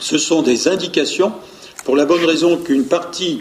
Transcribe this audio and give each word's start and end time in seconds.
Ce 0.00 0.18
sont 0.18 0.42
des 0.42 0.68
indications 0.68 1.32
pour 1.84 1.96
la 1.96 2.04
bonne 2.04 2.24
raison 2.24 2.56
qu'une 2.56 2.84
partie 2.84 3.40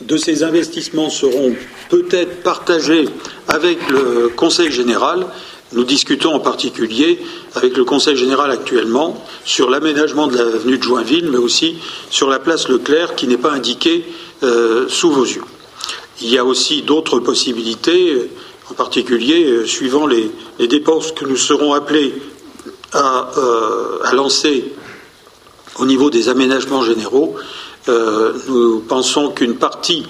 de 0.00 0.16
ces 0.16 0.42
investissements 0.42 1.10
seront 1.10 1.54
peut-être 1.90 2.42
partagés 2.42 3.06
avec 3.48 3.78
le 3.90 4.28
Conseil 4.28 4.70
général. 4.70 5.26
Nous 5.72 5.84
discutons 5.84 6.34
en 6.34 6.40
particulier 6.40 7.20
avec 7.54 7.76
le 7.76 7.84
Conseil 7.84 8.16
général 8.16 8.50
actuellement 8.50 9.22
sur 9.44 9.70
l'aménagement 9.70 10.26
de 10.26 10.36
l'avenue 10.36 10.78
de 10.78 10.82
Joinville, 10.82 11.30
mais 11.30 11.38
aussi 11.38 11.76
sur 12.10 12.28
la 12.28 12.38
place 12.38 12.68
Leclerc 12.68 13.14
qui 13.14 13.28
n'est 13.28 13.36
pas 13.36 13.52
indiquée 13.52 14.04
euh, 14.42 14.88
sous 14.88 15.10
vos 15.10 15.24
yeux. 15.24 15.44
Il 16.22 16.28
y 16.28 16.38
a 16.38 16.44
aussi 16.44 16.82
d'autres 16.82 17.20
possibilités, 17.20 18.30
en 18.70 18.74
particulier 18.74 19.44
euh, 19.44 19.66
suivant 19.66 20.06
les, 20.06 20.30
dépenses 20.66 21.12
que 21.12 21.24
nous 21.24 21.36
serons 21.36 21.72
appelés 21.72 22.14
à, 22.92 23.30
euh, 23.36 23.98
à 24.04 24.14
lancer 24.14 24.72
au 25.78 25.86
niveau 25.86 26.10
des 26.10 26.28
aménagements 26.28 26.82
généraux. 26.82 27.36
Euh, 27.88 28.32
nous 28.48 28.80
pensons 28.80 29.30
qu'une 29.30 29.56
partie 29.56 30.06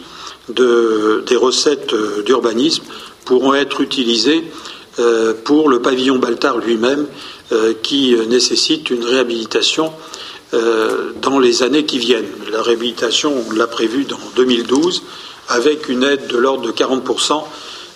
des 0.49 1.37
recettes 1.37 1.95
euh, 1.95 2.23
d'urbanisme 2.23 2.83
pourront 3.25 3.55
être 3.55 3.81
utilisées 3.81 4.45
euh, 4.99 5.35
pour 5.45 5.69
le 5.69 5.81
pavillon 5.81 6.19
Baltard 6.19 6.59
lui-même, 6.59 7.07
qui 7.83 8.15
nécessite 8.29 8.91
une 8.91 9.05
réhabilitation 9.05 9.93
dans 11.21 11.41
les 11.41 11.65
années 11.65 11.85
qui 11.85 11.99
viennent. 11.99 12.31
La 12.53 12.63
réhabilitation, 12.63 13.35
on 13.49 13.53
l'a 13.53 13.67
prévue 13.67 14.05
dans 14.05 14.21
2012, 14.37 15.03
avec 15.49 15.89
une 15.89 16.05
aide 16.05 16.29
de 16.29 16.37
l'ordre 16.37 16.63
de 16.63 16.71
40% 16.71 17.43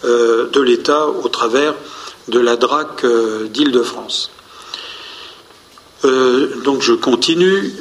de 0.03 0.61
l'État 0.61 1.07
au 1.07 1.29
travers 1.29 1.75
de 2.27 2.41
la 2.41 2.57
DRAC 2.57 3.07
d'Île-de-France. 3.53 4.34
Donc 6.05 6.83
je 6.83 6.93
continue 6.93 7.73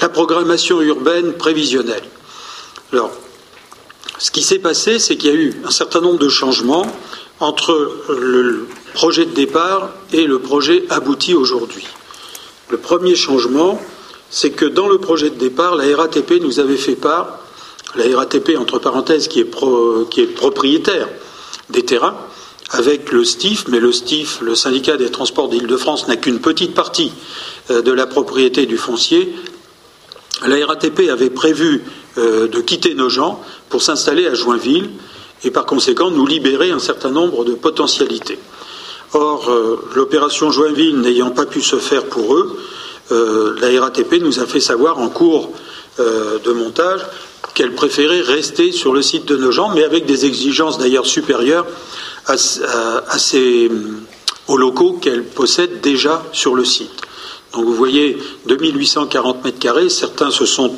la 0.00 0.08
programmation 0.08 0.80
urbaine 0.80 1.32
prévisionnelle. 1.34 2.04
Alors, 2.92 3.10
ce 4.18 4.30
qui 4.30 4.42
s'est 4.42 4.58
passé, 4.58 4.98
c'est 4.98 5.16
qu'il 5.16 5.30
y 5.30 5.32
a 5.32 5.36
eu 5.36 5.54
un 5.64 5.70
certain 5.70 6.00
nombre 6.00 6.18
de 6.18 6.28
changements 6.28 6.86
entre 7.40 7.92
le 8.08 8.66
projet 8.94 9.26
de 9.26 9.30
départ 9.30 9.90
et 10.12 10.26
le 10.26 10.38
projet 10.38 10.84
abouti 10.90 11.34
aujourd'hui. 11.34 11.86
Le 12.70 12.78
premier 12.78 13.14
changement, 13.14 13.80
c'est 14.30 14.50
que 14.50 14.64
dans 14.64 14.88
le 14.88 14.98
projet 14.98 15.30
de 15.30 15.36
départ, 15.36 15.76
la 15.76 15.96
RATP 15.96 16.40
nous 16.42 16.58
avait 16.58 16.76
fait 16.76 16.96
part, 16.96 17.38
la 17.94 18.04
RATP 18.16 18.56
entre 18.58 18.78
parenthèses 18.78 19.28
qui 19.28 19.40
est, 19.40 19.50
qui 20.10 20.20
est 20.20 20.26
propriétaire 20.26 21.08
des 21.70 21.84
terrains, 21.84 22.16
avec 22.70 23.12
le 23.12 23.24
STIF, 23.24 23.64
mais 23.68 23.80
le 23.80 23.92
STIF, 23.92 24.40
le 24.42 24.54
syndicat 24.54 24.96
des 24.96 25.10
transports 25.10 25.48
d'Île-de-France, 25.48 26.06
n'a 26.08 26.16
qu'une 26.16 26.40
petite 26.40 26.74
partie 26.74 27.12
euh, 27.70 27.82
de 27.82 27.92
la 27.92 28.06
propriété 28.06 28.66
du 28.66 28.76
foncier, 28.76 29.34
la 30.46 30.64
RATP 30.66 31.08
avait 31.10 31.30
prévu 31.30 31.82
euh, 32.18 32.46
de 32.46 32.60
quitter 32.60 32.94
nos 32.94 33.08
gens 33.08 33.42
pour 33.70 33.82
s'installer 33.82 34.26
à 34.26 34.34
Joinville 34.34 34.90
et 35.44 35.50
par 35.50 35.66
conséquent 35.66 36.10
nous 36.10 36.26
libérer 36.26 36.70
un 36.70 36.78
certain 36.78 37.10
nombre 37.10 37.44
de 37.44 37.54
potentialités. 37.54 38.38
Or, 39.14 39.50
euh, 39.50 39.88
l'opération 39.94 40.50
Joinville 40.50 41.00
n'ayant 41.00 41.30
pas 41.30 41.46
pu 41.46 41.62
se 41.62 41.76
faire 41.76 42.04
pour 42.04 42.34
eux, 42.34 42.58
la 43.10 43.80
RATP 43.80 44.20
nous 44.20 44.38
a 44.38 44.44
fait 44.44 44.60
savoir 44.60 44.98
en 44.98 45.08
cours 45.08 45.50
de 45.98 46.52
montage 46.52 47.00
qu'elle 47.58 47.74
préférait 47.74 48.20
rester 48.20 48.70
sur 48.70 48.92
le 48.92 49.02
site 49.02 49.24
de 49.24 49.36
nos 49.36 49.50
gens, 49.50 49.70
mais 49.74 49.82
avec 49.82 50.06
des 50.06 50.26
exigences 50.26 50.78
d'ailleurs 50.78 51.06
supérieures 51.06 51.66
aux 54.46 54.56
locaux 54.56 54.92
qu'elle 55.02 55.24
possède 55.24 55.80
déjà 55.80 56.22
sur 56.32 56.54
le 56.54 56.64
site. 56.64 57.02
Donc 57.52 57.64
vous 57.64 57.74
voyez 57.74 58.16
2840 58.46 59.44
mètres 59.44 59.58
carrés. 59.58 59.88
Certains 59.88 60.30
se 60.30 60.46
sont 60.46 60.72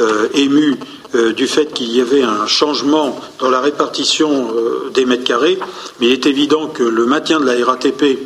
euh, 0.00 0.28
émus 0.34 0.74
euh, 1.14 1.32
du 1.32 1.46
fait 1.46 1.72
qu'il 1.72 1.92
y 1.92 2.00
avait 2.00 2.24
un 2.24 2.48
changement 2.48 3.20
dans 3.38 3.50
la 3.50 3.60
répartition 3.60 4.56
euh, 4.56 4.90
des 4.92 5.04
mètres 5.04 5.22
carrés, 5.22 5.60
mais 6.00 6.08
il 6.08 6.12
est 6.12 6.26
évident 6.26 6.66
que 6.66 6.82
le 6.82 7.06
maintien 7.06 7.38
de 7.38 7.46
la 7.46 7.64
RATP 7.64 8.18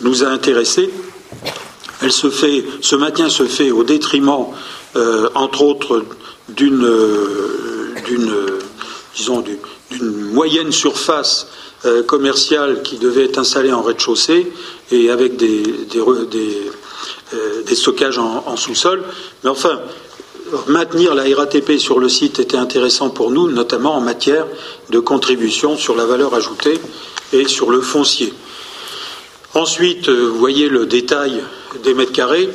nous 0.00 0.24
a 0.24 0.28
intéressés. 0.28 0.88
Ce 2.08 2.96
maintien 2.96 3.28
se 3.28 3.44
fait 3.44 3.70
au 3.70 3.84
détriment, 3.84 4.46
entre 5.34 5.62
autres, 5.62 6.04
d'une, 6.48 6.88
disons, 9.14 9.44
d'une 9.90 10.32
moyenne 10.32 10.72
surface 10.72 11.48
commerciale 12.06 12.82
qui 12.82 12.98
devait 12.98 13.24
être 13.24 13.38
installée 13.38 13.72
en 13.72 13.82
rez-de-chaussée 13.82 14.52
et 14.90 15.10
avec 15.10 15.36
des, 15.36 15.62
euh, 17.32 17.74
stockages 17.74 18.18
en, 18.18 18.56
sous-sol. 18.56 19.04
Mais 19.44 19.50
enfin, 19.50 19.80
maintenir 20.66 21.14
la 21.14 21.22
RATP 21.34 21.78
sur 21.78 22.00
le 22.00 22.08
site 22.08 22.40
était 22.40 22.56
intéressant 22.56 23.10
pour 23.10 23.30
nous, 23.30 23.48
notamment 23.48 23.94
en 23.94 24.00
matière 24.00 24.46
de 24.90 24.98
contribution 24.98 25.76
sur 25.76 25.94
la 25.94 26.04
valeur 26.04 26.34
ajoutée 26.34 26.80
et 27.32 27.46
sur 27.46 27.70
le 27.70 27.80
foncier. 27.80 28.34
Ensuite, 29.54 30.08
euh, 30.08 30.28
vous 30.28 30.38
voyez 30.38 30.68
le 30.68 30.86
détail 30.86 31.42
des 31.84 31.94
mètres 31.94 32.12
carrés. 32.12 32.48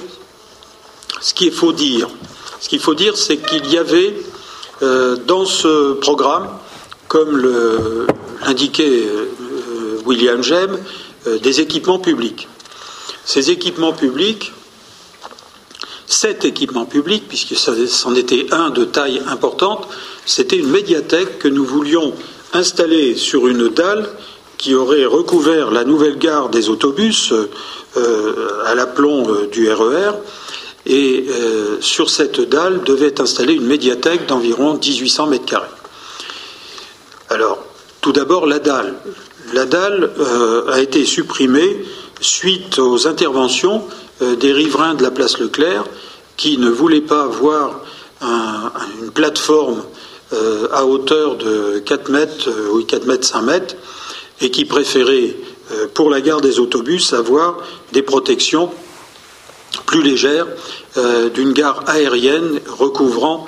Ce 1.22 1.34
qu'il 1.34 1.52
faut 1.52 1.72
dire, 1.74 2.08
c'est 3.16 3.38
qu'il 3.38 3.72
y 3.72 3.78
avait 3.78 4.16
euh, 4.82 5.16
dans 5.16 5.46
ce 5.46 5.94
programme, 5.94 6.50
comme 7.08 7.38
l'indiquait 8.46 9.08
William 10.06 10.42
Jem, 10.42 10.78
des 11.42 11.62
équipements 11.62 12.00
publics. 12.00 12.48
Ces 13.24 13.52
équipements 13.52 13.94
publics 13.94 14.52
cet 16.08 16.46
équipement 16.46 16.86
public, 16.86 17.26
puisque 17.28 17.56
c'en 17.56 18.16
était 18.16 18.48
un 18.52 18.70
de 18.70 18.86
taille 18.86 19.22
importante, 19.28 19.88
c'était 20.26 20.58
une 20.58 20.70
médiathèque 20.70 21.40
que 21.40 21.48
nous 21.48 21.66
voulions 21.66 22.14
installer 22.54 23.16
sur 23.16 23.48
une 23.48 23.70
dalle 23.70 24.08
qui 24.58 24.76
aurait 24.76 25.06
recouvert 25.06 25.72
la 25.72 25.84
nouvelle 25.84 26.18
gare 26.18 26.50
des 26.50 26.70
autobus 26.70 27.34
euh, 27.34 28.48
à 28.66 28.76
l'aplomb 28.76 29.30
euh, 29.30 29.48
du 29.48 29.70
RER. 29.72 30.12
Et 30.86 31.26
euh, 31.30 31.78
sur 31.82 32.10
cette 32.10 32.42
dalle 32.42 32.84
devait 32.84 33.08
être 33.08 33.22
installée 33.22 33.54
une 33.54 33.66
médiathèque 33.66 34.28
d'environ 34.28 34.76
1800 34.76 35.28
mètres 35.28 35.46
carrés. 35.46 35.68
Alors, 37.30 37.64
tout 38.02 38.12
d'abord, 38.12 38.46
la 38.46 38.60
dalle. 38.60 38.94
La 39.54 39.66
dalle 39.66 40.12
a 40.70 40.80
été 40.80 41.06
supprimée 41.06 41.86
suite 42.22 42.80
aux 42.80 43.08
interventions 43.08 43.84
euh, 44.22 44.36
des 44.36 44.54
riverains 44.54 44.96
de 44.96 45.04
la 45.04 45.12
place 45.12 45.40
Leclerc 45.40 45.84
qui 46.38 46.58
ne 46.58 46.70
voulaient 46.70 47.02
pas 47.02 47.28
voir 47.28 47.82
une 48.22 49.12
plateforme 49.12 49.84
euh, 50.34 50.68
à 50.72 50.86
hauteur 50.86 51.36
de 51.36 51.80
4 51.86 52.10
mètres 52.10 52.50
euh, 52.50 52.72
ou 52.72 52.84
4 52.84 53.06
mètres 53.06 53.28
5 53.28 53.42
mètres 53.42 53.76
et 54.42 54.50
qui 54.52 54.66
préféraient 54.66 55.36
pour 55.94 56.10
la 56.12 56.22
gare 56.22 56.42
des 56.42 56.60
autobus 56.60 57.14
avoir 57.14 57.58
des 57.92 58.04
protections 58.04 58.70
plus 59.82 60.02
légères 60.02 60.48
d'une 61.34 61.54
gare 61.54 61.84
aérienne 61.88 62.60
recouvrant 62.68 63.48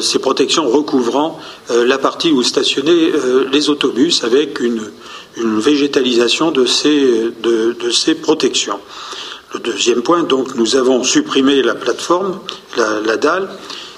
ces 0.00 0.18
protections 0.18 0.68
recouvrant 0.68 1.38
la 1.68 1.98
partie 1.98 2.30
où 2.30 2.42
stationnaient 2.42 3.12
les 3.52 3.68
autobus 3.68 4.24
avec 4.24 4.60
une, 4.60 4.90
végétalisation 5.36 6.50
de 6.50 6.64
ces 6.66 8.14
protections. 8.14 8.80
Le 9.54 9.60
deuxième 9.60 10.02
point, 10.02 10.24
donc, 10.24 10.56
nous 10.56 10.76
avons 10.76 11.02
supprimé 11.04 11.62
la 11.62 11.74
plateforme, 11.74 12.38
la, 12.76 13.16
dalle, 13.16 13.48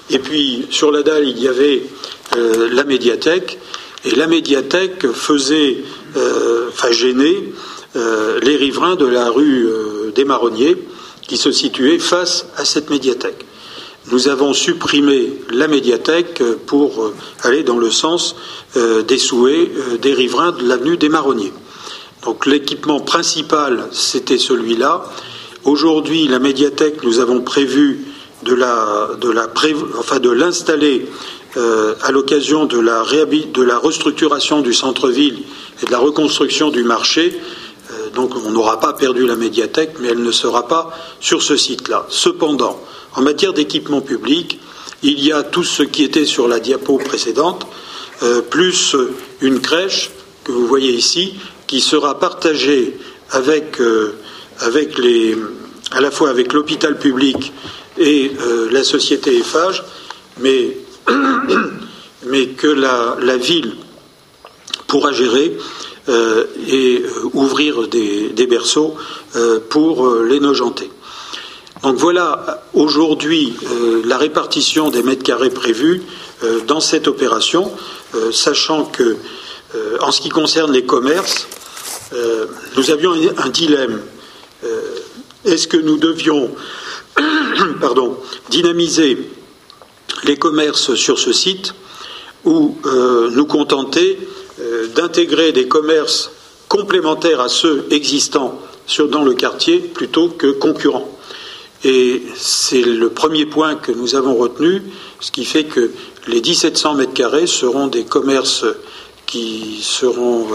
et 0.09 0.17
puis 0.17 0.65
sur 0.69 0.91
la 0.91 1.03
dalle, 1.03 1.27
il 1.27 1.37
y 1.39 1.47
avait 1.49 1.83
euh, 2.37 2.69
la 2.71 2.85
médiathèque, 2.85 3.59
et 4.05 4.15
la 4.15 4.27
médiathèque 4.27 5.11
faisait, 5.11 5.83
euh, 6.15 6.69
enfin 6.69 6.87
euh, 7.97 8.39
les 8.41 8.55
riverains 8.55 8.95
de 8.95 9.05
la 9.05 9.29
rue 9.29 9.67
des 10.15 10.23
Marronniers, 10.23 10.77
qui 11.31 11.37
se 11.37 11.53
situait 11.53 11.97
face 11.97 12.45
à 12.57 12.65
cette 12.65 12.89
médiathèque. 12.89 13.45
Nous 14.11 14.27
avons 14.27 14.53
supprimé 14.53 15.31
la 15.49 15.69
médiathèque 15.69 16.43
pour 16.65 17.13
aller 17.43 17.63
dans 17.63 17.77
le 17.77 17.89
sens 17.89 18.35
des 18.75 19.17
souhaits 19.17 20.01
des 20.01 20.13
riverains 20.13 20.51
de 20.51 20.67
l'avenue 20.67 20.97
des 20.97 21.07
Marronniers. 21.07 21.53
Donc 22.25 22.45
l'équipement 22.45 22.99
principal, 22.99 23.87
c'était 23.93 24.37
celui-là, 24.37 25.05
Aujourd'hui, 25.63 26.27
la 26.27 26.39
médiathèque, 26.39 27.03
nous 27.03 27.19
avons 27.19 27.41
prévu 27.41 27.99
de 28.41 28.55
la, 28.55 29.09
de 29.21 29.31
enfin 29.99 30.19
de 30.19 30.31
l'installer 30.31 31.05
euh, 31.55 31.93
à 32.01 32.11
l'occasion 32.11 32.65
de 32.65 32.79
la, 32.79 33.03
de 33.03 33.61
la 33.61 33.77
restructuration 33.77 34.61
du 34.61 34.73
centre-ville 34.73 35.43
et 35.81 35.85
de 35.85 35.91
la 35.91 35.99
reconstruction 35.99 36.71
du 36.71 36.83
marché. 36.83 37.39
Euh, 37.91 38.09
donc 38.09 38.35
on 38.35 38.51
n'aura 38.51 38.79
pas 38.79 38.93
perdu 38.93 39.25
la 39.25 39.35
médiathèque, 39.35 39.95
mais 39.99 40.09
elle 40.09 40.23
ne 40.23 40.31
sera 40.31 40.67
pas 40.67 40.95
sur 41.19 41.41
ce 41.41 41.57
site-là. 41.57 42.05
Cependant, 42.09 42.79
en 43.15 43.21
matière 43.21 43.53
d'équipement 43.53 44.01
public, 44.01 44.59
il 45.03 45.23
y 45.23 45.31
a 45.31 45.43
tout 45.43 45.63
ce 45.63 45.83
qui 45.83 46.03
était 46.03 46.25
sur 46.25 46.47
la 46.47 46.59
diapo 46.59 46.97
précédente, 46.97 47.65
euh, 48.23 48.41
plus 48.41 48.95
une 49.41 49.59
crèche 49.59 50.11
que 50.43 50.51
vous 50.51 50.67
voyez 50.67 50.93
ici, 50.93 51.35
qui 51.67 51.81
sera 51.81 52.19
partagée 52.19 52.97
avec 53.31 53.77
les, 54.97 55.37
à 55.91 56.01
la 56.01 56.11
fois 56.11 56.29
avec 56.29 56.53
l'hôpital 56.53 56.97
public 56.99 57.53
et 57.97 58.31
la 58.71 58.83
société 58.83 59.41
mais, 60.39 60.77
mais 62.25 62.47
que 62.47 62.67
la, 62.67 63.37
ville 63.37 63.75
pourra 64.87 65.11
gérer 65.11 65.57
et 66.67 67.03
ouvrir 67.33 67.87
des, 67.87 68.47
berceaux 68.47 68.95
pour 69.69 70.15
les 70.27 70.39
nojentés. 70.39 70.91
Donc 71.83 71.95
voilà 71.95 72.63
aujourd'hui 72.73 73.53
la 74.05 74.17
répartition 74.17 74.89
des 74.89 75.03
mètres 75.03 75.23
carrés 75.23 75.49
prévus 75.49 76.03
dans 76.67 76.79
cette 76.79 77.07
opération, 77.07 77.71
sachant 78.31 78.85
que 78.85 79.17
en 80.01 80.11
ce 80.11 80.21
qui 80.21 80.29
concerne 80.29 80.71
les 80.71 80.85
commerces, 80.85 81.47
euh, 82.13 82.45
nous 82.75 82.91
avions 82.91 83.13
un 83.37 83.49
dilemme. 83.49 84.01
Euh, 84.63 84.81
est-ce 85.45 85.67
que 85.67 85.77
nous 85.77 85.97
devions 85.97 86.51
pardon, 87.81 88.17
dynamiser 88.49 89.17
les 90.23 90.37
commerces 90.37 90.95
sur 90.95 91.19
ce 91.19 91.31
site 91.31 91.73
ou 92.43 92.77
euh, 92.85 93.29
nous 93.31 93.45
contenter 93.45 94.19
d'intégrer 94.95 95.51
des 95.51 95.67
commerces 95.67 96.31
complémentaires 96.67 97.41
à 97.41 97.49
ceux 97.49 97.85
existants 97.91 98.59
dans 98.99 99.23
le 99.23 99.33
quartier 99.33 99.79
plutôt 99.79 100.29
que 100.29 100.47
concurrents. 100.51 101.09
Et 101.83 102.21
c'est 102.35 102.81
le 102.81 103.09
premier 103.09 103.45
point 103.45 103.75
que 103.75 103.91
nous 103.91 104.15
avons 104.15 104.35
retenu, 104.35 104.83
ce 105.19 105.31
qui 105.31 105.45
fait 105.45 105.63
que 105.63 105.91
les 106.27 106.41
1700 106.41 106.95
mètres 106.95 107.13
carrés 107.13 107.47
seront 107.47 107.87
des 107.87 108.03
commerces 108.03 108.65
qui 109.25 109.79
seront 109.81 110.47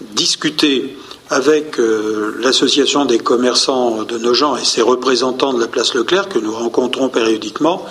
discuter 0.00 0.96
avec 1.30 1.78
euh, 1.78 2.34
l'association 2.40 3.04
des 3.04 3.18
commerçants 3.18 4.02
de 4.02 4.18
Nogent 4.18 4.56
et 4.60 4.64
ses 4.64 4.82
représentants 4.82 5.52
de 5.52 5.60
la 5.60 5.68
place 5.68 5.94
Leclerc 5.94 6.28
que 6.28 6.38
nous 6.38 6.54
rencontrons 6.54 7.10
périodiquement 7.10 7.84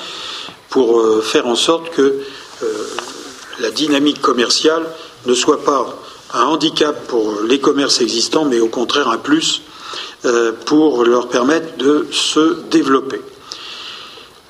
pour 0.70 1.00
euh, 1.00 1.22
faire 1.22 1.46
en 1.48 1.56
sorte 1.56 1.92
que 1.92 2.02
euh, 2.02 2.68
la 3.60 3.70
dynamique 3.70 4.22
commerciale 4.22 4.84
ne 5.28 5.34
soit 5.36 5.64
pas 5.64 5.86
un 6.34 6.44
handicap 6.44 7.08
pour 7.08 7.42
les 7.48 7.60
commerces 7.60 8.02
existants, 8.02 8.46
mais 8.46 8.60
au 8.60 8.68
contraire 8.68 9.10
un 9.10 9.18
plus 9.18 9.62
pour 10.66 11.06
leur 11.06 11.30
permettre 11.30 11.78
de 11.78 12.08
se 12.12 12.62
développer. 12.72 13.22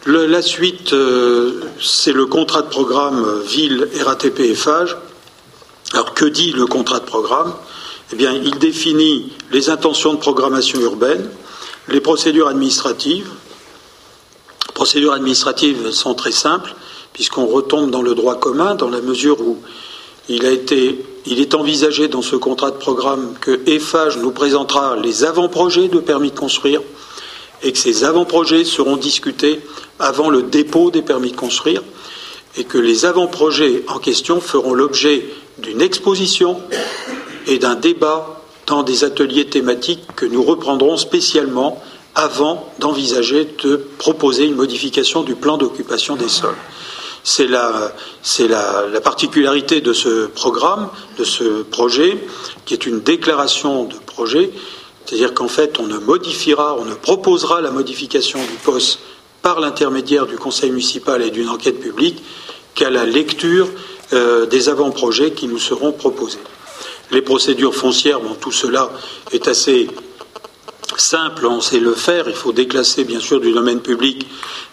la 0.06 0.42
suite, 0.42 0.96
c'est 1.82 2.14
le 2.14 2.26
contrat 2.26 2.62
de 2.62 2.70
programme 2.70 3.42
Ville, 3.42 3.88
RATP 4.04 4.40
et 4.40 4.56
FAGE 4.56 4.96
alors 5.94 6.14
que 6.14 6.26
dit 6.26 6.52
le 6.52 6.66
contrat 6.66 7.00
de 7.00 7.06
programme? 7.06 7.54
Eh 8.12 8.16
bien, 8.16 8.34
il 8.34 8.58
définit 8.60 9.32
les 9.52 9.70
intentions 9.70 10.14
de 10.14 10.20
programmation 10.20 10.80
urbaine, 10.82 11.30
les 11.88 12.02
procédures 12.02 12.48
administratives. 12.48 13.30
Les 14.68 14.74
procédures 14.74 15.14
administratives 15.14 15.92
sont 15.92 16.14
très 16.14 16.32
simples, 16.32 16.76
puisqu'on 17.14 17.46
retombe 17.48 17.90
dans 17.90 18.02
le 18.02 18.16
droit 18.16 18.36
commun, 18.36 18.76
dans 18.76 18.90
la 18.90 19.02
mesure 19.02 19.40
où 19.42 19.62
il, 20.30 20.46
est 20.46 21.56
envisagé 21.56 22.08
dans 22.08 22.22
ce 22.22 22.36
contrat 22.36 22.72
de 22.72 22.78
programme 22.78 23.36
que 23.40 23.60
EFAGE 23.68 24.18
nous 24.18 24.32
présentera 24.32 24.96
les 24.98 25.24
avant-projets 25.24 25.88
de 25.88 26.00
permis 26.00 26.32
de 26.32 26.40
construire 26.40 26.82
et 27.64 27.72
que 27.72 27.78
ces 27.78 28.04
avant-projets 28.04 28.66
seront 28.66 28.98
discutés 28.98 29.62
avant 30.00 30.30
le 30.30 30.44
dépôt 30.44 30.92
des 30.92 31.02
permis 31.02 31.32
de 31.32 31.36
construire 31.36 31.82
et 32.56 32.64
que 32.64 32.78
les 32.78 33.06
avant-projets 33.06 33.84
en 33.88 34.00
question 34.00 34.42
feront 34.42 34.74
l'objet 34.74 35.26
d'une 35.60 35.82
exposition 35.82 36.60
et 37.48 37.60
d'un 37.60 37.76
débat 37.76 38.42
dans 38.68 38.84
des 38.84 39.04
ateliers 39.04 39.46
thématiques 39.46 40.04
que 40.16 40.26
nous 40.26 40.44
reprendrons 40.44 40.98
spécialement 40.98 41.82
avant 42.16 42.72
d'envisager 42.80 43.48
de 43.64 43.88
proposer 43.98 44.46
une 44.46 44.56
modification 44.56 45.24
du 45.24 45.36
plan 45.36 45.58
d'occupation 45.58 46.16
des 46.16 46.28
sols. 46.28 46.56
C'est 47.30 47.48
la, 47.48 47.92
la, 48.40 49.02
particularité 49.02 49.82
de 49.82 49.92
ce 49.92 50.28
programme, 50.28 50.88
de 51.18 51.26
ce 51.26 51.62
projet, 51.64 52.26
qui 52.66 52.74
est 52.74 52.86
une 52.86 53.02
déclaration 53.02 53.84
de 53.84 53.96
projet, 53.96 54.50
c'est-à-dire 55.06 55.34
qu'en 55.34 55.50
fait, 55.50 55.78
on 55.78 55.88
ne 55.88 55.98
modifiera, 55.98 56.78
on 56.80 56.86
ne 56.86 56.94
proposera 56.94 57.60
la 57.60 57.72
modification 57.72 58.40
du 58.40 58.58
poste 58.64 59.00
par 59.42 59.60
l'intermédiaire 59.60 60.26
du 60.26 60.38
conseil 60.38 60.72
municipal 60.72 61.22
et 61.22 61.30
d'une 61.30 61.50
enquête 61.50 61.82
publique 61.82 62.24
qu'à 62.76 62.90
la 62.90 63.06
lecture 63.06 63.68
euh, 64.14 64.46
des 64.46 64.70
avant-projets 64.70 65.32
qui 65.32 65.48
nous 65.48 65.60
seront 65.60 65.92
proposés. 65.92 66.40
Les 67.12 67.22
procédures 67.22 67.76
foncières, 67.76 68.22
bon, 68.22 68.36
tout 68.36 68.54
cela 68.54 68.90
est 69.34 69.50
assez 69.50 69.90
simple, 71.00 71.46
on 71.46 71.62
sait 71.62 71.80
le 71.80 71.94
faire. 71.94 72.26
Il 72.28 72.36
faut 72.36 72.52
déclasser, 72.52 73.04
bien 73.04 73.20
sûr, 73.20 73.40
du 73.40 73.52
domaine 73.52 73.82
public 73.82 74.28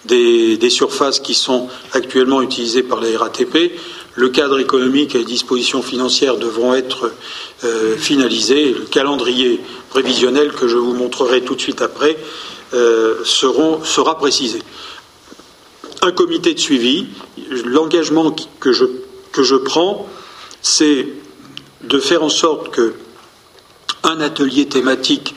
des, 0.05 0.71
surfaces 0.71 1.21
qui 1.21 1.35
sont 1.35 1.69
actuellement 1.93 2.43
utilisées 2.43 2.83
par 2.83 3.01
la 3.01 3.19
RATP. 3.19 3.73
Le 4.17 4.29
cadre 4.29 4.59
économique 4.59 5.15
et 5.15 5.19
les 5.19 5.25
dispositions 5.25 5.83
financières 5.83 6.37
devront 6.37 6.75
être 6.75 7.13
euh, 7.65 7.97
finalisés. 7.97 8.73
Le 8.73 8.87
calendrier 8.87 9.61
prévisionnel 9.91 10.53
que 10.53 10.69
je 10.69 10.77
vous 10.77 10.95
montrerai 10.95 11.43
tout 11.43 11.55
de 11.55 11.61
suite 11.61 11.83
après 11.83 12.17
euh, 12.75 13.25
sera 13.25 14.19
précisé. 14.19 14.61
Un 16.03 16.13
comité 16.13 16.55
de 16.55 16.61
suivi, 16.61 17.07
l'engagement 17.65 18.35
que 18.61 18.73
je 18.73 18.85
que 19.35 19.43
je 19.43 19.57
prends, 19.57 20.09
c'est 20.63 21.09
de 21.83 21.99
faire 21.99 22.23
en 22.23 22.29
sorte 22.29 22.71
que 22.71 22.95
un 24.05 24.21
atelier 24.21 24.67
thématique 24.67 25.35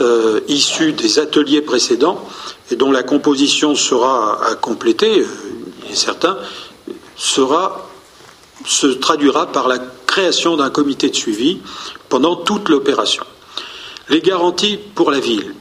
euh, 0.00 0.40
issu 0.48 0.92
des 0.92 1.18
ateliers 1.18 1.62
précédents 1.62 2.26
et 2.70 2.76
dont 2.76 2.90
la 2.90 3.02
composition 3.02 3.74
sera 3.74 4.44
à 4.46 4.54
compléter, 4.54 5.20
euh, 5.20 5.26
il 5.86 5.92
est 5.92 5.96
certain, 5.96 6.38
se 7.16 8.86
traduira 8.86 9.52
par 9.52 9.68
la 9.68 9.78
création 10.06 10.56
d'un 10.56 10.70
comité 10.70 11.08
de 11.08 11.16
suivi 11.16 11.58
pendant 12.08 12.36
toute 12.36 12.68
l'opération. 12.68 13.24
Les 14.08 14.20
garanties 14.20 14.78
pour 14.94 15.10
la 15.10 15.20
ville. 15.20 15.54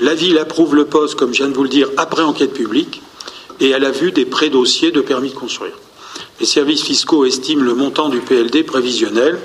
La 0.00 0.14
ville 0.14 0.38
approuve 0.38 0.76
le 0.76 0.84
poste, 0.84 1.16
comme 1.16 1.32
je 1.32 1.38
viens 1.42 1.48
de 1.48 1.54
vous 1.54 1.64
le 1.64 1.68
dire, 1.68 1.88
après 1.96 2.22
enquête 2.22 2.52
publique 2.52 3.02
et 3.58 3.74
à 3.74 3.80
la 3.80 3.90
vue 3.90 4.12
des 4.12 4.24
pré-dossiers 4.24 4.92
de 4.92 5.00
permis 5.00 5.30
de 5.30 5.34
construire. 5.34 5.74
Les 6.38 6.46
services 6.46 6.82
fiscaux 6.82 7.24
estiment 7.24 7.64
le 7.64 7.74
montant 7.74 8.08
du 8.08 8.20
PLD 8.20 8.62
prévisionnel. 8.62 9.38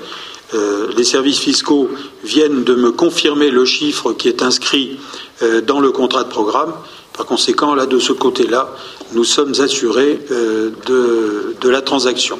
Euh, 0.54 0.88
les 0.96 1.04
services 1.04 1.38
fiscaux 1.38 1.88
viennent 2.22 2.64
de 2.64 2.74
me 2.74 2.92
confirmer 2.92 3.50
le 3.50 3.64
chiffre 3.64 4.12
qui 4.12 4.28
est 4.28 4.42
inscrit 4.42 4.98
euh, 5.42 5.60
dans 5.60 5.80
le 5.80 5.90
contrat 5.90 6.24
de 6.24 6.28
programme. 6.28 6.72
Par 7.16 7.26
conséquent, 7.26 7.74
là, 7.74 7.86
de 7.86 7.98
ce 7.98 8.12
côté-là, 8.12 8.74
nous 9.12 9.24
sommes 9.24 9.54
assurés 9.60 10.20
euh, 10.30 10.70
de, 10.86 11.68
la 11.68 11.80
transaction. 11.80 12.38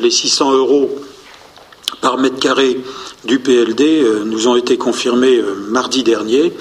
les 0.00 0.10
600 0.10 0.52
euros 0.52 0.88
par 2.00 2.16
mètre 2.18 2.38
carré 2.38 2.80
du 3.24 3.40
PLD 3.40 4.04
nous 4.24 4.48
ont 4.48 4.56
été 4.56 4.78
confirmés 4.78 5.42
mardi 5.68 6.02
dernier 6.02 6.52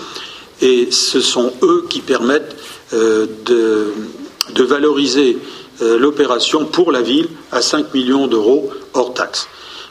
et 0.62 0.89
ce 0.91 1.21
sont 1.21 1.53
eux 1.62 1.86
qui 1.89 2.01
permettent 2.01 2.57
de, 2.91 3.93
de 4.53 4.63
valoriser 4.63 5.38
l'opération 5.81 6.65
pour 6.65 6.91
la 6.91 7.01
ville 7.01 7.29
à 7.51 7.62
5 7.62 7.93
millions 7.93 8.27
d'euros 8.27 8.69
hors 8.93 9.13
taxes. 9.13 9.47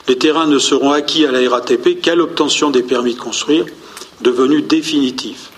Les 0.09 0.17
terrains 0.17 0.47
ne 0.47 0.59
seront 0.59 0.93
acquis 0.93 1.27
à 1.27 1.33
la 1.33 1.49
RATP 1.49 2.01
qu'à 2.01 2.15
l'obtention 2.15 2.71
des 2.71 2.83
permis 2.83 3.15
de 3.15 3.21
construire, 3.21 3.67
devenus 4.21 4.65
définitifs. 4.65 5.51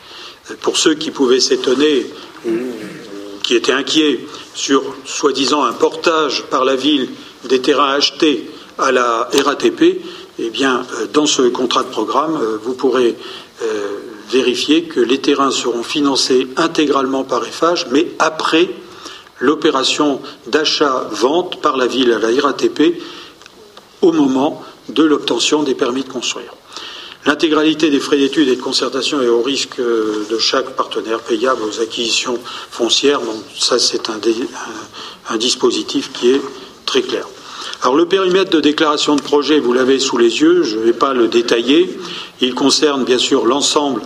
Euh, 0.51 0.55
pour 0.63 0.77
ceux 0.79 0.95
qui 0.95 1.11
pouvaient 1.11 1.41
s'étonner 1.41 2.07
ou 2.47 2.51
qui 3.43 3.55
étaient 3.55 3.73
inquiets 3.73 4.21
sur 4.55 4.83
soi-disant 5.05 5.65
un 5.65 5.73
portage 5.73 6.45
par 6.51 6.65
la 6.65 6.77
ville 6.77 7.09
des 7.45 7.61
terrains 7.61 7.93
achetés 7.93 8.51
à 8.79 8.93
la 8.93 9.29
RATP, 9.45 10.01
eh 10.39 10.51
bien, 10.51 10.87
euh, 10.95 11.07
dans 11.13 11.27
ce 11.27 11.43
contrat 11.43 11.83
de 11.83 11.89
programme, 11.89 12.39
vous 12.63 12.75
pourrez 12.75 13.17
vérifier 14.31 14.85
que 14.85 15.01
les 15.01 15.19
terrains 15.19 15.51
seront 15.51 15.83
financés 15.83 16.47
intégralement 16.57 17.25
par 17.25 17.45
EFAGE, 17.45 17.87
mais 17.91 18.07
après 18.19 18.69
l'opération 19.41 20.21
d'achat-vente 20.47 21.61
par 21.61 21.77
la 21.77 21.87
ville 21.87 22.13
à 22.13 22.19
la 22.19 22.29
RATP 22.41 23.01
au 24.03 24.13
moment 24.13 24.63
de 24.89 25.03
l'obtention 25.03 25.63
des 25.63 25.75
permis 25.75 26.03
de 26.03 26.09
construire. 26.09 26.53
L'intégralité 27.27 27.91
des 27.91 28.01
frais 28.01 28.17
d'études 28.17 28.49
et 28.49 28.57
de 28.57 28.63
concertation 28.63 29.21
est 29.21 29.29
au 29.29 29.43
risque 29.43 29.79
de 29.79 30.39
chaque 30.39 30.77
partenaire 30.77 31.21
payable 31.21 31.63
aux 31.63 31.81
acquisitions 31.81 32.39
foncières. 32.71 33.21
Donc 33.21 33.43
ça, 33.59 33.79
c'est 33.79 34.09
un, 34.09 34.19
un, 35.29 35.37
dispositif 35.37 36.13
qui 36.13 36.31
est 36.31 36.41
très 36.87 37.03
clair. 37.03 37.27
Alors 37.83 37.97
le 37.97 38.07
périmètre 38.07 38.51
de 38.51 38.61
déclaration 38.61 39.15
de 39.15 39.21
projet, 39.21 39.61
vous 39.61 39.73
l'avez 39.73 39.99
sous 39.99 40.17
les 40.17 40.41
yeux, 40.41 40.63
je 40.63 40.79
ne 40.79 40.85
vais 40.85 40.93
pas 40.93 41.13
le 41.13 41.29
détailler. 41.29 41.99
Il 42.41 42.55
concerne 42.55 43.05
bien 43.05 43.19
sûr 43.19 43.45
l'ensemble 43.45 44.01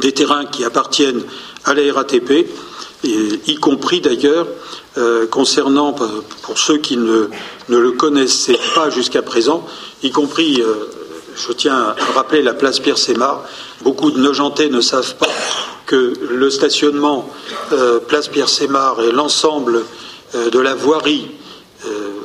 des 0.00 0.12
terrains 0.12 0.44
qui 0.44 0.64
appartiennent 0.64 1.22
à 1.64 1.74
la 1.74 1.92
RATP 1.92 2.46
y 3.46 3.54
compris 3.56 4.00
d'ailleurs 4.00 4.46
euh, 4.96 5.26
concernant, 5.26 5.92
pour 5.92 6.58
ceux 6.58 6.78
qui 6.78 6.96
ne, 6.96 7.28
le 7.68 7.90
connaissaient 7.92 8.58
pas 8.74 8.90
jusqu'à 8.90 9.22
présent, 9.22 9.66
y 10.02 10.10
compris 10.10 10.60
euh, 10.60 10.74
je 11.36 11.52
tiens 11.52 11.74
à 11.74 11.96
rappeler 12.14 12.42
la 12.42 12.54
place 12.54 12.78
Pierre-Sémar. 12.78 13.42
Beaucoup 13.82 14.10
de 14.12 14.20
Nogentais 14.20 14.68
ne 14.68 14.80
savent 14.80 15.16
pas 15.16 15.28
que 15.86 16.14
le 16.30 16.48
stationnement 16.48 17.28
place 18.06 18.28
Pierre-Sémar 18.28 19.00
et 19.02 19.10
l'ensemble 19.10 19.82
de 20.32 20.58
la 20.60 20.74
voirie 20.74 21.26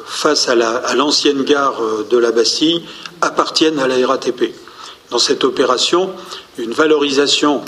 face 0.05 0.47
à 0.47 0.55
l'ancienne 0.95 1.41
gare 1.41 1.81
de 2.09 2.17
la 2.17 2.31
Bastille 2.31 2.83
appartiennent 3.21 3.79
à 3.79 3.87
la 3.87 4.07
RATP. 4.07 4.53
Dans 5.09 5.17
cette 5.17 5.43
opération, 5.43 6.11
une 6.59 6.71
valorisation 6.71 7.63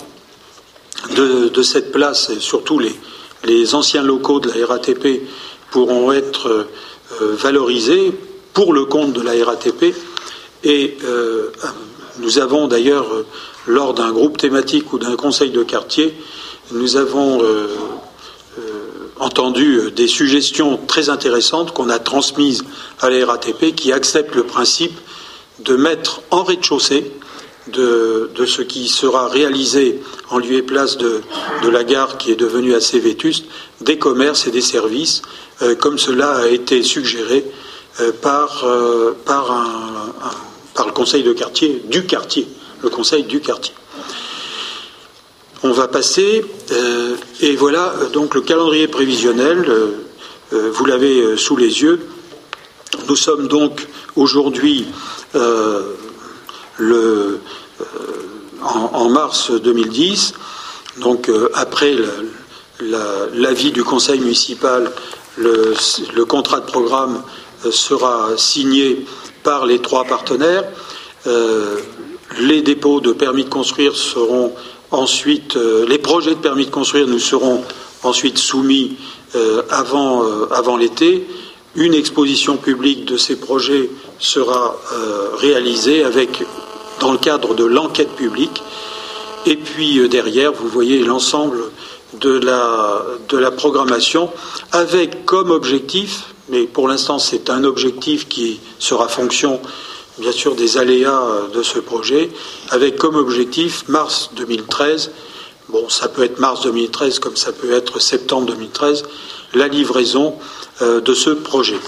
de, 1.15 1.63
cette 1.63 1.91
place 1.91 2.29
et 2.29 2.39
surtout 2.39 2.79
les, 2.79 2.95
anciens 3.73 4.03
locaux 4.03 4.39
de 4.39 4.51
la 4.51 4.65
RATP 4.65 5.21
pourront 5.71 6.11
être 6.11 6.47
euh, 6.49 7.35
valorisés 7.35 8.11
pour 8.53 8.73
le 8.73 8.85
compte 8.85 9.13
de 9.13 9.21
la 9.21 9.33
RATP. 9.43 9.95
Et 10.63 10.97
euh, 11.03 11.51
nous 12.19 12.39
avons 12.39 12.67
d'ailleurs, 12.67 13.07
lors 13.65 13.93
d'un 13.93 14.11
groupe 14.11 14.37
thématique 14.37 14.93
ou 14.93 14.99
d'un 14.99 15.15
conseil 15.15 15.49
de 15.49 15.63
quartier, 15.63 16.13
nous 16.71 16.97
avons 16.97 17.41
euh, 17.43 17.67
entendu 19.19 19.91
des 19.95 20.07
suggestions 20.07 20.77
très 20.87 21.09
intéressantes 21.09 21.73
qu'on 21.73 21.89
a 21.89 21.99
transmises 21.99 22.63
à 22.99 23.09
la 23.09 23.25
RATP 23.25 23.75
qui 23.75 23.91
acceptent 23.91 24.35
le 24.35 24.43
principe 24.43 24.97
de 25.59 25.75
mettre 25.75 26.21
en 26.31 26.43
rez-de-chaussée 26.43 27.11
de, 27.67 28.45
ce 28.45 28.61
qui 28.61 28.87
sera 28.87 29.27
réalisé 29.27 29.99
en 30.29 30.39
lieu 30.39 30.53
et 30.53 30.61
place 30.61 30.97
de, 30.97 31.21
la 31.69 31.83
gare 31.83 32.17
qui 32.17 32.31
est 32.31 32.35
devenue 32.35 32.73
assez 32.73 32.99
vétuste, 32.99 33.45
des 33.81 33.97
commerces 33.97 34.47
et 34.47 34.51
des 34.51 34.61
services, 34.61 35.21
euh, 35.61 35.75
comme 35.75 35.99
cela 35.99 36.31
a 36.37 36.47
été 36.47 36.83
suggéré 36.83 37.45
euh, 37.99 38.11
par, 38.21 38.63
euh, 38.65 39.15
par, 39.25 39.47
par, 40.73 40.87
le 40.87 40.91
conseil 40.91 41.23
de 41.23 41.33
quartier, 41.33 41.83
du 41.87 42.05
quartier, 42.05 42.47
le 42.81 42.89
conseil 42.89 43.23
du 43.23 43.41
quartier. 43.41 43.73
On 45.63 45.71
va 45.71 45.87
passer, 45.87 46.43
et 47.41 47.55
voilà 47.55 47.93
donc 48.13 48.33
le 48.33 48.41
calendrier 48.41 48.87
prévisionnel, 48.87 49.71
vous 50.51 50.85
l'avez 50.85 51.37
sous 51.37 51.55
les 51.55 51.83
yeux. 51.83 52.07
Nous 53.07 53.15
sommes 53.15 53.47
donc 53.47 53.87
aujourd'hui 54.15 54.87
le, 56.77 57.39
euh, 57.81 57.85
en, 58.63 59.09
mars 59.09 59.51
2010, 59.51 60.33
donc 60.99 61.29
euh, 61.29 61.49
après 61.55 61.95
l'avis 63.33 63.71
du 63.71 63.83
conseil 63.83 64.19
municipal, 64.19 64.91
le, 65.37 66.23
contrat 66.25 66.59
de 66.59 66.65
programme 66.65 67.23
euh, 67.65 67.71
sera 67.71 68.29
signé 68.37 69.05
par 69.43 69.65
les 69.65 69.79
trois 69.79 70.03
partenaires. 70.05 70.65
les 72.39 72.61
dépôts 72.61 73.01
de 73.01 73.13
permis 73.13 73.43
de 73.43 73.49
construire 73.49 73.95
seront 73.95 74.53
ensuite, 74.91 75.55
les 75.87 75.97
projets 75.97 76.35
de 76.35 76.41
permis 76.41 76.65
de 76.65 76.71
construire 76.71 77.07
nous 77.07 77.19
seront 77.19 77.63
ensuite 78.03 78.37
soumis 78.37 78.97
avant 79.69 80.77
l'été. 80.77 81.27
Une 81.75 81.95
exposition 81.95 82.57
publique 82.57 83.05
de 83.05 83.17
ces 83.17 83.37
projets 83.37 83.89
sera 84.21 84.75
réalisée 85.39 86.03
avec 86.03 86.43
dans 87.01 87.11
le 87.11 87.17
cadre 87.17 87.53
de 87.55 87.65
l'enquête 87.65 88.15
publique. 88.15 88.63
Et 89.45 89.57
puis 89.57 89.99
euh, 89.99 90.07
derrière, 90.07 90.53
vous 90.53 90.67
voyez 90.67 91.03
l'ensemble 91.03 91.59
de 92.13 92.31
la, 92.31 93.03
de 93.29 93.37
la 93.37 93.51
programmation 93.51 94.29
avec 94.71 95.25
comme 95.25 95.49
objectif, 95.49 96.33
mais 96.49 96.63
pour 96.63 96.87
l'instant 96.87 97.19
c'est 97.19 97.49
un 97.49 97.63
objectif 97.63 98.27
qui 98.27 98.59
sera 98.79 99.07
fonction 99.07 99.59
bien 100.19 100.31
sûr 100.31 100.55
des 100.55 100.77
aléas 100.77 101.23
euh, 101.23 101.47
de 101.49 101.63
ce 101.63 101.79
projet, 101.79 102.29
avec 102.69 102.97
comme 102.97 103.15
objectif 103.15 103.87
mars 103.87 104.29
2013, 104.35 105.11
bon 105.69 105.89
ça 105.89 106.07
peut 106.07 106.23
être 106.23 106.39
mars 106.39 106.61
2013 106.61 107.17
comme 107.19 107.35
ça 107.35 107.51
peut 107.51 107.71
être 107.71 107.99
septembre 107.99 108.47
2013, 108.47 109.03
la 109.55 109.67
livraison 109.67 110.35
euh, 110.83 111.01
de 111.01 111.13
ce 111.15 111.31
projet. 111.31 111.79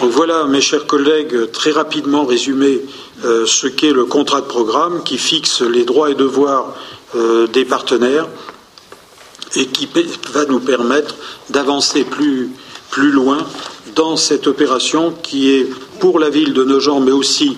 Voilà, 0.00 0.44
mes 0.44 0.60
chers 0.60 0.86
collègues, 0.86 1.50
très 1.52 1.70
rapidement 1.70 2.24
résumé 2.24 2.80
euh, 3.24 3.46
ce 3.46 3.66
qu'est 3.66 3.92
le 3.92 4.04
contrat 4.04 4.40
de 4.40 4.46
programme 4.46 5.02
qui 5.04 5.18
fixe 5.18 5.62
les 5.62 5.84
droits 5.84 6.10
et 6.10 6.14
devoirs 6.14 6.74
euh, 7.14 7.46
des 7.46 7.64
partenaires 7.64 8.26
et 9.54 9.66
qui 9.66 9.88
va 10.32 10.44
nous 10.46 10.60
permettre 10.60 11.14
d'avancer 11.50 12.04
plus, 12.04 12.50
loin 12.96 13.46
dans 13.94 14.16
cette 14.16 14.46
opération 14.46 15.14
qui 15.22 15.50
est 15.50 15.66
pour 16.00 16.18
la 16.18 16.30
ville 16.30 16.52
de 16.52 16.64
Nogent, 16.64 17.00
mais 17.00 17.12
aussi 17.12 17.56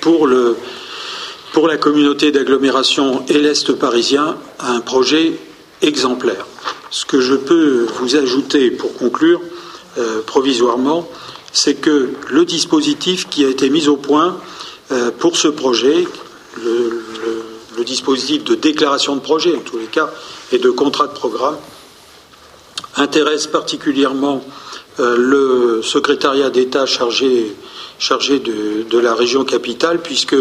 pour 0.00 0.28
la 0.28 1.76
communauté 1.76 2.32
d'agglomération 2.32 3.24
et 3.28 3.38
l'Est 3.38 3.72
parisien, 3.72 4.36
un 4.60 4.80
projet 4.80 5.32
exemplaire. 5.82 6.46
Ce 6.90 7.04
que 7.04 7.20
je 7.20 7.34
peux 7.34 7.86
vous 7.98 8.16
ajouter 8.16 8.70
pour 8.70 8.94
conclure 8.94 9.40
euh, 9.98 10.22
provisoirement, 10.22 11.08
c'est 11.52 11.74
que 11.74 12.10
le 12.30 12.44
dispositif 12.44 13.28
qui 13.28 13.44
a 13.44 13.48
été 13.48 13.68
mis 13.70 13.88
au 13.88 13.96
point 13.96 14.38
euh, 14.90 15.10
pour 15.10 15.36
ce 15.36 15.48
projet, 15.48 16.06
le, 16.62 17.04
dispositif 17.84 18.44
de 18.44 18.54
déclaration 18.54 19.16
de 19.16 19.20
projet 19.20 19.56
en 19.56 19.58
tous 19.58 19.76
les 19.76 19.86
cas 19.86 20.08
et 20.52 20.58
de 20.58 20.70
contrat 20.70 21.08
de 21.08 21.14
programme, 21.14 21.56
intéresse 22.96 23.48
particulièrement 23.48 24.44
euh, 25.00 25.16
le 25.16 25.82
secrétariat 25.82 26.48
d'État 26.48 26.86
chargé, 26.86 27.56
de, 27.98 28.98
la 28.98 29.14
région 29.16 29.44
capitale, 29.44 30.00
puisque 30.00 30.36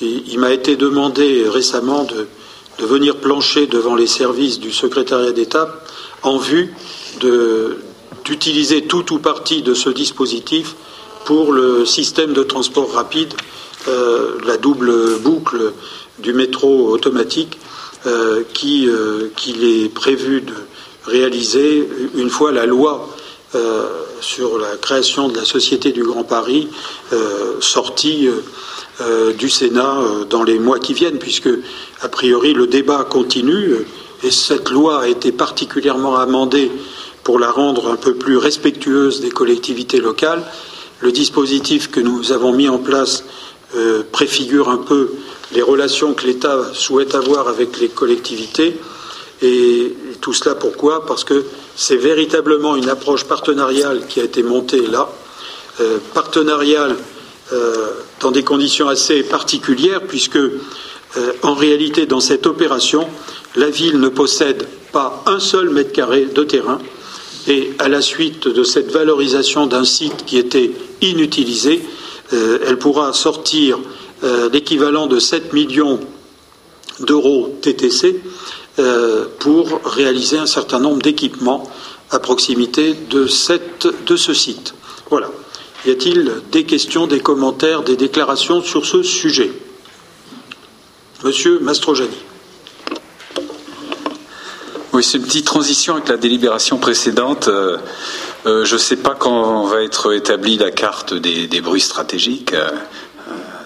il, 0.00 0.38
m'a 0.38 0.52
été 0.52 0.76
demandé 0.76 1.46
récemment 1.48 2.04
de, 2.04 2.28
venir 2.84 3.16
plancher 3.16 3.66
devant 3.66 3.96
les 3.96 4.06
services 4.06 4.60
du 4.60 4.70
secrétariat 4.70 5.32
d'État 5.32 5.82
en 6.22 6.38
vue 6.38 6.72
de, 7.20 7.78
d'utiliser 8.28 8.82
tout 8.82 9.14
ou 9.14 9.18
partie 9.18 9.62
de 9.62 9.72
ce 9.72 9.88
dispositif 9.88 10.74
pour 11.24 11.50
le 11.50 11.86
système 11.86 12.34
de 12.34 12.42
transport 12.42 12.92
rapide, 12.92 13.32
euh, 13.88 14.32
la 14.46 14.58
double 14.58 15.18
boucle 15.20 15.72
du 16.18 16.34
métro 16.34 16.90
automatique 16.90 17.58
euh, 18.06 18.42
qui 18.52 18.86
euh, 18.86 19.28
qu'il 19.34 19.64
est 19.64 19.88
prévu 19.88 20.42
de 20.42 20.52
réaliser 21.06 21.88
une 22.16 22.28
fois 22.28 22.52
la 22.52 22.66
loi 22.66 23.08
sur 24.20 24.58
la 24.58 24.76
création 24.76 25.28
de 25.28 25.38
la 25.38 25.44
Société 25.46 25.90
du 25.90 26.02
Grand 26.02 26.22
Paris 26.22 26.68
sortie 27.60 28.28
du 29.38 29.48
Sénat 29.48 29.96
dans 30.28 30.42
les 30.42 30.58
mois 30.58 30.78
qui 30.78 30.92
viennent, 30.92 31.18
puisque 31.18 31.48
a 32.02 32.08
priori 32.08 32.52
le 32.52 32.66
débat 32.66 33.04
continue 33.04 33.86
et 34.22 34.30
cette 34.30 34.68
loi 34.68 35.00
a 35.00 35.08
été 35.08 35.32
particulièrement 35.32 36.16
amendée 36.16 36.70
pour 37.28 37.38
la 37.38 37.50
rendre 37.50 37.90
un 37.90 37.96
peu 37.96 38.14
plus 38.14 38.38
respectueuse 38.38 39.20
des 39.20 39.28
collectivités 39.28 40.00
locales. 40.00 40.42
Le 41.00 41.12
dispositif 41.12 41.90
que 41.90 42.00
nous 42.00 42.32
avons 42.32 42.54
mis 42.54 42.70
en 42.70 42.78
place 42.78 43.22
euh, 43.76 44.02
préfigure 44.10 44.70
un 44.70 44.78
peu 44.78 45.10
les 45.52 45.60
relations 45.60 46.14
que 46.14 46.26
l'État 46.26 46.70
souhaite 46.72 47.14
avoir 47.14 47.48
avec 47.48 47.80
les 47.80 47.90
collectivités. 47.90 48.78
Et 49.42 49.94
tout 50.22 50.32
cela 50.32 50.54
pourquoi? 50.54 51.04
Parce 51.04 51.22
que 51.22 51.44
c'est 51.76 51.98
véritablement 51.98 52.76
une 52.76 52.88
approche 52.88 53.24
partenariale 53.24 54.06
qui 54.08 54.20
a 54.20 54.24
été 54.24 54.42
montée 54.42 54.86
là, 54.86 55.10
euh, 55.82 55.98
partenariale 56.14 56.96
euh, 57.52 57.90
dans 58.20 58.30
des 58.30 58.42
conditions 58.42 58.88
assez 58.88 59.22
particulières, 59.22 60.00
puisque 60.08 60.40
en 61.42 61.52
réalité, 61.52 62.06
dans 62.06 62.20
cette 62.20 62.46
opération, 62.46 63.06
la 63.54 63.68
ville 63.68 64.00
ne 64.00 64.08
possède 64.08 64.66
pas 64.92 65.22
un 65.26 65.40
seul 65.40 65.68
mètre 65.68 65.92
carré 65.92 66.24
de 66.24 66.44
terrain, 66.44 66.78
et 67.48 67.72
à 67.78 67.88
la 67.88 68.02
suite 68.02 68.46
de 68.46 68.62
cette 68.62 68.92
valorisation 68.92 69.66
d'un 69.66 69.84
site 69.84 70.24
qui 70.26 70.36
était 70.36 70.70
inutilisé, 71.00 71.82
euh, 72.34 72.58
elle 72.66 72.78
pourra 72.78 73.12
sortir 73.14 73.78
euh, 74.22 74.50
l'équivalent 74.52 75.06
de 75.06 75.18
7 75.18 75.52
millions 75.54 75.98
d'euros 77.00 77.58
TTC 77.62 78.20
euh, 78.78 79.24
pour 79.38 79.80
réaliser 79.84 80.36
un 80.36 80.46
certain 80.46 80.78
nombre 80.78 81.00
d'équipements 81.00 81.68
à 82.10 82.18
proximité 82.18 82.94
de, 83.10 83.26
de 84.06 84.16
ce 84.16 84.34
site. 84.34 84.74
Voilà. 85.10 85.30
Y 85.86 85.90
a-t-il 85.90 86.30
des 86.52 86.64
questions, 86.64 87.06
des 87.06 87.20
commentaires, 87.20 87.82
des 87.82 87.96
déclarations 87.96 88.62
sur 88.62 88.84
ce 88.84 89.02
sujet? 89.02 89.50
Monsieur 91.24 91.60
Mastrojani. 91.60 92.27
Oui, 94.98 95.04
c'est 95.04 95.18
une 95.18 95.24
petite 95.26 95.46
transition 95.46 95.94
avec 95.94 96.08
la 96.08 96.16
délibération 96.16 96.76
précédente. 96.78 97.46
Euh, 97.46 97.76
euh, 98.46 98.64
je 98.64 98.74
ne 98.74 98.80
sais 98.80 98.96
pas 98.96 99.14
quand 99.14 99.62
va 99.66 99.82
être 99.84 100.12
établie 100.12 100.56
la 100.56 100.72
carte 100.72 101.14
des, 101.14 101.60
bruits 101.60 101.80
stratégiques. 101.80 102.52
Euh, 102.52 102.68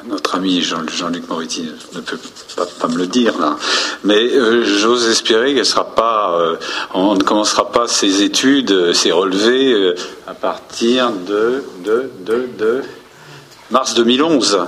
notre 0.05 0.35
ami 0.35 0.61
Jean-Luc 0.61 1.31
Moretti 1.31 1.71
ne 1.95 2.01
peut 2.03 2.19
pas, 2.55 2.87
me 2.87 2.99
le 2.99 3.07
dire. 3.07 3.33
Mais 4.05 4.29
j'ose 4.63 5.09
espérer 5.09 5.55
qu'elle 5.55 5.65
ne 5.65 7.23
commencera 7.23 7.73
pas 7.73 7.89
ces 7.89 8.21
études, 8.21 8.93
ces 8.93 9.11
relevés 9.11 9.95
à 10.27 10.35
partir 10.35 11.13
de, 11.13 11.65
mars 13.71 13.95
2011 13.95 14.67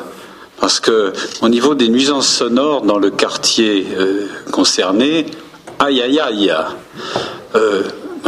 parce 0.58 0.80
que 0.80 1.12
au 1.42 1.50
niveau 1.50 1.74
des 1.74 1.88
nuisances 1.88 2.28
sonores 2.28 2.80
dans 2.86 2.98
le 2.98 3.10
quartier 3.10 3.86
concerné, 4.50 5.26
aïe 5.78 6.02
aïe 6.02 6.20
aïe. 6.20 6.54
Euh, 7.54 7.82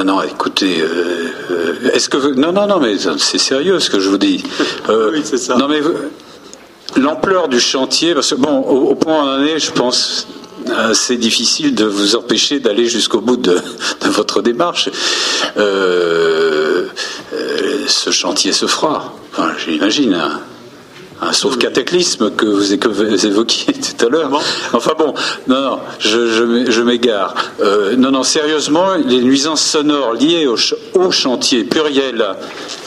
non, 0.05 0.23
écoutez, 0.23 0.85
est-ce 1.93 2.09
que 2.09 2.35
non, 2.35 2.53
non, 2.53 2.67
non, 2.67 2.79
mais 2.81 2.97
c'est 3.19 3.39
sérieux 3.39 3.81
ce 3.81 3.89
que 3.91 3.99
je 3.99 4.09
vous 4.11 4.19
dis. 4.19 4.45
oui, 4.89 5.23
c'est 5.25 5.39
ça. 5.39 5.57
Non, 5.57 5.69
mais 5.69 5.81
l'ampleur 6.97 7.49
du 7.49 7.61
chantier, 7.61 8.15
parce 8.15 8.31
que 8.31 8.35
bon, 8.35 8.59
au, 8.59 8.95
point 8.95 9.15
où 9.15 9.27
on 9.27 9.37
en 9.39 9.43
est, 9.43 9.59
je 9.59 9.73
pense, 9.73 10.29
c'est 10.93 11.17
difficile 11.17 11.75
de 11.75 11.87
vous 11.87 12.15
empêcher 12.15 12.61
d'aller 12.61 12.87
jusqu'au 12.87 13.21
bout 13.21 13.39
de, 13.39 13.59
votre 14.03 14.43
démarche. 14.43 14.91
ce 15.57 16.91
chantier 18.11 18.53
se 18.53 18.67
fera, 18.67 19.15
enfin, 19.33 19.53
j'imagine. 19.57 20.15
Hein. 20.15 20.41
Un 21.23 21.33
sauf 21.33 21.57
cataclysme 21.57 22.31
que 22.31 22.45
vous, 22.45 23.27
évoquiez 23.27 23.73
tout 23.99 24.07
à 24.07 24.09
l'heure. 24.09 24.31
Enfin 24.73 24.93
bon, 24.99 25.15
non, 25.47 25.61
non, 25.63 25.79
je, 25.99 26.83
m'égare. 26.83 27.35
Euh, 27.61 27.97
non, 27.97 28.11
non, 28.11 28.23
sérieusement, 28.23 28.95
les 28.95 29.23
nuisances 29.23 29.63
sonores 29.63 30.15
liées 30.15 30.47
au, 30.47 31.11
chantier 31.11 31.65
pluriel 31.65 32.25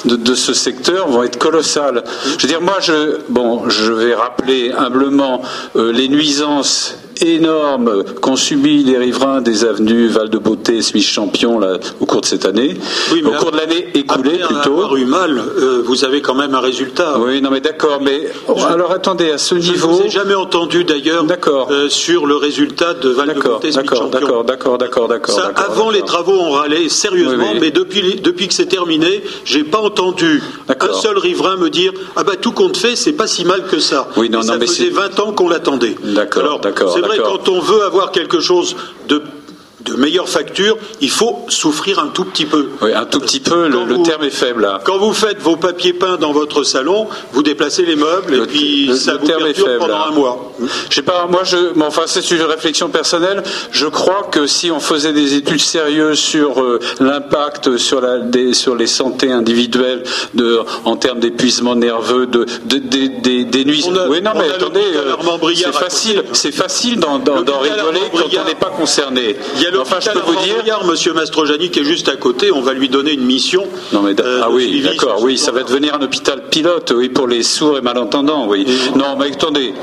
de, 0.06 0.36
ce 0.36 0.54
secteur 0.54 1.08
vont 1.08 1.24
être 1.24 1.40
colossales. 1.40 2.04
Je 2.38 2.44
veux 2.44 2.48
dire, 2.48 2.62
moi, 2.62 2.78
je, 2.82 3.18
bon, 3.30 3.68
je 3.68 3.92
vais 3.92 4.14
rappeler 4.14 4.72
humblement 4.72 5.42
euh, 5.76 5.92
les 5.92 6.08
nuisances 6.08 6.96
énorme 7.22 8.04
qu'ont 8.22 8.36
subi 8.36 8.84
les 8.84 8.98
riverains 8.98 9.42
des 9.42 9.66
avenues 9.66 10.08
Val-de-Beauté, 10.08 10.82
Smith-Champion 10.82 11.60
au 12.00 12.06
cours 12.06 12.22
de 12.22 12.26
cette 12.26 12.46
année. 12.46 12.78
Oui, 13.12 13.24
au 13.24 13.32
cours 13.32 13.52
de 13.52 13.58
l'année 13.58 13.88
écoulée, 13.94 14.40
plutôt. 14.40 14.74
Avoir 14.80 14.96
eu 14.96 15.06
mal, 15.06 15.38
euh, 15.38 15.82
vous 15.86 16.06
avez 16.06 16.22
quand 16.22 16.36
même 16.36 16.56
un 16.56 16.60
résultat. 16.60 17.18
Oui, 17.20 17.42
non, 17.42 17.50
mais 17.52 17.62
d'accord, 17.62 18.00
mais 18.02 18.28
alors 18.68 18.92
attendez, 18.92 19.32
à 19.32 19.38
ce 19.38 19.56
niveau. 19.56 19.74
Je 19.74 19.86
ne 19.86 19.92
vous 19.94 20.02
ai 20.04 20.10
jamais 20.10 20.36
entendu 20.36 20.84
d'ailleurs 20.84 21.26
euh, 21.70 21.90
sur 21.90 22.26
le 22.26 22.36
résultat 22.36 22.94
de 22.94 23.10
Val-de-Beauté, 23.10 23.72
Smith-Champion. 23.72 24.10
D'accord, 24.10 24.44
d'accord, 24.44 24.78
d'accord, 24.78 25.08
d'accord. 25.08 25.40
Avant 25.56 25.90
les 25.90 26.02
travaux 26.02 26.34
ont 26.34 26.52
râlé 26.52 26.90
sérieusement, 26.90 27.54
mais 27.60 27.72
depuis, 27.72 28.16
depuis 28.22 28.48
que 28.48 28.54
c'est 28.54 28.68
terminé, 28.68 29.24
j'ai 29.46 29.64
pas 29.64 29.80
entendu 29.80 30.42
un 30.68 30.94
seul 30.94 31.18
riverain 31.18 31.58
me 31.58 31.70
dire 31.70 31.92
ah 32.16 32.24
bah 32.24 32.34
tout 32.40 32.52
compte 32.52 32.78
fait, 32.78 32.96
c'est 32.96 33.14
pas 33.14 33.28
si 33.28 33.46
mal 33.46 33.66
que 33.66 33.80
ça. 33.80 34.08
Oui, 34.18 34.30
non, 34.30 34.40
non, 34.40 34.44
ça 34.44 34.58
mais 34.58 34.68
faisait 34.68 34.90
20 34.90 35.20
ans 35.20 35.32
qu'on 35.34 35.50
l'attendait. 35.50 35.96
D'accord, 36.04 36.60
d'accord 36.60 36.96
quand 37.18 37.50
on 37.50 37.60
veut 37.60 37.84
avoir 37.84 38.12
quelque 38.12 38.40
chose 38.40 38.76
de 39.08 39.22
de 39.82 39.94
meilleure 39.94 40.28
facture, 40.28 40.78
il 41.02 41.10
faut 41.10 41.46
souffrir 41.48 42.00
un 42.00 42.08
tout 42.08 42.26
petit 42.26 42.46
peu. 42.46 42.70
Oui, 42.82 42.94
un 42.94 43.06
tout 43.06 43.20
petit 43.20 43.40
peu, 43.40 43.68
le, 43.68 44.04
terme 44.04 44.24
est 44.24 44.30
faible 44.30 44.62
là. 44.62 44.82
Quand 44.84 44.98
vous 44.98 45.14
faites 45.14 45.40
vos 45.40 45.56
papiers 45.56 45.94
peints 45.94 46.18
dans 46.18 46.34
votre 46.34 46.64
salon, 46.64 47.08
vous 47.32 47.44
déplacez 47.44 47.84
les 47.84 47.96
meubles 47.96 48.36
et 48.36 48.48
puis 48.48 48.92
ça 48.98 49.16
vous 49.16 49.26
terme 49.26 49.44
pendant 49.80 50.02
un 50.08 50.12
mois. 50.12 50.54
Je 50.90 50.96
sais 50.96 51.02
pas, 51.02 51.28
moi, 51.30 51.44
je, 51.44 51.58
enfin, 51.82 52.04
c'est 52.08 52.30
une 52.32 52.42
réflexion 52.42 52.90
personnelle. 52.90 53.44
Je 53.72 53.88
crois 53.88 54.28
que 54.32 54.48
si 54.48 54.72
on 54.72 54.80
faisait 54.80 55.14
des 55.14 55.36
études 55.36 55.62
sérieuses 55.62 56.20
sur 56.20 56.62
euh, 56.62 56.80
l'impact 57.00 57.78
sur, 57.78 58.02
la, 58.02 58.20
des, 58.20 58.54
sur 58.54 58.76
les 58.76 58.88
santé 58.88 59.32
individuelles 59.32 60.04
de, 60.34 60.60
en 60.86 60.98
termes 60.98 61.20
d'épuisement 61.20 61.76
nerveux, 61.76 62.28
de, 62.28 62.46
de, 62.66 63.44
des 63.44 63.66
nuisances. 63.66 63.94
Oui, 64.10 64.22
non, 64.22 64.32
mais 64.36 64.50
attendez, 64.50 64.82
euh, 64.96 65.16
c'est 65.56 65.74
facile, 65.74 66.24
c'est 66.34 66.52
facile 66.52 67.00
d'en 67.00 67.20
rigoler 67.20 68.02
quand 68.12 68.42
on 68.42 68.46
n'est 68.46 68.56
pas 68.56 68.72
concerné 68.78 69.38
enfin, 69.78 70.00
je 70.00 70.10
peux 70.10 70.20
vous 70.20 70.64
dire, 70.64 70.84
Monsieur 70.86 71.14
Mastrojani, 71.14 71.70
qui 71.70 71.80
est 71.80 71.84
juste 71.84 72.10
à 72.10 72.16
côté, 72.16 72.52
on 72.52 72.62
va 72.62 72.74
lui 72.74 72.90
donner 72.90 73.14
une 73.14 73.26
mission. 73.26 73.66
Non 73.94 74.02
mais 74.02 74.20
euh, 74.20 74.42
ah 74.44 74.50
oui, 74.50 74.82
d'accord, 74.82 75.22
oui, 75.22 75.38
ça 75.38 75.52
va 75.52 75.64
devenir 75.64 75.96
un 75.96 76.02
hôpital 76.02 76.44
pilote, 76.50 76.94
oui, 76.96 77.10
pour 77.10 77.28
les 77.28 77.44
sourds 77.44 77.78
et 77.78 77.82
malentendants, 77.82 78.48
oui. 78.48 78.66
Non, 78.96 79.16
mais 79.18 79.32
attendez, 79.32 79.74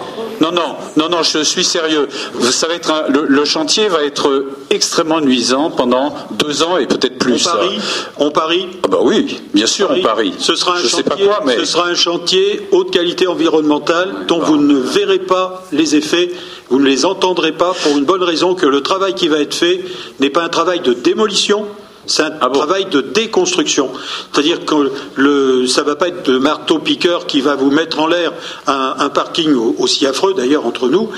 non, 0.41 0.53
non, 0.53 0.77
non, 0.97 1.09
non, 1.09 1.23
je 1.23 1.43
suis 1.43 1.65
sérieux. 1.65 2.09
Ça 2.51 2.67
va 2.67 2.75
être 2.75 3.07
le, 3.09 3.45
chantier 3.45 3.89
va 3.89 4.03
être 4.03 4.47
extrêmement 4.71 5.21
nuisant 5.21 5.71
pendant 5.71 6.15
deux 6.33 6.63
ans 6.63 6.77
et 6.77 6.87
peut-être 6.87 7.19
plus. 7.19 7.47
On 7.47 7.51
parie, 7.51 7.79
on 8.19 8.31
parie. 8.31 8.69
Ah 8.85 8.89
bah 8.89 8.99
oui, 9.03 9.41
bien 9.55 9.67
sûr, 9.67 9.91
on 9.91 10.01
parie. 10.03 10.35
Ce 10.39 10.55
sera 10.55 10.75
un 10.75 10.77
chantier, 10.77 10.97
sais 10.97 11.03
pas 11.03 11.17
quoi, 11.17 11.43
mais... 11.45 11.59
ce 11.59 11.65
sera 11.65 11.87
un 11.87 11.95
chantier 11.95 12.69
haute 12.73 12.91
qualité 12.91 13.27
environnementale 13.27 14.27
dont 14.29 14.41
vous 14.41 14.57
ne 14.57 14.79
verrez 14.79 15.21
pas 15.21 15.65
les 15.73 15.97
effets 15.97 16.31
vous 16.69 16.79
ne 16.79 16.87
les 16.87 17.05
entendrez 17.05 17.53
pas 17.53 17.75
pour 17.83 17.97
une 17.97 18.05
bonne 18.05 18.23
raison 18.23 18.55
que 18.55 18.67
le 18.67 18.81
travail 18.81 19.15
qui 19.15 19.29
va 19.29 19.39
être 19.39 19.55
fait 19.55 19.81
n'est 20.21 20.31
pas 20.31 20.43
un 20.43 20.49
travail 20.49 20.81
de 20.81 20.93
démolition, 20.93 21.67
c'est 22.07 22.23
un 22.23 22.33
ah 22.41 22.51
travail 22.51 22.87
de 22.87 23.01
déconstruction. 23.01 23.91
C'est-à-dire 24.33 24.65
que 24.65 24.91
le, 25.17 25.67
ça 25.67 25.83
ne 25.83 25.87
va 25.87 25.97
pas 25.97 26.09
être 26.09 26.31
de 26.31 26.39
marteau-piqueur 26.39 27.27
qui 27.27 27.41
va 27.41 27.55
vous 27.55 27.71
mettre 27.71 28.01
en 28.01 28.07
l'air 28.07 28.33
un, 28.67 29.09
parking 29.09 29.55
aussi 29.79 30.07
affreux 30.07 30.35
d'ailleurs 30.35 30.67
entre 30.67 30.89
nous, 30.89 31.11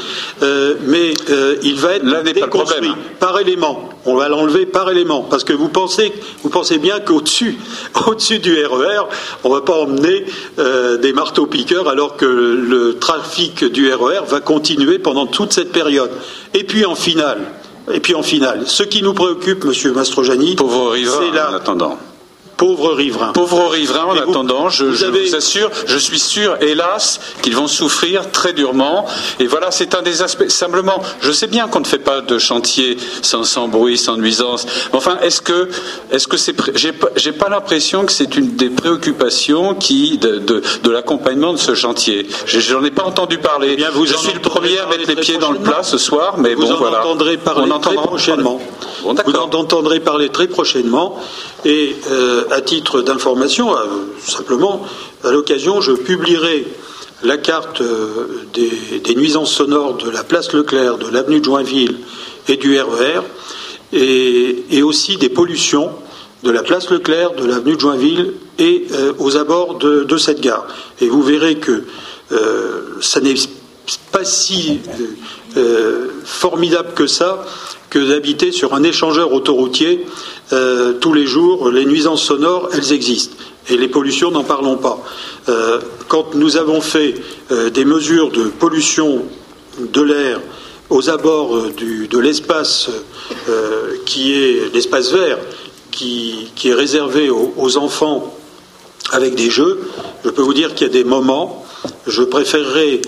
euh, 0.43 0.75
mais 0.87 1.13
euh, 1.31 1.57
il 1.63 1.75
va 1.77 1.95
être 1.95 2.05
déconstruit 2.23 2.93
par 3.19 3.39
élément. 3.39 3.89
On 4.05 4.15
va 4.15 4.29
l'enlever 4.29 4.67
par 4.67 4.91
élément 4.91 5.23
parce 5.23 5.45
que 5.45 5.53
vous 5.53 5.69
pensez, 5.69 6.13
vous 6.43 6.49
pensez 6.49 6.79
bien 6.79 7.01
qu'au-dessus, 7.01 7.59
au-dessus 8.07 8.39
du 8.39 8.55
RER, 8.65 8.85
e 8.85 9.03
on 9.45 9.51
ne 9.51 9.55
va 9.55 9.61
pas 9.63 9.75
emmener 9.75 10.25
euh, 10.59 10.97
des 10.99 11.13
marteaux-piqueurs 11.13 11.89
alors 11.89 12.17
que 12.17 12.27
le 12.27 12.99
trafic 12.99 13.65
du 13.65 13.93
RER 13.93 14.21
e 14.23 14.25
va 14.27 14.41
continuer 14.41 14.99
pendant 14.99 15.27
toute 15.27 15.53
cette 15.53 15.73
période. 15.73 16.11
Et 16.55 16.65
puis 16.65 16.85
en 16.85 16.95
finale, 16.95 17.41
et 17.93 18.01
puis 18.01 18.15
en 18.15 18.23
finale, 18.23 18.67
ce 18.67 18.83
qui 18.83 19.03
nous 19.03 19.15
préoccupe, 19.15 19.65
Monsieur 19.65 19.93
Mastrojani, 19.93 20.57
c'est 20.57 21.35
la, 21.35 21.51
en 21.51 21.55
attendant. 21.55 21.99
Pauvres 22.59 22.93
riverains. 22.93 23.33
Pauvres 23.35 23.69
riverains, 23.69 24.07
en 24.07 24.17
attendant, 24.17 24.69
je, 24.69 24.85
vous 24.85 25.37
assure, 25.37 25.71
je 25.87 25.97
suis 25.97 26.19
sûr, 26.19 26.57
hélas, 26.61 27.21
qu'ils 27.41 27.55
vont 27.55 27.69
souffrir 27.69 28.33
très 28.33 28.53
durement. 28.53 29.07
Et 29.39 29.47
voilà, 29.47 29.71
c'est 29.71 29.95
un 29.95 30.03
des 30.03 30.23
aspects. 30.23 30.49
Simplement, 30.49 31.01
je 31.21 31.31
sais 31.31 31.47
bien 31.47 31.69
qu'on 31.69 31.79
ne 31.79 31.87
fait 31.87 32.01
pas 32.01 32.21
de 32.21 32.37
chantier 32.37 32.97
sans, 33.23 33.69
bruit, 33.69 33.97
sans 33.97 34.17
nuisance. 34.17 34.67
Mais 34.91 34.99
enfin, 34.99 35.19
est-ce 35.23 35.41
que, 35.41 35.69
est-ce 36.11 36.27
que 36.27 36.37
c'est, 36.37 36.57
j'ai 36.75 37.33
pas, 37.33 37.49
l'impression 37.49 38.05
que 38.05 38.11
c'est 38.11 38.37
une 38.37 38.57
des 38.57 38.71
préoccupations 38.71 39.77
qui 39.77 40.19
de, 40.19 40.39
de, 40.39 40.91
l'accompagnement 40.91 41.53
de 41.53 41.59
ce 41.59 41.77
chantier. 41.77 42.27
J'en 42.47 42.83
ai 42.83 42.91
pas 42.91 43.05
entendu 43.05 43.39
parler. 43.39 43.69
Eh 43.75 43.77
bien, 43.77 43.91
vous 43.91 44.05
je 44.05 44.17
suis 44.17 44.33
le 44.33 44.41
premier 44.41 44.79
à 44.81 44.87
mettre 44.87 45.09
les 45.09 45.15
pieds 45.15 45.39
dans 45.39 45.53
le 45.53 45.61
plat 45.61 45.85
ce 45.85 45.97
soir, 45.97 46.35
mais 46.39 46.55
vous 46.55 46.63
bon, 46.63 46.73
en 46.73 46.77
voilà. 46.77 47.01
Entendrez 47.07 47.37
parler 47.37 47.71
très 47.81 47.95
prochainement. 47.95 48.61
vous 49.05 49.11
en 49.11 49.51
entendrez 49.55 50.01
parler 50.01 50.29
très 50.31 50.49
prochainement. 50.49 51.21
Et 51.65 51.97
euh, 52.11 52.45
à 52.51 52.61
titre 52.61 53.03
d'information, 53.03 53.77
euh, 53.77 53.85
simplement, 54.27 54.85
à 55.25 55.31
l'occasion, 55.31 55.81
je 55.81 55.93
publierai 55.93 56.67
la 57.23 57.37
carte 57.37 57.81
euh, 57.81 58.47
des, 58.55 59.15
nuisances 59.15 59.53
sonores 59.53 59.97
de 59.97 60.11
la 60.11 60.25
place 60.25 60.53
Leclerc, 60.53 60.99
de 60.99 61.09
l'avenue 61.09 61.41
de 61.41 61.45
Joinville 61.45 61.99
et 62.49 62.57
du 62.57 62.79
RER, 62.81 63.21
e 63.93 64.55
et, 64.71 64.83
aussi 64.83 65.17
des 65.17 65.29
pollutions 65.29 65.91
de 66.43 66.51
la 66.51 66.63
place 66.63 66.91
Leclerc, 66.91 67.33
de 67.35 67.45
l'avenue 67.45 67.75
de 67.75 67.81
Joinville 67.81 68.35
et 68.59 68.87
aux 69.19 69.37
abords 69.37 69.77
de, 69.77 70.17
cette 70.19 70.41
gare. 70.41 70.67
Et 71.01 71.09
vous 71.09 71.23
verrez 71.23 71.57
que 71.57 71.85
ça 73.01 73.21
n'est 73.21 73.35
pas 74.13 74.25
si 74.25 74.81
formidable 76.25 76.91
que 76.95 77.07
ça 77.07 77.45
que 77.91 77.99
d'habiter 77.99 78.53
sur 78.53 78.75
un 78.75 78.83
échangeur 78.83 79.33
autoroutier 79.33 80.07
euh, 80.53 80.95
tous 80.95 81.13
les 81.13 81.27
jours. 81.27 81.71
Les 81.71 81.85
nuisances 81.85 82.23
sonores, 82.23 82.69
elles 82.75 82.93
existent. 82.93 83.37
Et 83.69 83.77
les 83.77 83.89
pollutions, 83.89 84.31
n'en 84.31 84.45
parlons 84.45 84.77
pas. 84.77 85.03
Euh, 85.49 85.81
quand 86.09 86.35
nous 86.35 86.57
avons 86.57 86.81
fait 86.81 87.15
euh, 87.51 87.71
des 87.71 87.85
mesures 87.85 88.31
de 88.31 88.45
pollution 88.45 89.25
de 89.79 90.03
l'air 90.03 90.41
aux 90.91 91.11
abords 91.11 91.69
de 91.77 92.19
l'espace 92.19 92.89
qui 94.07 94.33
est 94.33 94.73
l'espace 94.73 95.13
vert, 95.13 95.39
qui, 95.91 96.51
est 96.65 96.75
réservé 96.75 97.29
aux, 97.29 97.77
enfants 97.77 98.35
avec 99.13 99.35
des 99.35 99.51
jeux, 99.51 99.83
je 100.25 100.31
peux 100.31 100.41
vous 100.41 100.55
dire 100.55 100.75
qu'il 100.75 100.87
y 100.87 100.91
a 100.91 100.93
des 100.93 101.05
moments, 101.05 101.67
je 102.07 102.23
préférerais 102.23 103.03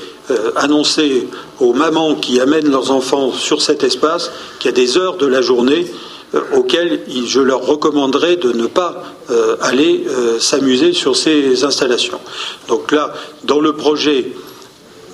annoncer 0.57 1.29
aux 1.59 1.73
mamans 1.73 2.15
qui 2.15 2.41
amènent 2.41 2.71
leurs 2.71 2.91
enfants 2.91 3.33
sur 3.33 3.63
cet 3.63 3.85
espace 3.85 4.31
qu'il 4.59 4.71
y 4.71 4.75
a 4.75 4.77
des 4.77 4.97
heures 4.97 5.17
de 5.17 5.27
la 5.27 5.43
journée 5.43 5.87
euh, 6.33 6.41
auxquelles 6.55 7.01
je 7.27 7.41
leur 7.41 7.67
recommanderais 7.67 8.37
de 8.37 8.53
ne 8.53 8.67
pas 8.67 9.03
euh, 9.31 9.57
aller 9.61 10.05
euh, 10.09 10.39
s'amuser 10.39 10.93
sur 10.93 11.17
ces 11.17 11.65
installations. 11.65 12.21
Donc 12.69 12.93
là, 12.93 13.13
dans 13.43 13.59
le 13.59 13.73
projet, 13.73 14.31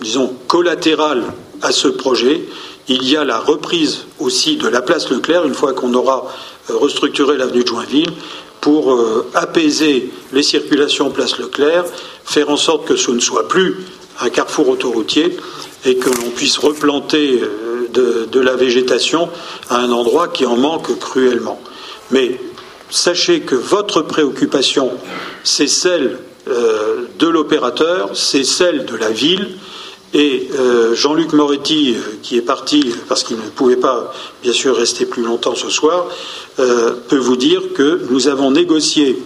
disons, 0.03 0.35
collatéral 0.47 1.23
à 1.63 1.73
ce 1.73 1.89
projet, 1.89 2.43
il 2.89 3.09
y 3.09 3.17
a 3.17 3.25
la 3.25 3.39
reprise 3.39 4.05
aussi 4.21 4.57
de 4.57 4.69
la 4.69 4.83
place 4.83 5.09
Leclerc, 5.09 5.47
une 5.47 5.55
fois 5.55 5.73
qu'on 5.73 5.95
aura 5.95 6.27
restructuré 6.69 7.39
l'avenue 7.39 7.63
de 7.63 7.69
Joinville, 7.69 8.13
pour 8.61 9.01
apaiser 9.35 10.11
les 10.33 10.43
circulations 10.43 11.11
place 11.11 11.39
Leclerc, 11.39 11.85
faire 12.25 12.51
en 12.51 12.57
sorte 12.57 12.87
que 12.87 12.97
ce 12.97 13.11
ne 13.11 13.21
soit 13.21 13.49
plus 13.49 13.77
un 14.21 14.31
carrefour 14.31 14.69
autoroutier 14.69 15.37
et 15.85 15.97
que 15.97 16.09
l'on 16.09 16.31
puisse 16.31 16.59
replanter 16.59 17.41
de, 17.93 18.41
la 18.41 18.55
végétation 18.55 19.29
à 19.71 19.79
un 19.79 19.91
endroit 19.91 20.29
qui 20.29 20.45
en 20.45 20.57
manque 20.57 20.99
cruellement. 20.99 21.61
Mais 22.11 22.39
sachez 22.91 23.41
que 23.41 23.55
votre 23.55 24.03
préoccupation, 24.03 24.93
c'est 25.43 25.67
celle 25.67 26.19
euh, 26.49 27.07
de 27.19 27.27
l'opérateur, 27.27 28.11
c'est 28.15 28.45
celle 28.45 28.85
de 28.85 28.97
la 28.97 29.11
ville, 29.11 29.57
Et 30.15 30.49
euh, 30.59 30.95
Jean-Luc 30.95 31.33
Moretti, 31.33 31.95
euh, 31.95 32.17
qui 32.23 32.39
est 32.39 32.43
parti 32.43 32.95
parce 33.09 33.23
qu'il 33.25 33.37
ne 33.37 33.51
pouvait 33.51 33.77
pas, 33.77 34.15
bien 34.43 34.53
sûr, 34.53 34.77
rester 34.77 35.05
plus 35.05 35.23
longtemps 35.23 35.55
ce 35.55 35.69
soir, 35.69 36.07
euh, 36.59 36.93
peut 37.09 37.19
vous 37.19 37.37
dire 37.37 37.61
que 37.75 38.01
nous 38.09 38.29
avons 38.29 38.51
négocié 38.51 39.19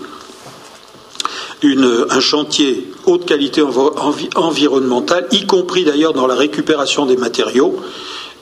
un 1.62 2.20
chantier 2.20 2.88
haute 3.06 3.26
qualité 3.26 3.62
environnementale, 3.62 5.26
y 5.30 5.46
compris 5.46 5.84
d'ailleurs 5.84 6.12
dans 6.12 6.26
la 6.26 6.34
récupération 6.34 7.06
des 7.06 7.16
matériaux, 7.16 7.76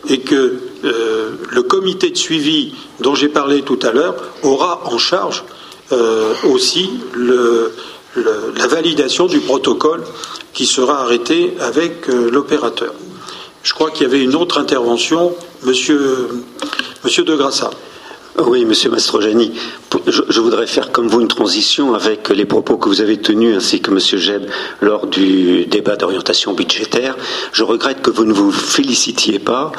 et 0.08 0.20
que 0.20 0.58
le 0.82 1.62
comité 1.62 2.10
de 2.10 2.16
suivi 2.16 2.74
dont 3.00 3.14
j'ai 3.14 3.28
parlé 3.28 3.62
tout 3.62 3.78
à 3.82 3.90
l'heure 3.90 4.14
aura 4.42 4.82
en 4.84 4.98
charge 4.98 5.44
aussi 6.44 6.90
la 8.56 8.66
validation 8.66 9.26
du 9.26 9.40
protocole 9.40 10.04
qui 10.58 10.66
sera 10.66 11.02
arrêté 11.02 11.54
avec 11.60 12.08
euh, 12.08 12.30
l'opérateur. 12.30 12.92
Je 13.62 13.72
crois 13.74 13.92
qu'il 13.92 14.02
y 14.02 14.06
avait 14.06 14.22
une 14.22 14.34
autre 14.34 14.58
intervention, 14.58 15.34
Monsieur, 15.62 16.28
Monsieur 17.04 17.22
de 17.22 17.36
Grassa. 17.36 17.70
Oui, 18.46 18.64
Monsieur 18.64 18.90
Mastrojani, 18.90 19.52
je, 20.06 20.40
voudrais 20.40 20.68
faire 20.68 20.92
comme 20.92 21.08
vous 21.08 21.20
une 21.20 21.28
transition 21.28 21.94
avec 21.94 22.28
les 22.28 22.44
propos 22.44 22.76
que 22.76 22.88
vous 22.88 23.00
avez 23.00 23.16
tenus 23.16 23.56
ainsi 23.56 23.80
que 23.80 23.90
Monsieur 23.90 24.18
Jeb 24.18 24.44
lors 24.80 25.08
du 25.08 25.66
débat 25.66 25.96
d'orientation 25.96 26.52
budgétaire. 26.52 27.16
Je 27.52 27.64
regrette 27.64 28.00
que 28.00 28.10
vous 28.10 28.24
ne 28.24 28.32
vous 28.32 28.52
félicitiez 28.52 29.40
pas 29.40 29.72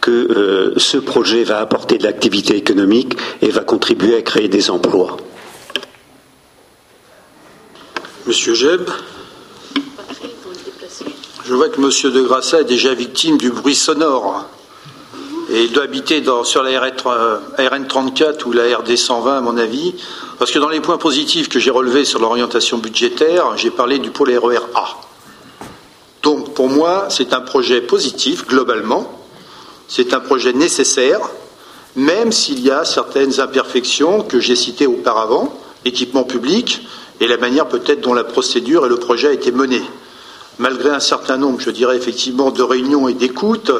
que 0.00 0.10
euh, 0.10 0.72
ce 0.78 0.96
projet 0.96 1.44
va 1.44 1.60
apporter 1.60 1.98
de 1.98 2.04
l'activité 2.04 2.56
économique 2.56 3.16
et 3.42 3.50
va 3.50 3.60
contribuer 3.60 4.16
à 4.16 4.22
créer 4.22 4.48
des 4.48 4.70
emplois. 4.70 5.18
Monsieur 8.26 8.54
Jeb. 8.54 8.88
Je 11.44 11.54
vois 11.54 11.68
que 11.68 11.80
M. 11.80 12.12
de 12.12 12.22
Grassa 12.22 12.62
est 12.62 12.64
déjà 12.64 12.94
victime 12.94 13.36
du 13.36 13.50
bruit 13.50 13.76
sonore. 13.76 14.48
Et 15.48 15.64
il 15.64 15.72
doit 15.72 15.84
habiter 15.84 16.24
sur 16.44 16.62
la 16.62 16.80
RN 16.80 17.86
34 17.86 18.46
ou 18.46 18.52
la 18.52 18.78
RD 18.78 18.96
120, 18.96 19.38
à 19.38 19.40
mon 19.40 19.56
avis. 19.56 19.94
Parce 20.38 20.50
que 20.50 20.58
dans 20.58 20.68
les 20.68 20.80
points 20.80 20.98
positifs 20.98 21.48
que 21.48 21.58
j'ai 21.58 21.70
relevés 21.70 22.04
sur 22.04 22.18
l'orientation 22.18 22.78
budgétaire, 22.78 23.56
j'ai 23.56 23.70
parlé 23.70 23.98
du 23.98 24.10
pôle 24.10 24.36
RER 24.36 24.58
A. 24.74 24.88
Donc, 26.22 26.54
pour 26.54 26.68
moi, 26.68 27.06
c'est 27.10 27.32
un 27.32 27.40
projet 27.40 27.80
positif, 27.80 28.46
globalement. 28.46 29.24
C'est 29.86 30.12
un 30.14 30.20
projet 30.20 30.52
nécessaire, 30.52 31.20
même 31.94 32.32
s'il 32.32 32.60
y 32.60 32.70
a 32.72 32.84
certaines 32.84 33.38
imperfections 33.38 34.22
que 34.22 34.40
j'ai 34.40 34.56
citées 34.56 34.88
auparavant, 34.88 35.56
équipement 35.84 36.24
public, 36.24 36.86
et 37.20 37.28
la 37.28 37.36
manière 37.36 37.68
peut-être 37.68 38.00
dont 38.00 38.14
la 38.14 38.24
procédure 38.24 38.84
et 38.84 38.88
le 38.88 38.96
projet 38.96 39.28
a 39.28 39.32
été 39.32 39.52
mené 39.52 39.82
malgré 40.58 40.90
un 40.90 41.00
certain 41.00 41.36
nombre, 41.36 41.60
je 41.60 41.70
dirais 41.70 41.96
effectivement, 41.96 42.50
de 42.50 42.62
réunions 42.62 43.08
et 43.08 43.14
d'écoutes, 43.14 43.70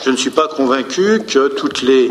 je 0.00 0.10
ne 0.10 0.16
suis 0.16 0.30
pas 0.30 0.48
convaincu 0.48 1.22
que 1.26 1.48
toutes 1.48 1.82
les 1.82 2.10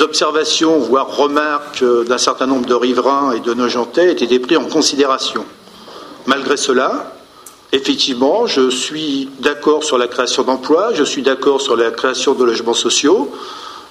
observations, 0.00 0.78
voire 0.78 1.16
remarques 1.16 1.84
d'un 2.06 2.18
certain 2.18 2.46
nombre 2.46 2.66
de 2.66 2.74
riverains 2.74 3.32
et 3.32 3.40
de 3.40 3.54
Nogentais 3.54 4.08
aient 4.08 4.12
été 4.12 4.38
prises 4.38 4.58
en 4.58 4.66
considération. 4.66 5.44
Malgré 6.26 6.56
cela, 6.56 7.14
effectivement, 7.72 8.46
je 8.46 8.70
suis 8.70 9.30
d'accord 9.40 9.84
sur 9.84 9.98
la 9.98 10.08
création 10.08 10.42
d'emplois, 10.42 10.92
je 10.94 11.04
suis 11.04 11.22
d'accord 11.22 11.60
sur 11.60 11.76
la 11.76 11.90
création 11.90 12.34
de 12.34 12.44
logements 12.44 12.74
sociaux, 12.74 13.32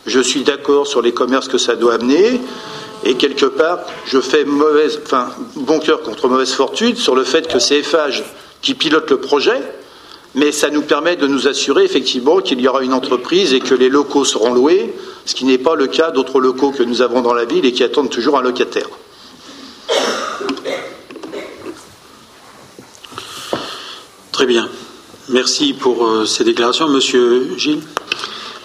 je 0.05 0.19
suis 0.19 0.43
d'accord 0.43 0.88
sur 0.88 1.01
les 1.01 1.13
commerces 1.13 1.47
que 1.47 1.57
ça 1.57 1.75
doit 1.75 1.95
amener, 1.95 2.39
et 3.03 3.15
quelque 3.15 3.45
part, 3.45 3.79
je 4.05 4.19
fais 4.19 4.45
bon 4.45 5.79
cœur 5.79 6.01
contre 6.01 6.27
mauvaise 6.27 6.53
fortune 6.53 6.95
sur 6.95 7.15
le 7.15 7.23
fait 7.23 7.47
que 7.47 7.57
CFH 7.57 8.23
qui 8.62 8.73
pilote 8.73 9.09
le 9.09 9.19
projet, 9.19 9.62
mais 10.35 10.51
ça 10.51 10.69
nous 10.69 10.83
permet 10.83 11.15
de 11.15 11.27
nous 11.27 11.47
assurer 11.47 11.83
effectivement 11.83 12.39
qu'il 12.39 12.61
y 12.61 12.67
aura 12.67 12.83
une 12.83 12.93
entreprise 12.93 13.53
et 13.53 13.59
que 13.59 13.73
les 13.73 13.89
locaux 13.89 14.25
seront 14.25 14.53
loués, 14.53 14.93
ce 15.25 15.33
qui 15.35 15.45
n'est 15.45 15.57
pas 15.57 15.75
le 15.75 15.87
cas 15.87 16.11
d'autres 16.11 16.39
locaux 16.39 16.71
que 16.71 16.83
nous 16.83 17.01
avons 17.01 17.21
dans 17.21 17.33
la 17.33 17.45
ville 17.45 17.65
et 17.65 17.71
qui 17.71 17.83
attendent 17.83 18.09
toujours 18.09 18.37
un 18.37 18.41
locataire. 18.41 18.89
Très 24.31 24.45
bien. 24.45 24.69
Merci 25.27 25.73
pour 25.73 26.07
euh, 26.07 26.25
ces 26.25 26.43
déclarations. 26.43 26.87
Monsieur 26.87 27.57
Gilles? 27.57 27.81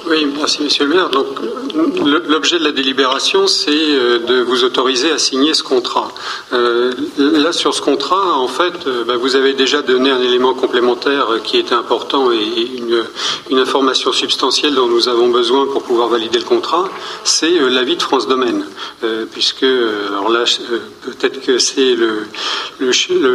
Oui, 0.06 0.26
merci 0.36 0.62
Monsieur 0.62 0.84
le 0.84 0.94
maire. 0.94 1.08
Donc, 1.08 1.26
l'objet 1.74 2.58
de 2.58 2.64
la 2.64 2.72
délibération, 2.72 3.46
c'est 3.46 3.70
euh, 3.72 4.18
de 4.18 4.40
vous 4.42 4.64
autoriser 4.64 5.10
à 5.10 5.18
signer 5.18 5.54
ce 5.54 5.62
contrat. 5.62 6.12
Euh, 6.52 6.92
là, 7.18 7.52
sur 7.52 7.74
ce 7.74 7.80
contrat, 7.80 8.36
en 8.36 8.48
fait, 8.48 8.86
euh, 8.86 9.04
bah, 9.04 9.16
vous 9.16 9.36
avez 9.36 9.54
déjà 9.54 9.82
donné 9.82 10.10
un 10.10 10.20
élément 10.20 10.54
complémentaire 10.54 11.28
qui 11.42 11.58
était 11.58 11.74
important 11.74 12.30
et 12.32 12.38
une, 12.38 13.04
information 13.56 14.12
substantielle 14.12 14.74
dont 14.74 14.88
nous 14.88 15.08
avons 15.08 15.28
besoin 15.28 15.66
pour 15.66 15.84
pouvoir 15.84 16.08
valider 16.08 16.38
le 16.38 16.44
contrat, 16.44 16.88
c'est 17.22 17.52
l'avis 17.70 17.96
de 17.96 18.02
France 18.02 18.26
Domaine. 18.26 18.64
puisque, 19.32 19.62
alors 19.62 20.28
là, 20.28 20.44
peut-être 21.02 21.40
que 21.40 21.58
c'est 21.58 21.94
le, 21.94 22.26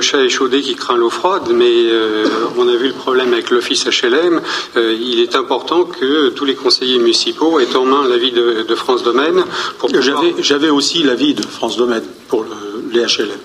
chat 0.02 0.22
échaudé 0.22 0.62
qui 0.62 0.76
craint 0.76 0.98
l'eau 0.98 1.10
froide, 1.10 1.50
mais 1.54 1.88
on 2.58 2.68
a 2.68 2.76
vu 2.76 2.88
le 2.88 2.94
problème 2.94 3.34
avec 3.34 3.50
l'office 3.50 3.86
HLM. 3.86 4.42
il 4.76 5.22
est 5.22 5.36
important 5.36 5.86
que 5.86 6.30
tous 6.30 6.46
les 6.46 6.56
conseillers 6.64 7.00
municipaux 7.00 7.60
aient 7.60 7.76
en 7.76 7.86
main 7.86 8.08
l'avis 8.08 8.32
de, 8.32 8.64
de, 8.64 8.76
France 8.76 9.04
Domaine. 9.04 9.44
J'avais 10.40 10.70
aussi 10.70 11.04
l'avis 11.04 11.34
de 11.34 11.46
France 11.46 11.78
Domaine 11.78 12.04
pour 12.28 12.44
le, 12.44 12.50
les 12.92 13.02
HLM. 13.02 13.40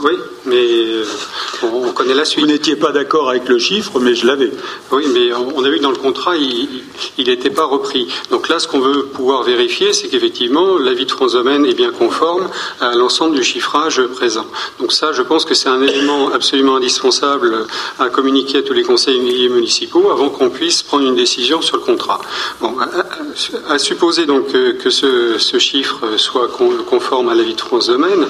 Oui, 0.00 0.12
mais 0.46 0.64
euh, 0.64 1.04
on, 1.62 1.92
connaît 1.92 2.14
la 2.14 2.24
suite. 2.24 2.44
Vous 2.44 2.50
n'étiez 2.50 2.76
pas 2.76 2.92
d'accord 2.92 3.30
avec 3.30 3.48
le 3.48 3.58
chiffre, 3.58 3.98
mais 4.00 4.14
je 4.14 4.26
l'avais. 4.26 4.50
Oui, 4.92 5.06
mais 5.12 5.32
on 5.32 5.64
a 5.64 5.68
vu 5.68 5.80
dans 5.80 5.90
le 5.90 5.96
contrat, 5.96 6.36
il 6.36 6.82
n'était 7.18 7.50
pas 7.50 7.64
repris. 7.64 8.08
Donc 8.30 8.48
là, 8.48 8.58
ce 8.58 8.68
qu'on 8.68 8.80
veut 8.80 9.04
pouvoir 9.06 9.42
vérifier, 9.42 9.92
c'est 9.92 10.08
qu'effectivement, 10.08 10.78
l'avis 10.78 11.06
de 11.06 11.10
France 11.10 11.32
Domaine 11.32 11.66
est 11.66 11.74
bien 11.74 11.90
conforme 11.90 12.48
à 12.80 12.94
l'ensemble 12.94 13.36
du 13.36 13.42
chiffrage 13.42 14.02
présent. 14.06 14.46
Donc 14.78 14.92
ça, 14.92 15.12
je 15.12 15.22
pense 15.22 15.44
que 15.44 15.54
c'est 15.54 15.68
un 15.68 15.82
élément 15.82 16.30
absolument 16.32 16.76
indispensable 16.76 17.66
à 17.98 18.08
communiquer 18.08 18.58
à 18.58 18.62
tous 18.62 18.72
les 18.72 18.82
conseils 18.82 19.20
municipaux 19.48 20.10
avant 20.10 20.28
qu'on 20.28 20.50
puisse 20.50 20.82
prendre 20.82 21.06
une 21.06 21.16
décision 21.16 21.62
sur 21.62 21.76
le 21.76 21.82
contrat. 21.82 22.20
Bon, 22.60 22.74
à, 23.68 23.78
supposer 23.78 24.26
donc 24.26 24.48
que, 24.52 24.90
ce, 24.90 25.58
chiffre 25.58 26.16
soit 26.16 26.48
conforme 26.88 27.28
à 27.28 27.34
l'avis 27.34 27.54
de 27.54 27.60
France 27.60 27.88
Domaine, 27.88 28.26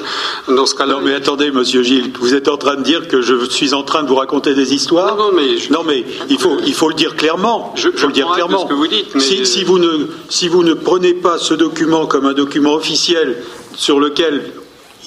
dans 0.49 0.67
ce 0.67 0.75
cas-là... 0.75 0.95
Non, 0.95 1.01
mais 1.03 1.15
attendez, 1.15 1.51
Monsieur 1.51 1.83
Gilles, 1.83 2.06
vous 2.19 2.35
êtes 2.35 2.49
en 2.49 2.57
train 2.57 2.77
de 2.77 2.83
dire 2.83 3.09
que 3.09 3.23
je 3.23 3.49
suis 3.49 3.75
en 3.75 3.83
train 3.83 4.03
de 4.03 4.09
vous 4.09 4.17
raconter 4.17 4.55
des 4.55 4.75
histoires 4.75 5.17
Non, 5.17 5.33
mais, 5.33 5.57
non, 5.71 5.83
mais 5.85 6.05
il, 6.29 6.39
faut, 6.39 6.59
il 6.65 6.75
faut 6.75 6.89
le 6.89 6.95
dire 6.95 7.17
clairement. 7.17 7.73
Je, 7.77 7.89
le 7.89 8.13
dire 8.13 8.31
clairement. 8.33 8.65
Ce 8.65 8.67
que 8.67 8.75
vous 8.75 8.87
dites, 8.89 9.19
si, 9.21 9.65
vous 9.65 9.79
ne, 9.79 10.09
si 10.29 10.49
vous 10.49 10.63
ne 10.63 10.75
prenez 10.75 11.15
pas 11.15 11.39
ce 11.39 11.55
document 11.55 12.07
comme 12.07 12.27
un 12.27 12.33
document 12.33 12.75
officiel 12.75 13.43
sur 13.75 14.01
lequel 14.01 14.53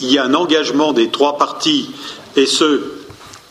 il 0.02 0.12
y 0.12 0.18
a 0.18 0.26
un 0.26 0.34
engagement 0.34 0.94
des 0.94 1.10
trois 1.10 1.38
parties 1.38 1.92
et 2.36 2.46
ce 2.46 2.82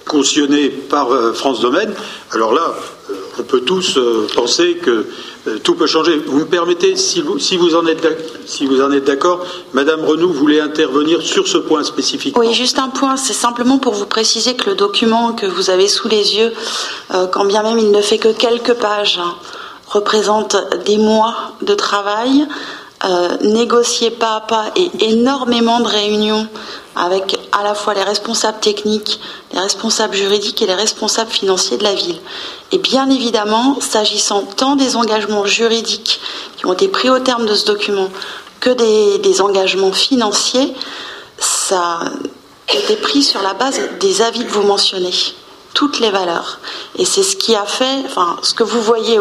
cautionné 0.04 0.68
par 0.68 1.12
euh, 1.12 1.32
France 1.34 1.60
Domaine, 1.60 1.92
alors 2.32 2.54
là, 2.54 2.74
euh, 3.10 3.14
on 3.38 3.42
peut 3.42 3.60
tous 3.60 3.96
euh, 3.96 4.26
penser 4.34 4.76
que 4.76 5.06
euh, 5.46 5.58
tout 5.58 5.74
peut 5.74 5.86
changer. 5.86 6.18
Vous 6.26 6.40
me 6.40 6.46
permettez, 6.46 6.96
si 6.96 7.22
vous, 7.22 7.74
en 7.74 7.86
êtes 7.86 9.04
d'accord, 9.04 9.44
Madame 9.72 10.04
Renou 10.04 10.32
voulait 10.32 10.60
intervenir 10.60 11.22
sur 11.22 11.46
ce 11.46 11.58
point 11.58 11.84
spécifique. 11.84 12.36
Oui, 12.38 12.52
juste 12.52 12.78
un 12.78 12.88
point. 12.88 13.16
C'est 13.16 13.32
simplement 13.32 13.78
pour 13.78 13.94
vous 13.94 14.06
préciser 14.06 14.54
que 14.54 14.70
le 14.70 14.76
document 14.76 15.32
que 15.32 15.46
vous 15.46 15.70
avez 15.70 15.88
sous 15.88 16.08
les 16.08 16.36
yeux, 16.36 16.52
euh, 17.14 17.26
quand 17.26 17.44
bien 17.44 17.62
même 17.62 17.78
il 17.78 17.90
ne 17.90 18.02
fait 18.02 18.18
que 18.18 18.32
quelques 18.32 18.74
pages, 18.74 19.18
hein, 19.22 19.34
représente 19.86 20.56
des 20.84 20.98
mois 20.98 21.34
de 21.62 21.74
travail, 21.74 22.46
euh, 23.04 23.36
négocié 23.42 24.10
pas 24.10 24.36
à 24.36 24.40
pas 24.40 24.64
et 24.74 24.90
énormément 25.00 25.78
de 25.78 25.86
réunions 25.86 26.48
avec 26.96 27.38
à 27.52 27.62
la 27.62 27.74
fois 27.74 27.94
les 27.94 28.02
responsables 28.02 28.58
techniques, 28.58 29.20
les 29.52 29.60
responsables 29.60 30.16
juridiques 30.16 30.60
et 30.62 30.66
les 30.66 30.74
responsables 30.74 31.30
financiers 31.30 31.76
de 31.76 31.84
la 31.84 31.94
ville. 31.94 32.18
Et 32.72 32.78
bien 32.78 33.08
évidemment, 33.08 33.78
s'agissant 33.80 34.42
tant 34.42 34.74
des 34.74 34.96
engagements 34.96 35.46
juridiques 35.46 36.20
qui 36.56 36.66
ont 36.66 36.72
été 36.72 36.88
pris 36.88 37.08
au 37.08 37.20
terme 37.20 37.46
de 37.46 37.54
ce 37.54 37.66
document 37.66 38.08
que 38.60 38.70
des, 38.70 39.40
engagements 39.40 39.92
financiers, 39.92 40.74
ça 41.38 42.00
a 42.68 42.74
été 42.74 42.96
pris 42.96 43.22
sur 43.22 43.40
la 43.42 43.54
base 43.54 43.80
des 44.00 44.22
avis 44.22 44.44
que 44.44 44.50
vous 44.50 44.62
mentionnez 44.62 45.12
toutes 45.78 46.00
les 46.00 46.10
valeurs. 46.10 46.58
Et 46.96 47.04
c'est 47.04 47.22
ce 47.22 47.36
qui 47.36 47.54
a 47.54 47.64
fait, 47.64 48.02
enfin, 48.06 48.36
ce 48.42 48.52
que 48.52 48.64
vous 48.64 48.82
voyez, 48.82 49.16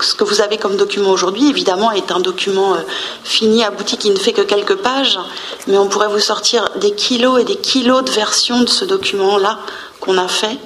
ce 0.00 0.14
que 0.14 0.24
vous 0.24 0.40
avez 0.40 0.56
comme 0.56 0.78
document 0.78 1.10
aujourd'hui, 1.10 1.50
évidemment, 1.50 1.92
est 1.92 2.10
un 2.10 2.20
document 2.20 2.72
euh, 2.72 2.78
fini, 3.22 3.62
abouti, 3.62 3.98
qui 3.98 4.08
ne 4.08 4.16
fait 4.16 4.32
que 4.32 4.40
quelques 4.40 4.76
pages, 4.76 5.18
mais 5.66 5.76
on 5.76 5.88
pourrait 5.88 6.08
vous 6.08 6.18
sortir 6.18 6.70
des 6.76 6.92
kilos 6.92 7.38
et 7.42 7.44
des 7.44 7.56
kilos 7.56 8.02
de 8.02 8.10
versions 8.12 8.62
de 8.62 8.68
ce 8.70 8.86
document-là 8.86 9.58
qu'on 10.00 10.16
a 10.16 10.26
fait. 10.26 10.56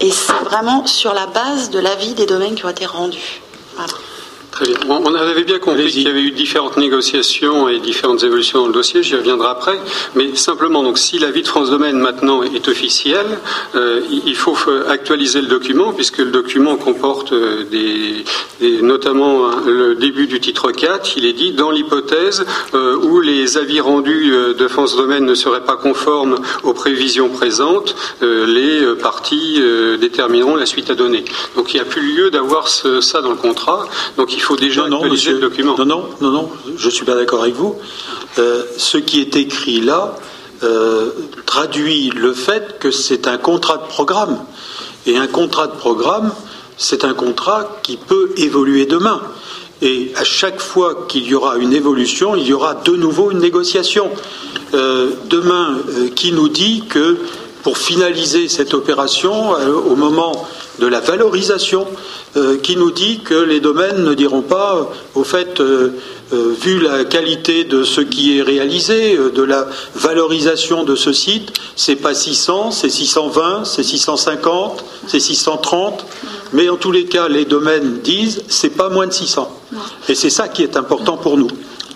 Et 0.00 0.10
c'est 0.10 0.44
vraiment 0.44 0.84
sur 0.84 1.14
la 1.14 1.28
base 1.28 1.70
de 1.70 1.78
l'avis 1.78 2.12
des 2.12 2.26
domaines 2.26 2.54
qui 2.54 2.66
ont 2.66 2.68
été 2.68 2.84
rendus. 2.84 3.40
Très 4.54 4.66
bien. 4.66 4.76
On 4.88 5.12
avait 5.16 5.42
bien 5.42 5.58
compris 5.58 5.90
qu'il 5.90 6.02
y 6.02 6.06
avait 6.06 6.22
eu 6.22 6.30
différentes 6.30 6.76
négociations 6.76 7.68
et 7.68 7.80
différentes 7.80 8.22
évolutions 8.22 8.60
dans 8.60 8.68
le 8.68 8.72
dossier, 8.72 9.02
j'y 9.02 9.16
reviendrai 9.16 9.48
après. 9.48 9.80
Mais 10.14 10.36
simplement, 10.36 10.84
donc, 10.84 10.96
si 10.96 11.18
l'avis 11.18 11.42
de 11.42 11.48
France 11.48 11.70
Domaine 11.70 11.98
maintenant 11.98 12.44
est 12.44 12.68
officiel, 12.68 13.26
euh, 13.74 14.00
il 14.24 14.36
faut 14.36 14.56
actualiser 14.88 15.40
le 15.40 15.48
document, 15.48 15.92
puisque 15.92 16.18
le 16.18 16.30
document 16.30 16.76
comporte 16.76 17.32
euh, 17.32 17.64
des, 17.64 18.24
notamment 18.80 19.50
le 19.66 19.96
début 19.96 20.28
du 20.28 20.38
titre 20.38 20.70
4, 20.70 21.16
il 21.16 21.26
est 21.26 21.32
dit 21.32 21.50
dans 21.50 21.72
l'hypothèse 21.72 22.46
euh, 22.74 22.96
où 22.96 23.18
les 23.20 23.58
avis 23.58 23.80
rendus 23.80 24.32
de 24.56 24.68
France 24.68 24.96
Domaine 24.96 25.24
ne 25.24 25.34
seraient 25.34 25.64
pas 25.64 25.76
conformes 25.76 26.36
aux 26.62 26.74
prévisions 26.74 27.28
présentes, 27.28 27.96
les 28.22 28.94
parties 29.02 29.60
détermineront 30.00 30.54
la 30.54 30.66
suite 30.66 30.90
à 30.90 30.94
donner. 30.94 31.24
Donc 31.56 31.74
il 31.74 31.76
n'y 31.76 31.82
a 31.82 31.84
plus 31.84 32.02
lieu 32.02 32.30
d'avoir 32.30 32.68
ça 32.68 33.20
dans 33.20 33.30
le 33.30 33.36
contrat. 33.36 33.88
Donc 34.16 34.32
il 34.34 34.43
faut 34.44 34.56
déjà 34.56 34.88
non, 34.88 34.98
actualiser 34.98 35.32
le 35.32 35.40
document. 35.40 35.74
Non, 35.78 35.84
non, 35.84 36.04
non, 36.20 36.30
non, 36.30 36.50
je 36.76 36.90
suis 36.90 37.04
pas 37.04 37.14
d'accord 37.14 37.42
avec 37.42 37.54
vous. 37.54 37.76
Euh, 38.38 38.64
ce 38.76 38.98
qui 38.98 39.20
est 39.20 39.36
écrit 39.36 39.80
là 39.80 40.16
euh, 40.62 41.10
traduit 41.46 42.10
le 42.10 42.32
fait 42.32 42.78
que 42.78 42.90
c'est 42.90 43.26
un 43.26 43.38
contrat 43.38 43.78
de 43.78 43.86
programme. 43.86 44.38
Et 45.06 45.16
un 45.16 45.26
contrat 45.26 45.66
de 45.66 45.76
programme, 45.76 46.32
c'est 46.76 47.04
un 47.04 47.14
contrat 47.14 47.78
qui 47.82 47.96
peut 47.96 48.32
évoluer 48.36 48.86
demain. 48.86 49.20
Et 49.82 50.12
à 50.16 50.24
chaque 50.24 50.60
fois 50.60 51.06
qu'il 51.08 51.26
y 51.26 51.34
aura 51.34 51.56
une 51.56 51.72
évolution, 51.72 52.36
il 52.36 52.46
y 52.46 52.52
aura 52.52 52.74
de 52.74 52.96
nouveau 52.96 53.30
une 53.30 53.40
négociation. 53.40 54.10
Euh, 54.72 55.10
demain, 55.28 55.78
qui 56.16 56.32
nous 56.32 56.48
dit 56.48 56.84
que 56.88 57.18
pour 57.64 57.78
finaliser 57.78 58.48
cette 58.48 58.74
opération, 58.74 59.52
au 59.52 59.96
moment 59.96 60.46
de 60.78 60.86
la 60.86 61.00
valorisation, 61.00 61.86
euh, 62.36 62.58
qui 62.58 62.76
nous 62.76 62.90
dit 62.90 63.20
que 63.20 63.34
les 63.34 63.60
domaines 63.60 64.02
ne 64.02 64.12
diront 64.12 64.42
pas, 64.42 64.76
euh, 64.76 64.82
au 65.14 65.24
fait, 65.24 65.60
euh, 65.60 65.92
vu 66.32 66.80
la 66.80 67.04
qualité 67.04 67.64
de 67.64 67.84
ce 67.84 68.00
qui 68.00 68.38
est 68.38 68.42
réalisé, 68.42 69.16
de 69.16 69.42
la 69.42 69.68
valorisation 69.94 70.82
de 70.82 70.96
ce 70.96 71.12
site, 71.12 71.52
c'est 71.76 71.96
pas 71.96 72.12
600, 72.12 72.72
c'est 72.72 72.90
620, 72.90 73.64
c'est 73.64 73.84
650, 73.84 74.84
c'est 75.06 75.20
630, 75.20 76.04
mais 76.52 76.68
en 76.68 76.76
tous 76.76 76.90
les 76.90 77.04
cas, 77.04 77.28
les 77.28 77.44
domaines 77.44 78.00
disent 78.02 78.42
c'est 78.48 78.76
pas 78.76 78.88
moins 78.88 79.06
de 79.06 79.12
600. 79.12 79.48
Et 80.08 80.16
c'est 80.16 80.30
ça 80.30 80.48
qui 80.48 80.64
est 80.64 80.76
important 80.76 81.16
pour 81.16 81.36
nous. 81.36 81.50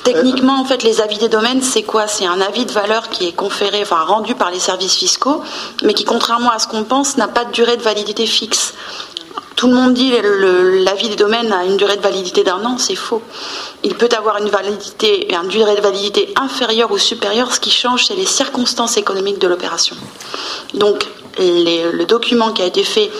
Techniquement, 0.04 0.60
en 0.60 0.64
fait, 0.64 0.82
les 0.82 1.00
avis 1.00 1.18
des 1.18 1.28
domaines, 1.28 1.60
c'est 1.60 1.82
quoi? 1.82 2.06
C'est 2.06 2.26
un 2.26 2.40
avis 2.40 2.64
de 2.64 2.72
valeur 2.72 3.08
qui 3.10 3.28
est 3.28 3.32
conféré, 3.32 3.80
enfin 3.82 4.02
rendu 4.04 4.34
par 4.34 4.50
les 4.50 4.58
services 4.58 4.94
fiscaux, 4.94 5.42
mais 5.82 5.92
qui, 5.92 6.04
contrairement 6.04 6.50
à 6.50 6.58
ce 6.58 6.66
qu'on 6.66 6.84
pense, 6.84 7.16
n'a 7.16 7.28
pas 7.28 7.44
de 7.44 7.52
durée 7.52 7.76
de 7.76 7.82
validité 7.82 8.24
fixe. 8.26 8.74
Tout 9.56 9.66
le 9.66 9.74
monde 9.74 9.92
dit 9.92 10.10
que 10.10 10.84
l'avis 10.84 11.08
des 11.08 11.16
domaines 11.16 11.52
a 11.52 11.64
une 11.64 11.76
durée 11.76 11.96
de 11.96 12.00
validité 12.00 12.44
d'un 12.44 12.64
an, 12.64 12.78
c'est 12.78 12.94
faux. 12.94 13.22
Il 13.82 13.96
peut 13.96 14.08
avoir 14.16 14.38
une 14.38 14.48
validité, 14.48 15.34
une 15.34 15.48
durée 15.48 15.74
de 15.74 15.80
validité 15.80 16.32
inférieure 16.36 16.92
ou 16.92 16.98
supérieure. 16.98 17.52
Ce 17.52 17.58
qui 17.58 17.72
change, 17.72 18.06
c'est 18.06 18.14
les 18.14 18.24
circonstances 18.24 18.96
économiques 18.96 19.40
de 19.40 19.48
l'opération. 19.48 19.96
Donc, 20.74 21.08
le 21.38 22.04
document 22.04 22.52
qui 22.52 22.62
a 22.62 22.66
été 22.66 22.84
fait 22.84 23.10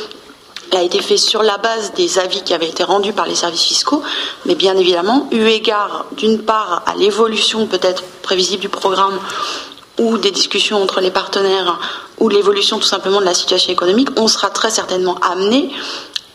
a 0.76 0.82
été 0.82 1.00
fait 1.00 1.16
sur 1.16 1.42
la 1.42 1.58
base 1.58 1.92
des 1.94 2.18
avis 2.18 2.42
qui 2.42 2.54
avaient 2.54 2.68
été 2.68 2.84
rendus 2.84 3.12
par 3.12 3.26
les 3.26 3.34
services 3.34 3.62
fiscaux, 3.62 4.02
mais 4.44 4.54
bien 4.54 4.76
évidemment, 4.76 5.28
eu 5.32 5.46
égard 5.46 6.06
d'une 6.12 6.42
part 6.42 6.82
à 6.86 6.94
l'évolution 6.94 7.66
peut-être 7.66 8.02
prévisible 8.22 8.60
du 8.60 8.68
programme 8.68 9.18
ou 9.98 10.18
des 10.18 10.30
discussions 10.30 10.82
entre 10.82 11.00
les 11.00 11.10
partenaires 11.10 11.78
ou 12.18 12.28
l'évolution 12.28 12.78
tout 12.78 12.86
simplement 12.86 13.20
de 13.20 13.24
la 13.24 13.34
situation 13.34 13.72
économique, 13.72 14.08
on 14.16 14.28
sera 14.28 14.50
très 14.50 14.70
certainement 14.70 15.16
amené 15.22 15.70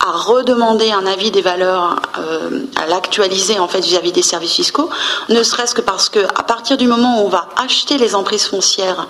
à 0.06 0.12
redemander 0.12 0.92
un 0.92 1.06
avis 1.06 1.32
des 1.32 1.42
valeurs, 1.42 1.96
euh, 2.18 2.66
à 2.76 2.88
l'actualiser 2.88 3.58
en 3.58 3.70
fait 3.70 3.80
vis-à-vis 3.80 4.12
des 4.12 4.22
services 4.22 4.54
fiscaux, 4.54 4.90
ne 5.30 5.42
serait-ce 5.44 5.74
que 5.74 5.82
parce 5.82 6.10
que 6.10 6.20
à 6.20 6.44
partir 6.44 6.76
du 6.76 6.88
moment 6.88 7.22
où 7.22 7.26
on 7.26 7.30
va 7.30 7.48
acheter 7.56 7.98
les 7.98 8.14
emprises 8.14 8.48
foncières 8.48 9.08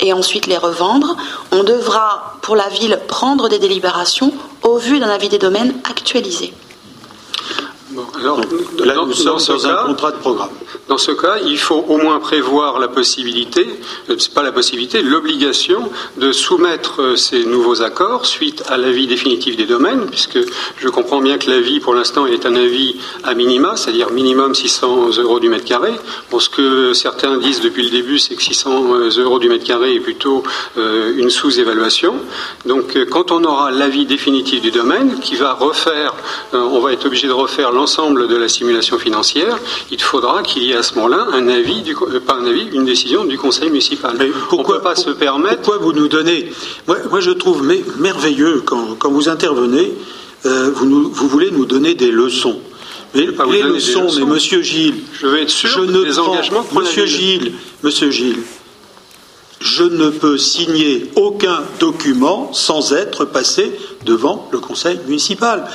et 0.00 0.12
ensuite 0.12 0.46
les 0.46 0.58
revendre, 0.58 1.16
on 1.52 1.64
devra 1.64 2.34
pour 2.42 2.54
la 2.54 2.68
ville 2.68 3.00
prendre 3.08 3.48
des 3.48 3.58
délibérations 3.58 4.32
au 4.62 4.76
vu 4.76 4.98
d'un 4.98 5.08
avis 5.08 5.30
des 5.30 5.38
domaines 5.38 5.74
actualisé. 5.88 6.52
Alors, 8.20 8.40
là, 8.84 8.94
nous 9.06 9.12
sommes 9.12 9.38
dans, 9.46 9.66
un 9.66 9.86
contrat 9.86 10.12
de 10.12 10.16
programme. 10.16 10.50
Dans 10.88 10.98
ce 10.98 11.12
cas, 11.12 11.36
il 11.44 11.58
faut 11.58 11.84
au 11.88 11.96
moins 11.98 12.18
prévoir 12.20 12.78
la 12.78 12.88
possibilité, 12.88 13.66
euh, 14.10 14.16
c'est 14.18 14.34
pas 14.34 14.42
la 14.42 14.52
possibilité, 14.52 15.02
l'obligation 15.02 15.90
de 16.16 16.32
soumettre 16.32 17.02
euh, 17.02 17.16
ces 17.16 17.44
nouveaux 17.44 17.82
accords 17.82 18.26
suite 18.26 18.62
à 18.68 18.76
l'avis 18.76 19.06
définitif 19.06 19.56
des 19.56 19.66
domaines, 19.66 20.06
puisque 20.06 20.38
je 20.78 20.88
comprends 20.88 21.20
bien 21.20 21.38
que 21.38 21.50
l'avis 21.50 21.80
pour 21.80 21.94
l'instant 21.94 22.26
est 22.26 22.46
un 22.46 22.54
avis 22.54 22.96
à 23.24 23.34
minima, 23.34 23.76
c'est-à-dire 23.76 24.10
minimum 24.10 24.54
600 24.54 25.18
euros 25.18 25.40
du 25.40 25.48
mètre 25.48 25.64
carré. 25.64 25.92
Bon, 26.30 26.38
ce 26.38 26.50
que 26.50 26.92
certains 26.92 27.38
disent 27.38 27.60
depuis 27.60 27.84
le 27.84 27.90
début, 27.90 28.18
c'est 28.18 28.34
que 28.34 28.42
600 28.42 28.94
euh, 28.94 29.10
euros 29.18 29.38
du 29.38 29.48
mètre 29.48 29.64
carré 29.64 29.94
est 29.94 30.00
plutôt 30.00 30.42
une 30.76 31.30
sous-évaluation. 31.30 32.14
Donc, 32.64 32.96
quand 33.10 33.32
on 33.32 33.42
aura 33.44 33.70
l'avis 33.70 34.06
définitif 34.06 34.60
du 34.60 34.70
domaine, 34.70 35.18
qui 35.20 35.36
va 35.36 35.54
refaire, 35.54 36.14
on 36.52 36.80
va 36.80 36.92
être 36.92 37.06
obligé 37.06 37.26
de 37.28 37.32
refaire 37.32 37.72
l'ensemble 37.72 37.85
de 37.86 38.36
la 38.36 38.48
simulation 38.48 38.98
financière, 38.98 39.58
il 39.90 40.00
faudra 40.00 40.42
qu'il 40.42 40.64
y 40.64 40.72
ait 40.72 40.76
à 40.76 40.82
ce 40.82 40.94
moment-là 40.94 41.28
un 41.32 41.48
avis, 41.48 41.82
du, 41.82 41.94
euh, 41.94 42.20
pas 42.20 42.34
un 42.34 42.46
avis, 42.46 42.66
une 42.72 42.84
décision 42.84 43.24
du 43.24 43.38
conseil 43.38 43.70
municipal. 43.70 44.16
Mais 44.18 44.30
pourquoi, 44.48 44.82
pas 44.82 44.96
se 44.96 45.10
permettre 45.10 45.62
Pourquoi 45.62 45.78
vous 45.78 45.92
nous 45.92 46.08
donnez 46.08 46.50
moi, 46.86 47.20
je 47.20 47.30
trouve 47.30 47.64
merveilleux 47.98 48.62
quand, 48.64 49.10
vous 49.10 49.28
intervenez, 49.28 49.92
euh, 50.44 50.70
vous, 50.74 51.10
vous 51.10 51.28
voulez 51.28 51.50
nous 51.50 51.64
donner 51.64 51.94
des 51.94 52.10
leçons. 52.10 52.58
Mais 53.14 53.28
les 53.50 53.62
leçons, 53.62 54.08
mais 54.18 54.24
Monsieur 54.24 54.62
Gilles, 54.62 54.96
je 55.20 55.26
vais 55.26 55.42
être 55.42 55.50
sûr 55.50 55.86
des 55.86 56.18
engagements. 56.18 56.66
Monsieur 56.74 57.06
Gilles, 57.06 57.52
Monsieur 57.82 58.10
Gilles, 58.10 58.42
je 59.60 59.84
ne 59.84 60.10
peux 60.10 60.36
signer 60.36 61.10
aucun 61.16 61.62
document 61.80 62.52
sans 62.52 62.92
être 62.92 63.24
passé 63.24 63.72
devant 64.04 64.48
le 64.52 64.58
conseil 64.58 64.98
municipal. 65.06 65.66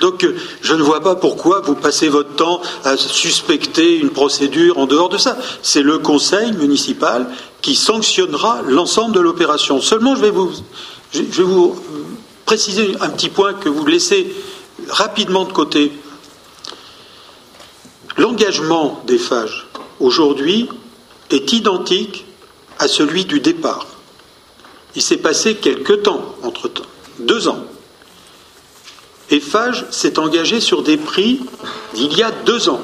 Donc 0.00 0.26
je 0.60 0.74
ne 0.74 0.82
vois 0.82 1.00
pas 1.00 1.16
pourquoi 1.16 1.60
vous 1.60 1.74
passez 1.74 2.08
votre 2.08 2.34
temps 2.36 2.60
à 2.84 2.96
suspecter 2.96 3.96
une 3.96 4.10
procédure 4.10 4.78
en 4.78 4.86
dehors 4.86 5.08
de 5.08 5.16
ça. 5.18 5.38
C'est 5.62 5.82
le 5.82 5.98
conseil 5.98 6.52
municipal 6.52 7.26
qui 7.62 7.74
sanctionnera 7.74 8.60
l'ensemble 8.66 9.14
de 9.14 9.20
l'opération. 9.20 9.80
Seulement, 9.80 10.16
je 10.16 10.20
vais 10.20 10.30
vous, 10.30 11.76
préciser 12.44 12.96
un 13.00 13.08
petit 13.08 13.28
point 13.28 13.54
que 13.54 13.68
vous 13.68 13.86
laissez 13.86 14.34
rapidement 14.88 15.44
de 15.44 15.52
côté. 15.52 15.92
L'engagement 18.16 19.02
des 19.06 19.18
FAGE 19.18 19.66
aujourd'hui 19.98 20.68
est 21.30 21.52
identique 21.52 22.26
à 22.80 22.88
celui 22.88 23.26
du 23.26 23.38
départ. 23.40 23.86
Il 24.96 25.02
s'est 25.02 25.18
passé 25.18 25.54
quelque 25.54 25.92
temps 25.92 26.34
entre-temps, 26.42 26.86
deux 27.20 27.46
ans. 27.46 27.64
Eiffage 29.30 29.86
s'est 29.90 30.18
engagé 30.18 30.60
sur 30.60 30.82
des 30.82 30.96
prix 30.96 31.40
d'il 31.94 32.12
y 32.16 32.22
a 32.22 32.32
deux 32.32 32.68
ans. 32.68 32.80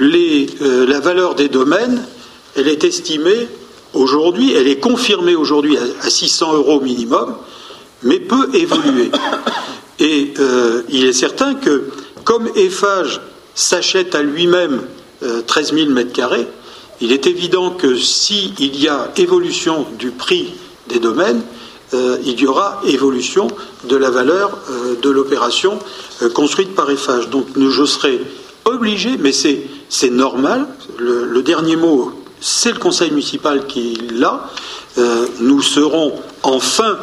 Euh, 0.00 0.86
la 0.86 1.00
valeur 1.00 1.34
des 1.34 1.48
domaines, 1.48 2.06
elle 2.54 2.68
est 2.68 2.84
estimée 2.84 3.48
aujourd'hui, 3.94 4.52
elle 4.52 4.68
est 4.68 4.78
confirmée 4.78 5.34
aujourd'hui 5.34 5.76
à, 6.00 6.10
600 6.10 6.54
euros 6.54 6.80
minimum, 6.80 7.36
mais 8.02 8.20
peut 8.20 8.50
évoluer. 8.54 9.10
Et 9.98 10.34
euh, 10.38 10.82
il 10.90 11.06
est 11.06 11.12
certain 11.12 11.54
que, 11.54 11.90
comme 12.24 12.48
Eiffage 12.56 13.20
s'achète 13.54 14.14
à 14.14 14.22
lui-même 14.22 14.82
13 15.46 15.72
000 15.72 15.90
mètres 15.90 16.12
carrés, 16.12 16.46
il 17.00 17.12
est 17.12 17.26
évident 17.26 17.70
que 17.70 17.96
s'il 17.96 18.76
y 18.76 18.88
a 18.88 19.10
évolution 19.16 19.86
du 19.98 20.10
prix 20.10 20.54
des 20.88 20.98
domaines, 20.98 21.42
euh, 21.92 22.18
il 22.24 22.40
y 22.40 22.46
aura 22.46 22.80
évolution 22.86 23.46
de 23.84 23.96
la 23.96 24.10
valeur 24.10 24.58
euh, 24.70 24.96
de 25.00 25.10
l'opération 25.10 25.78
euh, 26.22 26.30
construite 26.30 26.74
par 26.74 26.90
EFH. 26.90 27.28
Donc 27.30 27.46
je 27.56 27.84
serai 27.84 28.20
obligé, 28.64 29.16
mais 29.18 29.32
c'est 29.32 30.10
normal, 30.10 30.66
le, 30.98 31.42
dernier 31.42 31.76
mot, 31.76 32.12
c'est 32.40 32.72
le 32.72 32.78
conseil 32.78 33.10
municipal 33.10 33.66
qui 33.66 33.98
l'a, 34.14 34.48
nous 35.40 35.60
serons 35.60 36.14
en 36.42 36.60
fin 36.60 36.96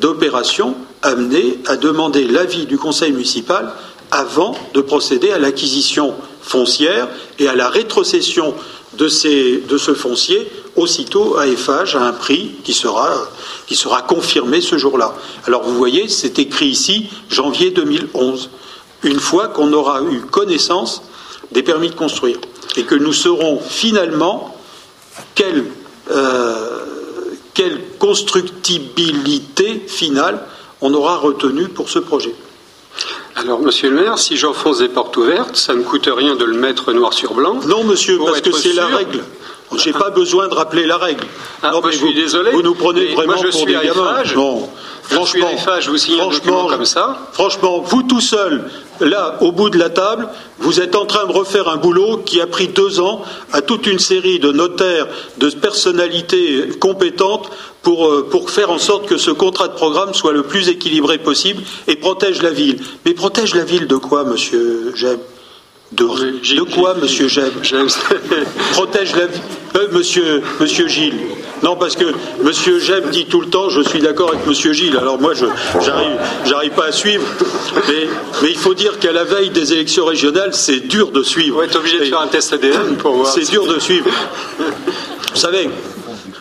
d'opération 0.00 0.76
amenés 1.02 1.58
à 1.66 1.76
demander 1.76 2.24
l'avis 2.24 2.66
du 2.66 2.78
conseil 2.78 3.10
municipal 3.10 3.72
avant 4.10 4.54
de 4.74 4.80
procéder 4.80 5.30
à 5.30 5.38
l'acquisition 5.38 6.14
foncière 6.42 7.08
et 7.38 7.48
à 7.48 7.54
la 7.54 7.68
rétrocession 7.68 8.54
de, 8.94 9.08
ce 9.08 9.94
foncier 9.94 10.50
aussitôt 10.76 11.36
à 11.38 11.46
Eiffage 11.46 11.96
à 11.96 12.02
un 12.02 12.12
prix 12.12 12.52
qui 12.64 12.72
sera, 12.72 14.02
confirmé 14.02 14.60
ce 14.60 14.78
jour-là. 14.78 15.14
Alors 15.46 15.62
vous 15.62 15.74
voyez, 15.76 16.08
c'est 16.08 16.38
écrit 16.38 16.68
ici 16.68 17.08
janvier 17.28 17.70
2011, 17.70 18.50
une 19.02 19.20
fois 19.20 19.48
qu'on 19.48 19.72
aura 19.72 20.02
eu 20.02 20.20
connaissance 20.20 21.02
des 21.52 21.62
permis 21.62 21.90
de 21.90 21.94
construire 21.94 22.38
et 22.76 22.84
que 22.84 22.94
nous 22.94 23.12
saurons 23.12 23.60
finalement 23.60 24.56
quelle, 25.34 25.64
euh, 26.10 26.80
quelle 27.54 27.80
constructibilité 27.98 29.84
finale 29.86 30.42
on 30.80 30.92
aura 30.92 31.16
retenue 31.16 31.68
pour 31.68 31.88
ce 31.88 31.98
projet. 31.98 32.34
Alors, 33.34 33.60
monsieur 33.60 33.90
le 33.90 33.96
maire, 33.96 34.18
si 34.18 34.36
j'enfonce 34.36 34.78
des 34.78 34.88
portes 34.88 35.16
ouvertes, 35.16 35.56
ça 35.56 35.74
ne 35.74 35.82
coûte 35.82 36.08
rien 36.10 36.36
de 36.36 36.44
le 36.44 36.56
mettre 36.56 36.92
noir 36.92 37.12
sur 37.12 37.34
blanc. 37.34 37.60
Non, 37.66 37.84
monsieur, 37.84 38.16
Pour 38.16 38.28
parce 38.28 38.40
que 38.40 38.52
c'est 38.52 38.72
la 38.72 38.86
règle. 38.86 39.22
J'ai 39.78 39.92
pas 39.92 40.10
besoin 40.10 40.48
de 40.48 40.54
rappeler 40.54 40.86
la 40.86 40.96
règle. 40.96 41.24
Ah, 41.62 41.70
non, 41.72 41.80
moi, 41.80 41.90
je 41.90 41.96
suis 41.96 42.06
vous, 42.06 42.12
désolé, 42.12 42.52
Vous 42.52 42.62
nous 42.62 42.74
prenez 42.74 43.06
vraiment 43.14 43.34
moi, 43.34 43.42
je 43.42 43.48
pour 43.50 43.60
suis 43.60 43.66
des 43.66 43.86
gamins. 43.86 44.22
Non. 44.34 44.68
Je 45.08 45.14
suis 45.14 45.16
Franchement, 45.16 45.48
à 45.52 45.56
FH, 45.56 45.84
je 45.84 45.90
vous 45.90 45.98
signe 45.98 46.16
franchement, 46.16 46.66
comme 46.66 46.84
ça. 46.84 47.18
Franchement, 47.32 47.80
vous 47.80 48.02
tout 48.02 48.20
seul, 48.20 48.68
là, 49.00 49.38
au 49.40 49.52
bout 49.52 49.70
de 49.70 49.78
la 49.78 49.90
table, 49.90 50.28
vous 50.58 50.80
êtes 50.80 50.96
en 50.96 51.06
train 51.06 51.26
de 51.26 51.32
refaire 51.32 51.68
un 51.68 51.76
boulot 51.76 52.18
qui 52.18 52.40
a 52.40 52.46
pris 52.46 52.68
deux 52.68 52.98
ans 52.98 53.22
à 53.52 53.60
toute 53.62 53.86
une 53.86 54.00
série 54.00 54.40
de 54.40 54.50
notaires, 54.50 55.06
de 55.38 55.48
personnalités 55.50 56.70
compétentes 56.80 57.50
pour, 57.82 58.08
euh, 58.08 58.26
pour 58.28 58.50
faire 58.50 58.70
en 58.70 58.78
sorte 58.78 59.06
que 59.06 59.16
ce 59.16 59.30
contrat 59.30 59.68
de 59.68 59.74
programme 59.74 60.12
soit 60.12 60.32
le 60.32 60.42
plus 60.42 60.68
équilibré 60.68 61.18
possible 61.18 61.62
et 61.86 61.94
protège 61.94 62.42
la 62.42 62.50
ville. 62.50 62.80
Mais 63.04 63.14
protège 63.14 63.54
la 63.54 63.64
ville 63.64 63.86
de 63.86 63.96
quoi, 63.96 64.24
monsieur 64.24 64.92
Jeb 64.96 65.20
de, 65.92 66.74
quoi, 66.74 66.94
monsieur 67.00 67.28
Jeb 67.28 67.52
J'aime 67.62 67.88
protège 68.72 69.14
la 69.14 69.26
vie. 69.26 69.40
Euh, 69.76 69.88
monsieur, 69.92 70.42
monsieur 70.60 70.88
Gilles. 70.88 71.14
Non, 71.62 71.76
parce 71.76 71.96
que 71.96 72.04
Monsieur 72.42 72.78
Jeb 72.78 73.10
dit 73.10 73.26
tout 73.26 73.40
le 73.40 73.48
temps, 73.48 73.70
je 73.70 73.80
suis 73.80 74.00
d'accord 74.00 74.30
avec 74.30 74.46
Monsieur 74.46 74.72
Gilles. 74.72 74.96
Alors 74.96 75.18
moi, 75.18 75.32
je 75.34 75.46
j'arrive, 75.82 76.18
j'arrive 76.44 76.72
pas 76.72 76.86
à 76.86 76.92
suivre. 76.92 77.24
Mais, 77.88 78.08
mais 78.42 78.50
il 78.50 78.58
faut 78.58 78.74
dire 78.74 78.98
qu'à 78.98 79.12
la 79.12 79.24
veille 79.24 79.50
des 79.50 79.72
élections 79.72 80.04
régionales, 80.04 80.54
c'est 80.54 80.80
dur 80.80 81.12
de 81.12 81.22
suivre. 81.22 81.58
Va 81.58 81.64
être 81.64 81.76
obligé 81.76 81.98
de 81.98 82.04
faire 82.04 82.20
un 82.20 82.26
test 82.26 82.52
ADN 82.52 82.96
pour 82.96 83.14
voir. 83.14 83.32
C'est 83.32 83.50
dur 83.50 83.66
de 83.66 83.78
suivre. 83.78 84.06
Vous 84.58 85.40
savez. 85.40 85.70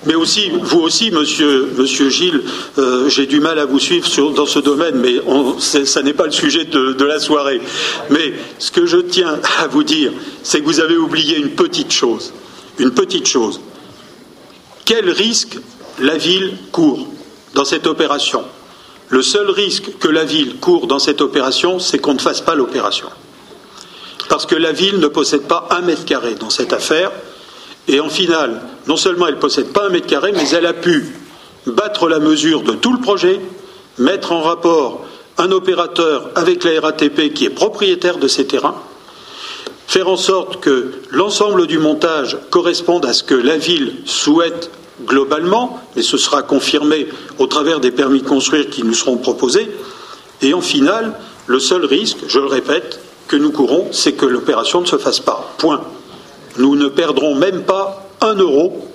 Mais 0.06 0.16
aussi, 0.16 0.52
vous 0.62 0.82
aussi, 0.82 1.10
Monsieur, 1.12 2.10
Gilles, 2.10 2.44
euh, 2.78 3.10
j'ai 3.10 3.26
du 3.26 3.40
mal 3.40 3.58
à 3.58 3.66
vous 3.66 3.80
suivre 3.80 4.08
dans 4.32 4.46
ce 4.46 4.60
domaine, 4.60 4.96
mais 4.96 5.20
on, 5.26 5.60
ça 5.60 6.02
n'est 6.04 6.14
pas 6.14 6.26
le 6.26 6.32
sujet 6.32 6.66
de, 6.66 6.94
de 6.94 7.06
la 7.06 7.20
soirée. 7.20 7.60
Mais 8.12 8.34
ce 8.60 8.70
que 8.72 8.86
je 8.86 8.98
tiens 8.98 9.40
à 9.60 9.68
vous 9.68 9.84
dire, 9.84 10.12
c'est 10.44 10.60
que 10.62 10.66
vous 10.66 10.80
avez 10.80 10.98
oublié 10.98 11.38
une 11.38 11.52
petite 11.52 11.92
chose. 11.92 12.34
Une 12.78 12.92
petite 12.92 13.28
chose. 13.28 13.60
Quel 14.86 15.10
risque 15.10 15.58
la 16.00 16.18
ville 16.18 16.54
court 16.72 17.08
dans 17.56 17.66
cette 17.66 17.88
opération? 17.88 18.44
Le 19.10 19.22
seul 19.22 19.50
risque 19.50 19.98
que 20.00 20.08
la 20.08 20.24
ville 20.24 20.58
court 20.58 20.88
dans 20.88 21.00
cette 21.00 21.22
opération, 21.22 21.80
c'est 21.80 21.98
qu'on 21.98 22.14
ne 22.14 22.20
fasse 22.20 22.42
pas 22.42 22.54
l'opération. 22.54 23.08
Parce 24.30 24.46
que 24.46 24.56
la 24.56 24.72
ville 24.72 25.00
ne 25.00 25.08
possède 25.08 25.44
pas 25.44 25.68
un 25.72 25.82
mètre 25.82 26.06
carré 26.06 26.36
dans 26.36 26.50
cette 26.50 26.74
affaire. 26.74 27.12
Et 27.88 28.00
en 28.00 28.10
finale, 28.10 28.62
non 28.88 28.98
seulement 28.98 29.28
elle 29.28 29.36
ne 29.36 29.40
possède 29.40 29.72
pas 29.72 29.86
un 29.86 29.90
mètre 29.90 30.08
carré, 30.08 30.32
mais 30.32 30.50
elle 30.50 30.66
a 30.66 30.74
pu 30.74 31.16
battre 31.68 32.10
la 32.10 32.20
mesure 32.20 32.64
de 32.64 32.74
tout 32.74 32.94
le 32.94 33.00
projet, 33.00 33.40
mettre 33.98 34.32
en 34.32 34.42
rapport 34.42 35.06
un 35.38 35.52
opérateur 35.52 36.30
avec 36.36 36.64
la 36.64 36.80
RATP 36.80 37.34
qui 37.34 37.46
est 37.46 37.50
propriétaire 37.50 38.18
de 38.18 38.28
ces 38.28 38.48
terrains, 38.48 38.76
faire 39.88 40.10
en 40.10 40.18
sorte 40.18 40.60
que 40.60 40.94
l'ensemble 41.12 41.68
du 41.68 41.78
montage 41.78 42.38
corresponde 42.50 43.06
à 43.06 43.14
ce 43.14 43.24
que 43.24 43.36
la 43.36 43.58
ville 43.58 43.96
souhaite 44.06 44.72
globalement, 45.06 45.82
et 45.96 46.02
ce 46.02 46.18
sera 46.18 46.42
confirmé 46.42 47.08
au 47.38 47.48
travers 47.48 47.80
des 47.80 47.92
permis 47.92 48.22
de 48.22 48.28
construire 48.28 48.70
qui 48.70 48.84
nous 48.84 48.94
seront 48.94 49.18
proposés, 49.18 49.70
et 50.42 50.54
en 50.54 50.62
finale, 50.62 51.14
le 51.48 51.60
seul 51.60 51.86
risque, 51.86 52.18
je 52.28 52.40
le 52.40 52.48
répète, 52.48 53.00
que 53.28 53.36
nous 53.36 53.52
courons, 53.52 53.88
c'est 53.92 54.14
que 54.14 54.26
l'opération 54.26 54.82
ne 54.82 54.86
se 54.86 54.98
fasse 54.98 55.20
pas. 55.20 55.54
Point. 55.58 55.82
Nous 56.58 56.76
ne 56.76 56.88
perdrons 56.88 57.36
même 57.36 57.64
pas 57.64 58.08
un 58.22 58.36
euro, 58.36 58.88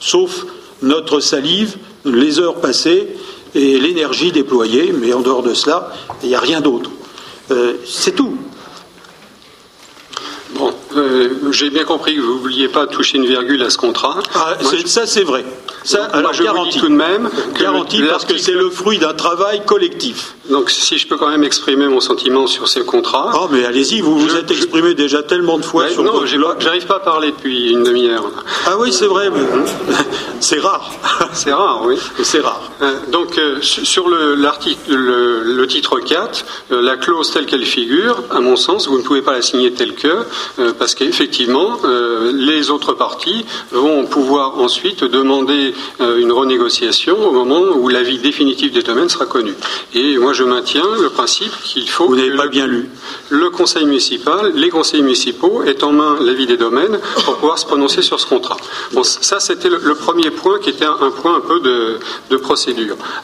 sauf 0.00 0.44
notre 0.82 1.20
salive, 1.20 1.76
les 2.04 2.38
heures 2.38 2.60
passées 2.60 3.08
et 3.54 3.78
l'énergie 3.78 4.32
déployée, 4.32 4.92
mais 4.92 5.12
en 5.12 5.20
dehors 5.20 5.42
de 5.42 5.54
cela, 5.54 5.92
il 6.22 6.28
n'y 6.28 6.34
a 6.34 6.40
rien 6.40 6.60
d'autre. 6.60 6.90
Euh, 7.50 7.74
c'est 7.86 8.14
tout. 8.14 8.36
Bon, 10.54 10.72
euh, 10.96 11.28
j'ai 11.50 11.70
bien 11.70 11.84
compris 11.84 12.16
que 12.16 12.20
vous 12.20 12.34
ne 12.34 12.38
vouliez 12.40 12.68
pas 12.68 12.86
toucher 12.86 13.18
une 13.18 13.26
virgule 13.26 13.62
à 13.62 13.70
ce 13.70 13.78
contrat. 13.78 14.16
Ah, 14.34 14.56
Moi, 14.60 14.70
c'est- 14.70 14.78
je- 14.82 14.86
ça, 14.86 15.06
c'est 15.06 15.22
vrai. 15.24 15.44
Ça, 15.84 15.98
Moi, 15.98 16.08
alors, 16.12 16.32
je 16.32 16.38
vous 16.38 16.44
garanti. 16.44 16.70
dis 16.70 16.80
tout 16.80 16.88
de 16.88 16.94
même 16.94 17.28
que 17.54 18.08
parce 18.10 18.24
que 18.24 18.38
c'est 18.38 18.52
le 18.52 18.70
fruit 18.70 18.98
d'un 18.98 19.12
travail 19.12 19.62
collectif. 19.66 20.34
Donc, 20.48 20.70
si 20.70 20.96
je 20.98 21.06
peux 21.06 21.16
quand 21.16 21.28
même 21.28 21.44
exprimer 21.44 21.88
mon 21.88 22.00
sentiment 22.00 22.46
sur 22.46 22.68
ce 22.68 22.80
contrat. 22.80 23.30
Ah, 23.34 23.48
mais 23.50 23.64
allez-y, 23.66 24.00
vous 24.00 24.18
vous 24.18 24.36
êtes 24.36 24.50
exprimé 24.50 24.94
déjà 24.94 25.22
tellement 25.22 25.58
de 25.58 25.64
fois 25.64 25.84
Ouais, 25.84 25.90
sur 25.92 26.02
non, 26.02 26.12
blog. 26.20 26.24
pas- 26.24 26.54
j'arrive 26.60 26.86
pas 26.86 26.96
à 26.96 27.00
parler 27.00 27.32
depuis 27.32 27.70
une 27.70 27.82
demi-heure. 27.82 28.24
Ah 28.66 28.76
oui, 28.78 28.92
c'est 28.92 29.06
vrai, 29.06 29.28
mais 29.30 29.40
c'est 30.40 30.60
rare. 30.60 30.90
C'est 31.32 31.52
rare, 31.52 31.82
oui. 31.84 31.96
c'est 32.22 32.40
rare. 32.40 32.53
Euh, 32.82 32.92
Donc, 33.08 33.38
euh, 33.38 33.60
su- 33.60 33.84
sur 33.84 34.08
le, 34.08 34.34
l'article, 34.34 34.94
le, 34.94 35.42
le 35.44 35.66
titre 35.66 36.00
4, 36.00 36.44
euh, 36.72 36.80
la 36.82 36.96
clause 36.96 37.30
telle 37.30 37.46
qu'elle 37.46 37.64
figure, 37.64 38.22
à 38.30 38.40
mon 38.40 38.56
sens, 38.56 38.88
vous 38.88 38.98
ne 38.98 39.02
pouvez 39.02 39.22
pas 39.22 39.32
la 39.32 39.42
signer 39.42 39.72
telle 39.72 39.94
que, 39.94 40.08
euh, 40.58 40.72
parce 40.78 40.94
qu'effectivement, 40.94 41.78
les 42.32 42.70
autres 42.70 42.92
parties 42.94 43.44
vont 43.72 44.04
pouvoir 44.06 44.58
ensuite 44.58 45.04
demander 45.04 45.74
une 46.00 46.32
renégociation 46.32 47.16
au 47.28 47.32
moment 47.32 47.60
où 47.76 47.88
l'avis 47.88 48.18
définitif 48.18 48.72
des 48.72 48.82
domaines 48.82 49.08
sera 49.08 49.26
connu. 49.26 49.54
Et 49.94 50.16
moi, 50.18 50.32
je 50.32 50.44
maintiens 50.44 50.84
le 51.00 51.10
principe 51.10 51.52
qu'il 51.62 51.88
faut 51.88 52.06
Vous 52.06 52.16
n'avez 52.16 52.36
pas 52.36 52.44
le- 52.44 52.50
bien 52.50 52.66
lu. 52.66 52.88
le 53.30 53.50
conseil 53.50 53.84
municipal, 53.84 54.52
les 54.54 54.68
conseils 54.70 55.02
municipaux 55.02 55.62
aient 55.64 55.82
en 55.84 55.92
main 55.92 56.16
l'avis 56.20 56.46
des 56.46 56.56
domaines 56.56 56.98
pour 57.24 57.36
pouvoir 57.36 57.58
se 57.58 57.66
prononcer 57.66 58.02
sur 58.02 58.18
ce 58.20 58.26
contrat. 58.26 58.56
Bon, 58.92 59.02
ça, 59.04 59.40
c'était 59.40 59.68
le, 59.68 59.78
le 59.82 59.94
premier 59.94 60.30
point 60.30 60.58
qui 60.58 60.70
était 60.70 60.84
un, 60.86 60.96
un 61.00 61.10
point 61.10 61.36
un 61.36 61.40
peu 61.40 61.60
de, 61.60 61.98
de 62.30 62.36
procédure. 62.36 62.64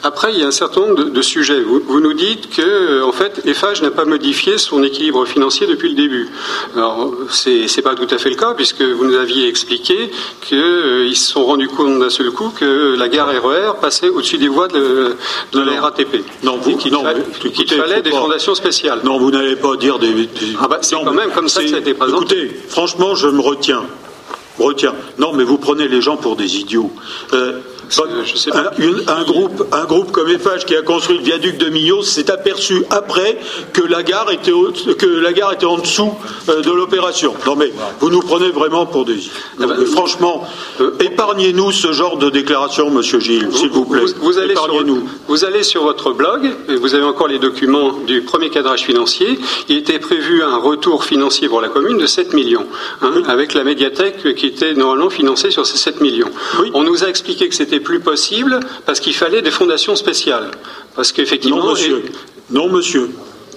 Après, 0.03 0.33
il 0.33 0.39
y 0.39 0.43
a 0.43 0.47
un 0.47 0.51
certain 0.51 0.81
nombre 0.81 0.95
de, 0.95 1.03
de 1.09 1.21
sujets. 1.21 1.61
Vous, 1.61 1.81
vous 1.85 1.99
nous 1.99 2.13
dites 2.13 2.49
que, 2.49 2.61
euh, 2.61 3.05
en 3.05 3.11
fait, 3.11 3.41
EFAGE 3.45 3.81
n'a 3.81 3.91
pas 3.91 4.05
modifié 4.05 4.57
son 4.57 4.83
équilibre 4.83 5.25
financier 5.25 5.67
depuis 5.67 5.89
le 5.89 5.95
début. 5.95 6.29
Alors, 6.75 7.13
c'est 7.29 7.67
c'est 7.67 7.81
pas 7.81 7.95
tout 7.95 8.07
à 8.09 8.17
fait 8.17 8.29
le 8.29 8.35
cas, 8.35 8.53
puisque 8.53 8.81
vous 8.81 9.05
nous 9.05 9.15
aviez 9.15 9.47
expliqué 9.47 10.11
qu'ils 10.41 11.15
se 11.15 11.31
sont 11.31 11.45
rendus 11.45 11.67
compte 11.67 11.99
d'un 11.99 12.09
seul 12.09 12.31
coup 12.31 12.49
que 12.57 12.95
la 12.97 13.07
gare 13.09 13.29
RER 13.29 13.73
passait 13.79 14.09
au-dessus 14.09 14.37
des 14.37 14.47
voies 14.47 14.67
de, 14.67 15.15
de 15.53 15.59
Non, 15.59 15.65
la. 15.65 15.81
RATP. 15.81 16.23
Non, 16.43 16.57
vous- 16.57 16.77
qu'il 16.77 16.91
non, 16.93 17.03
fa- 17.03 17.13
écoutez, 17.45 17.75
fallait 17.77 18.01
des 18.01 18.09
pas- 18.11 18.17
fondations 18.21 18.55
spéciales. 18.55 19.01
Non, 19.03 19.17
vous 19.19 19.31
n'allez 19.31 19.55
pas 19.55 19.75
dire 19.77 19.99
des. 19.99 20.11
des- 20.13 20.29
Ah 20.59 20.67
bah, 20.67 20.79
c'est 20.81 20.95
quand 20.95 21.11
même 21.13 21.31
comme 21.31 21.47
ça 21.49 21.61
que 21.63 21.69
ça 21.69 21.75
a 21.77 21.79
été 21.79 21.93
présenté. 21.93 22.43
Écoutez, 22.45 22.59
franchement, 22.69 23.15
je 23.15 23.27
me 23.27 23.41
retiens. 23.41 23.83
Retiens. 24.59 24.93
Non, 25.17 25.33
mais 25.33 25.43
vous 25.43 25.57
prenez 25.57 25.87
les 25.87 26.01
gens 26.01 26.17
pour 26.17 26.35
des 26.35 26.57
idiots. 26.57 26.91
Euh, 27.33 27.53
je 28.25 28.35
sais 28.37 28.51
pas. 28.51 28.71
un, 29.07 29.23
groupe, 29.23 29.63
un 29.71 29.85
groupe 29.85 30.11
comme 30.11 30.29
EFH 30.29 30.65
qui 30.65 30.75
a 30.75 30.81
construit 30.81 31.17
le 31.17 31.23
viaduc 31.23 31.57
de 31.57 31.69
Millau 31.69 32.01
s'est 32.03 32.31
aperçu 32.31 32.83
après 32.89 33.37
que 33.73 33.81
la 33.81 34.03
gare 34.03 34.31
était, 34.31 34.51
au- 34.51 34.71
que 34.71 35.05
la 35.05 35.33
gare 35.33 35.53
était 35.53 35.65
en 35.65 35.77
dessous 35.77 36.13
euh, 36.49 36.61
de 36.61 36.71
l'opération. 36.71 37.33
Non, 37.45 37.55
mais 37.55 37.71
vous 37.99 38.09
nous 38.09 38.21
prenez 38.21 38.49
vraiment 38.49 38.85
pour 38.85 39.05
des. 39.05 39.17
Ah 39.59 39.67
bah, 39.67 39.75
Mais 39.77 39.85
franchement, 39.85 40.47
euh, 40.79 40.91
épargnez-nous 40.99 41.71
ce 41.71 41.91
genre 41.91 42.17
de 42.17 42.29
déclaration, 42.29 42.89
Monsieur 42.89 43.19
Gilles, 43.19 43.49
s'il 43.51 43.69
vous 43.69 43.85
plaît. 43.85 44.01
Vous, 44.05 44.13
vous 44.31 44.37
allez 44.37 44.55
sur, 44.55 44.65
épargnez-nous. 44.65 45.09
vous 45.27 45.45
allez 45.45 45.63
sur 45.63 45.83
votre 45.83 46.13
blog, 46.13 46.49
et 46.69 46.75
vous 46.75 46.95
avez 46.95 47.03
encore 47.03 47.27
les 47.27 47.39
documents 47.39 47.91
du 48.07 48.21
premier 48.21 48.49
cadrage 48.49 48.81
financier. 48.83 49.37
Il 49.69 49.77
était 49.77 49.99
prévu 49.99 50.41
un 50.43 50.57
retour 50.57 51.03
financier 51.03 51.49
pour 51.49 51.61
la 51.61 51.67
commune 51.69 51.97
de 51.97 52.05
7 52.05 52.33
millions, 52.33 52.65
hein, 53.01 53.11
avec 53.27 53.53
la 53.53 53.63
médiathèque 53.63 54.35
qui 54.35 54.45
était 54.47 54.73
normalement 54.73 55.09
financée 55.09 55.51
sur 55.51 55.65
ces 55.65 55.77
7 55.77 55.99
millions. 56.01 56.29
Oui. 56.59 56.71
On 56.73 56.83
nous 56.83 57.03
a 57.03 57.07
expliqué 57.07 57.49
que 57.49 57.55
c'était 57.55 57.80
plus 57.81 57.99
possible 57.99 58.59
parce 58.85 58.99
qu'il 58.99 59.13
fallait 59.13 59.41
des 59.41 59.51
fondations 59.51 59.95
spéciales. 59.95 60.49
Parce 60.95 61.11
qu'effectivement. 61.11 61.57
Non, 61.65 61.71
monsieur. 61.71 62.03
Non, 62.49 62.69
monsieur. 62.69 63.09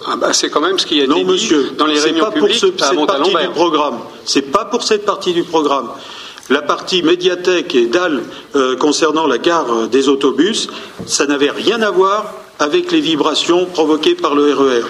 Ah 0.06 0.16
bah, 0.16 0.32
c'est 0.32 0.50
quand 0.50 0.60
même 0.60 0.78
ce 0.78 0.84
qui 0.86 1.00
a 1.00 1.04
été 1.04 1.08
Non, 1.08 1.16
dit 1.16 1.24
monsieur. 1.24 1.70
dans 1.78 1.86
les 1.86 1.98
réunions 1.98 2.24
pas 2.26 2.30
pour 2.30 2.42
publiques 2.46 2.58
ce- 2.60 2.66
à 2.84 2.88
cette 2.90 3.06
partie 3.06 3.30
du 3.34 3.48
programme. 3.54 3.98
C'est 4.26 4.42
pas 4.42 4.64
pour 4.66 4.82
cette 4.82 5.04
partie 5.06 5.32
du 5.32 5.44
programme. 5.44 5.88
La 6.50 6.60
partie 6.60 7.02
médiathèque 7.02 7.74
et 7.74 7.86
dalle 7.86 8.22
euh, 8.54 8.76
concernant 8.76 9.26
la 9.26 9.38
gare 9.38 9.66
euh, 9.72 9.86
des 9.86 10.10
autobus, 10.10 10.68
ça 11.06 11.24
n'avait 11.24 11.50
rien 11.50 11.80
à 11.80 11.90
voir 11.90 12.34
avec 12.58 12.92
les 12.92 13.00
vibrations 13.00 13.64
provoquées 13.64 14.14
par 14.14 14.34
le 14.34 14.52
RER. 14.52 14.82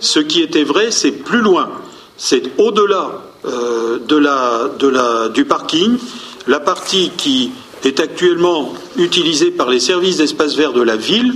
Ce 0.00 0.20
qui 0.20 0.40
était 0.40 0.64
vrai, 0.64 0.90
c'est 0.90 1.12
plus 1.12 1.42
loin. 1.42 1.68
C'est 2.16 2.42
au-delà 2.58 3.10
euh, 3.44 3.98
de 4.08 4.16
la, 4.16 4.70
de 4.78 4.88
la, 4.88 5.28
du 5.28 5.44
parking, 5.44 5.98
la 6.46 6.60
partie 6.60 7.10
qui 7.16 7.50
est 7.84 8.00
actuellement 8.00 8.74
utilisée 8.96 9.50
par 9.50 9.70
les 9.70 9.80
services 9.80 10.18
d'espace 10.18 10.56
vert 10.56 10.72
de 10.72 10.82
la 10.82 10.96
ville 10.96 11.34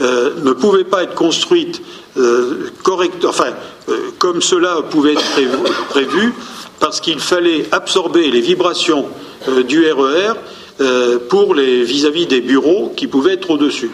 euh, 0.00 0.30
ne 0.42 0.52
pouvait 0.52 0.84
pas 0.84 1.02
être 1.02 1.14
construite 1.14 1.82
euh, 2.16 2.70
correct, 2.82 3.24
enfin, 3.24 3.52
euh, 3.88 4.10
comme 4.18 4.42
cela 4.42 4.82
pouvait 4.90 5.12
être 5.12 5.88
prévu, 5.88 6.32
parce 6.80 7.00
qu'il 7.00 7.20
fallait 7.20 7.66
absorber 7.72 8.30
les 8.30 8.40
vibrations 8.40 9.06
euh, 9.48 9.62
du 9.62 9.88
RER 9.90 10.32
euh, 10.80 11.18
pour 11.28 11.54
les 11.54 11.84
vis-à-vis 11.84 12.26
des 12.26 12.40
bureaux 12.40 12.92
qui 12.96 13.06
pouvaient 13.06 13.34
être 13.34 13.50
au-dessus. 13.50 13.90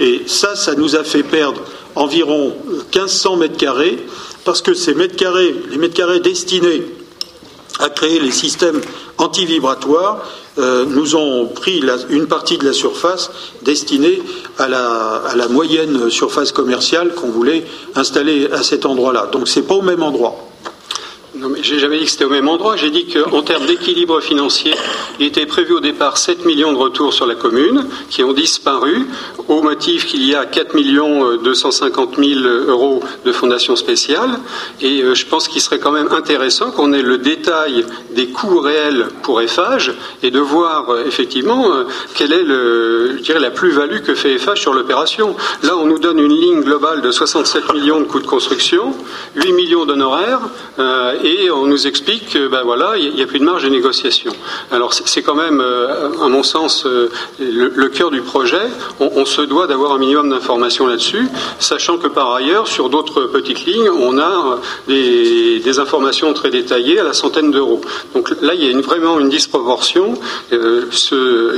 Et 0.00 0.22
ça, 0.26 0.56
ça 0.56 0.74
nous 0.74 0.96
a 0.96 1.04
fait 1.04 1.22
perdre 1.22 1.60
environ 1.94 2.52
1500 2.94 3.36
mètres 3.36 3.56
carrés, 3.56 3.98
parce 4.44 4.62
que 4.62 4.74
ces 4.74 4.94
mètres 4.94 5.16
carrés, 5.16 5.54
les 5.70 5.78
mètres 5.78 5.94
carrés 5.94 6.20
destinés 6.20 6.82
à 7.80 7.88
créer 7.90 8.20
les 8.20 8.30
systèmes 8.30 8.80
antivibratoires 9.18 10.22
euh, 10.58 10.84
nous 10.86 11.16
ont 11.16 11.46
pris 11.46 11.82
une 12.10 12.26
partie 12.26 12.58
de 12.58 12.64
la 12.64 12.72
surface 12.72 13.30
destinée 13.62 14.22
à 14.58 14.68
la, 14.68 15.22
à 15.28 15.34
la 15.34 15.48
moyenne 15.48 16.10
surface 16.10 16.52
commerciale 16.52 17.14
qu'on 17.14 17.30
voulait 17.30 17.64
installer 17.96 18.48
à 18.52 18.62
cet 18.62 18.86
endroit-là. 18.86 19.28
Donc 19.32 19.48
c'est 19.48 19.62
pas 19.62 19.74
au 19.74 19.82
même 19.82 20.02
endroit. 20.02 20.53
Non, 21.36 21.48
mais 21.48 21.64
j'ai 21.64 21.80
jamais 21.80 21.98
dit 21.98 22.04
que 22.04 22.10
c'était 22.12 22.24
au 22.26 22.30
même 22.30 22.48
endroit. 22.48 22.76
J'ai 22.76 22.90
dit 22.90 23.06
qu'en 23.06 23.42
termes 23.42 23.66
d'équilibre 23.66 24.20
financier, 24.20 24.72
il 25.18 25.26
était 25.26 25.46
prévu 25.46 25.72
au 25.74 25.80
départ 25.80 26.16
7 26.16 26.44
millions 26.44 26.72
de 26.72 26.78
retours 26.78 27.12
sur 27.12 27.26
la 27.26 27.34
commune, 27.34 27.88
qui 28.08 28.22
ont 28.22 28.32
disparu, 28.32 29.08
au 29.48 29.60
motif 29.60 30.06
qu'il 30.06 30.24
y 30.24 30.36
a 30.36 30.46
4 30.46 30.74
millions 30.74 31.36
250 31.36 32.16
000 32.18 32.40
euros 32.68 33.02
de 33.24 33.32
fondation 33.32 33.74
spéciale. 33.74 34.30
Et 34.80 35.02
euh, 35.02 35.14
je 35.14 35.26
pense 35.26 35.48
qu'il 35.48 35.60
serait 35.60 35.80
quand 35.80 35.90
même 35.90 36.08
intéressant 36.12 36.70
qu'on 36.70 36.92
ait 36.92 37.02
le 37.02 37.18
détail 37.18 37.84
des 38.12 38.28
coûts 38.28 38.60
réels 38.60 39.08
pour 39.22 39.40
EFAGE 39.40 39.92
et 40.22 40.30
de 40.30 40.38
voir 40.38 40.90
euh, 40.90 41.04
effectivement 41.04 41.72
euh, 41.72 41.84
quelle 42.14 42.32
est 42.32 43.40
la 43.40 43.50
plus-value 43.50 44.02
que 44.02 44.14
fait 44.14 44.34
EFAGE 44.34 44.60
sur 44.60 44.72
l'opération. 44.72 45.34
Là, 45.64 45.76
on 45.76 45.86
nous 45.86 45.98
donne 45.98 46.20
une 46.20 46.32
ligne 46.32 46.60
globale 46.60 47.02
de 47.02 47.10
67 47.10 47.72
millions 47.74 47.98
de 47.98 48.04
coûts 48.04 48.20
de 48.20 48.26
construction, 48.26 48.94
8 49.34 49.52
millions 49.52 49.84
d'honoraires 49.84 50.40
et 51.24 51.50
on 51.50 51.64
nous 51.64 51.86
explique 51.86 52.34
que 52.34 52.48
ben 52.48 52.62
voilà, 52.64 52.98
il 52.98 53.14
n'y 53.14 53.22
a 53.22 53.26
plus 53.26 53.38
de 53.38 53.44
marge 53.44 53.64
de 53.64 53.70
négociation. 53.70 54.32
Alors 54.70 54.92
c'est 54.92 55.22
quand 55.22 55.34
même, 55.34 55.60
euh, 55.60 56.10
à 56.22 56.28
mon 56.28 56.42
sens, 56.42 56.84
euh, 56.84 57.08
le, 57.40 57.88
cœur 57.88 58.10
du 58.10 58.20
projet. 58.20 58.60
On, 59.00 59.24
se 59.24 59.40
doit 59.40 59.66
d'avoir 59.66 59.92
un 59.92 59.98
minimum 59.98 60.28
d'informations 60.28 60.86
là-dessus, 60.86 61.28
sachant 61.58 61.96
que 61.96 62.08
par 62.08 62.34
ailleurs, 62.34 62.68
sur 62.68 62.90
d'autres 62.90 63.22
petites 63.22 63.64
lignes, 63.64 63.88
on 63.88 64.18
a 64.18 64.60
des, 64.86 65.78
informations 65.78 66.32
très 66.34 66.50
détaillées 66.50 67.00
à 67.00 67.04
la 67.04 67.12
centaine 67.12 67.50
d'euros. 67.50 67.80
Donc 68.14 68.30
là, 68.42 68.54
il 68.54 68.62
y 68.64 68.72
a 68.72 68.80
vraiment 68.80 69.18
une 69.18 69.28
disproportion. 69.28 70.14
Euh, 70.52 70.84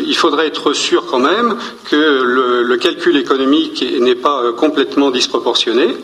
il 0.06 0.16
faudrait 0.16 0.46
être 0.46 0.72
sûr 0.72 1.04
quand 1.10 1.18
même 1.18 1.56
que 1.90 1.96
le, 1.96 2.76
calcul 2.76 3.16
économique 3.16 3.84
n'est 4.00 4.14
pas 4.14 4.52
complètement 4.52 5.10
disproportionné, 5.10 5.96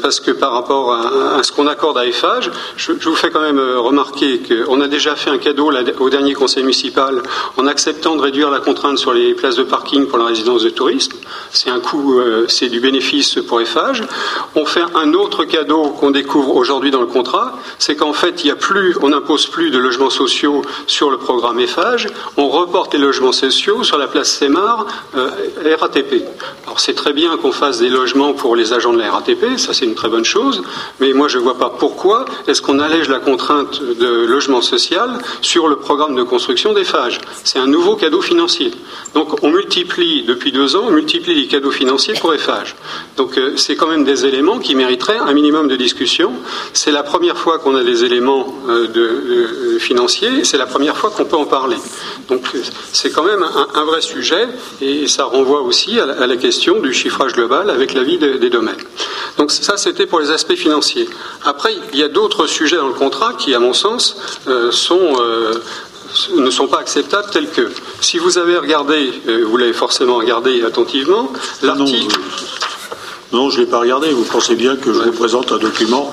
parce 0.00 0.18
que 0.18 0.30
par 0.30 0.52
rapport 0.52 0.94
à, 0.94 1.42
ce 1.42 1.52
qu'on 1.52 1.66
accorde 1.66 1.98
à 1.98 2.06
EFAGE, 2.06 2.50
je, 2.76 2.92
je, 3.00 3.08
vous 3.08 3.14
fais 3.14 3.30
quand 3.30 3.40
même 3.40 3.58
euh, 3.58 3.78
remarquer 3.78 4.40
qu'on 4.40 4.80
a 4.80 4.88
déjà 4.88 5.16
fait 5.16 5.30
un 5.30 5.38
cadeau 5.38 5.70
au 6.00 6.10
dernier 6.10 6.34
conseil 6.34 6.62
municipal 6.62 7.22
en 7.56 7.66
acceptant 7.66 8.16
de 8.16 8.22
réduire 8.22 8.50
la 8.50 8.60
contrainte 8.60 8.98
sur 8.98 9.12
les 9.12 9.34
places 9.34 9.56
de 9.56 9.62
parking 9.62 10.06
pour 10.06 10.18
la 10.18 10.26
résidence 10.26 10.62
de 10.62 10.70
tourisme. 10.70 11.16
C'est 11.50 11.70
un 11.70 11.80
coût, 11.80 12.18
euh, 12.18 12.46
c'est 12.48 12.68
du 12.68 12.80
bénéfice 12.80 13.38
pour 13.46 13.60
EFAGE. 13.60 14.02
On 14.54 14.66
fait 14.66 14.82
un 14.94 15.12
autre 15.14 15.44
cadeau 15.44 15.90
qu'on 15.90 16.10
découvre 16.10 16.56
aujourd'hui 16.56 16.90
dans 16.90 17.00
le 17.00 17.06
contrat, 17.06 17.54
c'est 17.78 17.96
qu'en 17.96 18.12
fait, 18.12 18.44
il 18.44 18.48
y 18.48 18.50
a 18.50 18.56
plus, 18.56 18.96
on 19.02 19.10
n'impose 19.10 19.46
plus 19.46 19.70
de 19.70 19.78
logements 19.78 20.10
sociaux 20.10 20.62
sur 20.86 21.10
le 21.10 21.18
programme 21.18 21.60
EFAGE, 21.60 22.08
on 22.36 22.48
reporte 22.48 22.94
les 22.94 23.00
logements 23.00 23.32
sociaux 23.32 23.82
sur 23.82 23.98
la 23.98 24.06
place 24.06 24.30
Sémar 24.30 24.86
euh, 25.16 25.30
RATP. 25.78 26.24
Alors 26.64 26.80
c'est 26.80 26.94
très 26.94 27.12
bien 27.12 27.36
qu'on 27.36 27.52
fasse 27.52 27.78
des 27.78 27.88
logements 27.88 28.32
pour 28.32 28.56
les 28.56 28.72
agents 28.72 28.92
de 28.92 28.98
la 28.98 29.10
RATP, 29.10 29.58
ça 29.58 29.72
c'est 29.72 29.84
une 29.84 29.94
très 29.94 30.08
bonne 30.08 30.24
chose, 30.24 30.62
mais 31.00 31.12
moi 31.12 31.28
je 31.28 31.38
ne 31.38 31.42
vois 31.42 31.58
pas 31.58 31.70
pourquoi 31.70 32.24
est-ce 32.46 32.62
qu'on 32.62 32.78
allège 32.86 33.08
la 33.08 33.18
contrainte 33.18 33.82
de 33.82 34.24
logement 34.26 34.62
social 34.62 35.18
sur 35.42 35.68
le 35.68 35.76
programme 35.76 36.14
de 36.14 36.22
construction 36.22 36.72
des 36.72 36.84
phages. 36.84 37.20
C'est 37.44 37.58
un 37.58 37.66
nouveau 37.66 37.96
cadeau 37.96 38.22
financier. 38.22 38.70
Donc 39.14 39.42
on 39.42 39.50
multiplie, 39.50 40.22
depuis 40.22 40.52
deux 40.52 40.76
ans, 40.76 40.84
on 40.86 40.92
multiplie 40.92 41.34
les 41.34 41.46
cadeaux 41.46 41.70
financiers 41.70 42.14
pour 42.20 42.32
les 42.32 42.38
phages. 42.38 42.76
Donc 43.16 43.36
euh, 43.38 43.56
c'est 43.56 43.76
quand 43.76 43.88
même 43.88 44.04
des 44.04 44.24
éléments 44.24 44.58
qui 44.58 44.74
mériteraient 44.74 45.18
un 45.18 45.32
minimum 45.32 45.68
de 45.68 45.76
discussion. 45.76 46.32
C'est 46.72 46.92
la 46.92 47.02
première 47.02 47.36
fois 47.36 47.58
qu'on 47.58 47.74
a 47.74 47.82
des 47.82 48.04
éléments 48.04 48.54
euh, 48.68 48.86
de, 48.86 49.78
financiers, 49.78 50.44
c'est 50.44 50.58
la 50.58 50.66
première 50.66 50.96
fois 50.96 51.10
qu'on 51.10 51.24
peut 51.24 51.36
en 51.36 51.44
parler. 51.44 51.76
Donc 52.28 52.42
euh, 52.54 52.62
c'est 52.92 53.10
quand 53.10 53.24
même 53.24 53.44
un, 53.74 53.84
vrai 53.84 54.00
sujet 54.00 54.48
et 54.80 55.06
ça 55.06 55.24
renvoie 55.24 55.62
aussi 55.62 55.98
à 56.00 56.26
la, 56.26 56.36
question 56.36 56.80
du 56.80 56.92
chiffrage 56.92 57.32
global 57.32 57.70
avec 57.70 57.94
l'avis 57.94 58.18
des, 58.18 58.38
des 58.38 58.50
domaines. 58.50 58.82
Donc 59.38 59.50
ça 59.50 59.76
c'était 59.76 60.06
pour 60.06 60.20
les 60.20 60.30
aspects 60.30 60.54
financiers. 60.54 61.08
Après 61.44 61.74
il 61.92 61.98
y 61.98 62.02
a 62.02 62.08
d'autres 62.08 62.46
sujets 62.46 62.65
dans 62.74 62.88
le 62.88 62.94
contrat 62.94 63.34
qui, 63.34 63.54
à 63.54 63.60
mon 63.60 63.72
sens, 63.72 64.16
euh, 64.48 64.70
euh, 64.90 65.54
ne 66.36 66.50
sont 66.50 66.66
pas 66.66 66.78
acceptables 66.78 67.30
tels 67.30 67.50
que. 67.50 67.70
Si 68.00 68.18
vous 68.18 68.38
avez 68.38 68.56
regardé, 68.56 69.12
euh, 69.28 69.44
vous 69.46 69.56
l'avez 69.56 69.72
forcément 69.72 70.16
regardé 70.16 70.64
attentivement, 70.64 71.32
l'article. 71.62 72.18
Non, 73.32 73.50
je 73.50 73.60
ne 73.60 73.64
l'ai 73.64 73.70
pas 73.70 73.80
regardé. 73.80 74.10
Vous 74.10 74.24
pensez 74.24 74.54
bien 74.54 74.76
que 74.76 74.92
je 74.92 74.98
vous 74.98 75.12
présente 75.12 75.52
un 75.52 75.58
document 75.58 76.12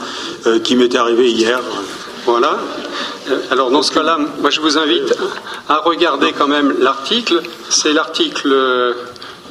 qui 0.64 0.76
m'était 0.76 0.98
arrivé 0.98 1.32
hier. 1.32 1.62
Voilà. 2.26 2.58
Alors 3.52 3.70
dans 3.70 3.84
ce 3.84 3.92
cas-là, 3.92 4.18
moi 4.42 4.50
je 4.50 4.60
vous 4.60 4.78
invite 4.78 5.16
à 5.70 5.78
regarder 5.78 6.34
quand 6.34 6.48
même 6.48 6.76
l'article. 6.80 7.42
C'est 7.70 7.94
l'article 7.94 8.96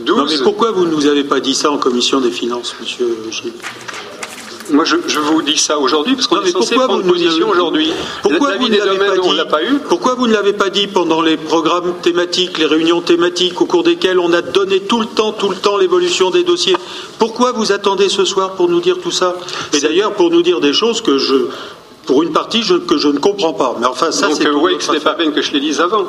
12. 0.00 0.16
Non, 0.16 0.24
mais 0.28 0.42
pourquoi 0.42 0.72
vous 0.72 0.86
ne 0.86 0.90
nous 0.90 1.06
avez 1.06 1.24
pas 1.24 1.40
dit 1.40 1.54
ça 1.54 1.70
en 1.70 1.78
commission 1.78 2.20
des 2.20 2.32
finances, 2.32 2.74
monsieur 2.80 3.16
Gilles? 3.30 3.52
Moi, 4.70 4.84
je, 4.84 5.18
vous 5.18 5.42
dis 5.42 5.58
ça 5.58 5.78
aujourd'hui 5.78 6.14
parce 6.14 6.26
qu'on 6.26 6.42
est 6.42 6.50
censé 6.50 6.74
prendre 6.74 7.02
position 7.02 7.48
aujourd'hui? 7.48 7.92
Pourquoi 8.22 8.56
vous 8.56 8.68
ne 8.68 8.76
l'avez 8.76 8.98
pas, 8.98 9.16
dit 9.16 9.78
Pourquoi 9.88 10.14
vous 10.14 10.26
ne 10.26 10.32
l'avez 10.32 10.52
pas 10.52 10.70
dit 10.70 10.86
pendant 10.86 11.20
les 11.20 11.36
programmes 11.36 11.94
thématiques, 12.02 12.58
les 12.58 12.66
réunions 12.66 13.00
thématiques 13.00 13.60
au 13.60 13.66
cours 13.66 13.82
desquelles 13.82 14.18
on 14.18 14.32
a 14.32 14.42
donné 14.42 14.80
tout 14.80 15.00
le 15.00 15.06
temps, 15.06 15.32
tout 15.32 15.48
le 15.48 15.56
temps 15.56 15.76
l'évolution 15.76 16.30
des 16.30 16.44
dossiers? 16.44 16.76
Pourquoi 17.18 17.52
vous 17.52 17.72
attendez 17.72 18.08
ce 18.08 18.24
soir 18.24 18.52
pour 18.52 18.68
nous 18.68 18.80
dire 18.80 18.98
tout 19.02 19.10
ça? 19.10 19.36
Et 19.72 19.80
d'ailleurs 19.80 20.12
pour 20.14 20.30
nous 20.30 20.42
dire 20.42 20.60
des 20.60 20.72
choses 20.72 21.00
que 21.00 21.18
je 21.18 21.48
pour 22.06 22.22
une 22.22 22.32
partie 22.32 22.62
que 22.86 22.98
je 22.98 23.08
ne 23.08 23.18
comprends 23.18 23.52
pas. 23.52 23.76
Mais 23.80 23.86
enfin, 23.86 24.10
ça, 24.10 24.28
c'est. 24.32 24.48
oui, 24.48 24.76
ce 24.80 24.92
n'est 24.92 25.00
pas 25.00 25.14
peine 25.14 25.32
que 25.32 25.42
je 25.42 25.52
les 25.52 25.60
dise 25.60 25.80
avant. 25.80 26.04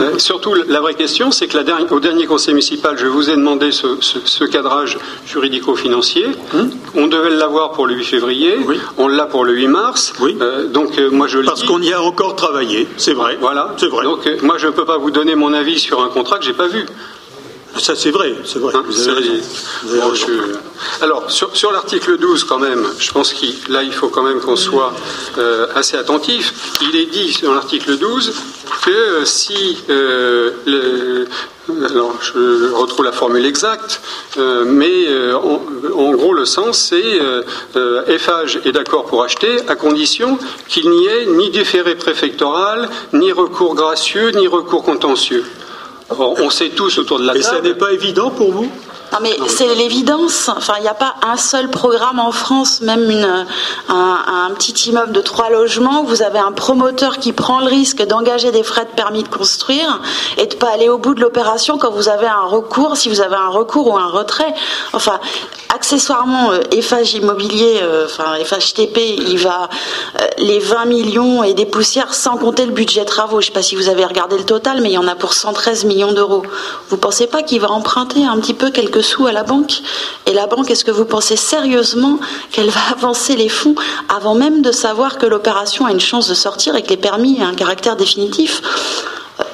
Euh, 0.00 0.18
surtout, 0.18 0.54
la 0.54 0.80
vraie 0.80 0.94
question, 0.94 1.30
c'est 1.30 1.46
que 1.46 1.58
la 1.58 1.64
au 1.90 2.00
dernier 2.00 2.26
conseil 2.26 2.54
municipal, 2.54 2.96
je 2.98 3.06
vous 3.06 3.30
ai 3.30 3.36
demandé 3.36 3.70
ce, 3.72 4.44
cadrage 4.44 4.98
juridico-financier. 5.26 6.26
Hum. 6.54 6.70
On 6.94 7.06
devait 7.06 7.30
l'avoir 7.30 7.72
pour 7.72 7.86
le 7.86 7.94
8 7.94 8.04
février. 8.04 8.56
On 8.98 9.08
l'a 9.08 9.26
pour 9.26 9.44
le 9.44 9.52
8 9.52 9.68
mars. 9.68 10.12
Oui. 10.20 10.36
Euh, 10.40 10.66
donc, 10.66 10.98
euh, 10.98 11.10
moi, 11.10 11.26
je 11.26 11.40
Parce 11.40 11.64
qu'on 11.64 11.82
y 11.82 11.92
a 11.92 12.02
encore 12.02 12.36
travaillé, 12.36 12.86
c'est 12.96 13.14
vrai. 13.14 13.36
Voilà. 13.40 13.74
C'est 13.76 13.88
vrai. 13.88 14.04
Donc, 14.04 14.28
moi, 14.42 14.56
je 14.58 14.66
ne 14.66 14.72
peux 14.72 14.84
pas 14.84 14.98
vous 14.98 15.10
donner 15.10 15.34
mon 15.34 15.52
avis 15.52 15.78
sur 15.78 16.02
un 16.02 16.08
contrat 16.08 16.38
que 16.38 16.44
j'ai 16.44 16.52
pas 16.52 16.68
vu. 16.68 16.86
Ça, 17.78 17.96
c'est 17.96 18.10
vrai, 18.10 18.34
c'est 18.44 18.58
vrai. 18.58 18.72
Hein, 18.76 18.84
vous 18.86 19.08
avez 19.08 19.42
Alors, 21.00 21.30
sur, 21.30 21.72
l'article 21.72 22.18
12, 22.18 22.44
quand 22.44 22.58
même, 22.58 22.86
je 22.98 23.10
pense 23.10 23.32
qu'il 23.32 23.54
là, 23.68 23.82
il 23.82 23.92
faut 23.92 24.08
quand 24.08 24.22
même 24.22 24.40
qu'on 24.40 24.56
soit 24.56 24.92
euh, 25.38 25.66
assez 25.74 25.96
attentif. 25.96 26.54
Il 26.82 26.96
est 26.96 27.06
dit 27.06 27.36
dans 27.42 27.54
l'article 27.54 27.96
12 27.98 28.32
que 28.84 28.90
euh, 28.90 29.24
si 29.24 29.78
euh, 29.90 31.26
alors 31.84 32.12
je 32.20 32.72
retrouve 32.72 33.04
la 33.04 33.12
formule 33.12 33.46
exacte, 33.46 34.02
mais 34.66 35.06
en, 35.32 36.10
gros 36.12 36.34
le 36.34 36.44
sens 36.44 36.78
c'est 36.78 37.18
FH 37.74 38.66
est 38.66 38.72
d'accord 38.72 39.06
pour 39.06 39.24
acheter 39.24 39.60
à 39.68 39.74
condition 39.74 40.38
qu'il 40.68 40.90
n'y 40.90 41.06
ait 41.06 41.24
ni 41.24 41.50
déféré 41.50 41.94
préfectoral, 41.94 42.90
ni 43.14 43.32
recours 43.32 43.74
gracieux, 43.74 44.30
ni 44.32 44.46
recours 44.46 44.82
contentieux 44.82 45.44
on 46.10 46.50
sait 46.50 46.70
tous 46.70 46.98
autour 46.98 47.18
de 47.18 47.26
la 47.26 47.32
table. 47.32 47.44
Et 47.44 47.48
ça 47.48 47.60
n'est 47.60 47.74
pas 47.74 47.92
évident 47.92 48.30
pour 48.30 48.52
vous? 48.52 48.70
Non 49.12 49.18
mais 49.22 49.36
c'est 49.48 49.72
l'évidence. 49.74 50.48
Enfin, 50.48 50.74
il 50.78 50.82
n'y 50.82 50.88
a 50.88 50.94
pas 50.94 51.14
un 51.22 51.36
seul 51.36 51.68
programme 51.68 52.18
en 52.18 52.32
France, 52.32 52.80
même 52.80 53.10
une, 53.10 53.46
un, 53.88 54.50
petit 54.54 54.90
immeuble 54.90 55.12
de 55.12 55.20
trois 55.20 55.50
logements, 55.50 56.04
vous 56.04 56.22
avez 56.22 56.38
un 56.38 56.52
promoteur 56.52 57.18
qui 57.18 57.32
prend 57.32 57.60
le 57.60 57.66
risque 57.66 58.06
d'engager 58.06 58.52
des 58.52 58.62
frais 58.62 58.84
de 58.84 58.90
permis 58.90 59.22
de 59.22 59.28
construire 59.28 60.00
et 60.36 60.46
de 60.46 60.54
pas 60.54 60.70
aller 60.70 60.88
au 60.88 60.98
bout 60.98 61.14
de 61.14 61.20
l'opération 61.20 61.78
quand 61.78 61.90
vous 61.90 62.08
avez 62.08 62.26
un 62.26 62.46
recours, 62.46 62.96
si 62.96 63.08
vous 63.08 63.20
avez 63.20 63.36
un 63.36 63.48
recours 63.48 63.88
ou 63.88 63.96
un 63.96 64.08
retrait. 64.08 64.54
Enfin, 64.92 65.20
accessoirement, 65.74 66.52
euh, 66.52 66.60
Immobilier, 67.14 67.80
euh, 67.82 68.06
enfin 68.06 68.34
FHTP, 68.42 68.98
il 69.28 69.38
va 69.38 69.68
euh, 70.20 70.26
les 70.38 70.58
20 70.58 70.84
millions 70.86 71.42
et 71.42 71.54
des 71.54 71.66
poussières 71.66 72.14
sans 72.14 72.36
compter 72.36 72.66
le 72.66 72.72
budget 72.72 73.04
travaux. 73.04 73.40
Je 73.40 73.46
ne 73.46 73.50
sais 73.50 73.52
pas 73.52 73.62
si 73.62 73.76
vous 73.76 73.88
avez 73.88 74.04
regardé 74.04 74.38
le 74.38 74.44
total, 74.44 74.80
mais 74.80 74.90
il 74.90 74.94
y 74.94 74.98
en 74.98 75.08
a 75.08 75.14
pour 75.14 75.34
113 75.34 75.84
millions 75.84 76.12
d'euros. 76.12 76.42
Vous 76.88 76.96
pensez 76.96 77.26
pas 77.26 77.42
qu'il 77.42 77.60
va 77.60 77.70
emprunter 77.70 78.24
un 78.24 78.38
petit 78.38 78.54
peu 78.54 78.70
quelques 78.70 79.02
sous 79.04 79.26
à 79.26 79.32
la 79.32 79.44
banque. 79.44 79.82
Et 80.26 80.32
la 80.32 80.46
banque, 80.46 80.70
est-ce 80.70 80.84
que 80.84 80.90
vous 80.90 81.04
pensez 81.04 81.36
sérieusement 81.36 82.18
qu'elle 82.50 82.70
va 82.70 82.80
avancer 82.90 83.36
les 83.36 83.48
fonds 83.48 83.74
avant 84.08 84.34
même 84.34 84.62
de 84.62 84.72
savoir 84.72 85.18
que 85.18 85.26
l'opération 85.26 85.86
a 85.86 85.92
une 85.92 86.00
chance 86.00 86.28
de 86.28 86.34
sortir 86.34 86.74
et 86.74 86.82
que 86.82 86.88
les 86.88 86.96
permis 86.96 87.38
ont 87.40 87.46
un 87.46 87.54
caractère 87.54 87.96
définitif? 87.96 88.62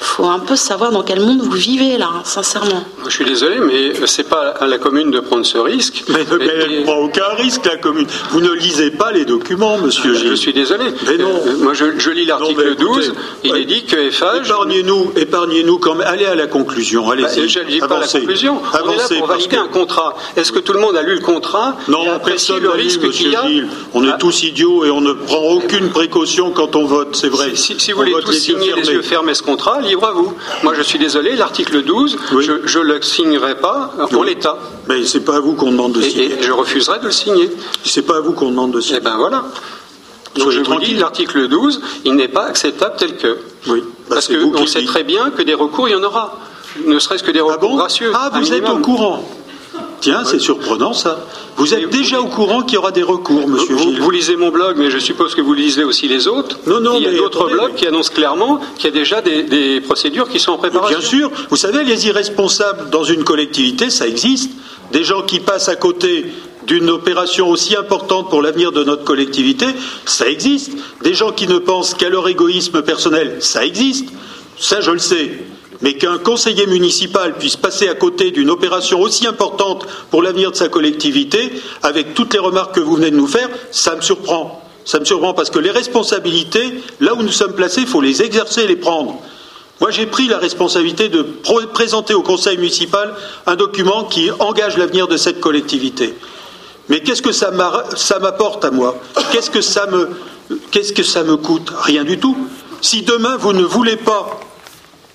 Faut 0.01 0.25
un 0.27 0.39
peu 0.39 0.57
savoir 0.57 0.91
dans 0.93 1.03
quel 1.03 1.21
monde 1.21 1.41
vous 1.43 1.51
vivez 1.51 1.99
là, 1.99 2.09
hein, 2.13 2.23
sincèrement. 2.25 2.85
Je 3.07 3.11
suis 3.11 3.25
désolé, 3.25 3.59
mais 3.59 3.93
c'est 4.07 4.29
pas 4.29 4.49
à 4.61 4.67
la 4.67 4.79
commune 4.79 5.11
de 5.11 5.21
prendre 5.21 5.45
ce 5.45 5.59
risque. 5.59 6.05
Mais, 6.09 6.25
mais 6.39 6.47
elle 6.65 6.81
ne 6.81 6.85
prend 6.85 6.97
aucun 6.99 7.29
risque, 7.37 7.65
la 7.67 7.77
commune. 7.77 8.07
Vous 8.31 8.41
ne 8.41 8.51
lisez 8.51 8.91
pas 8.91 9.13
les 9.13 9.25
documents, 9.25 9.79
monsieur 9.79 10.15
Gilles. 10.15 10.29
Je 10.31 10.35
suis 10.35 10.53
désolé. 10.53 10.85
Mais 11.07 11.17
non. 11.19 11.29
Euh, 11.47 11.57
moi, 11.59 11.75
je, 11.75 11.99
je 11.99 12.11
lis 12.11 12.25
l'article 12.25 12.77
12. 12.77 13.13
Il 13.45 13.57
est 13.57 13.65
dit 13.65 13.85
que 13.85 14.11
FH. 14.11 14.47
Épargnez-nous, 14.47 15.13
épargnez-nous 15.17 15.79
quand 15.79 15.95
même. 15.95 16.07
Allez 16.07 16.27
à 16.27 16.35
la 16.35 16.47
conclusion. 16.47 17.11
Allez, 17.11 17.23
Bah, 17.23 17.29
je 17.35 17.59
ne 17.61 17.65
dis 17.65 17.79
pas 17.81 17.89
la 17.99 18.07
conclusion. 18.07 18.61
On 18.61 18.69
est 18.69 18.73
là 18.73 18.79
Avancez, 18.81 19.19
pour 19.19 19.27
valider 19.27 19.57
que- 19.57 19.61
un 19.61 19.69
contrat. 19.69 20.17
Est-ce 20.37 20.53
que 20.53 20.59
tout 20.59 20.73
le 20.73 20.81
monde 20.81 20.97
a 20.97 21.03
lu 21.03 21.15
le 21.15 21.21
contrat 21.21 21.77
Non, 21.89 22.03
et 22.05 22.09
personne 22.25 22.63
le 22.63 22.69
n'a 22.71 22.77
lu, 22.77 22.83
risque 22.83 23.03
monsieur 23.03 23.25
qu'il 23.25 23.33
y 23.33 23.37
a 23.37 23.47
Gilles. 23.47 23.69
On 23.95 24.05
est 24.05 24.11
Ah. 24.13 24.17
tous 24.19 24.43
idiots 24.43 24.85
et 24.85 24.91
on 24.91 25.01
ne 25.01 25.13
prend 25.13 25.43
aucune 25.43 25.89
précaution 25.91 26.51
quand 26.53 26.75
on 26.77 26.85
vote, 26.87 27.17
c'est 27.17 27.29
vrai. 27.29 27.55
Si, 27.55 27.79
si 27.79 27.93
vous 27.93 28.01
On 28.01 28.05
voulez 28.05 28.23
tous 28.25 28.33
signer 28.33 28.73
les 28.77 28.89
yeux 28.91 29.03
fermés 29.03 29.35
ce 29.35 29.43
contrat, 29.43 29.81
libre 29.91 30.07
à 30.07 30.13
vous. 30.13 30.33
Moi, 30.63 30.73
je 30.75 30.83
suis 30.83 30.99
désolé, 30.99 31.37
l'article 31.37 31.83
12, 31.83 32.17
Oui. 32.33 32.49
je 32.65 32.79
ne 32.79 32.85
le 32.85 33.03
signerai 33.03 33.57
pas 33.57 33.93
en 34.01 34.17
Oui. 34.17 34.29
l'état. 34.29 34.57
Mais 34.89 35.05
c'est 35.05 35.21
pas 35.21 35.37
à 35.37 35.41
vous 35.41 35.55
qu'on 35.55 35.71
demande 35.71 35.93
de 35.93 36.01
Et, 36.03 36.11
signer. 36.11 36.33
et 36.39 36.43
je 36.43 36.53
refuserai 36.53 36.99
de 37.01 37.05
le 37.07 37.11
signer. 37.11 37.51
C'est 37.85 38.03
pas 38.03 38.17
à 38.17 38.21
vous 38.21 38.33
qu'on 38.33 38.51
demande 38.51 38.71
de 38.73 38.81
signer. 38.81 38.99
Eh 39.01 39.05
ben 39.05 39.17
voilà. 39.17 39.45
Donc 40.37 40.45
Soyez 40.45 40.53
je 40.53 40.59
vous 40.59 40.65
dis, 40.65 40.71
tranquille. 40.71 40.99
l'article 41.01 41.49
12, 41.49 41.81
il 42.05 42.15
n'est 42.15 42.29
pas 42.29 42.45
acceptable 42.45 42.95
tel 42.99 43.17
que. 43.17 43.39
Oui. 43.67 43.83
Bah, 44.09 44.15
Parce 44.17 44.29
qu'on 44.29 44.67
sait 44.67 44.81
dites. 44.81 44.89
très 44.89 45.03
bien 45.03 45.31
que 45.31 45.43
des 45.43 45.55
recours, 45.55 45.89
il 45.89 45.93
y 45.93 45.95
en 45.97 46.03
aura. 46.05 46.39
Ne 46.87 46.99
serait-ce 47.01 47.25
que 47.25 47.33
des 47.33 47.41
Ah 47.41 47.45
recours 47.45 47.71
bon? 47.71 47.77
gracieux. 47.77 48.13
Ah, 48.15 48.31
vous 48.33 48.53
êtes 48.53 48.69
au 48.69 48.79
courant 48.79 49.29
Tiens, 50.01 50.25
c'est 50.25 50.39
surprenant 50.41 50.93
ça. 50.93 51.27
Vous 51.57 51.75
êtes 51.75 51.91
déjà 51.91 52.21
au 52.21 52.27
courant 52.27 52.63
qu'il 52.63 52.75
y 52.75 52.79
aura 52.79 52.91
des 52.91 53.03
recours, 53.03 53.47
monsieur 53.47 53.75
Vous, 53.75 53.83
Gilles 53.83 54.01
vous 54.01 54.11
lisez 54.11 54.37
mon 54.37 54.51
blog, 54.51 54.77
mais 54.79 54.91
je 54.91 54.99
suppose 54.99 55.35
que 55.35 55.41
vous 55.43 55.53
lisez 55.53 55.85
aussi 55.85 56.09
les 56.09 56.27
autres. 56.27 56.59
Non, 56.67 56.81
non, 56.81 56.97
Il 56.97 57.03
y 57.03 57.07
a 57.07 57.13
d'autres 57.13 57.49
blogs 57.49 57.73
mais- 57.75 57.79
qui 57.79 57.87
annoncent 57.87 58.13
clairement 58.15 58.61
qu'il 58.77 58.87
y 58.87 58.89
a 58.89 58.99
déjà 58.99 59.21
des, 59.21 59.43
des 59.43 59.81
procédures 59.81 60.29
qui 60.29 60.39
sont 60.39 60.53
en 60.53 60.59
préparation. 60.59 60.99
Bien 60.99 61.07
sûr, 61.07 61.31
vous 61.51 61.57
savez, 61.57 61.85
les 61.85 62.07
irresponsables 62.07 62.89
dans 62.91 63.05
une 63.05 63.25
collectivité, 63.25 63.91
ça 63.91 64.07
existe. 64.09 64.51
Des 64.93 65.05
gens 65.05 65.23
qui 65.23 65.39
passent 65.41 65.69
à 65.69 65.77
côté 65.77 66.27
d'une 66.67 66.89
opération 66.91 67.49
aussi 67.51 67.77
importante 67.77 68.29
pour 68.31 68.43
l'avenir 68.43 68.73
de 68.73 68.83
notre 68.85 69.05
collectivité, 69.05 69.67
ça 70.05 70.29
existe. 70.29 70.73
Des 71.03 71.15
gens 71.15 71.33
qui 71.33 71.47
ne 71.47 71.59
pensent 71.59 71.95
qu'à 71.95 72.09
leur 72.09 72.27
égoïsme 72.29 72.83
personnel, 72.83 73.37
ça 73.41 73.65
existe. 73.65 74.07
Ça, 74.59 74.81
je 74.81 74.91
le 74.91 74.99
sais. 74.99 75.39
Mais 75.83 75.95
qu'un 75.95 76.19
conseiller 76.19 76.67
municipal 76.67 77.37
puisse 77.39 77.57
passer 77.57 77.89
à 77.89 77.95
côté 77.95 78.31
d'une 78.31 78.51
opération 78.51 79.01
aussi 79.01 79.27
importante 79.27 79.87
pour 80.11 80.23
l'avenir 80.23 80.51
de 80.51 80.57
sa 80.57 80.69
collectivité, 80.69 81.53
avec 81.83 82.15
toutes 82.15 82.35
les 82.35 82.39
remarques 82.39 82.75
que 82.75 82.81
vous 82.81 82.97
venez 82.97 83.11
de 83.11 83.17
nous 83.17 83.27
faire, 83.27 83.49
ça 83.71 83.97
me 83.97 84.03
surprend. 84.03 84.63
Ça 84.85 85.01
me 85.01 85.05
surprend 85.05 85.33
parce 85.35 85.51
que 85.51 85.59
les 85.59 85.71
responsabilités, 85.71 86.83
là 87.01 87.15
où 87.15 87.23
nous 87.23 87.31
sommes 87.33 87.55
placés, 87.55 87.83
il 87.83 87.87
faut 87.87 88.01
les 88.03 88.23
exercer 88.23 88.63
et 88.63 88.67
les 88.67 88.77
prendre. 88.77 89.19
Moi, 89.81 89.91
j'ai 89.91 90.05
pris 90.05 90.29
la 90.29 90.37
responsabilité 90.37 91.09
de 91.09 91.23
présenter 91.73 92.13
au 92.13 92.23
conseil 92.23 92.59
municipal 92.59 93.15
un 93.47 93.57
document 93.57 94.05
qui 94.05 94.31
engage 94.39 94.77
l'avenir 94.77 95.09
de 95.09 95.17
cette 95.17 95.41
collectivité. 95.41 96.15
Mais 96.91 97.01
qu'est-ce 97.03 97.23
que 97.23 97.33
ça 97.33 97.51
m'a- 97.51 97.85
ça 97.97 98.19
m'apporte 98.19 98.63
à 98.67 98.71
moi? 98.71 98.99
Qu'est-ce 99.33 99.51
qu'est-ce 100.71 100.93
que 100.93 101.03
ça 101.03 101.23
me 101.25 101.37
coûte? 101.37 101.71
Rien 101.75 102.05
du 102.05 102.19
tout. 102.19 102.37
Si 102.83 103.03
demain 103.03 103.37
vous 103.39 103.53
ne 103.55 103.63
voulez 103.63 103.97
pas, 103.97 104.41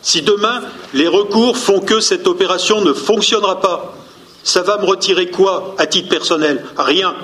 si 0.06 0.22
demain 0.22 0.62
les 0.94 1.08
recours 1.08 1.58
font 1.58 1.80
que 1.80 2.00
cette 2.00 2.28
opération 2.28 2.80
ne 2.82 2.94
fonctionnera 2.94 3.60
pas, 3.60 3.96
ça 4.44 4.62
va 4.62 4.78
me 4.78 4.86
retirer 4.86 5.32
quoi 5.32 5.74
à 5.80 5.88
titre 5.88 6.10
personnel? 6.10 6.64
Rien. 6.78 7.16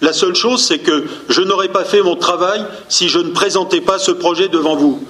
La 0.00 0.12
seule 0.12 0.36
chose, 0.36 0.62
c'est 0.62 0.78
que 0.78 1.02
je 1.28 1.40
n'aurais 1.40 1.72
pas 1.72 1.82
fait 1.82 2.02
mon 2.02 2.14
travail 2.14 2.64
si 2.88 3.08
je 3.08 3.18
ne 3.18 3.30
présentais 3.30 3.80
pas 3.80 3.98
ce 3.98 4.12
projet 4.12 4.46
devant 4.46 4.76
vous. 4.76 5.02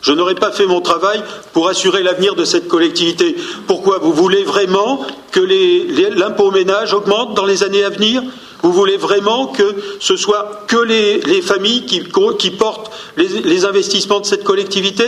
Je 0.00 0.12
n'aurais 0.12 0.36
pas 0.36 0.52
fait 0.52 0.66
mon 0.66 0.80
travail 0.80 1.24
pour 1.52 1.68
assurer 1.68 2.04
l'avenir 2.04 2.36
de 2.36 2.44
cette 2.44 2.68
collectivité. 2.68 3.34
Pourquoi? 3.66 3.98
Vous 3.98 4.12
voulez 4.12 4.44
vraiment 4.44 5.04
que 5.32 5.40
l'impôt 5.40 6.52
ménage 6.52 6.94
augmente 6.94 7.34
dans 7.34 7.46
les 7.46 7.64
années 7.64 7.82
à 7.82 7.90
venir? 7.90 8.22
Vous 8.62 8.72
voulez 8.72 8.96
vraiment 8.96 9.48
que 9.48 9.74
ce 9.98 10.16
soit 10.16 10.66
que 10.68 10.76
les, 10.76 11.20
les 11.22 11.42
familles 11.42 11.84
qui, 11.84 12.50
portent 12.50 12.92
les 13.16 13.64
investissements 13.64 14.20
de 14.20 14.26
cette 14.26 14.44
collectivité? 14.44 15.06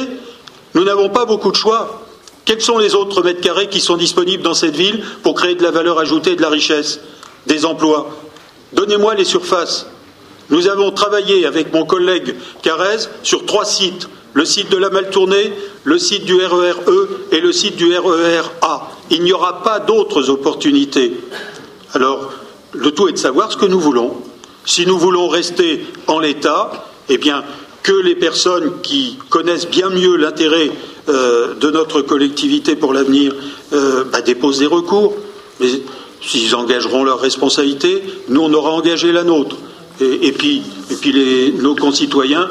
Nous 0.77 0.85
n'avons 0.85 1.09
pas 1.09 1.25
beaucoup 1.25 1.51
de 1.51 1.57
choix. 1.57 2.03
Quels 2.45 2.61
sont 2.61 2.77
les 2.77 2.95
autres 2.95 3.23
mètres 3.23 3.41
carrés 3.41 3.71
qui 3.71 3.81
sont 3.81 3.97
disponibles 3.97 4.43
dans 4.43 4.53
cette 4.53 4.77
ville 4.77 5.03
pour 5.23 5.35
créer 5.35 5.55
de 5.55 5.63
la 5.63 5.71
valeur 5.71 5.99
ajoutée 5.99 6.37
de 6.37 6.43
la 6.43 6.51
richesse, 6.51 7.01
des 7.47 7.65
emplois? 7.65 8.11
Donnez-moi 8.75 9.15
les 9.15 9.25
surfaces. 9.25 9.87
Nous 10.51 10.69
avons 10.69 10.91
travaillé 10.91 11.47
avec 11.47 11.73
mon 11.73 11.87
collègue 11.87 12.37
Carrez 12.61 13.09
sur 13.23 13.47
trois 13.47 13.65
sites. 13.65 14.11
Le 14.35 14.45
site 14.45 14.71
de 14.71 14.77
la 14.77 14.91
Maltournée, 14.91 15.51
le 15.85 15.99
site 15.99 16.27
du 16.27 16.35
RERE 16.35 16.83
et 17.33 17.41
le 17.41 17.53
site 17.53 17.77
du 17.77 17.97
RERA. 17.97 18.91
Il 19.09 19.23
n'y 19.23 19.33
aura 19.33 19.63
pas 19.63 19.81
d'autres 19.81 20.29
opportunités. 20.29 21.15
Alors, 21.95 22.35
le 22.73 22.91
tout 22.91 23.09
est 23.09 23.13
de 23.13 23.17
savoir 23.17 23.51
ce 23.51 23.57
que 23.57 23.65
nous 23.65 23.81
voulons. 23.81 24.15
Si 24.67 24.85
nous 24.85 24.99
voulons 24.99 25.27
rester 25.29 25.87
en 26.07 26.19
l'état, 26.19 26.87
eh 27.09 27.17
bien, 27.17 27.45
que 27.87 27.93
les 27.93 28.17
personnes 28.17 28.73
qui 28.83 29.17
connaissent 29.31 29.69
bien 29.69 29.91
mieux 29.91 30.17
l'intérêt 30.17 30.73
euh, 31.09 31.55
de 31.55 31.71
notre 31.71 32.03
collectivité 32.03 32.75
pour 32.75 32.93
l'avenir 32.93 33.33
euh, 33.73 34.03
bah, 34.03 34.23
déposent 34.23 34.59
des 34.59 34.67
recours. 34.67 35.15
Mais 35.61 35.69
s'ils 36.21 36.57
engageront 36.57 37.05
leur 37.05 37.21
responsabilité, 37.21 38.03
nous, 38.29 38.41
on 38.41 38.53
aura 38.55 38.73
engagé 38.73 39.13
la 39.13 39.23
nôtre. 39.23 39.55
Et, 40.01 40.33
puis, 40.33 40.63
nos 41.61 41.77
concitoyens 41.77 42.49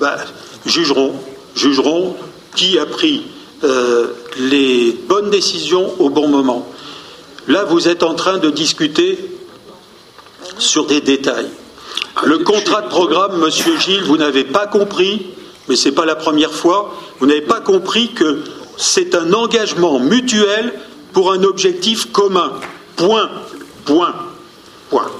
bah, 0.00 0.16
jugeront, 0.64 1.12
jugeront 1.54 2.16
qui 2.56 2.78
a 2.78 2.86
pris 2.86 3.24
euh, 3.64 4.06
les 4.38 4.96
bonnes 5.06 5.28
décisions 5.28 6.00
au 6.00 6.08
bon 6.08 6.28
moment. 6.28 6.66
Là, 7.46 7.64
vous 7.64 7.88
êtes 7.88 8.02
en 8.02 8.14
train 8.14 8.38
de 8.38 8.48
discuter 8.48 9.18
sur 10.56 10.86
des 10.86 11.02
détails. 11.02 11.50
Le 12.24 12.38
contrat 12.38 12.82
de 12.82 12.88
programme, 12.88 13.38
Monsieur 13.38 13.78
Gilles, 13.78 14.02
vous 14.02 14.16
n'avez 14.16 14.44
pas 14.44 14.66
compris, 14.66 15.26
mais 15.68 15.76
ce 15.76 15.88
n'est 15.88 15.94
pas 15.94 16.04
la 16.04 16.16
première 16.16 16.52
fois, 16.52 16.94
vous 17.20 17.26
n'avez 17.26 17.42
pas 17.42 17.60
compris 17.60 18.08
que 18.12 18.42
c'est 18.76 19.14
un 19.14 19.32
engagement 19.32 19.98
mutuel 20.00 20.72
pour 21.12 21.32
un 21.32 21.42
objectif 21.44 22.10
commun. 22.10 22.52
Point. 22.96 23.30
Point. 23.84 24.14
Point. 24.90 25.10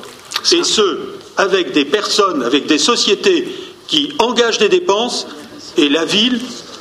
Et 0.53 0.65
ce, 0.65 0.99
avec 1.37 1.73
des 1.73 1.85
personnes, 1.85 2.43
avec 2.43 2.67
des 2.67 2.79
sociétés 2.79 3.49
qui 3.87 4.13
engagent 4.19 4.59
des 4.59 4.69
dépenses, 4.69 5.27
et 5.77 5.89
la 5.89 6.05
ville 6.05 6.41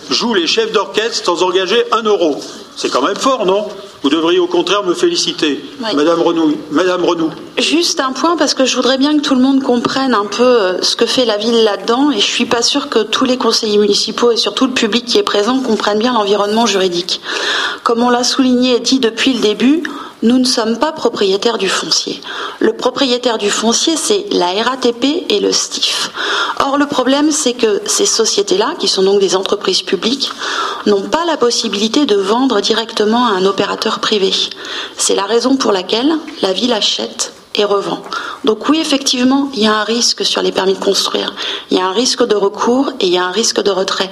joue 0.09 0.33
les 0.33 0.47
chefs 0.47 0.71
d'orchestre 0.71 1.25
sans 1.25 1.43
engager 1.43 1.83
un 1.91 2.01
euro. 2.03 2.41
C'est 2.75 2.89
quand 2.89 3.01
même 3.01 3.15
fort, 3.15 3.45
non? 3.45 3.67
Vous 4.03 4.09
devriez 4.09 4.39
au 4.39 4.47
contraire 4.47 4.83
me 4.83 4.93
féliciter, 4.93 5.59
Oui. 5.81 5.95
Madame 5.95 6.21
Renou. 6.21 6.55
Madame 6.71 7.03
Renou. 7.03 7.29
Juste 7.57 7.99
un 7.99 8.11
point 8.11 8.37
parce 8.37 8.53
que 8.53 8.63
je 8.65 8.75
voudrais 8.75 8.97
bien 8.99 9.17
que 9.17 9.21
tout 9.23 9.33
le 9.33 9.41
monde 9.41 9.63
comprenne 9.63 10.13
un 10.13 10.25
peu 10.25 10.43
euh, 10.43 10.81
ce 10.83 10.95
que 10.95 11.05
fait 11.07 11.25
la 11.25 11.37
ville 11.37 11.63
là-dedans 11.63 12.11
et 12.11 12.19
je 12.19 12.25
suis 12.25 12.45
pas 12.45 12.61
sûre 12.61 12.89
que 12.89 12.99
tous 12.99 13.25
les 13.25 13.37
conseillers 13.37 13.79
municipaux 13.79 14.31
et 14.31 14.37
surtout 14.37 14.67
le 14.67 14.73
public 14.73 15.05
qui 15.05 15.17
est 15.17 15.23
présent 15.23 15.59
comprennent 15.59 15.97
bien 15.99 16.13
l'environnement 16.13 16.67
juridique. 16.67 17.21
Comme 17.83 18.03
on 18.03 18.09
l'a 18.11 18.23
souligné 18.23 18.75
et 18.75 18.79
dit 18.79 18.99
depuis 18.99 19.33
le 19.33 19.39
début, 19.39 19.81
nous 20.23 20.39
ne 20.39 20.45
sommes 20.45 20.79
pas 20.79 20.91
propriétaires 20.91 21.57
du 21.57 21.69
foncier. 21.69 22.21
Le 22.59 22.73
propriétaire 22.73 23.37
du 23.37 23.49
foncier, 23.49 23.95
c'est 23.95 24.25
la 24.31 24.47
RATP 24.63 25.25
et 25.29 25.39
le 25.39 25.51
STIF. 25.51 26.11
Or, 26.59 26.77
le 26.77 26.87
problème, 26.87 27.31
c'est 27.31 27.53
que 27.53 27.81
ces 27.85 28.05
sociétés-là, 28.05 28.73
qui 28.79 28.87
sont 28.87 29.03
donc 29.03 29.19
des 29.19 29.35
entreprises 29.35 29.83
publiques, 29.83 30.29
n'ont 30.85 31.07
pas 31.09 31.25
la 31.25 31.37
possibilité 31.37 32.05
de 32.05 32.15
vendre 32.15 32.61
directement 32.61 33.27
à 33.27 33.31
un 33.31 33.45
opérateur 33.45 33.99
privé. 33.99 34.31
C'est 34.97 35.15
la 35.15 35.25
raison 35.25 35.55
pour 35.55 35.71
laquelle 35.71 36.13
la 36.41 36.53
ville 36.53 36.73
achète 36.73 37.33
et 37.55 37.65
revend. 37.65 38.01
Donc 38.43 38.69
oui, 38.69 38.79
effectivement, 38.79 39.49
il 39.53 39.63
y 39.63 39.67
a 39.67 39.75
un 39.75 39.83
risque 39.83 40.25
sur 40.25 40.41
les 40.41 40.51
permis 40.51 40.73
de 40.73 40.83
construire. 40.83 41.33
Il 41.71 41.77
y 41.77 41.81
a 41.81 41.85
un 41.85 41.91
risque 41.91 42.25
de 42.25 42.35
recours 42.35 42.91
et 42.99 43.07
il 43.07 43.13
y 43.13 43.17
a 43.17 43.25
un 43.25 43.31
risque 43.31 43.61
de 43.61 43.71
retrait. 43.71 44.09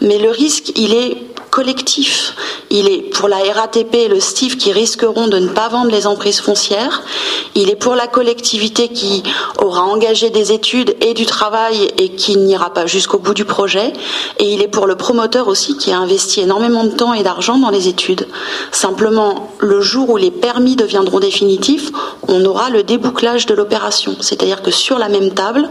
Mais 0.00 0.18
le 0.18 0.30
risque, 0.30 0.72
il 0.76 0.94
est 0.94 1.16
collectif. 1.50 2.34
Il 2.70 2.88
est 2.88 3.02
pour 3.10 3.28
la 3.28 3.38
RATP 3.38 3.94
et 3.94 4.08
le 4.08 4.20
STIF 4.20 4.58
qui 4.58 4.72
risqueront 4.72 5.28
de 5.28 5.38
ne 5.38 5.48
pas 5.48 5.68
vendre 5.68 5.90
les 5.90 6.06
emprises 6.06 6.40
foncières. 6.40 7.02
Il 7.54 7.70
est 7.70 7.76
pour 7.76 7.94
la 7.94 8.06
collectivité 8.06 8.88
qui 8.88 9.22
aura 9.60 9.82
engagé 9.82 10.30
des 10.30 10.52
études 10.52 10.94
et 11.00 11.14
du 11.14 11.26
travail 11.26 11.88
et 11.98 12.10
qui 12.10 12.36
n'ira 12.36 12.72
pas 12.72 12.86
jusqu'au 12.86 13.18
bout 13.18 13.34
du 13.34 13.44
projet. 13.44 13.92
Et 14.38 14.52
il 14.52 14.62
est 14.62 14.68
pour 14.68 14.86
le 14.86 14.96
promoteur 14.96 15.48
aussi 15.48 15.76
qui 15.76 15.92
a 15.92 15.98
investi 15.98 16.40
énormément 16.40 16.84
de 16.84 16.90
temps 16.90 17.14
et 17.14 17.22
d'argent 17.22 17.58
dans 17.58 17.70
les 17.70 17.88
études. 17.88 18.28
Simplement, 18.70 19.52
le 19.58 19.80
jour 19.80 20.10
où 20.10 20.16
les 20.16 20.30
permis 20.30 20.76
deviendront 20.76 21.20
définitifs, 21.20 21.90
on 22.28 22.44
aura 22.44 22.70
le 22.70 22.82
débouclage 22.82 23.46
de 23.46 23.54
l'opération. 23.54 24.16
C'est-à-dire 24.20 24.62
que 24.62 24.70
sur 24.70 24.98
la 24.98 25.08
même 25.08 25.32
table, 25.32 25.68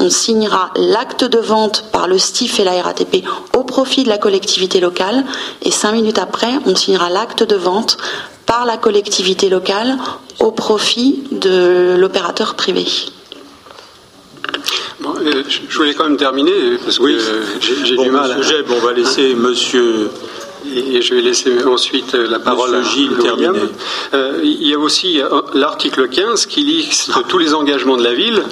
on 0.00 0.08
signera 0.08 0.70
l'acte 0.76 1.24
de 1.24 1.38
vente 1.38 1.84
par 1.92 2.08
le 2.08 2.18
STIF 2.18 2.58
et 2.60 2.64
la 2.64 2.80
RATP 2.82 3.22
au 3.56 3.64
profit 3.64 4.04
de 4.04 4.08
la 4.08 4.18
collectivité 4.18 4.80
locale 4.80 5.09
et 5.62 5.70
cinq 5.70 5.92
minutes 5.92 6.18
après, 6.18 6.52
on 6.66 6.74
signera 6.74 7.10
l'acte 7.10 7.42
de 7.42 7.56
vente 7.56 7.96
par 8.46 8.64
la 8.64 8.76
collectivité 8.76 9.48
locale 9.48 9.96
au 10.38 10.50
profit 10.50 11.22
de 11.30 11.96
l'opérateur 11.98 12.54
privé. 12.54 12.86
Bon, 15.00 15.14
euh, 15.20 15.42
je 15.46 15.76
voulais 15.76 15.94
quand 15.94 16.04
même 16.04 16.16
terminer 16.16 16.76
parce 16.84 16.98
que 16.98 17.18
j'ai 17.60 17.96
du 17.96 18.10
mal. 18.10 18.36
Monsieur 18.36 18.56
Jeb, 18.56 18.66
on 18.70 18.80
va 18.80 18.92
laisser 18.92 19.34
Monsieur. 19.34 20.10
Et 20.74 21.00
je 21.00 21.14
vais 21.14 21.22
laisser 21.22 21.64
ensuite 21.64 22.12
la 22.12 22.38
parole 22.38 22.74
à 22.74 22.82
Gilles 22.82 23.16
terminer. 23.22 23.60
Euh, 24.12 24.40
il 24.42 24.68
y 24.68 24.74
a 24.74 24.78
aussi 24.78 25.20
l'article 25.54 26.08
15 26.08 26.44
qui 26.46 26.64
liste 26.64 27.12
tous 27.28 27.38
les 27.38 27.54
engagements 27.54 27.96
de 27.96 28.04
la 28.04 28.12
ville. 28.12 28.42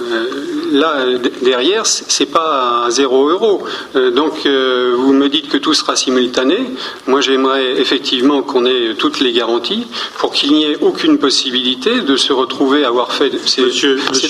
Euh, 0.00 0.26
là, 0.72 1.04
derrière, 1.42 1.84
c'est 1.86 2.26
pas 2.26 2.86
zéro 2.88 3.28
euro. 3.28 3.64
Euh, 3.94 4.10
donc, 4.10 4.46
euh, 4.46 4.94
vous 4.96 5.12
me 5.12 5.28
dites 5.28 5.48
que 5.48 5.58
tout 5.58 5.74
sera 5.74 5.96
simultané. 5.96 6.58
Moi, 7.06 7.20
j'aimerais 7.20 7.80
effectivement 7.80 8.42
qu'on 8.42 8.64
ait 8.64 8.94
toutes 8.96 9.20
les 9.20 9.32
garanties 9.32 9.86
pour 10.16 10.32
qu'il 10.32 10.52
n'y 10.52 10.64
ait 10.64 10.78
aucune 10.80 11.18
possibilité 11.18 12.00
de 12.00 12.16
se 12.16 12.32
retrouver 12.32 12.84
à 12.84 12.88
avoir 12.88 13.12
fait 13.12 13.32
ces, 13.46 13.68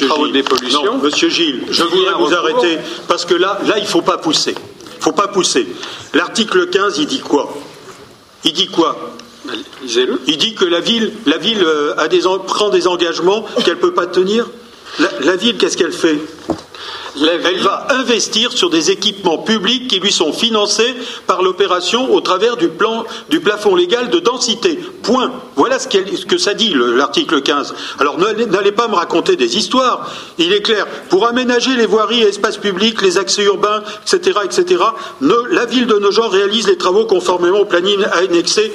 travaux 0.00 0.26
de 0.26 0.32
dépollution. 0.32 0.98
monsieur 0.98 1.28
Gilles, 1.28 1.62
je 1.70 1.84
voudrais 1.84 2.14
vous 2.14 2.34
arrêter 2.34 2.78
parce 3.06 3.24
que 3.24 3.34
là, 3.34 3.60
là, 3.66 3.78
il 3.78 3.86
faut 3.86 4.02
pas 4.02 4.18
pousser. 4.18 4.54
Il 4.98 5.02
faut 5.02 5.12
pas 5.12 5.28
pousser. 5.28 5.66
L'article 6.14 6.68
15, 6.70 6.98
il 6.98 7.06
dit 7.06 7.20
quoi? 7.20 7.54
Il 8.44 8.52
dit 8.52 8.68
quoi? 8.68 9.14
Ben, 9.44 9.54
Il 10.26 10.36
dit 10.38 10.54
que 10.54 10.64
la 10.64 10.80
ville, 10.80 11.12
la 11.26 11.38
ville 11.38 11.64
a 11.96 12.08
des, 12.08 12.20
prend 12.46 12.68
des 12.68 12.86
engagements 12.86 13.44
qu'elle 13.64 13.74
ne 13.74 13.80
peut 13.80 13.94
pas 13.94 14.06
tenir 14.06 14.46
la, 14.98 15.36
ville, 15.36 15.56
qu'est-ce 15.56 15.76
qu'elle 15.76 15.92
fait 15.92 16.18
Elle 17.16 17.62
va 17.62 17.86
investir 17.90 18.52
sur 18.52 18.68
des 18.68 18.90
équipements 18.90 19.38
publics 19.38 19.88
qui 19.88 20.00
lui 20.00 20.12
sont 20.12 20.32
financés 20.32 20.94
par 21.26 21.42
l'opération 21.42 22.12
au 22.12 22.20
travers 22.20 22.56
du, 22.56 22.68
plan, 22.68 23.04
du 23.30 23.40
plafond 23.40 23.74
légal 23.74 24.10
de 24.10 24.18
densité. 24.18 24.78
Point. 25.02 25.32
Voilà 25.56 25.78
ce, 25.78 25.88
que 25.88 26.38
ça 26.38 26.54
dit 26.54 26.74
l'article 26.74 27.40
15. 27.40 27.74
Alors 27.98 28.18
n'allez 28.18 28.72
pas 28.72 28.88
me 28.88 28.94
raconter 28.94 29.36
des 29.36 29.56
histoires. 29.56 30.10
Il 30.38 30.52
est 30.52 30.62
clair. 30.62 30.86
Pour 31.08 31.26
aménager 31.26 31.74
les 31.74 31.86
voiries 31.86 32.22
et 32.22 32.28
espaces 32.28 32.58
publics, 32.58 33.00
les 33.00 33.18
accès 33.18 33.44
urbains, 33.44 33.82
etc., 34.02 34.40
etc., 34.44 34.82
la 35.20 35.64
ville 35.66 35.86
de 35.86 35.98
Nogent 35.98 36.28
réalise 36.28 36.68
les 36.68 36.76
travaux 36.76 37.06
conformément 37.06 37.60
au 37.60 37.64
planning 37.66 38.04
annexé 38.12 38.72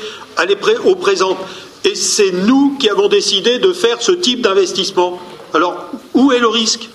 au 0.86 0.96
présent. 0.96 1.38
Et 1.84 1.96
c'est 1.96 2.32
nous 2.32 2.76
qui 2.80 2.90
avons 2.90 3.08
décidé 3.08 3.60
de 3.60 3.72
faire 3.72 4.02
ce 4.02 4.12
type 4.12 4.42
d'investissement. 4.42 5.20
Alors, 5.54 5.90
où 6.14 6.32
est 6.32 6.40
le 6.40 6.48
risque 6.48 6.90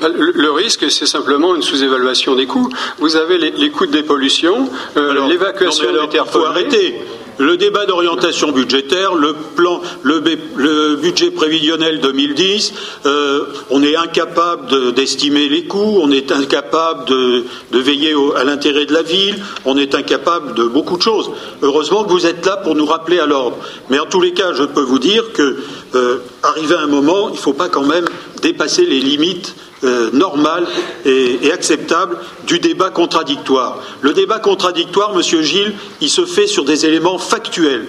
bah, 0.00 0.08
le 0.08 0.50
risque, 0.50 0.90
c'est 0.90 1.06
simplement 1.06 1.54
une 1.54 1.62
sous-évaluation 1.62 2.34
des 2.34 2.46
coûts. 2.46 2.68
Vous 2.98 3.16
avez 3.16 3.38
les, 3.38 3.70
coûts 3.70 3.86
de 3.86 3.92
dépollution, 3.92 4.68
euh, 4.96 5.26
l'évacuation 5.26 5.90
des 5.90 6.08
terres 6.10 6.26
faut 6.26 6.44
arrêter. 6.44 6.94
Le 7.38 7.58
débat 7.58 7.84
d'orientation 7.84 8.50
budgétaire, 8.50 9.14
le 9.14 9.34
plan, 9.34 9.82
le, 10.02 10.96
budget 10.96 11.30
prévisionnel 11.30 12.00
2010, 12.00 12.72
euh, 13.04 13.44
on 13.70 13.82
est 13.82 13.94
incapable 13.94 14.94
d'estimer 14.94 15.48
les 15.48 15.64
coûts, 15.64 15.98
on 16.00 16.10
est 16.10 16.32
incapable 16.32 17.04
de, 17.06 17.44
veiller 17.72 18.14
à 18.36 18.44
l'intérêt 18.44 18.86
de 18.86 18.94
la 18.94 19.02
ville, 19.02 19.36
on 19.66 19.76
est 19.76 19.94
incapable 19.94 20.54
de 20.54 20.64
beaucoup 20.64 20.96
de 20.96 21.02
choses. 21.02 21.30
Heureusement 21.60 22.04
que 22.04 22.10
vous 22.10 22.24
êtes 22.24 22.44
là 22.46 22.56
pour 22.56 22.74
nous 22.74 22.86
rappeler 22.86 23.18
à 23.18 23.26
l'ordre. 23.26 23.58
Mais 23.90 23.98
en 23.98 24.06
tous 24.06 24.22
les 24.22 24.32
cas, 24.32 24.54
je 24.54 24.64
peux 24.64 24.80
vous 24.80 24.98
dire 24.98 25.32
que, 25.34 25.58
euh, 25.96 26.22
à 26.42 26.82
un 26.82 26.86
moment, 26.86 27.28
il 27.28 27.34
ne 27.34 27.38
faut 27.38 27.52
pas 27.52 27.68
quand 27.68 27.84
même 27.84 28.06
dépasser 28.42 28.84
les 28.84 29.00
limites 29.00 29.54
euh, 29.84 30.10
normal 30.12 30.66
et, 31.04 31.52
acceptable 31.52 32.16
du 32.46 32.58
débat 32.58 32.90
contradictoire. 32.90 33.82
Le 34.00 34.14
débat 34.14 34.38
contradictoire, 34.38 35.14
Monsieur 35.14 35.42
Gilles, 35.42 35.74
il 36.00 36.08
se 36.08 36.24
fait 36.24 36.46
sur 36.46 36.64
des 36.64 36.86
éléments 36.86 37.18
factuels, 37.18 37.86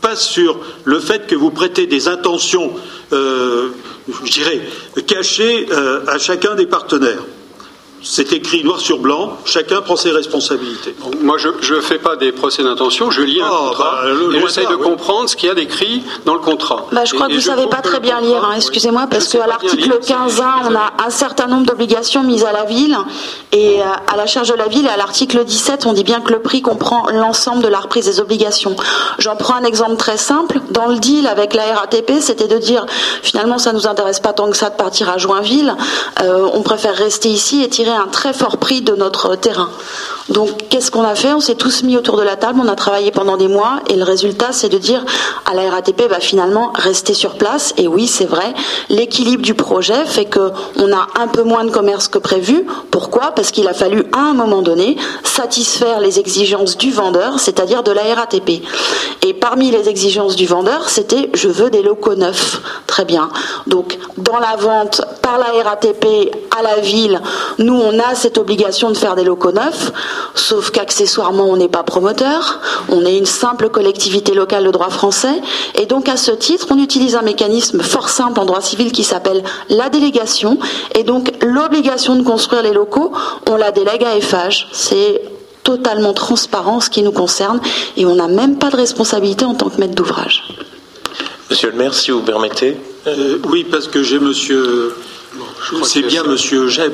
pas 0.00 0.16
sur 0.16 0.60
le 0.84 1.00
fait 1.00 1.26
que 1.26 1.34
vous 1.34 1.50
prêtez 1.50 1.86
des 1.86 2.08
intentions, 2.08 2.72
euh, 3.12 3.70
je 4.24 4.30
dirais, 4.30 4.60
cachées 5.06 5.66
euh, 5.72 6.00
à 6.06 6.18
chacun 6.18 6.54
des 6.54 6.66
partenaires. 6.66 7.24
C'est 8.02 8.32
écrit 8.32 8.62
noir 8.62 8.78
sur 8.78 8.98
blanc, 8.98 9.36
chacun 9.44 9.80
prend 9.80 9.96
ses 9.96 10.10
responsabilités. 10.10 10.94
moi, 11.22 11.38
je 11.38 11.74
ne 11.74 11.80
fais 11.80 11.98
pas 11.98 12.16
des 12.16 12.30
procès 12.30 12.62
d'intention, 12.62 13.10
je 13.10 13.22
lis 13.22 13.40
un 13.40 13.46
ah, 13.50 13.68
contrat 13.68 14.00
bah, 14.04 14.36
et 14.36 14.40
j'essaie 14.40 14.66
de 14.66 14.76
comprendre 14.76 15.28
ce 15.28 15.34
qu'il 15.34 15.48
y 15.48 15.52
a 15.52 15.54
décrit 15.54 16.02
dans 16.24 16.34
le 16.34 16.40
contrat. 16.40 16.86
Bah, 16.92 17.04
je 17.04 17.14
crois 17.14 17.26
que 17.26 17.32
vous 17.32 17.38
ne 17.38 17.42
savez 17.42 17.66
pas 17.66 17.82
très 17.82 18.00
bien 18.00 18.20
lire, 18.20 18.44
hein, 18.44 18.54
excusez-moi, 18.56 19.06
parce 19.10 19.28
qu'à 19.28 19.46
l'article 19.46 19.98
15.1, 20.00 20.70
on 20.70 20.74
a 20.74 21.04
un 21.04 21.10
certain 21.10 21.46
nombre 21.46 21.66
d'obligations 21.66 22.22
mises 22.22 22.44
à 22.44 22.52
la 22.52 22.64
ville, 22.64 22.96
et 23.52 23.80
euh, 23.80 23.84
à 24.12 24.16
la 24.16 24.26
charge 24.26 24.50
de 24.50 24.54
la 24.54 24.68
ville, 24.68 24.86
et 24.86 24.90
à 24.90 24.96
l'article 24.96 25.44
17, 25.44 25.86
on 25.86 25.92
dit 25.92 26.04
bien 26.04 26.20
que 26.20 26.32
le 26.32 26.40
prix 26.40 26.62
comprend 26.62 27.06
l'ensemble 27.10 27.62
de 27.62 27.68
la 27.68 27.80
reprise 27.80 28.06
des 28.06 28.20
obligations. 28.20 28.76
J'en 29.18 29.36
prends 29.36 29.54
un 29.54 29.64
exemple 29.64 29.96
très 29.96 30.18
simple. 30.18 30.60
Dans 30.70 30.86
le 30.86 30.98
deal 30.98 31.26
avec 31.26 31.54
la 31.54 31.74
RATP, 31.74 32.12
c'était 32.20 32.48
de 32.48 32.58
dire, 32.58 32.86
finalement, 33.22 33.58
ça 33.58 33.72
ne 33.72 33.78
nous 33.78 33.86
intéresse 33.86 34.20
pas 34.20 34.32
tant 34.32 34.50
que 34.50 34.56
ça 34.56 34.70
de 34.70 34.76
partir 34.76 35.08
à 35.08 35.18
Joinville, 35.18 35.74
euh, 36.22 36.48
on 36.52 36.62
préfère 36.62 36.94
rester 36.94 37.28
ici 37.28 37.62
et 37.62 37.68
tirer 37.68 37.85
un 37.94 38.08
très 38.08 38.32
fort 38.32 38.58
prix 38.58 38.82
de 38.82 38.94
notre 38.94 39.36
terrain. 39.36 39.70
Donc, 40.28 40.68
qu'est-ce 40.68 40.90
qu'on 40.90 41.04
a 41.04 41.14
fait? 41.14 41.32
On 41.32 41.40
s'est 41.40 41.54
tous 41.54 41.84
mis 41.84 41.96
autour 41.96 42.16
de 42.16 42.22
la 42.22 42.34
table, 42.34 42.60
on 42.62 42.68
a 42.68 42.74
travaillé 42.74 43.12
pendant 43.12 43.36
des 43.36 43.46
mois, 43.46 43.80
et 43.88 43.94
le 43.94 44.02
résultat, 44.02 44.48
c'est 44.50 44.68
de 44.68 44.78
dire 44.78 45.04
à 45.44 45.54
la 45.54 45.70
RATP, 45.70 46.08
bah, 46.08 46.18
finalement 46.18 46.72
rester 46.74 47.14
sur 47.14 47.34
place. 47.34 47.74
Et 47.76 47.86
oui, 47.86 48.08
c'est 48.08 48.24
vrai, 48.24 48.52
l'équilibre 48.88 49.42
du 49.42 49.54
projet 49.54 50.04
fait 50.04 50.24
que 50.24 50.50
on 50.76 50.92
a 50.92 51.06
un 51.20 51.28
peu 51.28 51.44
moins 51.44 51.64
de 51.64 51.70
commerce 51.70 52.08
que 52.08 52.18
prévu. 52.18 52.66
Pourquoi? 52.90 53.32
Parce 53.32 53.52
qu'il 53.52 53.68
a 53.68 53.74
fallu 53.74 54.04
à 54.12 54.18
un 54.18 54.34
moment 54.34 54.62
donné 54.62 54.96
satisfaire 55.22 56.00
les 56.00 56.18
exigences 56.18 56.76
du 56.76 56.90
vendeur, 56.90 57.38
c'est-à-dire 57.38 57.84
de 57.84 57.92
la 57.92 58.02
RATP. 58.14 58.62
Et 59.22 59.34
parmi 59.34 59.70
les 59.70 59.88
exigences 59.88 60.34
du 60.34 60.46
vendeur, 60.46 60.88
c'était 60.88 61.30
je 61.34 61.48
veux 61.48 61.70
des 61.70 61.82
locaux 61.82 62.16
neufs. 62.16 62.60
Très 62.86 63.04
bien. 63.04 63.28
Donc, 63.66 63.98
dans 64.18 64.38
la 64.38 64.56
vente 64.56 65.02
par 65.22 65.38
la 65.38 65.62
RATP 65.62 66.32
à 66.58 66.62
la 66.62 66.80
ville, 66.80 67.20
nous 67.58 67.75
on 67.76 67.98
a 67.98 68.14
cette 68.14 68.38
obligation 68.38 68.90
de 68.90 68.96
faire 68.96 69.14
des 69.14 69.24
locaux 69.24 69.52
neufs. 69.52 69.92
Sauf 70.34 70.70
qu'accessoirement, 70.70 71.44
on 71.44 71.56
n'est 71.56 71.68
pas 71.68 71.82
promoteur, 71.82 72.60
on 72.88 73.04
est 73.04 73.16
une 73.16 73.26
simple 73.26 73.68
collectivité 73.68 74.34
locale 74.34 74.64
de 74.64 74.70
droit 74.70 74.90
français, 74.90 75.40
et 75.74 75.86
donc 75.86 76.08
à 76.08 76.16
ce 76.16 76.32
titre, 76.32 76.68
on 76.70 76.78
utilise 76.78 77.16
un 77.16 77.22
mécanisme 77.22 77.82
fort 77.82 78.08
simple 78.08 78.40
en 78.40 78.44
droit 78.44 78.60
civil 78.60 78.92
qui 78.92 79.04
s'appelle 79.04 79.42
la 79.68 79.88
délégation, 79.88 80.58
et 80.94 81.02
donc 81.02 81.32
l'obligation 81.42 82.16
de 82.16 82.22
construire 82.22 82.62
les 82.62 82.72
locaux, 82.72 83.12
on 83.48 83.56
la 83.56 83.72
délègue 83.72 84.04
à 84.04 84.20
FH. 84.20 84.68
C'est 84.72 85.22
totalement 85.64 86.12
transparent 86.12 86.80
ce 86.80 86.90
qui 86.90 87.02
nous 87.02 87.12
concerne, 87.12 87.60
et 87.96 88.06
on 88.06 88.14
n'a 88.14 88.28
même 88.28 88.58
pas 88.58 88.70
de 88.70 88.76
responsabilité 88.76 89.44
en 89.44 89.54
tant 89.54 89.68
que 89.68 89.80
maître 89.80 89.94
d'ouvrage. 89.94 90.44
Monsieur 91.50 91.70
le 91.70 91.76
maire, 91.76 91.94
si 91.94 92.10
vous 92.10 92.22
permettez. 92.22 92.76
Euh, 93.06 93.38
oui, 93.48 93.64
parce 93.70 93.86
que 93.86 94.02
j'ai 94.02 94.18
monsieur. 94.18 94.94
C'est 95.84 96.02
bien 96.02 96.24
monsieur 96.24 96.68
Jeb. 96.68 96.92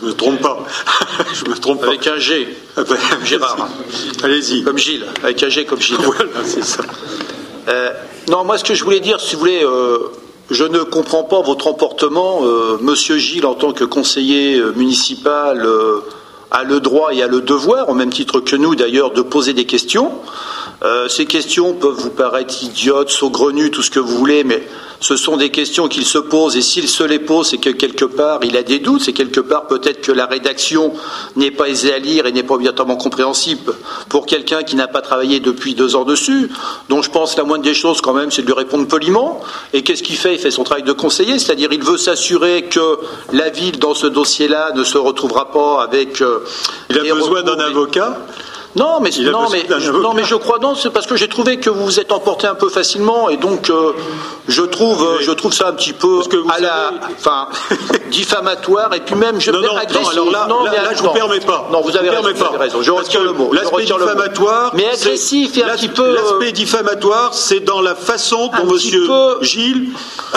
Je 0.00 0.06
me 0.06 0.12
trompe 0.12 0.40
pas. 0.40 0.64
je 1.34 1.50
me 1.50 1.56
trompe 1.56 1.80
pas. 1.80 1.88
Avec 1.88 2.06
un 2.06 2.18
G. 2.18 2.48
Ah 2.76 2.82
ben, 2.88 2.96
Gérard. 3.24 3.68
Allez-y. 4.22 4.62
Comme 4.62 4.78
Gilles. 4.78 5.06
Avec 5.22 5.42
un 5.42 5.48
G 5.48 5.64
comme 5.64 5.80
Gilles. 5.80 5.98
voilà, 6.00 6.30
c'est 6.44 6.64
ça. 6.64 6.82
Euh, 7.68 7.90
non, 8.28 8.44
moi, 8.44 8.56
ce 8.58 8.64
que 8.64 8.74
je 8.74 8.82
voulais 8.84 9.00
dire, 9.00 9.20
si 9.20 9.34
vous 9.34 9.40
voulez, 9.40 9.62
euh, 9.62 9.98
je 10.50 10.64
ne 10.64 10.80
comprends 10.80 11.24
pas 11.24 11.42
votre 11.42 11.66
emportement. 11.66 12.40
Euh, 12.44 12.78
Monsieur 12.80 13.18
Gilles, 13.18 13.46
en 13.46 13.54
tant 13.54 13.72
que 13.72 13.84
conseiller 13.84 14.62
municipal, 14.74 15.68
a 16.50 16.64
le 16.64 16.80
droit 16.80 17.12
et 17.12 17.22
a 17.22 17.26
le 17.26 17.42
devoir, 17.42 17.88
au 17.88 17.94
même 17.94 18.10
titre 18.10 18.40
que 18.40 18.56
nous 18.56 18.74
d'ailleurs, 18.74 19.12
de 19.12 19.22
poser 19.22 19.52
des 19.52 19.66
questions. 19.66 20.12
ces 21.08 21.26
questions 21.26 21.74
peuvent 21.74 21.98
vous 21.98 22.10
paraître 22.10 22.62
idiotes, 22.62 23.10
saugrenues, 23.10 23.70
tout 23.70 23.82
ce 23.82 23.90
que 23.90 24.00
vous 24.00 24.16
voulez, 24.16 24.44
mais 24.44 24.66
ce 25.00 25.16
sont 25.16 25.38
des 25.38 25.50
questions 25.50 25.88
qu'il 25.88 26.04
se 26.04 26.18
pose 26.18 26.56
et 26.56 26.62
s'il 26.62 26.86
se 26.86 27.02
les 27.02 27.18
pose, 27.18 27.48
c'est 27.48 27.58
que 27.58 27.70
quelque 27.70 28.04
part 28.04 28.40
il 28.42 28.56
a 28.56 28.62
des 28.62 28.78
doutes, 28.78 29.02
c'est 29.02 29.14
quelque 29.14 29.40
part 29.40 29.66
peut-être 29.66 30.02
que 30.02 30.12
la 30.12 30.26
rédaction 30.26 30.92
n'est 31.36 31.50
pas 31.50 31.68
aisée 31.68 31.92
à 31.92 31.98
lire 31.98 32.26
et 32.26 32.32
n'est 32.32 32.42
pas 32.42 32.54
obligatoirement 32.54 32.96
compréhensible 32.96 33.74
pour 34.10 34.26
quelqu'un 34.26 34.62
qui 34.62 34.76
n'a 34.76 34.88
pas 34.88 35.00
travaillé 35.00 35.40
depuis 35.40 35.74
deux 35.74 35.96
ans 35.96 36.04
dessus. 36.04 36.50
Donc 36.90 37.04
je 37.04 37.10
pense 37.10 37.34
que 37.34 37.40
la 37.40 37.44
moindre 37.44 37.64
des 37.64 37.74
choses 37.74 38.02
quand 38.02 38.12
même, 38.12 38.30
c'est 38.30 38.42
de 38.42 38.46
lui 38.46 38.52
répondre 38.52 38.86
poliment. 38.86 39.40
Et 39.72 39.82
qu'est-ce 39.82 40.02
qu'il 40.02 40.16
fait? 40.16 40.34
Il 40.34 40.38
fait 40.38 40.50
son 40.50 40.64
travail 40.64 40.82
de 40.82 40.92
conseiller, 40.92 41.38
c'est-à-dire 41.38 41.72
il 41.72 41.82
veut 41.82 41.96
s'assurer 41.96 42.64
que 42.64 42.98
la 43.32 43.48
ville 43.48 43.78
dans 43.78 43.94
ce 43.94 44.06
dossier-là 44.06 44.72
ne 44.74 44.84
se 44.84 44.98
retrouvera 44.98 45.50
pas 45.50 45.82
avec. 45.82 46.20
Euh, 46.20 46.44
il 46.90 46.98
a 46.98 47.14
besoin 47.14 47.42
d'un 47.42 47.58
avocat 47.58 48.18
non, 48.76 49.00
mais, 49.00 49.10
non, 49.22 49.48
mais, 49.50 49.64
non, 50.00 50.14
mais 50.14 50.24
je 50.24 50.36
crois 50.36 50.58
non, 50.58 50.76
c'est 50.76 50.90
parce 50.90 51.06
que 51.06 51.16
j'ai 51.16 51.28
trouvé 51.28 51.58
que 51.58 51.70
vous 51.70 51.84
vous 51.84 51.98
êtes 51.98 52.12
emporté 52.12 52.46
un 52.46 52.54
peu 52.54 52.68
facilement 52.68 53.28
et 53.28 53.36
donc 53.36 53.68
euh, 53.68 53.92
je 54.46 54.62
trouve, 54.62 55.18
je 55.20 55.30
trouve 55.32 55.52
ça 55.52 55.68
un 55.68 55.72
petit 55.72 55.92
peu 55.92 56.20
à 56.48 56.60
la, 56.60 56.92
enfin, 57.12 57.48
diffamatoire 58.10 58.94
et 58.94 59.00
puis 59.00 59.16
même 59.16 59.40
je 59.40 59.50
non, 59.50 59.60
non, 59.60 59.76
agressif. 59.76 60.14
Non, 60.14 60.22
alors 60.22 60.30
là, 60.30 60.46
non, 60.48 60.64
là, 60.64 60.94
je 60.94 61.02
vous 61.02 61.10
permets 61.10 61.40
pas. 61.40 61.68
Non, 61.72 61.80
vous 61.80 61.96
avez, 61.96 62.10
raison, 62.10 62.22
vous 62.22 62.44
avez 62.44 62.56
raison. 62.58 62.82
Je 62.82 62.90
retire 62.90 63.24
le 63.24 63.32
mot. 63.32 63.52
L'aspect 63.52 63.84
diffamatoire, 63.84 64.72
mais 64.74 64.88
agressif 64.88 65.56
et 65.58 65.64
un 65.64 65.74
petit 65.74 65.88
peu. 65.88 66.02
Euh, 66.02 66.14
l'aspect 66.14 66.52
diffamatoire, 66.52 67.34
c'est 67.34 67.60
dans 67.60 67.80
la 67.80 67.94
façon 67.96 68.50
dont 68.56 68.72
Monsieur 68.72 69.08
Gilles 69.42 69.88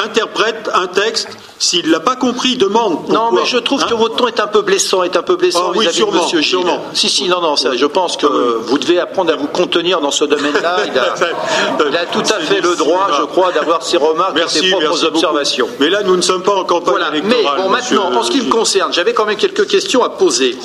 interprète 0.04 0.72
un 0.74 0.88
texte. 0.88 1.30
S'il 1.60 1.90
l'a 1.90 2.02
pas 2.02 2.18
compris, 2.18 2.58
demande. 2.58 3.08
non, 3.08 3.32
mais 3.32 3.46
je 3.46 3.58
trouve 3.58 3.86
que 3.86 3.94
hein 3.94 3.98
votre 3.98 4.18
ton 4.18 4.28
est 4.28 4.42
un 4.42 4.48
peu 4.48 4.64
blessant, 4.64 5.04
est 5.04 5.16
un 5.16 5.22
peu 5.22 5.38
blessant 5.38 5.72
ah 5.74 5.80
vis-à-vis 5.80 6.06
de 6.06 6.12
Monsieur 6.12 6.42
Gilles. 6.42 6.80
Si, 6.94 7.08
si, 7.08 7.30
non, 7.30 7.40
non, 7.40 7.56
ça, 7.56 7.74
je 7.74 7.86
pense 7.86 8.18
que 8.18 8.23
que 8.28 8.58
vous 8.66 8.78
devez 8.78 9.00
apprendre 9.00 9.34
à 9.34 9.36
vous 9.36 9.48
contenir 9.48 10.00
dans 10.02 10.12
ce 10.12 10.26
domaine-là. 10.26 10.78
Il 10.88 11.98
a, 11.98 12.06
tout 12.12 12.20
à 12.20 12.40
fait 12.40 12.62
le 12.62 12.76
droit, 12.76 13.08
je 13.20 13.24
crois, 13.24 13.52
d'avoir 13.52 13.84
ses 13.84 13.98
remarques 13.98 14.38
et 14.40 14.48
ses 14.48 14.70
propres 14.72 15.04
observations. 15.06 15.68
Mais 15.80 15.90
là, 15.90 16.04
nous 16.04 16.16
ne 16.16 16.22
sommes 16.22 16.44
pas 16.44 16.56
en 16.56 16.64
campagne 16.64 16.94
voilà. 16.94 17.12
Mais 17.12 17.44
bon, 17.58 17.70
maintenant, 17.70 18.14
en 18.14 18.24
ce 18.24 18.32
qui 18.32 18.42
me 18.42 18.50
concerne, 18.50 18.94
j'avais 18.94 19.14
quand 19.14 19.26
même 19.26 19.38
quelques 19.38 19.68
questions 19.68 20.04
à 20.04 20.10
poser. 20.10 20.58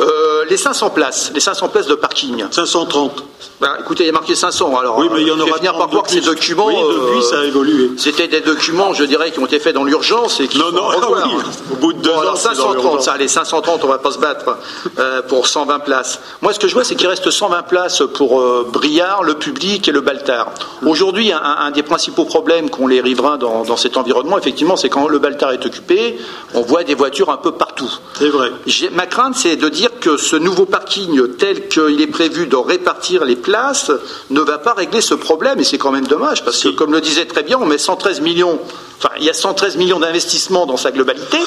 Euh, 0.00 0.44
les 0.48 0.56
500 0.56 0.90
places, 0.90 1.30
les 1.34 1.40
500 1.40 1.68
places 1.68 1.86
de 1.86 1.94
parking. 1.94 2.44
530. 2.50 3.24
Ben, 3.60 3.70
écoutez, 3.80 4.04
il 4.04 4.06
y 4.06 4.10
a 4.10 4.12
marqué 4.12 4.34
500. 4.34 4.76
Alors, 4.76 4.98
oui, 4.98 5.08
mais 5.10 5.22
il 5.22 5.28
y 5.28 5.30
en 5.30 5.40
aura 5.40 5.56
venir 5.56 5.76
par 5.76 5.88
voir 5.88 6.02
que 6.02 6.10
ces 6.10 6.20
documents. 6.20 6.66
Oui, 6.66 6.74
depuis, 6.74 7.22
ça 7.22 7.40
a 7.40 7.44
évolué. 7.44 7.84
Euh, 7.84 7.94
c'était 7.96 8.28
des 8.28 8.40
documents, 8.40 8.92
je 8.92 9.04
dirais, 9.04 9.30
qui 9.30 9.38
ont 9.38 9.46
été 9.46 9.58
faits 9.58 9.74
dans 9.74 9.84
l'urgence 9.84 10.40
et 10.40 10.48
qui. 10.48 10.58
Non, 10.58 10.72
non, 10.72 10.82
ah 10.90 11.06
oui, 11.10 11.32
au 11.72 11.76
bout 11.76 11.92
de 11.94 12.00
deux 12.00 12.10
bon, 12.10 12.16
ans. 12.16 12.20
Alors 12.20 12.36
530, 12.36 13.02
ça, 13.02 13.16
les 13.16 13.28
530, 13.28 13.84
on 13.84 13.88
va 13.88 13.98
pas 13.98 14.10
se 14.10 14.18
battre 14.18 14.58
euh, 14.98 15.22
pour 15.22 15.46
120 15.46 15.78
places. 15.80 16.20
Moi, 16.42 16.52
ce 16.52 16.58
que 16.58 16.68
je 16.68 16.74
vois, 16.74 16.84
c'est 16.84 16.96
qu'il 16.96 17.08
reste 17.08 17.30
120 17.30 17.62
places 17.62 18.02
pour 18.14 18.40
euh, 18.40 18.68
Briard, 18.70 19.22
le 19.22 19.34
public 19.34 19.88
et 19.88 19.92
le 19.92 20.02
Baltard. 20.02 20.52
Aujourd'hui, 20.84 21.32
un, 21.32 21.40
un, 21.40 21.70
des 21.70 21.82
principaux 21.82 22.26
problèmes 22.26 22.68
qu'ont 22.68 22.86
les 22.86 23.00
riverains 23.00 23.38
dans, 23.38 23.64
dans, 23.64 23.76
cet 23.78 23.96
environnement, 23.96 24.36
effectivement, 24.36 24.76
c'est 24.76 24.90
quand 24.90 25.08
le 25.08 25.18
Baltard 25.18 25.52
est 25.52 25.64
occupé, 25.64 26.18
on 26.52 26.60
voit 26.60 26.84
des 26.84 26.94
voitures 26.94 27.30
un 27.30 27.38
peu 27.38 27.52
partout. 27.52 27.90
C'est 28.18 28.28
vrai. 28.28 28.52
Ma 28.92 29.06
crainte, 29.06 29.34
c'est 29.34 29.56
de 29.56 29.68
dire 29.70 29.85
que 30.00 30.16
ce 30.16 30.36
nouveau 30.36 30.66
parking, 30.66 31.36
tel 31.36 31.68
qu'il 31.68 32.00
est 32.00 32.06
prévu 32.06 32.46
de 32.46 32.56
répartir 32.56 33.24
les 33.24 33.36
places, 33.36 33.90
ne 34.30 34.40
va 34.40 34.58
pas 34.58 34.74
régler 34.74 35.00
ce 35.00 35.14
problème. 35.14 35.60
Et 35.60 35.64
c'est 35.64 35.78
quand 35.78 35.92
même 35.92 36.06
dommage, 36.06 36.44
parce 36.44 36.62
que, 36.62 36.68
comme 36.68 36.92
le 36.92 37.00
disait 37.00 37.26
très 37.26 37.42
bien, 37.42 37.58
on 37.60 37.66
met 37.66 37.78
113 37.78 38.20
millions, 38.20 38.58
enfin, 38.98 39.10
il 39.18 39.24
y 39.24 39.30
a 39.30 39.34
113 39.34 39.76
millions 39.76 40.00
d'investissements 40.00 40.66
dans 40.66 40.76
sa 40.76 40.90
globalité. 40.90 41.38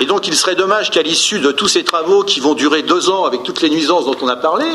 Et 0.00 0.04
donc, 0.04 0.28
il 0.28 0.36
serait 0.36 0.54
dommage 0.54 0.90
qu'à 0.90 1.02
l'issue 1.02 1.40
de 1.40 1.50
tous 1.52 1.68
ces 1.68 1.84
travaux 1.84 2.22
qui 2.22 2.40
vont 2.40 2.54
durer 2.54 2.82
deux 2.82 3.08
ans, 3.08 3.24
avec 3.24 3.42
toutes 3.42 3.62
les 3.62 3.70
nuisances 3.70 4.04
dont 4.04 4.16
on 4.20 4.28
a 4.28 4.36
parlé, 4.36 4.66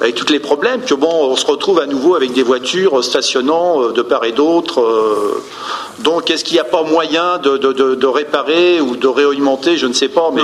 avec 0.00 0.14
tous 0.14 0.30
les 0.32 0.38
problèmes, 0.38 0.82
que 0.82 0.94
bon, 0.94 1.10
on 1.10 1.36
se 1.36 1.46
retrouve 1.46 1.80
à 1.80 1.86
nouveau 1.86 2.14
avec 2.14 2.32
des 2.32 2.42
voitures 2.42 3.02
stationnant 3.02 3.82
euh, 3.82 3.92
de 3.92 4.02
part 4.02 4.24
et 4.24 4.32
d'autre. 4.32 4.80
Euh. 4.80 5.42
Donc, 6.00 6.30
est-ce 6.30 6.44
qu'il 6.44 6.54
n'y 6.54 6.60
a 6.60 6.64
pas 6.64 6.82
moyen 6.82 7.38
de, 7.38 7.56
de, 7.56 7.72
de, 7.72 7.94
de, 7.94 8.06
réparer 8.06 8.80
ou 8.80 8.96
de 8.96 9.08
réalimenter, 9.08 9.76
je 9.76 9.86
ne 9.86 9.92
sais 9.92 10.08
pas, 10.08 10.30
mais 10.32 10.42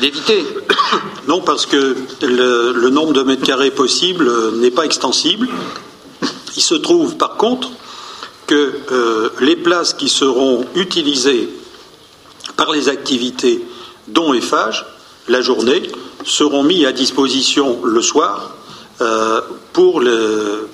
d'éviter 0.00 0.44
Non, 1.28 1.40
parce 1.40 1.66
que 1.66 1.96
le, 2.22 2.72
le, 2.72 2.90
nombre 2.90 3.12
de 3.12 3.22
mètres 3.22 3.44
carrés 3.44 3.70
possible 3.70 4.30
n'est 4.56 4.70
pas 4.70 4.84
extensible. 4.84 5.48
Il 6.56 6.62
se 6.62 6.74
trouve, 6.74 7.16
par 7.16 7.36
contre, 7.36 7.70
euh, 8.54 9.30
les 9.40 9.56
places 9.56 9.94
qui 9.94 10.08
seront 10.08 10.64
utilisées 10.74 11.48
par 12.56 12.72
les 12.72 12.88
activités 12.88 13.64
dont 14.08 14.34
Eiffage, 14.34 14.86
la 15.28 15.40
journée, 15.40 15.82
seront 16.24 16.62
mis 16.62 16.86
à 16.86 16.92
disposition 16.92 17.80
le 17.84 18.02
soir 18.02 18.54
euh, 19.00 19.40
pour, 19.72 20.02
euh, 20.02 20.68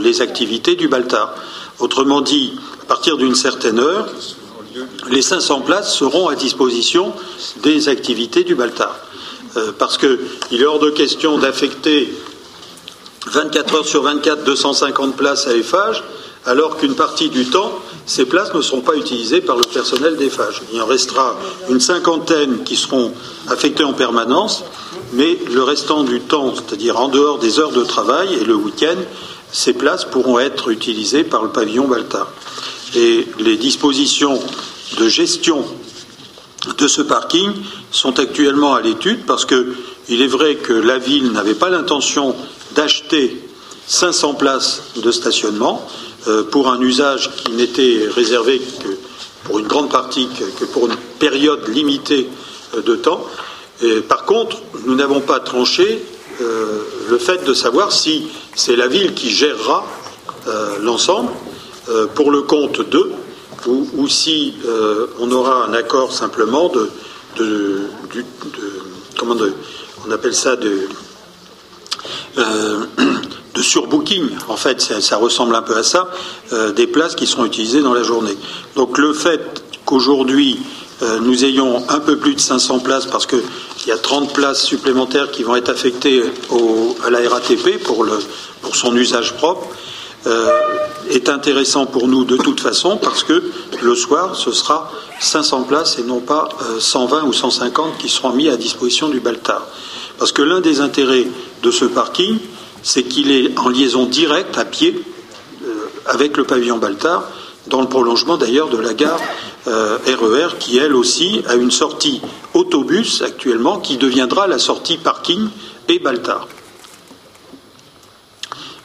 les 0.00 0.20
activités 0.20 0.74
du 0.74 0.88
Baltar. 0.88 1.34
Autrement 1.78 2.20
dit, 2.20 2.52
à 2.82 2.84
partir 2.86 3.16
d'une 3.16 3.34
certaine 3.34 3.78
heure, 3.78 4.08
les 5.08 5.22
500 5.22 5.60
places 5.62 5.94
seront 5.94 6.28
à 6.28 6.34
disposition 6.34 7.12
des 7.62 7.88
activités 7.88 8.44
du 8.44 8.54
Baltar. 8.54 8.94
Parce 9.78 9.96
qu'il 9.96 10.60
est 10.60 10.66
hors 10.66 10.78
de 10.78 10.90
question 10.90 11.38
d'affecter 11.38 12.12
24 13.26 13.74
heures 13.74 13.86
sur 13.86 14.02
24 14.02 14.44
250 14.44 15.16
places 15.16 15.46
à 15.46 15.56
Eiffage, 15.56 16.02
alors 16.46 16.76
qu'une 16.76 16.94
partie 16.94 17.28
du 17.28 17.44
temps, 17.46 17.72
ces 18.06 18.24
places 18.24 18.54
ne 18.54 18.62
seront 18.62 18.80
pas 18.80 18.94
utilisées 18.94 19.40
par 19.40 19.56
le 19.56 19.64
personnel 19.64 20.16
d'Eiffage. 20.16 20.62
Il 20.72 20.80
en 20.80 20.86
restera 20.86 21.36
une 21.68 21.80
cinquantaine 21.80 22.62
qui 22.62 22.76
seront 22.76 23.12
affectées 23.48 23.84
en 23.84 23.92
permanence, 23.92 24.64
mais 25.12 25.38
le 25.52 25.62
restant 25.64 26.04
du 26.04 26.20
temps, 26.20 26.54
c'est-à-dire 26.54 26.98
en 27.00 27.08
dehors 27.08 27.38
des 27.38 27.58
heures 27.58 27.72
de 27.72 27.82
travail 27.82 28.34
et 28.34 28.44
le 28.44 28.54
week-end, 28.54 28.96
ces 29.50 29.72
places 29.72 30.04
pourront 30.04 30.38
être 30.38 30.70
utilisées 30.70 31.24
par 31.24 31.42
le 31.42 31.50
pavillon 31.50 31.88
Balta. 31.88 32.28
Et 32.94 33.26
les 33.40 33.56
dispositions 33.56 34.38
de 34.98 35.08
gestion 35.08 35.64
de 36.78 36.86
ce 36.86 37.02
parking 37.02 37.50
sont 37.90 38.18
actuellement 38.20 38.74
à 38.74 38.80
l'étude 38.80 39.24
parce 39.26 39.44
qu'il 39.44 40.22
est 40.22 40.26
vrai 40.26 40.56
que 40.56 40.72
la 40.72 40.98
ville 40.98 41.32
n'avait 41.32 41.54
pas 41.54 41.70
l'intention 41.70 42.36
d'acheter 42.74 43.42
500 43.88 44.34
places 44.34 44.82
de 44.96 45.10
stationnement 45.10 45.86
pour 46.50 46.68
un 46.68 46.80
usage 46.80 47.30
qui 47.36 47.52
n'était 47.52 48.08
réservé 48.14 48.58
que 48.58 48.88
pour 49.44 49.58
une 49.58 49.66
grande 49.66 49.90
partie, 49.90 50.28
que, 50.58 50.64
pour 50.64 50.86
une 50.86 50.96
période 51.18 51.68
limitée 51.68 52.28
euh, 52.74 52.82
de 52.82 52.96
temps. 52.96 53.24
Par 54.08 54.24
contre, 54.24 54.56
nous 54.86 54.94
n'avons 54.94 55.20
pas 55.20 55.38
tranché 55.38 56.02
euh, 56.40 56.80
le 57.08 57.18
fait 57.18 57.44
de 57.44 57.54
savoir 57.54 57.92
si 57.92 58.26
c'est 58.54 58.76
la 58.76 58.88
ville 58.88 59.14
qui 59.14 59.30
gérera 59.30 59.86
euh, 60.46 60.76
l'ensemble 60.82 61.30
euh, 61.88 62.06
pour 62.08 62.30
le 62.30 62.42
compte 62.42 62.86
d'eux 62.90 63.12
ou, 63.66 63.88
ou, 63.94 64.06
si 64.08 64.54
on 65.18 65.32
aura 65.32 65.64
un 65.64 65.72
accord 65.72 66.12
simplement 66.12 66.70
de 66.70 67.80
comment 69.16 69.34
on 70.06 70.10
appelle 70.10 70.34
ça 70.34 70.56
de 70.56 70.88
de 73.56 73.62
surbooking. 73.62 74.28
En 74.48 74.56
fait, 74.56 74.80
ça, 74.80 75.16
ressemble 75.16 75.54
un 75.54 75.62
peu 75.62 75.76
à 75.76 75.82
ça, 75.82 76.08
euh, 76.52 76.72
des 76.72 76.86
places 76.86 77.14
qui 77.14 77.26
seront 77.26 77.44
utilisées 77.44 77.80
dans 77.80 77.94
la 77.94 78.02
journée. 78.02 78.36
Donc 78.76 78.98
le 78.98 79.12
fait 79.12 79.40
qu'aujourd'hui 79.84 80.58
euh, 81.02 81.18
nous 81.20 81.44
ayons 81.44 81.82
un 81.88 82.00
peu 82.00 82.16
plus 82.16 82.34
de 82.34 82.40
500 82.40 82.80
places 82.80 83.06
parce 83.06 83.26
qu'il 83.26 83.40
y 83.86 83.92
a 83.92 83.98
30 83.98 84.32
places 84.32 84.62
supplémentaires 84.62 85.30
qui 85.30 85.42
vont 85.42 85.56
être 85.56 85.68
affectées 85.68 86.22
à 87.04 87.10
la 87.10 87.28
RATP 87.28 87.82
pour, 87.82 88.06
son 88.72 88.96
usage 88.96 89.34
propre, 89.34 89.66
euh, 90.26 90.48
est 91.10 91.28
intéressant 91.28 91.86
pour 91.86 92.08
nous 92.08 92.24
de 92.24 92.36
toute 92.36 92.60
façon 92.60 92.96
parce 92.96 93.22
que 93.22 93.42
le 93.82 93.94
soir, 93.94 94.34
ce 94.34 94.52
sera 94.52 94.90
500 95.20 95.62
places 95.64 95.98
et 95.98 96.02
non 96.02 96.20
pas 96.20 96.48
120 96.78 97.24
ou 97.24 97.32
150 97.32 97.98
qui 97.98 98.08
seront 98.08 98.32
mis 98.32 98.48
à 98.48 98.56
disposition 98.56 99.08
du 99.08 99.20
Baltar. 99.20 99.66
Parce 100.18 100.32
que 100.32 100.42
l'un 100.42 100.60
des 100.60 100.80
intérêts 100.80 101.26
de 101.62 101.70
ce 101.70 101.84
parking, 101.84 102.38
c'est 102.82 103.02
qu'il 103.02 103.30
est 103.30 103.58
en 103.58 103.68
liaison 103.68 104.06
directe 104.06 104.58
à 104.58 104.64
pied 104.64 105.02
euh, 105.64 105.74
avec 106.06 106.36
le 106.36 106.44
pavillon 106.44 106.78
Baltard, 106.78 107.24
dans 107.66 107.80
le 107.80 107.88
prolongement 107.88 108.36
d'ailleurs 108.36 108.68
de 108.68 108.78
la 108.78 108.94
gare 108.94 109.20
euh, 109.66 109.98
RER, 110.06 110.56
qui 110.58 110.78
elle 110.78 110.94
aussi 110.94 111.42
a 111.48 111.54
une 111.54 111.70
sortie 111.70 112.20
autobus 112.54 113.22
actuellement, 113.22 113.78
qui 113.78 113.96
deviendra 113.96 114.46
la 114.46 114.58
sortie 114.58 114.98
parking 114.98 115.48
et 115.88 115.98
Baltard. 115.98 116.48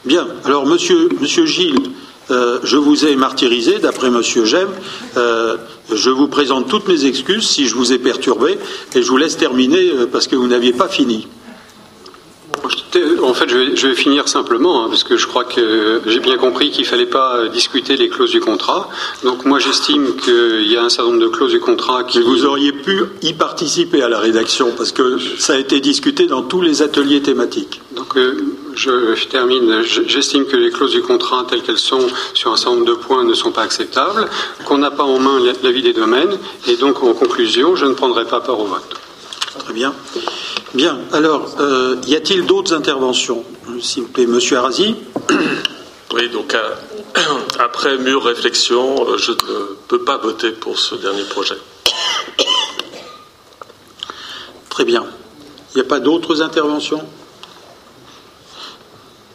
Bien, 0.04 0.26
alors 0.44 0.66
monsieur 0.66 1.08
Gilles, 1.46 1.92
euh, 2.30 2.58
je 2.62 2.76
vous 2.76 3.04
ai 3.04 3.16
martyrisé, 3.16 3.78
d'après 3.78 4.10
monsieur 4.10 4.44
Gem. 4.44 4.68
Euh, 5.16 5.56
je 5.92 6.10
vous 6.10 6.28
présente 6.28 6.68
toutes 6.68 6.88
mes 6.88 7.04
excuses 7.04 7.46
si 7.46 7.66
je 7.66 7.74
vous 7.74 7.92
ai 7.92 7.98
perturbé 7.98 8.58
et 8.94 9.02
je 9.02 9.08
vous 9.08 9.16
laisse 9.16 9.36
terminer 9.36 9.90
euh, 9.90 10.06
parce 10.10 10.28
que 10.28 10.36
vous 10.36 10.46
n'aviez 10.46 10.72
pas 10.72 10.88
fini. 10.88 11.26
En 13.22 13.34
fait, 13.34 13.48
je 13.48 13.56
vais, 13.56 13.76
je 13.76 13.88
vais 13.88 13.94
finir 13.94 14.28
simplement, 14.28 14.84
hein, 14.84 14.88
parce 14.88 15.02
que 15.02 15.16
je 15.16 15.26
crois 15.26 15.44
que 15.44 16.02
j'ai 16.06 16.20
bien 16.20 16.36
compris 16.36 16.70
qu'il 16.70 16.82
ne 16.82 16.88
fallait 16.88 17.06
pas 17.06 17.48
discuter 17.48 17.96
les 17.96 18.08
clauses 18.10 18.30
du 18.30 18.40
contrat. 18.40 18.88
Donc 19.24 19.46
moi, 19.46 19.58
j'estime 19.58 20.14
qu'il 20.16 20.70
y 20.70 20.76
a 20.76 20.84
un 20.84 20.90
certain 20.90 21.10
nombre 21.10 21.22
de 21.22 21.28
clauses 21.28 21.52
du 21.52 21.60
contrat 21.60 22.04
qui... 22.04 22.18
Mais 22.18 22.24
vous 22.24 22.44
auriez 22.44 22.72
pu 22.72 23.04
y 23.22 23.32
participer 23.32 24.02
à 24.02 24.08
la 24.08 24.20
rédaction, 24.20 24.72
parce 24.76 24.92
que 24.92 25.18
ça 25.38 25.54
a 25.54 25.58
été 25.58 25.80
discuté 25.80 26.26
dans 26.26 26.42
tous 26.42 26.60
les 26.60 26.82
ateliers 26.82 27.22
thématiques. 27.22 27.80
Donc 27.96 28.16
je, 28.74 29.14
je, 29.14 29.26
termine. 29.26 29.82
J'estime 29.82 30.46
que 30.46 30.56
les 30.56 30.70
clauses 30.70 30.92
du 30.92 31.02
contrat, 31.02 31.46
telles 31.48 31.62
qu'elles 31.62 31.78
sont 31.78 32.06
sur 32.34 32.52
un 32.52 32.56
certain 32.56 32.76
nombre 32.76 32.86
de 32.86 32.94
points, 32.94 33.24
ne 33.24 33.34
sont 33.34 33.52
pas 33.52 33.62
acceptables, 33.62 34.28
qu'on 34.64 34.78
n'a 34.78 34.90
pas 34.90 35.04
en 35.04 35.18
main 35.18 35.38
l'avis 35.62 35.82
des 35.82 35.92
domaines, 35.92 36.38
et 36.66 36.76
donc 36.76 37.02
en 37.02 37.12
conclusion, 37.14 37.76
je 37.76 37.86
ne 37.86 37.94
prendrai 37.94 38.24
pas 38.24 38.40
part 38.40 38.58
au 38.58 38.66
vote. 38.66 38.94
Très 39.58 39.72
bien. 39.72 39.94
Bien. 40.74 40.98
Alors, 41.12 41.54
euh, 41.60 41.96
y 42.06 42.16
a-t-il 42.16 42.46
d'autres 42.46 42.74
interventions 42.74 43.44
S'il 43.80 44.04
vous 44.04 44.08
plaît, 44.08 44.26
Monsieur 44.26 44.58
Arasi. 44.58 44.96
Oui, 46.14 46.28
donc 46.28 46.54
à, 46.54 46.78
après 47.58 47.96
mûre 47.96 48.22
réflexion, 48.22 49.08
euh, 49.08 49.16
je 49.16 49.32
ne 49.32 49.36
peux 49.88 50.04
pas 50.04 50.18
voter 50.18 50.50
pour 50.50 50.78
ce 50.78 50.94
dernier 50.94 51.22
projet. 51.22 51.56
Très 54.68 54.84
bien. 54.84 55.06
Il 55.74 55.78
n'y 55.78 55.80
a 55.80 55.88
pas 55.88 56.00
d'autres 56.00 56.42
interventions? 56.42 57.02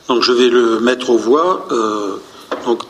Donc 0.08 0.24
je 0.24 0.32
vais 0.32 0.50
le 0.50 0.80
mettre 0.80 1.10
aux 1.10 1.18
voix. 1.18 1.68
Euh, 1.72 2.18
donc, 2.66 2.84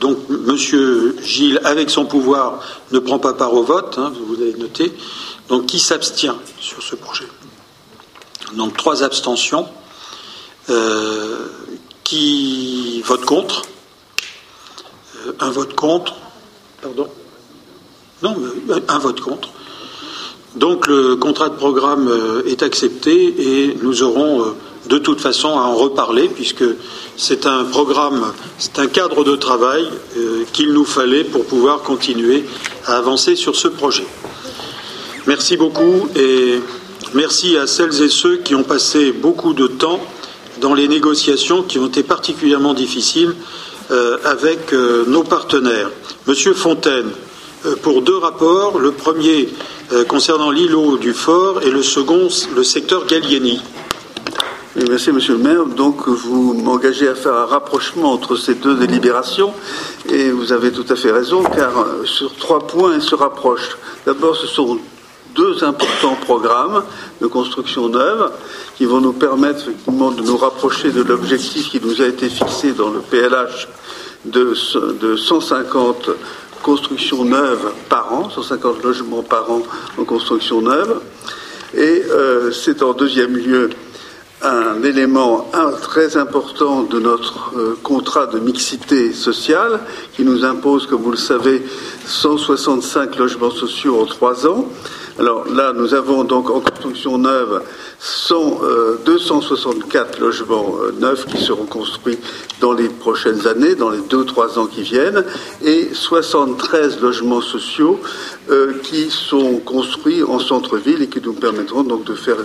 donc, 0.00 0.18
Monsieur 0.28 1.16
Gilles, 1.22 1.60
avec 1.64 1.90
son 1.90 2.06
pouvoir, 2.06 2.60
ne 2.90 2.98
prend 2.98 3.18
pas 3.18 3.32
part 3.34 3.54
au 3.54 3.62
vote, 3.62 3.96
hein, 3.98 4.12
vous 4.26 4.40
avez 4.40 4.54
noté. 4.54 4.92
Donc, 5.48 5.66
qui 5.66 5.78
s'abstient 5.78 6.36
sur 6.58 6.82
ce 6.82 6.94
projet? 6.94 7.26
Donc, 8.54 8.76
trois 8.76 9.02
abstentions. 9.02 9.66
Euh, 10.68 11.46
qui 12.04 13.02
vote 13.02 13.24
contre? 13.24 13.62
Euh, 15.26 15.32
Un 15.40 15.50
vote 15.50 15.74
contre. 15.74 16.14
Pardon? 16.82 17.08
Non, 18.22 18.36
un 18.88 18.98
vote 18.98 19.20
contre. 19.20 19.48
Donc, 20.56 20.86
le 20.86 21.16
contrat 21.16 21.48
de 21.48 21.56
programme 21.56 22.10
est 22.46 22.62
accepté 22.62 23.68
et 23.68 23.78
nous 23.82 24.02
aurons 24.02 24.54
de 24.86 24.98
toute 24.98 25.20
façon 25.20 25.48
à 25.48 25.62
en 25.62 25.74
reparler, 25.74 26.28
puisque 26.28 26.64
c'est 27.16 27.46
un 27.46 27.64
programme, 27.64 28.32
c'est 28.58 28.78
un 28.78 28.86
cadre 28.86 29.24
de 29.24 29.36
travail 29.36 29.86
euh, 30.16 30.44
qu'il 30.52 30.72
nous 30.72 30.84
fallait 30.84 31.24
pour 31.24 31.44
pouvoir 31.44 31.82
continuer 31.82 32.44
à 32.86 32.96
avancer 32.96 33.36
sur 33.36 33.56
ce 33.56 33.68
projet. 33.68 34.06
Merci 35.26 35.56
beaucoup 35.56 36.08
et 36.16 36.60
merci 37.12 37.56
à 37.58 37.66
celles 37.66 38.02
et 38.02 38.08
ceux 38.08 38.38
qui 38.38 38.54
ont 38.54 38.62
passé 38.62 39.12
beaucoup 39.12 39.52
de 39.52 39.66
temps 39.66 40.00
dans 40.60 40.74
les 40.74 40.88
négociations 40.88 41.62
qui 41.62 41.78
ont 41.78 41.86
été 41.86 42.02
particulièrement 42.02 42.74
difficiles 42.74 43.34
euh, 43.90 44.16
avec 44.24 44.72
euh, 44.72 45.04
nos 45.06 45.22
partenaires. 45.22 45.90
Monsieur 46.26 46.54
Fontaine, 46.54 47.10
pour 47.82 48.00
deux 48.00 48.16
rapports, 48.16 48.78
le 48.78 48.92
premier 48.92 49.50
concernant 50.08 50.50
l'îlot 50.50 50.96
du 50.96 51.12
Fort 51.12 51.60
et 51.62 51.70
le 51.70 51.82
second 51.82 52.28
le 52.56 52.64
secteur 52.64 53.04
Gallieni 53.04 53.60
merci, 54.76 55.12
Monsieur 55.12 55.34
le 55.34 55.40
maire. 55.40 55.66
Donc, 55.66 56.08
vous 56.08 56.54
m'engagez 56.54 57.08
à 57.08 57.14
faire 57.14 57.34
un 57.34 57.46
rapprochement 57.46 58.12
entre 58.12 58.36
ces 58.36 58.54
deux 58.54 58.74
délibérations, 58.74 59.52
et 60.08 60.30
vous 60.30 60.52
avez 60.52 60.72
tout 60.72 60.84
à 60.88 60.96
fait 60.96 61.10
raison, 61.10 61.42
car 61.42 61.78
euh, 61.78 62.04
sur 62.04 62.34
trois 62.36 62.66
points, 62.66 62.94
elles 62.94 63.02
se 63.02 63.14
rapprochent. 63.14 63.76
D'abord, 64.06 64.36
ce 64.36 64.46
sont 64.46 64.78
deux 65.34 65.62
importants 65.64 66.16
programmes 66.20 66.82
de 67.20 67.26
construction 67.26 67.88
neuve 67.88 68.32
qui 68.76 68.84
vont 68.84 69.00
nous 69.00 69.12
permettre 69.12 69.60
effectivement 69.60 70.10
de 70.10 70.22
nous 70.22 70.36
rapprocher 70.36 70.90
de 70.90 71.02
l'objectif 71.02 71.70
qui 71.70 71.80
nous 71.80 72.02
a 72.02 72.06
été 72.06 72.28
fixé 72.28 72.72
dans 72.72 72.90
le 72.90 73.00
PLH 73.00 73.68
de, 74.24 74.54
150 75.16 76.10
constructions 76.62 77.24
neuves 77.24 77.72
par 77.88 78.12
an, 78.12 78.28
150 78.28 78.82
logements 78.82 79.22
par 79.22 79.50
an 79.50 79.62
en 79.98 80.04
construction 80.04 80.60
neuve. 80.60 81.00
Et 81.74 82.02
euh, 82.10 82.50
c'est 82.50 82.82
en 82.82 82.92
deuxième 82.92 83.36
lieu 83.36 83.70
un 84.42 84.82
élément 84.82 85.50
très 85.82 86.16
important 86.16 86.82
de 86.82 86.98
notre 86.98 87.52
euh, 87.56 87.78
contrat 87.82 88.26
de 88.26 88.38
mixité 88.38 89.12
sociale 89.12 89.80
qui 90.14 90.24
nous 90.24 90.44
impose, 90.44 90.86
comme 90.86 91.02
vous 91.02 91.10
le 91.10 91.16
savez, 91.16 91.62
165 92.06 93.16
logements 93.16 93.50
sociaux 93.50 94.00
en 94.00 94.06
trois 94.06 94.46
ans. 94.46 94.66
Alors 95.18 95.46
là, 95.48 95.72
nous 95.74 95.94
avons 95.94 96.24
donc 96.24 96.50
en 96.50 96.60
construction 96.60 97.18
neuve 97.18 97.62
264 99.04 100.16
euh, 100.16 100.20
logements 100.20 100.76
euh, 100.80 100.92
neufs 100.98 101.26
qui 101.26 101.42
seront 101.42 101.66
construits 101.66 102.18
dans 102.60 102.72
les 102.72 102.88
prochaines 102.88 103.46
années, 103.46 103.74
dans 103.74 103.90
les 103.90 104.00
deux 104.00 104.18
ou 104.18 104.24
trois 104.24 104.58
ans 104.58 104.66
qui 104.66 104.82
viennent, 104.82 105.24
et 105.62 105.88
73 105.92 107.00
logements 107.00 107.40
sociaux 107.40 108.00
euh, 108.50 108.74
qui 108.82 109.10
sont 109.10 109.58
construits 109.58 110.22
en 110.22 110.38
centre-ville 110.38 111.02
et 111.02 111.08
qui 111.08 111.20
nous 111.20 111.34
permettront 111.34 111.82
donc 111.82 112.04
de 112.04 112.14
faire 112.14 112.36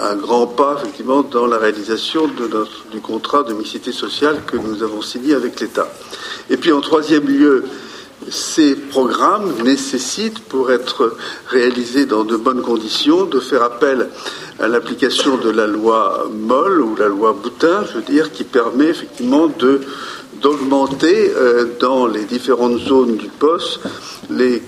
un 0.00 0.16
grand 0.16 0.46
pas 0.46 0.78
effectivement 0.78 1.22
dans 1.22 1.46
la 1.46 1.58
réalisation 1.58 2.28
du 2.90 3.00
contrat 3.00 3.42
de 3.42 3.52
mixité 3.52 3.92
sociale 3.92 4.38
que 4.46 4.56
nous 4.56 4.82
avons 4.82 5.02
signé 5.02 5.34
avec 5.34 5.60
l'État. 5.60 5.88
Et 6.48 6.56
puis 6.56 6.72
en 6.72 6.80
troisième 6.80 7.26
lieu, 7.26 7.64
ces 8.30 8.74
programmes 8.74 9.52
nécessitent, 9.64 10.40
pour 10.40 10.70
être 10.70 11.16
réalisés 11.48 12.06
dans 12.06 12.24
de 12.24 12.36
bonnes 12.36 12.62
conditions, 12.62 13.24
de 13.24 13.40
faire 13.40 13.62
appel 13.62 14.08
à 14.60 14.68
l'application 14.68 15.36
de 15.36 15.50
la 15.50 15.66
loi 15.66 16.28
Moll 16.32 16.80
ou 16.80 16.94
la 16.96 17.08
loi 17.08 17.36
Boutin, 17.40 17.84
je 17.88 17.98
veux 17.98 18.02
dire, 18.02 18.32
qui 18.32 18.44
permet 18.44 18.86
effectivement 18.86 19.46
de 19.46 19.80
d'augmenter 20.42 21.30
euh, 21.34 21.66
dans 21.80 22.06
les 22.06 22.24
différentes 22.24 22.78
zones 22.78 23.16
du 23.16 23.28
poste 23.28 23.80
les, 24.30 24.62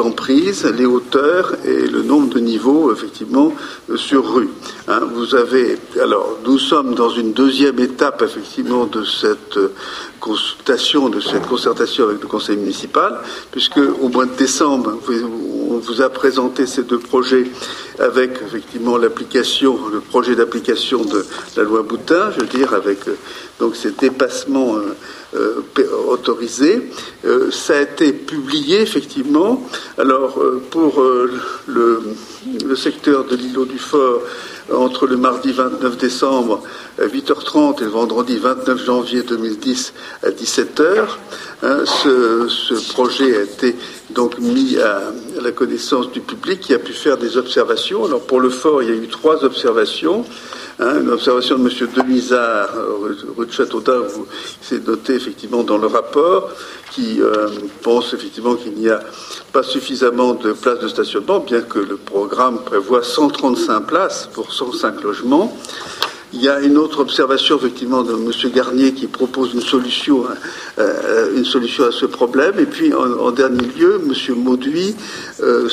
emprises, 0.00 0.64
les 0.76 0.86
hauteurs 0.86 1.54
et 1.64 1.86
le 1.86 2.02
nombre 2.02 2.34
de 2.34 2.40
niveaux 2.40 2.92
effectivement 2.92 3.52
euh, 3.90 3.96
sur 3.96 4.34
rue. 4.34 4.48
Hein. 4.88 5.00
vous 5.14 5.34
avez 5.34 5.78
alors 6.00 6.38
nous 6.44 6.58
sommes 6.58 6.94
dans 6.94 7.10
une 7.10 7.32
deuxième 7.32 7.78
étape 7.78 8.22
effectivement 8.22 8.86
de 8.86 9.04
cette 9.04 9.56
euh, 9.56 9.72
consultation, 10.20 11.08
de 11.08 11.20
cette 11.20 11.46
concertation 11.46 12.04
avec 12.04 12.22
le 12.22 12.28
conseil 12.28 12.56
municipal, 12.56 13.18
puisque 13.50 13.78
au 13.78 14.08
mois 14.08 14.26
de 14.26 14.36
décembre 14.36 14.98
on 15.70 15.78
vous 15.78 16.02
a 16.02 16.08
présenté 16.08 16.66
ces 16.66 16.84
deux 16.84 16.98
projets 16.98 17.50
avec 17.98 18.42
effectivement 18.46 18.98
l'application, 18.98 19.78
le 19.92 20.00
projet 20.00 20.34
d'application 20.34 21.04
de 21.04 21.24
la 21.56 21.62
loi 21.62 21.82
Boutin, 21.82 22.30
je 22.32 22.40
veux 22.40 22.46
dire 22.46 22.74
avec 22.74 23.00
donc 23.58 23.76
ces 23.76 23.92
dépassements 23.92 24.76
euh. 24.76 25.62
Euh, 27.24 27.50
ça 27.50 27.76
a 27.76 27.80
été 27.80 28.12
publié 28.12 28.80
effectivement. 28.80 29.62
Alors 29.98 30.38
euh, 30.38 30.62
pour 30.70 31.02
le, 31.66 32.02
secteur 32.76 33.24
de 33.24 33.36
l'îlot 33.36 33.64
du 33.64 33.78
Fort, 33.78 34.20
entre 34.72 35.06
le 35.06 35.16
mardi 35.16 35.52
29 35.52 35.96
décembre 35.96 36.62
à 36.98 37.06
8h30 37.06 37.80
et 37.80 37.84
le 37.84 37.90
vendredi 37.90 38.36
29 38.36 38.84
janvier 38.84 39.22
2010 39.22 39.92
à 40.22 40.30
17h. 40.30 41.06
Hein, 41.62 41.84
ce, 41.86 42.92
projet 42.92 43.36
a 43.36 43.42
été 43.42 43.76
donc 44.10 44.38
mis 44.38 44.76
à, 44.78 45.12
la 45.40 45.52
connaissance 45.52 46.10
du 46.12 46.20
public 46.20 46.60
qui 46.60 46.74
a 46.74 46.78
pu 46.78 46.92
faire 46.92 47.16
des 47.16 47.36
observations. 47.36 47.85
Alors 47.94 48.22
pour 48.22 48.40
le 48.40 48.50
fort, 48.50 48.82
il 48.82 48.88
y 48.88 48.92
a 48.92 48.96
eu 48.96 49.06
trois 49.06 49.44
observations. 49.44 50.24
Hein, 50.78 51.00
une 51.02 51.10
observation 51.10 51.56
de 51.56 51.68
M. 51.68 51.88
Demisard, 51.96 52.68
rue 53.36 53.46
de 53.46 53.52
Châteaudun, 53.52 54.02
c'est 54.60 54.86
noté 54.86 55.14
effectivement 55.14 55.62
dans 55.62 55.78
le 55.78 55.86
rapport, 55.86 56.50
qui 56.90 57.22
euh, 57.22 57.48
pense 57.82 58.12
effectivement 58.12 58.56
qu'il 58.56 58.74
n'y 58.74 58.88
a 58.88 59.00
pas 59.52 59.62
suffisamment 59.62 60.34
de 60.34 60.52
places 60.52 60.80
de 60.80 60.88
stationnement, 60.88 61.38
bien 61.38 61.62
que 61.62 61.78
le 61.78 61.96
programme 61.96 62.58
prévoit 62.64 63.02
135 63.02 63.80
places 63.82 64.28
pour 64.34 64.52
105 64.52 65.02
logements. 65.02 65.56
Il 66.32 66.42
y 66.42 66.48
a 66.48 66.60
une 66.60 66.76
autre 66.76 67.00
observation 67.00 67.56
effectivement 67.56 68.02
de 68.02 68.12
M. 68.12 68.52
Garnier 68.52 68.92
qui 68.92 69.06
propose 69.06 69.54
une 69.54 69.62
solution, 69.62 70.24
euh, 70.78 71.40
à 71.40 71.92
ce 71.92 72.04
problème. 72.04 72.58
Et 72.58 72.66
puis 72.66 72.92
en, 72.92 73.30
dernier 73.30 73.64
lieu, 73.78 74.00
M. 74.04 74.34
Mauduit 74.36 74.96
euh, 75.40 75.68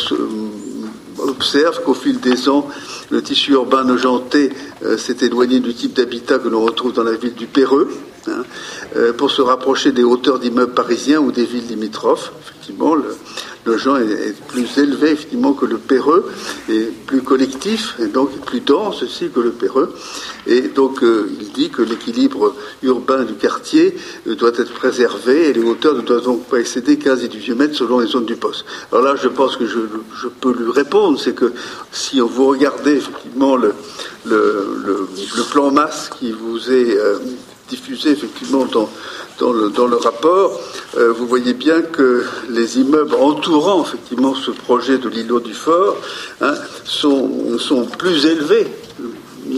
observe 1.23 1.81
qu'au 1.83 1.93
fil 1.93 2.19
des 2.19 2.49
ans, 2.49 2.67
le 3.09 3.21
tissu 3.21 3.51
urbain 3.51 3.83
nojenté 3.83 4.51
euh, 4.83 4.97
s'est 4.97 5.17
éloigné 5.21 5.59
du 5.59 5.73
type 5.73 5.93
d'habitat 5.93 6.39
que 6.39 6.47
l'on 6.47 6.61
retrouve 6.61 6.93
dans 6.93 7.03
la 7.03 7.15
ville 7.15 7.35
du 7.35 7.47
Péreux, 7.47 7.89
hein, 8.27 8.43
euh, 8.95 9.13
pour 9.13 9.31
se 9.31 9.41
rapprocher 9.41 9.91
des 9.91 10.03
hauteurs 10.03 10.39
d'immeubles 10.39 10.73
parisiens 10.73 11.19
ou 11.19 11.31
des 11.31 11.45
villes 11.45 11.67
limitrophes. 11.67 12.31
Effectivement, 12.41 12.95
le, 12.95 13.15
le 13.65 13.77
genre 13.77 13.97
est, 13.97 14.35
plus 14.47 14.77
élevé 14.77 15.11
effectivement 15.11 15.53
que 15.53 15.65
le 15.65 15.77
Péreux, 15.77 16.31
et 16.69 16.89
plus 17.05 17.21
collectif, 17.21 17.95
et 17.99 18.07
donc 18.07 18.31
plus 18.45 18.59
dense 18.59 19.03
aussi 19.03 19.29
que 19.29 19.39
le 19.39 19.51
Péreux. 19.51 19.93
Et 20.47 20.61
donc 20.61 21.03
euh, 21.03 21.29
il 21.39 21.51
dit 21.51 21.69
que 21.69 21.81
l'équilibre 21.81 22.55
urbain 22.81 23.23
du 23.23 23.33
quartier 23.33 23.95
doit 24.25 24.51
être 24.57 24.73
préservé 24.73 25.49
et 25.49 25.53
les 25.53 25.63
hauteurs 25.63 25.95
ne 25.95 26.01
doivent 26.01 26.23
donc 26.23 26.45
pas 26.45 26.59
excéder 26.59 26.97
15 26.97 27.23
et 27.23 27.27
18 27.27 27.55
mètres 27.55 27.75
selon 27.75 27.99
les 27.99 28.07
zones 28.07 28.25
du 28.25 28.35
poste. 28.35 28.65
Alors 28.91 29.03
là, 29.05 29.15
je 29.15 29.27
pense 29.27 29.55
que 29.55 29.65
je, 29.65 29.79
je 30.21 30.27
peux 30.27 30.53
lui 30.53 30.71
répondre, 30.71 31.19
c'est 31.19 31.33
que 31.33 31.53
si 31.91 32.19
vous 32.19 32.47
regardez 32.47 32.97
effectivement 32.97 33.55
le, 33.55 33.73
le, 34.25 35.07
plan 35.51 35.71
masse 35.71 36.09
qui 36.19 36.31
vous 36.31 36.71
est 36.71 36.97
euh, 36.97 37.19
diffusé 37.69 38.11
effectivement 38.11 38.65
dans, 38.65 38.89
dans, 39.39 39.53
le, 39.53 39.69
dans 39.69 39.87
le 39.87 39.95
rapport, 39.95 40.59
euh, 40.97 41.11
vous 41.13 41.27
voyez 41.27 41.53
bien 41.53 41.81
que 41.81 42.23
les 42.49 42.79
immeubles 42.79 43.15
entourant 43.15 43.83
effectivement 43.83 44.35
ce 44.35 44.51
projet 44.51 44.97
de 44.97 45.09
l'îlot 45.09 45.39
du 45.39 45.53
Fort 45.53 45.97
hein, 46.41 46.53
sont, 46.83 47.57
sont 47.59 47.85
plus 47.85 48.25
élevés 48.25 48.67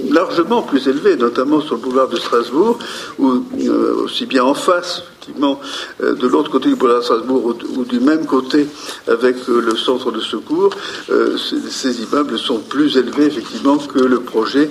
largement 0.10 0.62
plus 0.62 0.88
élevés, 0.88 1.16
notamment 1.16 1.62
sur 1.62 1.76
le 1.76 1.82
boulevard 1.82 2.10
de 2.10 2.18
Strasbourg, 2.18 2.80
ou 3.20 3.44
euh, 3.60 4.04
aussi 4.04 4.26
bien 4.26 4.44
en 4.44 4.54
face 4.54 5.04
effectivement 5.26 5.60
euh, 6.02 6.14
de 6.14 6.28
l'autre 6.28 6.52
côté 6.52 6.70
du 6.70 6.76
boulevard 6.76 7.04
Strasbourg 7.04 7.56
ou, 7.76 7.84
du 7.84 8.00
même 8.00 8.26
côté 8.26 8.68
avec 9.08 9.36
euh, 9.50 9.62
le 9.62 9.76
centre 9.76 10.12
de 10.12 10.20
secours, 10.20 10.70
euh, 11.10 11.38
ces, 11.38 12.02
immeubles 12.02 12.38
sont 12.38 12.60
plus 12.60 12.98
élevés 12.98 13.26
effectivement 13.26 13.78
que 13.78 14.00
le 14.00 14.20
projet 14.20 14.70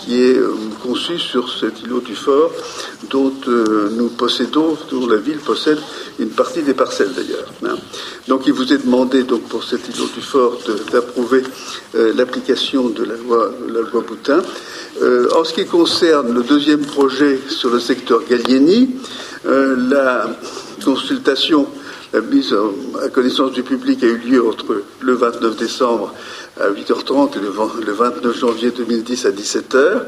qui 0.00 0.20
est 0.20 0.40
conçu 0.82 1.18
sur 1.18 1.52
cet 1.52 1.82
îlot 1.82 2.00
du 2.00 2.14
fort 2.14 2.50
dont 3.10 3.32
nous 3.92 4.08
possédons, 4.08 4.76
dont 4.90 5.06
la 5.06 5.16
ville 5.16 5.38
possède 5.38 5.78
une 6.18 6.30
partie 6.30 6.62
des 6.62 6.74
parcelles 6.74 7.12
d'ailleurs. 7.14 7.46
Hein. 7.64 7.76
Donc 8.26 8.46
il 8.46 8.52
vous 8.52 8.72
est 8.72 8.84
demandé 8.84 9.22
donc 9.22 9.42
pour 9.42 9.64
cet 9.64 9.88
îlot 9.88 10.08
du 10.14 10.20
fort 10.20 10.58
d'approuver 10.92 11.42
l'application 11.94 12.88
de 12.88 13.04
la 13.04 13.16
loi, 13.16 13.50
la 13.68 13.80
loi 13.80 14.02
Boutin. 14.06 14.42
En 15.00 15.44
ce 15.44 15.52
qui 15.52 15.66
concerne 15.66 16.34
le 16.34 16.42
deuxième 16.42 16.84
projet 16.84 17.38
sur 17.48 17.70
le 17.70 17.78
secteur 17.78 18.20
Gallieni, 18.28 18.90
euh, 19.46 19.76
la 19.88 20.26
consultation, 20.84 21.66
la 22.12 22.20
mise 22.20 22.54
à 23.04 23.08
connaissance 23.08 23.52
du 23.52 23.62
public 23.62 24.02
a 24.02 24.06
eu 24.06 24.16
lieu 24.16 24.46
entre 24.46 24.82
le 25.00 25.14
29 25.14 25.56
décembre 25.56 26.12
à 26.58 26.70
8h30 26.70 27.36
et 27.36 27.84
le 27.84 27.92
29 27.92 28.36
janvier 28.36 28.70
2010 28.70 29.26
à 29.26 29.30
17h. 29.30 30.02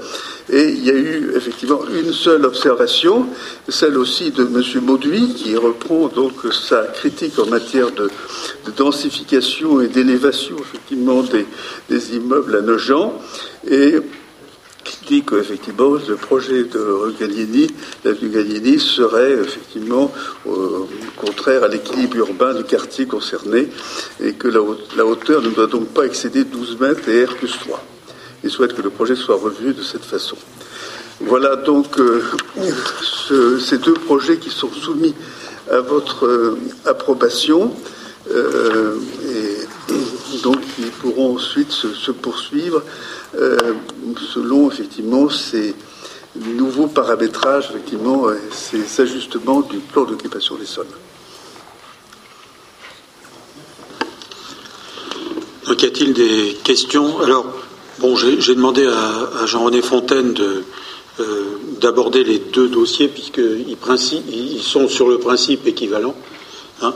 Et 0.50 0.70
il 0.70 0.84
y 0.84 0.90
a 0.90 0.94
eu 0.94 1.32
effectivement 1.36 1.80
une 1.94 2.12
seule 2.12 2.44
observation, 2.44 3.26
celle 3.68 3.96
aussi 3.96 4.30
de 4.30 4.42
M. 4.42 4.84
Mauduit, 4.84 5.34
qui 5.34 5.56
reprend 5.56 6.08
donc 6.08 6.32
sa 6.52 6.82
critique 6.84 7.38
en 7.38 7.46
matière 7.46 7.92
de, 7.92 8.10
densification 8.76 9.80
et 9.80 9.88
d'élévation 9.88 10.56
effectivement 10.58 11.22
des, 11.22 11.46
des, 11.88 12.16
immeubles 12.16 12.56
à 12.56 12.60
Nogent. 12.62 13.12
Et 13.68 13.96
dit 15.06 15.22
qu'effectivement 15.22 15.96
le 16.08 16.16
projet 16.16 16.64
de 16.64 17.14
Gallieni, 17.18 17.68
l'avenue 18.04 18.30
Gallieni, 18.30 18.78
serait 18.78 19.32
effectivement 19.32 20.12
contraire 21.16 21.64
à 21.64 21.68
l'équilibre 21.68 22.16
urbain 22.16 22.54
du 22.54 22.64
quartier 22.64 23.06
concerné 23.06 23.68
et 24.20 24.32
que 24.34 24.48
la, 24.48 25.04
hauteur 25.04 25.42
ne 25.42 25.50
doit 25.50 25.66
donc 25.66 25.88
pas 25.88 26.04
excéder 26.04 26.44
12 26.44 26.78
mètres 26.80 27.08
et 27.08 27.24
R 27.24 27.34
plus 27.36 27.52
3. 27.58 27.82
Il 28.44 28.50
souhaite 28.50 28.74
que 28.74 28.82
le 28.82 28.90
projet 28.90 29.16
soit 29.16 29.36
revu 29.36 29.74
de 29.74 29.82
cette 29.82 30.04
façon. 30.04 30.36
Voilà 31.20 31.56
donc 31.56 31.96
ces 33.60 33.78
deux 33.78 33.94
projets 33.94 34.38
qui 34.38 34.50
sont 34.50 34.72
soumis 34.72 35.14
à 35.70 35.80
votre 35.80 36.56
approbation. 36.86 37.74
Euh, 38.28 38.98
et 39.28 40.38
donc 40.42 40.58
ils 40.78 40.90
pourront 40.90 41.36
ensuite 41.36 41.72
se, 41.72 42.10
poursuivre 42.10 42.82
euh, 43.34 43.56
selon 44.32 44.70
effectivement 44.70 45.30
ces 45.30 45.74
nouveaux 46.36 46.86
paramétrages, 46.86 47.70
effectivement, 47.70 48.26
ces 48.52 49.00
ajustements 49.00 49.62
du 49.62 49.78
plan 49.78 50.04
d'occupation 50.04 50.56
des 50.56 50.66
sols. 50.66 50.86
Donc 55.66 55.82
y 55.82 55.86
a-t-il 55.86 56.12
des 56.12 56.58
questions? 56.62 57.20
Alors, 57.20 57.46
bon, 57.98 58.16
j'ai 58.16 58.54
demandé 58.54 58.86
à, 58.86 59.46
Jean-René 59.46 59.82
Fontaine 59.82 60.34
euh, 60.38 61.58
d'aborder 61.80 62.24
les 62.24 62.38
deux 62.38 62.68
dossiers 62.68 63.08
puisqu'ils 63.08 63.66
ils 63.68 64.62
sont 64.62 64.88
sur 64.88 65.08
le 65.08 65.18
principe 65.18 65.66
équivalent. 65.66 66.14
Hein. 66.82 66.94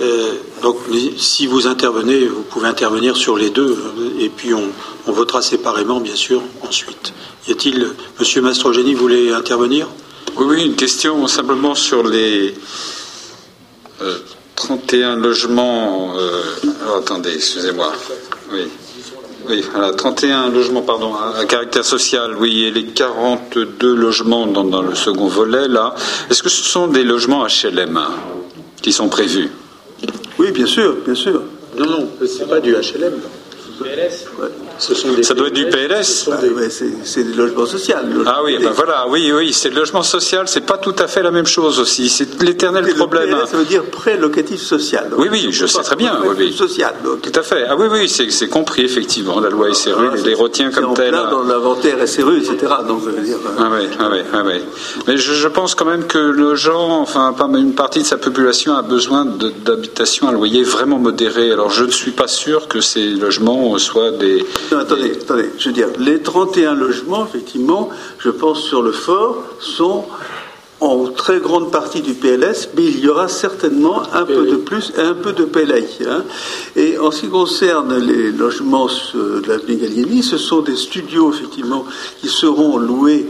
Euh, 0.00 0.32
donc, 0.62 0.78
si 1.16 1.46
vous 1.46 1.66
intervenez, 1.66 2.26
vous 2.26 2.42
pouvez 2.42 2.68
intervenir 2.68 3.16
sur 3.16 3.36
les 3.36 3.50
deux, 3.50 3.70
euh, 3.70 4.20
et 4.20 4.28
puis 4.28 4.52
on, 4.54 4.70
votera 5.06 5.42
séparément, 5.42 6.00
bien 6.00 6.16
sûr, 6.16 6.42
ensuite. 6.66 7.12
Y 7.46 7.52
a-t-il, 7.52 7.88
Monsieur 8.18 8.40
Mastrogeni 8.42 8.94
voulait 8.94 9.32
intervenir? 9.32 9.86
Oui, 10.36 10.46
oui, 10.48 10.64
une 10.64 10.74
question 10.74 11.26
simplement 11.28 11.74
sur 11.74 12.02
les 12.02 12.54
31 14.56 15.12
euh, 15.12 15.16
logements. 15.20 16.14
alors, 16.82 16.96
attendez, 16.96 17.34
excusez-moi. 17.34 17.92
Oui. 18.52 18.62
Oui, 19.46 19.62
31 19.98 20.48
logements 20.48 20.80
pardon, 20.80 21.12
à, 21.14 21.44
caractère 21.44 21.84
social, 21.84 22.34
oui, 22.38 22.64
et 22.64 22.70
les 22.70 22.86
42 22.86 23.94
logements 23.94 24.46
dans, 24.46 24.64
dans 24.64 24.80
le 24.80 24.94
second 24.94 25.28
volet, 25.28 25.68
là, 25.68 25.94
est-ce 26.30 26.42
que 26.42 26.48
ce 26.48 26.62
sont 26.62 26.86
des 26.86 27.04
logements 27.04 27.46
HLM 27.46 28.00
qui 28.80 28.90
sont 28.90 29.10
prévus? 29.10 29.50
Oui, 30.38 30.50
bien 30.52 30.66
sûr, 30.66 30.96
bien 31.04 31.14
sûr. 31.14 31.42
Non, 31.78 31.86
non, 31.86 32.08
c'est 32.26 32.48
pas 32.48 32.60
du 32.60 32.72
HLM. 32.72 33.20
Ça 34.78 35.34
doit 35.34 35.48
être 35.48 35.54
du 35.54 35.66
PLS 35.66 36.28
ah, 36.32 36.38
C'est 37.04 37.24
des 37.24 37.34
logements 37.34 37.66
sociaux. 37.66 37.96
ah 38.26 38.40
oui, 38.44 38.58
ben 38.60 38.70
voilà, 38.70 39.06
oui, 39.08 39.32
oui, 39.32 39.52
c'est 39.52 39.70
le 39.70 39.76
logement 39.76 40.02
social, 40.02 40.48
c'est 40.48 40.66
pas 40.66 40.78
tout 40.78 40.94
à 40.98 41.06
fait 41.06 41.22
la 41.22 41.30
même 41.30 41.46
chose 41.46 41.78
aussi. 41.80 42.08
C'est 42.08 42.42
l'éternel 42.42 42.86
problème. 42.94 43.30
PLS, 43.30 43.50
ça 43.50 43.56
veut 43.56 43.64
dire 43.64 43.84
prêt 43.84 44.16
locatif 44.16 44.60
social. 44.60 45.10
oui, 45.16 45.28
oui, 45.30 45.48
je 45.50 45.66
sais 45.66 45.82
très 45.82 45.96
bien. 45.96 46.20
Oui, 46.24 46.52
Social. 46.54 46.94
Tout 47.02 47.32
à 47.34 47.42
fait. 47.42 47.64
Ah 47.68 47.76
oui, 47.76 47.86
oui, 47.90 48.08
c'est 48.08 48.48
compris, 48.48 48.82
effectivement. 48.82 49.40
La 49.40 49.50
loi 49.50 49.72
SRU 49.74 50.16
les, 50.16 50.22
les 50.22 50.34
retient 50.34 50.70
comme 50.70 50.94
telle. 50.94 51.12
dans 51.12 51.42
l'inventaire 51.42 51.96
SRU, 52.06 52.38
etc. 52.38 52.72
Donc, 52.86 53.02
je 53.04 53.10
veux 53.10 53.22
dire, 53.22 53.36
euh, 53.36 53.50
ah 53.58 53.70
oui, 53.72 53.88
ah 53.98 54.08
oui, 54.10 54.18
ah 54.32 54.42
oui. 54.44 54.54
Mais 55.06 55.16
je, 55.16 55.48
pense 55.48 55.74
quand 55.74 55.84
même 55.84 56.06
que 56.06 56.18
le 56.18 56.54
genre, 56.54 56.90
enfin, 56.90 57.32
pas 57.32 57.48
une 57.54 57.74
partie 57.74 58.00
de 58.00 58.06
sa 58.06 58.16
population 58.16 58.74
a 58.74 58.82
besoin 58.82 59.24
d'habitation 59.24 60.28
à 60.28 60.32
loyer 60.32 60.62
vraiment 60.62 60.98
modéré. 60.98 61.52
Alors, 61.52 61.70
je 61.70 61.84
ne 61.84 61.90
suis 61.90 62.10
pas 62.10 62.28
sûr 62.28 62.68
que 62.68 62.80
ces 62.80 63.10
logements 63.10 63.76
soient 63.78 64.10
des 64.10 64.44
attendez, 64.72 65.12
attendez, 65.12 65.50
je 65.58 65.68
veux 65.68 65.74
dire, 65.74 65.88
les 65.98 66.20
31 66.20 66.74
logements, 66.74 67.26
effectivement, 67.26 67.90
je 68.18 68.30
pense 68.30 68.60
sur 68.60 68.82
le 68.82 68.92
fort, 68.92 69.42
sont 69.60 70.04
en 70.80 71.06
très 71.06 71.40
grande 71.40 71.70
partie 71.70 72.02
du 72.02 72.14
PLS, 72.14 72.68
mais 72.76 72.84
il 72.84 73.00
y 73.00 73.08
aura 73.08 73.28
certainement 73.28 74.02
un 74.12 74.24
peu 74.24 74.46
de 74.46 74.56
plus 74.56 74.92
et 74.98 75.00
un 75.00 75.14
peu 75.14 75.32
de 75.32 75.44
PLAI. 75.44 75.86
Hein. 76.06 76.24
Et 76.76 76.98
en 76.98 77.10
ce 77.10 77.22
qui 77.22 77.28
concerne 77.28 77.96
les 77.98 78.32
logements 78.32 78.86
de 79.14 79.42
l'avenue 79.46 79.76
Gallieni, 79.76 80.22
ce 80.22 80.36
sont 80.36 80.60
des 80.60 80.76
studios, 80.76 81.32
effectivement, 81.32 81.84
qui 82.20 82.28
seront 82.28 82.76
loués 82.76 83.26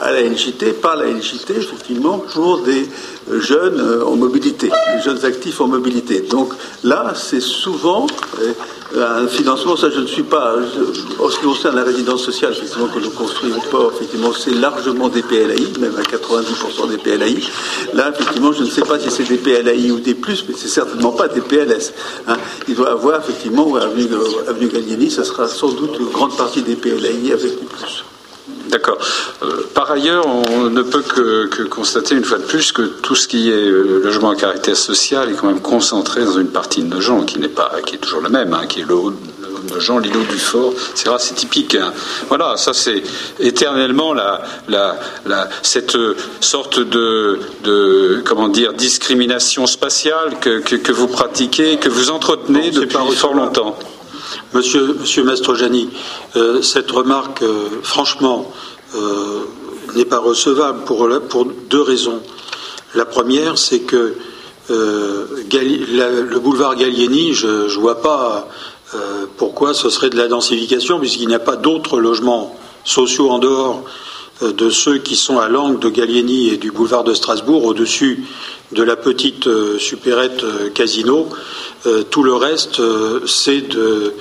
à 0.00 0.12
la 0.12 0.22
NJT, 0.22 0.80
par 0.80 0.96
la 0.96 1.06
NJT, 1.06 1.50
effectivement, 1.50 2.18
pour 2.18 2.60
des 2.62 2.88
euh, 3.30 3.40
jeunes 3.40 3.80
euh, 3.80 4.04
en 4.04 4.16
mobilité, 4.16 4.68
des 4.68 5.02
jeunes 5.02 5.24
actifs 5.24 5.60
en 5.60 5.66
mobilité. 5.66 6.20
Donc 6.20 6.52
là, 6.84 7.12
c'est 7.14 7.40
souvent 7.40 8.06
un 8.96 9.26
financement, 9.26 9.76
ça 9.76 9.90
je 9.90 10.00
ne 10.00 10.06
suis 10.06 10.22
pas, 10.22 10.54
en 11.18 11.28
ce 11.28 11.36
qui 11.36 11.44
concerne 11.44 11.76
la 11.76 11.84
résidence 11.84 12.22
sociale, 12.24 12.52
effectivement, 12.52 12.88
que 12.88 13.00
nous 13.00 13.10
construisons 13.10 13.60
pas, 13.70 13.90
effectivement, 13.94 14.32
c'est 14.32 14.54
largement 14.54 15.08
des 15.08 15.22
PLAI, 15.22 15.78
même 15.78 15.94
à 15.96 16.02
90% 16.02 16.88
des 16.88 16.96
PLAI. 16.96 17.36
Là, 17.92 18.10
effectivement, 18.14 18.52
je 18.52 18.62
ne 18.62 18.70
sais 18.70 18.82
pas 18.82 18.98
si 18.98 19.10
c'est 19.10 19.28
des 19.28 19.36
PLAI 19.36 19.90
ou 19.90 19.98
des 19.98 20.14
plus, 20.14 20.44
mais 20.48 20.54
c'est 20.56 20.68
certainement 20.68 21.12
pas 21.12 21.28
des 21.28 21.42
PLS. 21.42 21.92
Hein. 22.28 22.36
Il 22.66 22.74
doit 22.74 22.92
avoir, 22.92 23.20
effectivement, 23.20 23.74
avenue, 23.76 24.08
avenue 24.48 24.68
Gallieni, 24.68 25.10
ça 25.10 25.24
sera 25.24 25.48
sans 25.48 25.72
doute 25.72 25.98
une 25.98 26.08
grande 26.08 26.36
partie 26.36 26.62
des 26.62 26.76
PLAI 26.76 27.32
avec 27.32 27.60
des 27.60 27.66
plus. 27.66 28.04
D'accord. 28.68 28.98
Euh, 29.42 29.62
par 29.74 29.90
ailleurs, 29.90 30.26
on 30.26 30.70
ne 30.70 30.82
peut 30.82 31.02
que, 31.02 31.62
constater 31.64 32.14
une 32.14 32.24
fois 32.24 32.38
de 32.38 32.44
plus 32.44 32.72
que 32.72 32.82
tout 32.82 33.14
ce 33.14 33.26
qui 33.26 33.50
est 33.50 33.54
euh, 33.54 34.00
logement 34.04 34.30
à 34.30 34.36
caractère 34.36 34.76
social 34.76 35.30
est 35.30 35.34
quand 35.34 35.46
même 35.46 35.60
concentré 35.60 36.24
dans 36.24 36.38
une 36.38 36.48
partie 36.48 36.82
de 36.82 36.88
nos 36.88 37.00
gens 37.00 37.22
qui 37.22 37.38
n'est 37.38 37.48
pas, 37.48 37.72
qui 37.86 37.96
est 37.96 37.98
toujours 37.98 38.20
la 38.20 38.28
même, 38.28 38.52
hein, 38.52 38.66
qui 38.68 38.80
est 38.80 38.88
le 38.88 38.96
de 39.74 39.80
gens, 39.80 39.98
l'îlot 39.98 40.22
du 40.22 40.38
fort, 40.38 40.72
c'est 40.94 41.08
c'est 41.18 41.34
typique. 41.34 41.74
Hein. 41.74 41.92
Voilà, 42.28 42.56
ça 42.56 42.72
c'est 42.72 43.02
éternellement 43.40 44.14
la, 44.14 44.40
cette 45.62 45.96
sorte 46.40 46.80
de, 46.80 47.40
de, 47.64 48.22
comment 48.24 48.48
dire, 48.48 48.72
discrimination 48.72 49.66
spatiale 49.66 50.38
que, 50.40 50.92
vous 50.92 51.08
pratiquez, 51.08 51.76
que 51.78 51.88
vous 51.88 52.10
entretenez 52.10 52.70
depuis 52.70 52.96
fort 53.16 53.34
longtemps. 53.34 53.76
Monsieur, 54.52 54.94
Monsieur 55.00 55.24
euh, 56.36 56.62
cette 56.62 56.90
remarque, 56.90 57.42
euh, 57.42 57.68
franchement, 57.82 58.50
euh, 58.94 59.44
n'est 59.94 60.04
pas 60.04 60.18
recevable 60.18 60.84
pour, 60.84 61.08
deux 61.70 61.82
raisons. 61.82 62.20
La 62.94 63.04
première, 63.04 63.58
c'est 63.58 63.80
que 63.80 64.16
le 64.70 66.38
boulevard 66.38 66.76
Gallieni, 66.76 67.34
je 67.34 67.46
ne 67.46 67.80
vois 67.80 68.02
pas 68.02 68.48
pourquoi 69.36 69.74
ce 69.74 69.90
serait 69.90 70.10
de 70.10 70.16
la 70.16 70.28
densification, 70.28 70.98
puisqu'il 70.98 71.28
n'y 71.28 71.34
a 71.34 71.40
pas 71.40 71.56
d'autres 71.56 72.00
logements 72.00 72.58
sociaux 72.84 73.30
en 73.30 73.38
dehors 73.38 73.84
de 74.42 74.70
ceux 74.70 74.98
qui 74.98 75.16
sont 75.16 75.38
à 75.38 75.48
l'angle 75.48 75.80
de 75.80 75.88
Gallieni 75.88 76.48
et 76.48 76.56
du 76.56 76.70
boulevard 76.70 77.04
de 77.04 77.14
Strasbourg, 77.14 77.64
au-dessus 77.64 78.24
de 78.72 78.82
la 78.82 78.96
petite 78.96 79.48
supérette 79.78 80.44
Casino. 80.74 81.28
Euh, 81.86 82.02
tout 82.02 82.24
le 82.24 82.34
reste, 82.34 82.80
euh, 82.80 83.20
c'est 83.26 83.60
de, 83.68 84.14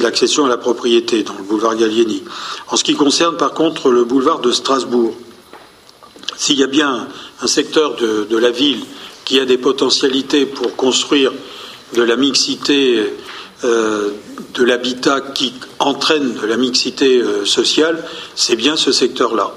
l'accession 0.00 0.44
à 0.44 0.48
la 0.48 0.56
propriété 0.56 1.24
dans 1.24 1.34
le 1.34 1.42
boulevard 1.42 1.74
Gallieni. 1.74 2.22
En 2.68 2.76
ce 2.76 2.84
qui 2.84 2.94
concerne 2.94 3.36
par 3.36 3.52
contre 3.52 3.90
le 3.90 4.04
boulevard 4.04 4.38
de 4.38 4.52
Strasbourg, 4.52 5.14
s'il 6.36 6.58
y 6.58 6.62
a 6.62 6.68
bien 6.68 7.08
un 7.42 7.46
secteur 7.48 7.96
de, 7.96 8.36
la 8.36 8.50
ville 8.50 8.80
qui 9.24 9.40
a 9.40 9.44
des 9.44 9.58
potentialités 9.58 10.46
pour 10.46 10.76
construire 10.76 11.32
de 11.94 12.02
la 12.02 12.14
mixité 12.14 12.98
euh, 12.98 13.10
de 13.62 14.64
l'habitat 14.64 15.20
qui 15.20 15.54
entraîne 15.78 16.34
de 16.34 16.46
la 16.46 16.56
mixité 16.56 17.22
sociale, 17.44 18.04
c'est 18.34 18.56
bien 18.56 18.76
ce 18.76 18.92
secteur-là. 18.92 19.54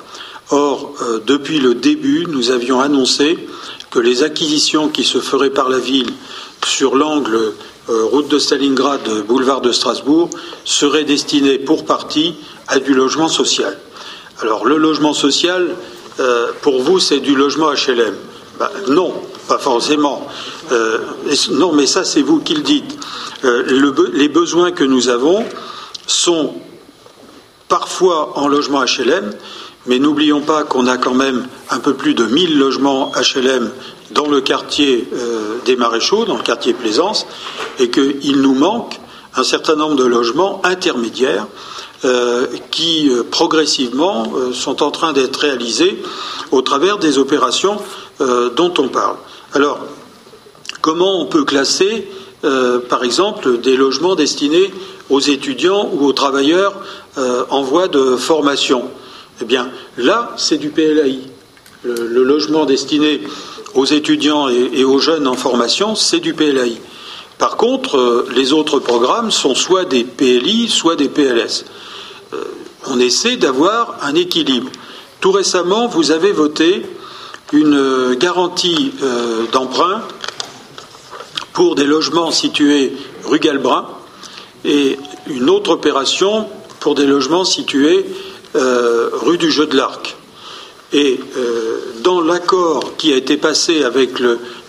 Or, 0.49 0.93
depuis 1.25 1.59
le 1.59 1.73
début, 1.73 2.25
nous 2.27 2.51
avions 2.51 2.79
annoncé 2.79 3.37
que 3.89 3.99
les 3.99 4.23
acquisitions 4.23 4.89
qui 4.89 5.03
se 5.03 5.19
feraient 5.19 5.49
par 5.49 5.69
la 5.69 5.79
ville 5.79 6.11
sur 6.65 6.95
l'angle 6.95 7.53
euh, 7.89 8.03
route 8.03 8.27
de 8.27 8.37
Stalingrad, 8.37 9.01
boulevard 9.27 9.61
de 9.61 9.71
Strasbourg, 9.71 10.29
serait 10.65 11.05
destiné 11.05 11.57
pour 11.57 11.85
partie 11.85 12.35
à 12.67 12.79
du 12.79 12.93
logement 12.93 13.29
social. 13.29 13.77
Alors 14.41 14.65
le 14.65 14.77
logement 14.77 15.13
social, 15.13 15.69
euh, 16.19 16.51
pour 16.61 16.81
vous, 16.81 16.99
c'est 16.99 17.19
du 17.19 17.33
logement 17.33 17.71
HLM 17.71 18.15
ben, 18.59 18.69
Non, 18.89 19.13
pas 19.47 19.57
forcément. 19.57 20.27
Euh, 20.71 20.99
non, 21.51 21.73
mais 21.73 21.85
ça, 21.85 22.03
c'est 22.03 22.21
vous 22.21 22.39
qui 22.39 22.55
le 22.55 22.61
dites. 22.61 22.97
les 23.43 24.29
besoins 24.29 24.71
que 24.71 24.83
nous 24.83 25.09
avons 25.09 25.45
sont 26.07 26.55
parfois 27.67 28.37
en 28.37 28.47
logement 28.47 28.83
HLM, 28.83 29.33
mais 29.85 29.99
n'oublions 29.99 30.41
pas 30.41 30.63
qu'on 30.63 30.87
a 30.87 30.97
quand 30.97 31.13
même 31.13 31.47
un 31.69 31.79
peu 31.79 31.93
plus 31.93 32.13
de 32.13 32.25
1000 32.25 32.57
logements 32.57 33.11
HLM 33.15 33.71
dans 34.11 34.27
le 34.27 34.41
quartier 34.41 35.07
euh, 35.13 35.57
des 35.65 35.75
Maréchaux, 35.75 36.25
dans 36.25 36.37
le 36.37 36.43
quartier 36.43 36.73
Plaisance, 36.73 37.25
et 37.79 37.89
qu'il 37.89 38.41
nous 38.41 38.53
manque 38.53 38.99
un 39.35 39.43
certain 39.43 39.75
nombre 39.75 39.95
de 39.95 40.05
logements 40.05 40.61
intermédiaires 40.63 41.45
euh, 42.05 42.47
qui 42.71 43.09
euh, 43.09 43.23
progressivement 43.23 44.31
sont 44.53 44.83
en 44.83 44.91
train 44.91 45.13
d'être 45.13 45.37
réalisés 45.37 46.01
au 46.51 46.61
travers 46.61 46.97
des 46.97 47.17
opérations 47.17 47.77
dont 48.19 48.73
on 48.79 48.87
parle. 48.87 49.15
Alors, 49.53 49.79
comment 50.81 51.21
on 51.21 51.25
peut 51.25 51.43
classer, 51.43 52.07
par 52.41 53.03
exemple, 53.03 53.59
des 53.59 53.75
logements 53.75 54.15
destinés 54.15 54.71
aux 55.09 55.19
étudiants 55.19 55.89
ou 55.93 56.05
aux 56.05 56.13
travailleurs 56.13 56.75
en 57.49 57.61
voie 57.61 57.87
de 57.87 58.15
formation? 58.15 58.89
Eh 59.41 59.45
bien, 59.45 59.69
là, 59.97 60.33
c'est 60.37 60.57
du 60.57 60.69
PLAI. 60.69 61.19
Le, 61.83 62.23
logement 62.23 62.65
destiné 62.65 63.21
aux 63.75 63.85
étudiants 63.85 64.49
et, 64.49 64.83
aux 64.83 64.99
jeunes 64.99 65.27
en 65.27 65.35
formation, 65.35 65.95
c'est 65.95 66.19
du 66.19 66.33
PLAI. 66.33 66.77
Par 67.37 67.55
contre, 67.55 67.97
euh, 67.97 68.27
les 68.35 68.51
autres 68.51 68.79
programmes 68.79 69.29
sont 69.29 69.53
soit 69.53 69.85
des 69.85 70.03
PLI, 70.03 70.67
soit 70.69 70.95
des 70.95 71.07
PLS. 71.07 71.65
Euh, 72.33 72.43
on 72.87 72.99
essaie 72.99 73.37
d'avoir 73.37 73.95
un 74.01 74.15
équilibre. 74.15 74.71
Tout 75.21 75.31
récemment, 75.31 75.87
vous 75.87 76.09
avez 76.09 76.31
voté 76.31 76.83
une 77.53 78.15
garantie 78.15 78.91
euh, 79.03 79.43
d'emprunt 79.51 80.01
pour 81.57 81.73
des 81.73 81.85
logements 81.85 82.29
situés 82.29 82.93
rue 83.23 83.39
Galbrun 83.39 83.87
et 84.63 84.95
une 85.25 85.49
autre 85.49 85.71
opération 85.71 86.47
pour 86.79 86.93
des 86.93 87.07
logements 87.07 87.45
situés 87.45 88.05
euh, 88.55 89.09
rue 89.11 89.39
du 89.39 89.49
Jeu 89.49 89.65
de 89.65 89.75
l'Arc. 89.75 90.17
Et 90.93 91.19
euh, 91.35 91.79
dans 92.03 92.21
l'accord 92.21 92.95
qui 92.97 93.11
a 93.11 93.15
été 93.15 93.37
passé 93.37 93.83
avec 93.83 94.19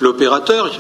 l'opérateur, 0.01 0.70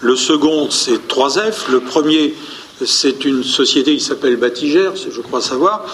le 0.00 0.16
second 0.16 0.70
c'est 0.70 1.06
3F, 1.08 1.70
le 1.70 1.80
premier 1.80 2.34
c'est 2.82 3.26
une 3.26 3.44
société 3.44 3.98
qui 3.98 4.02
s'appelle 4.02 4.36
Batigère, 4.36 4.92
je 4.96 5.20
crois 5.20 5.42
savoir, 5.42 5.84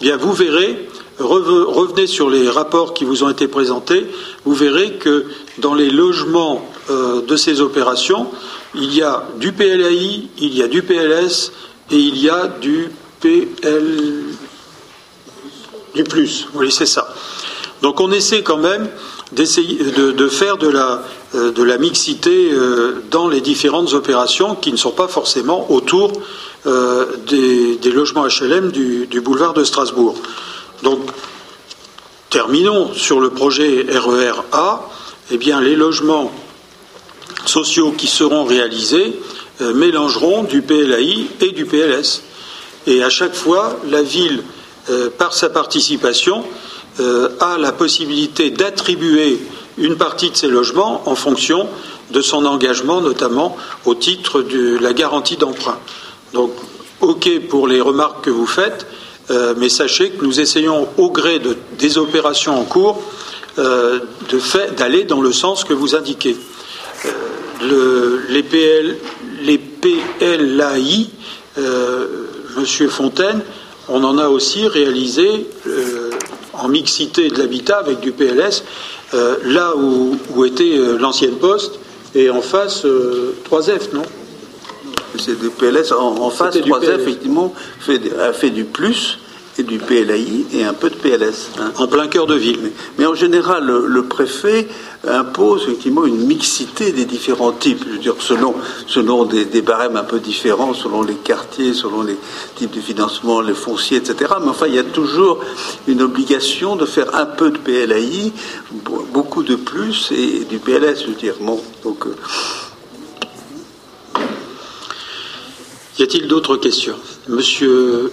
eh 0.00 0.04
bien 0.04 0.18
vous 0.18 0.32
verrez 0.32 0.88
revenez 1.18 2.06
sur 2.06 2.30
les 2.30 2.48
rapports 2.48 2.94
qui 2.94 3.04
vous 3.04 3.24
ont 3.24 3.28
été 3.28 3.48
présentés, 3.48 4.06
vous 4.44 4.54
verrez 4.54 4.94
que 4.94 5.26
dans 5.58 5.74
les 5.74 5.90
logements 5.90 6.64
euh, 6.90 7.20
de 7.22 7.36
ces 7.36 7.60
opérations, 7.60 8.28
il 8.74 8.94
y 8.94 9.02
a 9.02 9.24
du 9.38 9.52
PLAI, 9.52 10.28
il 10.38 10.54
y 10.54 10.62
a 10.62 10.68
du 10.68 10.82
PLS 10.82 11.52
et 11.90 11.96
il 11.96 12.18
y 12.18 12.30
a 12.30 12.46
du 12.46 12.88
PL 13.20 14.24
du 15.94 16.04
plus. 16.04 16.46
Oui, 16.54 16.70
c'est 16.70 16.86
ça. 16.86 17.12
Donc 17.82 18.00
on 18.00 18.12
essaie 18.12 18.42
quand 18.42 18.58
même 18.58 18.88
d'essayer 19.32 19.78
de, 19.84 20.28
faire 20.28 20.56
de 20.56 20.68
la, 20.68 21.02
euh, 21.34 21.52
de 21.52 21.62
la 21.62 21.78
mixité 21.78 22.50
euh, 22.52 23.02
dans 23.10 23.28
les 23.28 23.40
différentes 23.40 23.92
opérations 23.92 24.54
qui 24.54 24.72
ne 24.72 24.76
sont 24.76 24.90
pas 24.90 25.08
forcément 25.08 25.70
autour 25.70 26.12
des, 26.64 27.78
logements 27.90 28.26
HLM 28.26 28.70
du, 28.70 29.06
du 29.06 29.20
boulevard 29.22 29.54
de 29.54 29.64
Strasbourg. 29.64 30.14
Donc, 30.82 31.00
terminons 32.28 32.92
sur 32.94 33.20
le 33.20 33.30
projet 33.30 33.86
RER 33.88 34.42
A. 34.52 34.88
Eh 35.30 35.38
bien, 35.38 35.60
les 35.60 35.76
logements 35.76 36.30
sociaux 37.46 37.92
qui 37.96 38.06
seront 38.06 38.44
réalisés 38.44 39.14
euh, 39.60 39.74
mélangeront 39.74 40.44
du 40.44 40.62
PLAI 40.62 41.26
et 41.42 41.52
du 41.52 41.66
PLS. 41.66 42.22
Et 42.86 43.02
à 43.02 43.10
chaque 43.10 43.34
fois, 43.34 43.76
la 43.90 44.00
ville, 44.00 44.42
euh, 44.88 45.10
par 45.10 45.34
sa 45.34 45.50
participation, 45.50 46.44
euh, 46.98 47.28
a 47.40 47.58
la 47.58 47.72
possibilité 47.72 48.50
d'attribuer 48.50 49.38
une 49.76 49.96
partie 49.96 50.30
de 50.30 50.36
ces 50.36 50.48
logements 50.48 51.02
en 51.04 51.14
fonction 51.14 51.68
de 52.10 52.22
son 52.22 52.46
engagement, 52.46 53.02
notamment 53.02 53.54
au 53.84 53.94
titre 53.94 54.40
de 54.40 54.78
la 54.78 54.94
garantie 54.94 55.36
d'emprunt. 55.36 55.78
Donc, 56.32 56.52
OK 57.02 57.28
pour 57.50 57.68
les 57.68 57.82
remarques 57.82 58.24
que 58.24 58.30
vous 58.30 58.46
faites. 58.46 58.86
Mais 59.58 59.68
sachez 59.68 60.10
que 60.10 60.24
nous 60.24 60.40
essayons, 60.40 60.88
au 60.98 61.10
gré 61.10 61.40
des 61.78 61.98
opérations 61.98 62.58
en 62.58 62.64
cours, 62.64 63.00
d'aller 64.76 65.04
dans 65.04 65.20
le 65.20 65.32
sens 65.32 65.62
que 65.62 65.72
vous 65.72 65.94
indiquez. 65.94 66.36
Euh, 67.06 68.18
les, 68.28 68.42
PL, 68.42 68.96
les 69.42 69.58
PLAI, 69.58 71.08
Monsieur 72.56 72.88
Fontaine, 72.88 73.40
on 73.88 74.02
en 74.04 74.18
a 74.18 74.28
aussi 74.28 74.66
réalisé 74.66 75.46
en 76.54 76.68
mixité 76.68 77.28
de 77.28 77.38
l'habitat 77.38 77.78
avec 77.78 78.00
du 78.00 78.12
PLS, 78.12 78.64
là 79.44 79.74
où, 79.76 80.44
était 80.44 80.76
l'ancienne 80.98 81.36
poste, 81.36 81.78
et 82.14 82.30
en 82.30 82.40
face 82.40 82.84
3F, 82.84 83.94
non? 83.94 84.02
C'est 85.18 85.38
du 85.38 85.50
PLS. 85.50 85.92
En, 85.92 86.30
face, 86.30 86.56
3F, 86.56 87.00
effectivement, 87.00 87.52
a 88.20 88.32
fait 88.32 88.50
du 88.50 88.64
plus 88.64 89.18
du 89.62 89.78
PLAI 89.78 90.46
et 90.52 90.64
un 90.64 90.72
peu 90.72 90.90
de 90.90 90.94
PLS. 90.94 91.50
Hein. 91.58 91.72
En 91.76 91.86
plein 91.86 92.08
cœur 92.08 92.26
de 92.26 92.34
ville. 92.34 92.72
Mais, 92.98 93.06
en 93.06 93.14
général, 93.14 93.66
le, 93.66 94.02
préfet 94.04 94.68
impose 95.06 95.62
effectivement 95.64 96.04
une 96.04 96.26
mixité 96.26 96.92
des 96.92 97.04
différents 97.04 97.52
types, 97.52 97.84
je 97.86 97.92
veux 97.92 97.98
dire, 97.98 98.14
selon, 98.18 98.54
selon 98.86 99.24
des, 99.24 99.62
barèmes 99.62 99.96
un 99.96 100.04
peu 100.04 100.18
différents, 100.18 100.74
selon 100.74 101.02
les 101.02 101.14
quartiers, 101.14 101.74
selon 101.74 102.02
les 102.02 102.16
types 102.56 102.74
de 102.74 102.80
financement, 102.80 103.40
les 103.40 103.54
fonciers, 103.54 103.98
etc. 103.98 104.32
Mais 104.42 104.48
enfin, 104.48 104.66
il 104.66 104.74
y 104.74 104.78
a 104.78 104.84
toujours 104.84 105.40
une 105.86 106.02
obligation 106.02 106.76
de 106.76 106.86
faire 106.86 107.14
un 107.14 107.26
peu 107.26 107.50
de 107.50 107.58
PLAI, 107.58 108.32
beaucoup 109.12 109.42
de 109.42 109.56
plus, 109.56 110.12
et 110.12 110.44
du 110.44 110.58
PLS, 110.58 111.02
je 111.02 111.06
veux 111.08 111.14
dire. 111.14 111.34
donc. 111.84 112.06
Euh, 112.06 112.16
Y 116.00 116.04
a-t-il 116.04 116.28
d'autres 116.28 116.56
questions? 116.56 116.96
Monsieur, 117.28 118.10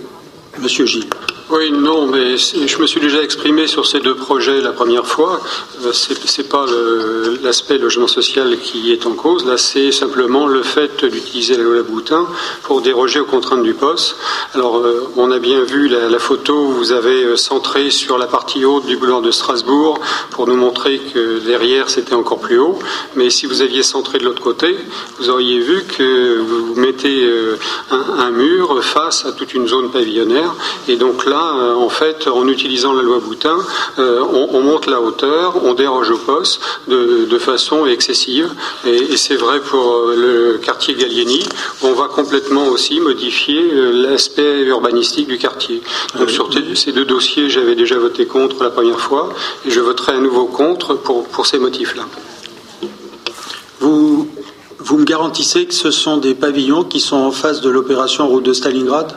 Monsieur 0.59 0.85
Gilles. 0.85 1.07
Oui, 1.49 1.71
non, 1.71 2.07
mais 2.07 2.35
je 2.35 2.77
me 2.77 2.85
suis 2.85 2.99
déjà 2.99 3.21
exprimé 3.23 3.67
sur 3.67 3.85
ces 3.85 4.01
deux 4.01 4.15
projets 4.15 4.59
la 4.59 4.73
première 4.73 5.07
fois. 5.07 5.39
Euh, 5.85 5.93
Ce 5.93 6.11
n'est 6.11 6.47
pas 6.47 6.65
l'aspect 7.41 7.77
logement 7.77 8.07
social 8.07 8.59
qui 8.59 8.91
est 8.91 9.05
en 9.05 9.13
cause. 9.13 9.45
Là, 9.45 9.57
c'est 9.57 9.93
simplement 9.93 10.45
le 10.45 10.61
fait 10.61 11.05
d'utiliser 11.05 11.55
la 11.55 11.63
loi 11.63 11.83
Boutin 11.83 12.27
pour 12.63 12.81
déroger 12.81 13.21
aux 13.21 13.25
contraintes 13.25 13.63
du 13.63 13.73
poste. 13.73 14.17
Alors, 14.55 14.79
euh, 14.79 15.09
on 15.15 15.31
a 15.31 15.39
bien 15.39 15.61
vu 15.61 15.87
la, 15.87 16.19
photo 16.19 16.53
où 16.53 16.71
vous 16.73 16.91
avez 16.91 17.23
euh, 17.23 17.37
centré 17.37 17.91
sur 17.91 18.17
la 18.17 18.27
partie 18.27 18.65
haute 18.65 18.85
du 18.85 18.97
boulevard 18.97 19.21
de 19.21 19.31
Strasbourg 19.31 20.01
pour 20.31 20.47
nous 20.47 20.57
montrer 20.57 20.99
que 21.13 21.39
derrière 21.39 21.89
c'était 21.89 22.15
encore 22.15 22.39
plus 22.39 22.59
haut. 22.59 22.77
Mais 23.15 23.29
si 23.29 23.45
vous 23.45 23.61
aviez 23.61 23.83
centré 23.83 24.17
de 24.17 24.25
l'autre 24.25 24.41
côté, 24.41 24.75
vous 25.17 25.29
auriez 25.29 25.59
vu 25.59 25.85
que 25.85 26.39
vous 26.39 26.75
mettez 26.75 27.31
un, 27.91 28.19
un 28.19 28.31
mur 28.31 28.83
face 28.83 29.25
à 29.25 29.31
toute 29.31 29.53
une 29.53 29.67
zone 29.67 29.91
pavillonnaire. 29.91 30.53
Et 30.89 30.97
donc 30.97 31.25
là, 31.25 31.36
euh, 31.37 31.75
en 31.75 31.89
fait, 31.89 32.27
en 32.27 32.47
utilisant 32.47 32.93
la 32.93 33.01
loi 33.01 33.19
Boutin, 33.19 33.57
euh, 33.99 34.21
on, 34.21 34.61
monte 34.61 34.87
la 34.87 35.01
hauteur, 35.01 35.63
on 35.63 35.73
déroge 35.73 36.09
au 36.11 36.17
poste 36.17 36.61
de, 36.87 37.37
façon 37.37 37.85
excessive. 37.85 38.49
Et, 38.85 39.15
c'est 39.15 39.35
vrai 39.35 39.59
pour 39.59 39.93
euh, 39.93 40.15
le 40.53 40.57
quartier 40.57 40.95
Gallieni, 40.95 41.43
on 41.83 41.93
va 41.93 42.07
complètement 42.07 42.65
aussi 42.67 42.99
modifier 42.99 43.61
l'aspect 43.93 44.61
urbanistique 44.63 45.27
du 45.27 45.37
quartier. 45.37 45.81
Donc 46.17 46.29
sur 46.29 46.49
ces 46.75 46.91
deux 46.91 47.05
dossiers, 47.05 47.49
j'avais 47.49 47.75
déjà 47.75 47.97
voté 47.97 48.25
contre 48.25 48.63
la 48.63 48.69
première 48.69 48.99
fois, 48.99 49.29
et 49.65 49.71
je 49.71 49.79
voterai 49.79 50.13
à 50.13 50.19
nouveau 50.19 50.45
contre 50.45 50.95
pour, 50.95 51.27
pour 51.27 51.45
ces 51.45 51.59
motifs-là. 51.59 52.03
Vous, 53.79 54.27
vous 54.79 54.97
me 54.97 55.05
garantissez 55.05 55.65
que 55.65 55.73
ce 55.73 55.91
sont 55.91 56.17
des 56.17 56.33
pavillons 56.33 56.83
qui 56.83 56.99
sont 56.99 57.17
en 57.17 57.31
face 57.31 57.61
de 57.61 57.69
l'opération 57.69 58.27
route 58.27 58.43
de 58.43 58.53
Stalingrad? 58.53 59.15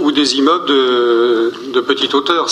Ou 0.00 0.12
des 0.12 0.36
immeubles 0.36 0.66
de, 0.66 1.80
petite 1.80 2.14
hauteur. 2.14 2.46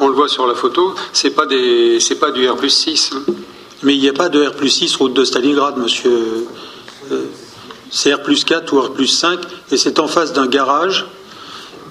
On 0.00 0.08
le 0.08 0.14
voit 0.14 0.28
sur 0.28 0.46
la 0.46 0.54
photo, 0.54 0.94
c'est 1.12 1.30
pas 1.30 1.46
pas 1.46 2.30
du 2.30 2.48
R 2.48 2.56
6. 2.66 3.10
Hein. 3.14 3.32
Mais 3.82 3.94
il 3.94 4.00
n'y 4.00 4.08
a 4.08 4.12
pas 4.12 4.28
de 4.28 4.44
R 4.44 4.52
6 4.66 4.96
route 4.96 5.14
de 5.14 5.24
Stalingrad, 5.24 5.76
monsieur. 5.76 6.46
Euh, 7.12 7.24
c'est 7.90 8.12
R 8.14 8.20
4 8.22 8.72
ou 8.72 8.80
R 8.80 8.90
5, 9.06 9.40
et 9.70 9.76
c'est 9.76 9.98
en 9.98 10.08
face 10.08 10.32
d'un 10.32 10.46
garage 10.46 11.06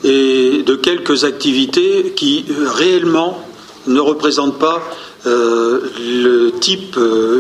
et 0.04 0.64
de 0.64 0.76
quelques 0.76 1.24
activités 1.24 2.14
qui 2.16 2.46
euh, 2.50 2.70
réellement 2.70 3.46
ne 3.88 4.00
représentent 4.00 4.60
pas 4.60 4.82
euh, 5.26 5.82
le 6.00 6.52
type, 6.60 6.98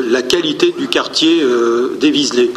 la 0.09 0.21
qualité 0.21 0.73
du 0.77 0.87
quartier 0.87 1.43
des 1.99 2.11
Viselets. 2.11 2.51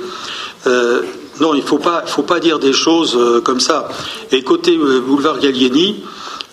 Non, 1.41 1.55
il 1.55 1.61
ne 1.63 1.67
faut 1.67 1.79
pas, 1.79 2.05
faut 2.07 2.23
pas 2.23 2.41
dire 2.41 2.59
des 2.59 2.73
choses 2.73 3.15
euh, 3.17 3.41
comme 3.41 3.61
ça. 3.61 3.89
Et 4.33 4.43
côté 4.43 4.77
euh, 4.77 5.01
boulevard 5.01 5.39
Gallieni, 5.39 5.97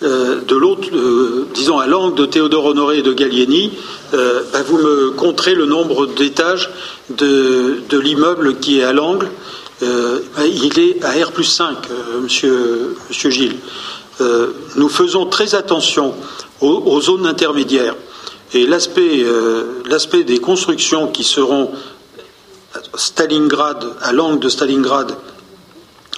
euh, 0.02 0.40
de 0.42 0.56
l'autre, 0.56 0.88
disons 1.54 1.78
à 1.78 1.86
l'angle 1.86 2.14
de 2.16 2.26
Théodore 2.26 2.66
Honoré 2.66 2.98
et 2.98 3.02
de 3.02 3.12
Gallieni, 3.12 3.72
bah, 4.12 4.62
vous 4.66 4.76
me 4.78 5.10
compterez 5.10 5.54
le 5.54 5.66
nombre 5.66 6.06
d'étages 6.06 6.70
de, 7.10 7.82
l'immeuble 7.92 8.58
qui 8.58 8.80
est 8.80 8.84
à 8.84 8.92
l'angle. 8.92 9.30
Bah, 9.80 10.46
il 10.46 10.78
est 10.78 11.02
à 11.04 11.12
R 11.12 11.32
plus 11.32 11.44
5, 11.44 11.76
monsieur, 12.22 12.96
Gilles. 13.10 13.56
nous 14.76 14.88
faisons 14.88 15.26
très 15.26 15.54
attention 15.54 16.14
aux, 16.60 16.82
aux 16.86 17.00
zones 17.00 17.26
intermédiaires. 17.26 17.94
Et 18.52 18.66
l'aspect 18.66 20.24
des 20.24 20.38
constructions 20.38 21.08
qui 21.08 21.24
seront 21.24 21.70
Stalingrad, 22.94 23.84
à 24.02 24.12
l'angle 24.12 24.40
de 24.40 24.48
Stalingrad 24.48 25.16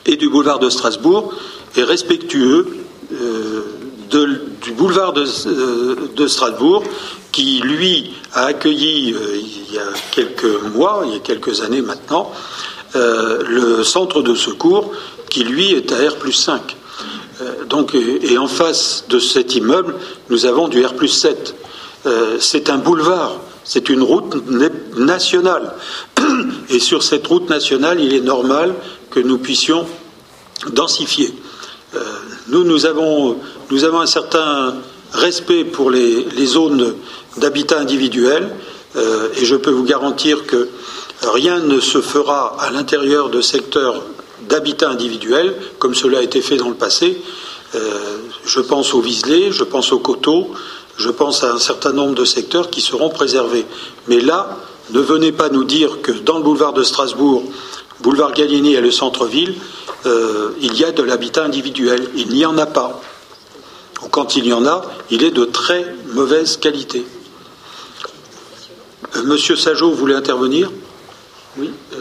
et 0.07 0.17
du 0.17 0.29
boulevard 0.29 0.59
de 0.59 0.71
Strasbourg, 0.71 1.33
est 1.77 1.83
respectueux 1.83 2.87
euh, 3.13 3.63
du 4.63 4.73
boulevard 4.73 5.15
euh, 5.17 5.97
de, 6.15 6.27
Strasbourg, 6.27 6.85
qui 7.33 7.61
lui 7.61 8.13
a 8.33 8.47
accueilli 8.47 9.13
euh, 9.13 9.37
il 9.37 9.75
y 9.75 9.79
a 9.79 9.87
quelques 10.11 10.63
mois, 10.75 11.03
il 11.07 11.13
y 11.13 11.17
a 11.17 11.21
quelques 11.21 11.61
années 11.61 11.83
maintenant, 11.83 12.33
le 12.95 13.83
centre 13.83 14.23
de 14.23 14.35
secours, 14.35 14.91
qui 15.29 15.45
lui 15.45 15.73
est 15.73 15.93
à 15.93 16.09
R 16.09 16.17
plus 16.17 16.33
5. 16.33 16.77
donc, 17.69 17.95
et, 17.95 18.39
en 18.39 18.47
face 18.47 19.05
de 19.11 19.19
cet 19.19 19.55
immeuble, 19.55 19.97
nous 20.31 20.47
avons 20.47 20.69
du 20.69 20.83
R 20.83 20.95
7. 21.07 21.55
c'est 22.41 22.71
un 22.71 22.79
boulevard, 22.79 23.33
c'est 23.67 23.89
une 23.91 24.03
route 24.03 24.37
nationale. 24.97 25.75
Et 26.71 26.79
sur 26.79 27.03
cette 27.03 27.27
route 27.27 27.51
nationale, 27.51 28.01
il 28.01 28.15
est 28.15 28.21
normal 28.21 28.75
que 29.11 29.21
nous 29.21 29.39
puissions 29.39 29.87
densifier. 30.71 31.35
nous, 32.49 32.65
nous 32.65 32.87
avons, 32.87 33.37
nous 33.71 33.85
avons 33.85 34.01
un 34.01 34.07
certain 34.07 34.75
respect 35.13 35.65
pour 35.65 35.91
les, 35.91 36.47
zones 36.47 36.95
d'habitat 37.37 37.79
individuel 37.79 38.49
euh, 38.97 39.29
et 39.37 39.45
je 39.45 39.57
peux 39.57 39.71
vous 39.71 39.85
garantir 39.85 40.47
que 40.47 40.69
rien 41.23 41.61
ne 41.61 41.81
se 41.81 42.01
fera 42.01 42.57
à 42.61 42.71
l'intérieur 42.71 43.31
de 43.31 43.41
secteurs 43.41 44.03
d'habitat 44.49 44.91
individuel 44.91 45.55
comme 45.79 45.95
cela 45.95 46.19
a 46.19 46.23
été 46.23 46.41
fait 46.41 46.57
dans 46.57 46.69
le 46.69 46.75
passé. 46.75 47.19
Euh, 47.75 47.79
je 48.45 48.61
pense 48.61 48.95
aux 48.95 49.01
Viselets, 49.01 49.51
je 49.51 49.65
pense 49.65 49.93
aux 49.93 49.99
coteaux, 49.99 50.53
je 50.97 51.11
pense 51.11 51.45
à 51.45 51.53
un 51.53 51.59
certain 51.59 51.93
nombre 51.93 52.15
de 52.15 52.25
secteurs 52.25 52.71
qui 52.71 52.81
seront 52.81 53.11
préservés. 53.11 53.67
Mais 54.09 54.21
là, 54.21 54.59
ne 54.91 55.01
venez 55.01 55.33
pas 55.33 55.49
nous 55.49 55.65
dire 55.65 56.01
que 56.03 56.13
dans 56.13 56.39
le 56.39 56.45
boulevard 56.45 56.73
de 56.73 56.83
Strasbourg, 56.83 57.45
boulevard 58.01 58.33
Gallieni 58.33 58.75
et 58.75 58.81
le 58.81 58.91
centre-ville, 58.91 59.55
euh, 60.07 60.51
il 60.61 60.75
y 60.75 60.85
a 60.85 60.93
de 60.93 61.03
l'habitat 61.03 61.45
individuel. 61.45 62.09
Il 62.15 62.29
n'y 62.29 62.47
en 62.47 62.57
a 62.59 62.67
pas 62.67 63.01
quand 64.11 64.37
il 64.37 64.47
y 64.47 64.53
en 64.53 64.67
a, 64.67 64.83
il 65.11 65.25
est 65.25 65.31
de 65.31 65.45
très 65.45 65.95
mauvaise 66.13 66.57
qualité. 66.57 67.05
Euh, 69.17 69.23
Monsieur 69.25 69.57
Sajot 69.57 69.93
voulait 69.93 70.15
intervenir? 70.15 70.71
Oui. 71.59 71.71
Euh, 71.93 71.97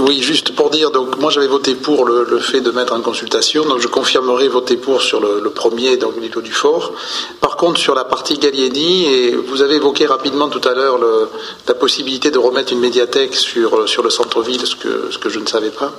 oui, 0.00 0.20
juste 0.22 0.54
pour 0.54 0.70
dire, 0.70 0.90
donc 0.90 1.18
moi 1.18 1.30
j'avais 1.30 1.46
voté 1.46 1.74
pour 1.74 2.04
le, 2.04 2.38
fait 2.38 2.60
de 2.60 2.70
mettre 2.70 2.94
en 2.94 3.00
consultation, 3.00 3.64
donc 3.64 3.80
je 3.80 3.88
confirmerai 3.88 4.48
voter 4.48 4.76
pour 4.76 5.02
sur 5.02 5.20
le, 5.20 5.48
premier, 5.50 5.96
donc 5.96 6.20
niveau 6.20 6.40
du 6.40 6.52
fort. 6.52 6.92
Par 7.40 7.56
contre, 7.56 7.78
sur 7.80 7.94
la 7.94 8.04
partie 8.04 8.38
Gallieni, 8.38 9.06
et 9.06 9.34
vous 9.34 9.62
avez 9.62 9.76
évoqué 9.76 10.06
rapidement 10.06 10.48
tout 10.48 10.66
à 10.68 10.74
l'heure 10.74 10.98
la 11.66 11.74
possibilité 11.74 12.30
de 12.30 12.38
remettre 12.38 12.72
une 12.72 12.80
médiathèque 12.80 13.34
sur, 13.34 13.88
sur 13.88 14.02
le 14.02 14.10
centre-ville, 14.10 14.64
ce 14.66 14.76
que, 14.76 15.08
ce 15.10 15.18
que 15.18 15.28
je 15.28 15.38
ne 15.38 15.46
savais 15.46 15.70
pas. 15.70 15.92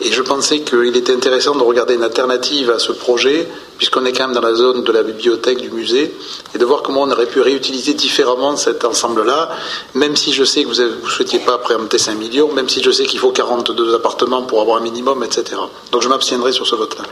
Et 0.00 0.10
je 0.10 0.22
pensais 0.22 0.60
qu'il 0.60 0.96
était 0.96 1.12
intéressant 1.12 1.54
de 1.54 1.62
regarder 1.62 1.94
une 1.94 2.02
alternative 2.02 2.70
à 2.70 2.78
ce 2.78 2.92
projet, 2.92 3.48
puisqu'on 3.76 4.04
est 4.04 4.12
quand 4.12 4.26
même 4.26 4.34
dans 4.34 4.46
la 4.46 4.54
zone 4.54 4.82
de 4.82 4.92
la 4.92 5.02
bibliothèque 5.02 5.60
du 5.60 5.70
musée, 5.70 6.14
et 6.54 6.58
de 6.58 6.64
voir 6.64 6.82
comment 6.82 7.02
on 7.02 7.10
aurait 7.10 7.26
pu 7.26 7.40
réutiliser 7.40 7.94
différemment 7.94 8.56
cet 8.56 8.84
ensemble-là, 8.84 9.50
même 9.94 10.16
si 10.16 10.32
je 10.32 10.44
sais 10.44 10.64
que 10.64 10.68
vous 10.68 10.82
ne 10.82 11.08
souhaitiez 11.08 11.40
pas 11.40 11.58
préempter 11.58 11.98
5 11.98 12.18
millions, 12.18 12.52
même 12.52 12.68
si 12.68 12.82
je 12.82 12.90
sais 12.90 13.04
qu'il 13.04 13.17
faut 13.18 13.32
42 13.32 13.94
appartements 13.94 14.42
pour 14.42 14.60
avoir 14.60 14.78
un 14.78 14.80
minimum, 14.80 15.22
etc. 15.24 15.60
Donc 15.92 16.02
je 16.02 16.08
m'abstiendrai 16.08 16.52
sur 16.52 16.66
ce 16.66 16.74
vote-là. 16.74 17.04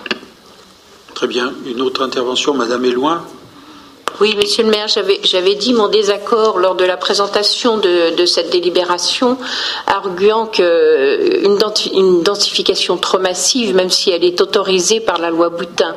Très 1.15 1.27
bien. 1.27 1.53
Une 1.65 1.81
autre 1.81 2.03
intervention, 2.03 2.55
Madame 2.55 2.85
Éloin 2.85 3.25
oui, 4.19 4.35
Monsieur 4.35 4.63
le 4.63 4.71
maire, 4.71 4.87
j'avais 4.89 5.55
dit 5.57 5.75
mon 5.75 5.89
désaccord 5.89 6.59
lors 6.59 6.75
de 6.75 6.87
la 6.87 6.97
présentation 6.97 7.77
de, 7.77 8.25
cette 8.25 8.49
délibération, 8.49 9.37
arguant 9.87 10.47
qu'une 10.47 11.59
une 11.93 12.23
densification 12.23 12.97
trop 12.97 13.19
massive, 13.19 13.75
même 13.75 13.91
si 13.91 14.11
elle 14.11 14.25
est 14.25 14.41
autorisée 14.41 15.01
par 15.01 15.19
la 15.19 15.29
loi 15.29 15.51
Boutin, 15.51 15.95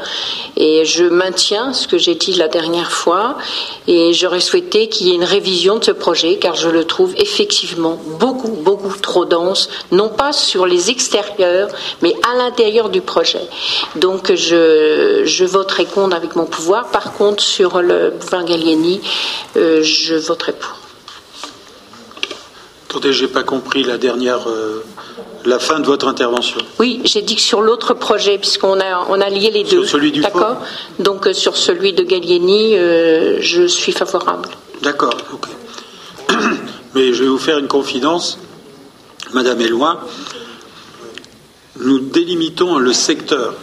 et 0.58 0.84
je 0.84 1.06
maintiens 1.06 1.72
ce 1.72 1.88
que 1.88 1.98
j'ai 1.98 2.16
dit 2.16 2.34
la 2.34 2.50
dernière 2.50 2.92
fois, 2.92 3.38
et 3.88 4.12
j'aurais 4.12 4.42
souhaité 4.42 4.90
qu'il 4.90 5.08
y 5.08 5.12
ait 5.12 5.16
une 5.16 5.24
révision 5.24 5.78
de 5.78 5.86
ce 5.86 5.92
projet, 5.92 6.36
car 6.36 6.56
je 6.56 6.68
le 6.68 6.84
trouve 6.84 7.14
effectivement 7.16 7.98
beaucoup, 8.20 8.50
beaucoup 8.52 8.98
trop 9.02 9.24
dense, 9.24 9.70
non 9.94 10.10
pas 10.10 10.34
sur 10.34 10.66
les 10.66 10.90
extérieurs, 10.90 11.70
mais 12.02 12.14
à 12.30 12.36
l'intérieur 12.38 12.90
du 12.90 13.00
projet. 13.00 13.48
Donc 13.96 14.34
je 14.34 15.46
voterai 15.46 15.86
contre 15.86 16.18
avec 16.18 16.36
mon 16.36 16.46
pouvoir. 16.46 16.92
Par 16.92 17.14
contre, 17.14 17.42
sur 17.42 17.82
le 17.82 17.99
boulevard 18.10 18.46
Gallieni, 18.46 19.02
euh, 19.58 19.84
je 19.84 20.16
voterai 20.16 20.54
pour. 20.54 20.78
Attendez, 22.90 23.14
j'ai 23.14 23.28
pas 23.28 23.44
compris 23.44 23.84
la 23.84 23.98
dernière, 23.98 24.50
euh, 24.50 24.84
la 25.46 25.60
fin 25.60 25.80
de 25.80 25.86
votre 25.86 26.08
intervention. 26.08 26.60
Oui, 26.80 27.02
j'ai 27.04 27.22
dit 27.22 27.36
que 27.36 27.42
sur 27.42 27.62
l'autre 27.62 27.94
projet, 27.94 28.38
puisqu'on 28.38 28.80
a, 28.80 29.06
on 29.10 29.22
a 29.22 29.30
lié 29.30 29.52
les 29.52 29.64
deux. 29.64 29.82
Sur 29.82 29.90
celui 29.90 30.12
du 30.12 30.22
D'accord. 30.22 30.58
Donc 30.98 31.28
euh, 31.28 31.34
sur 31.34 31.56
celui 31.56 31.94
de 31.94 32.04
Gallieni, 32.04 32.76
je 33.42 33.68
suis 33.68 33.92
favorable. 33.92 34.50
D'accord, 34.82 35.18
ok. 35.34 35.48
Mais 36.96 37.14
je 37.14 37.24
vais 37.24 37.30
vous 37.30 37.38
faire 37.38 37.60
une 37.60 37.68
confidence, 37.68 38.40
Madame 39.34 39.62
Eloin. 39.62 40.00
Nous 41.80 42.00
délimitons 42.00 42.78
le 42.78 42.92
secteur 42.92 43.54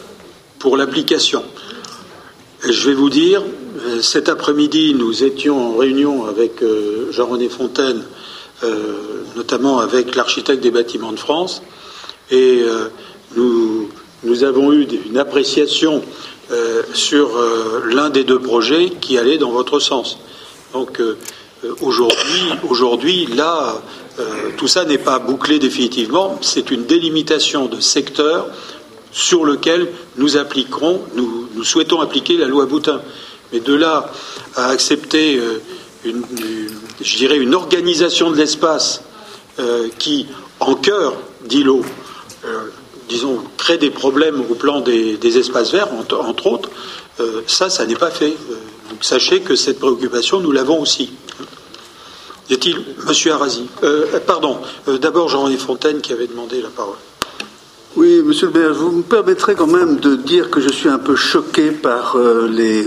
pour 0.59 0.77
l'application. 0.77 1.45
Je 2.63 2.89
vais 2.89 2.95
vous 2.95 3.11
dire, 3.11 3.43
euh, 3.43 3.66
cet 4.01 4.29
après-midi, 4.29 4.95
nous 4.95 5.25
étions 5.25 5.75
en 5.75 5.77
réunion 5.77 6.27
avec 6.27 6.63
euh, 6.63 7.11
Jean-René 7.13 7.49
Fontaine, 7.49 8.03
euh, 8.65 9.23
notamment 9.37 9.81
avec 9.81 10.15
l'architecte 10.15 10.63
des 10.63 10.71
bâtiments 10.71 11.13
de 11.13 11.19
France, 11.19 11.63
et 12.31 12.63
nous, 13.37 13.89
avons 14.43 14.73
eu 14.73 14.85
une 15.07 15.17
appréciation 15.17 16.03
sur 16.93 17.31
l'un 17.85 18.11
des 18.11 18.25
deux 18.25 18.41
projets 18.41 18.91
qui 19.01 19.17
allait 19.17 19.39
dans 19.39 19.53
votre 19.53 19.79
sens. 19.79 20.19
Donc 20.73 21.01
aujourd'hui, 21.81 23.27
là, 23.27 23.81
tout 24.57 24.67
ça 24.67 24.85
n'est 24.85 24.99
pas 24.99 25.21
bouclé 25.21 25.61
définitivement, 25.61 26.37
c'est 26.41 26.73
une 26.73 26.85
délimitation 26.85 27.67
de 27.67 27.79
secteur 27.79 28.49
sur 29.13 29.45
lequel 29.45 29.87
nous 30.17 30.37
appliquerons, 30.37 31.03
nous 31.15 31.63
souhaitons 31.63 32.01
appliquer 32.01 32.37
la 32.37 32.47
loi 32.47 32.67
Boutin. 32.67 33.03
Mais 33.53 33.61
de 33.61 33.75
là 33.75 34.11
à 34.57 34.69
accepter 34.69 35.39
euh, 35.39 35.61
une, 36.05 36.23
je 37.01 37.17
dirais 37.17 37.37
une 37.37 37.55
organisation 37.55 38.31
de 38.31 38.37
l'espace 38.37 39.03
euh, 39.59 39.89
qui, 39.99 40.27
en 40.61 40.75
cœur 40.75 41.15
d'îlot, 41.45 41.83
euh, 42.45 42.49
disons, 43.09 43.43
crée 43.57 43.79
des 43.79 43.91
problèmes 43.91 44.41
au 44.51 44.55
plan 44.55 44.81
des, 44.81 45.39
espaces 45.39 45.71
verts, 45.71 45.89
entre, 45.93 46.47
autres, 46.47 46.71
ça, 47.47 47.71
ça 47.71 47.87
n'est 47.87 47.95
pas 47.95 48.11
fait. 48.11 48.35
donc 48.91 49.03
sachez 49.03 49.41
que 49.41 49.55
cette 49.55 49.79
préoccupation, 49.79 50.41
nous 50.41 50.51
l'avons 50.51 50.83
aussi. 50.83 51.13
Y 52.51 52.55
a-t-il, 52.55 52.85
Monsieur 53.07 53.33
Arasi 53.33 53.67
Pardon, 54.27 54.59
d'abord 55.01 55.29
Jean-René 55.29 55.57
Fontaine 55.57 56.01
qui 56.01 56.13
avait 56.13 56.27
demandé 56.27 56.61
la 56.61 56.69
parole. 56.69 56.97
Oui, 57.97 58.23
Monsieur 58.23 58.51
le 58.53 58.61
maire, 58.61 58.75
vous 58.75 58.91
me 58.91 59.03
permettrez 59.03 59.55
quand 59.55 59.67
même 59.69 59.99
de 59.99 60.17
dire 60.17 60.51
que 60.51 60.61
je 60.61 60.69
suis 60.69 60.89
un 60.89 60.99
peu 60.99 61.17
choqué 61.17 61.71
par 61.71 62.19
les 62.19 62.87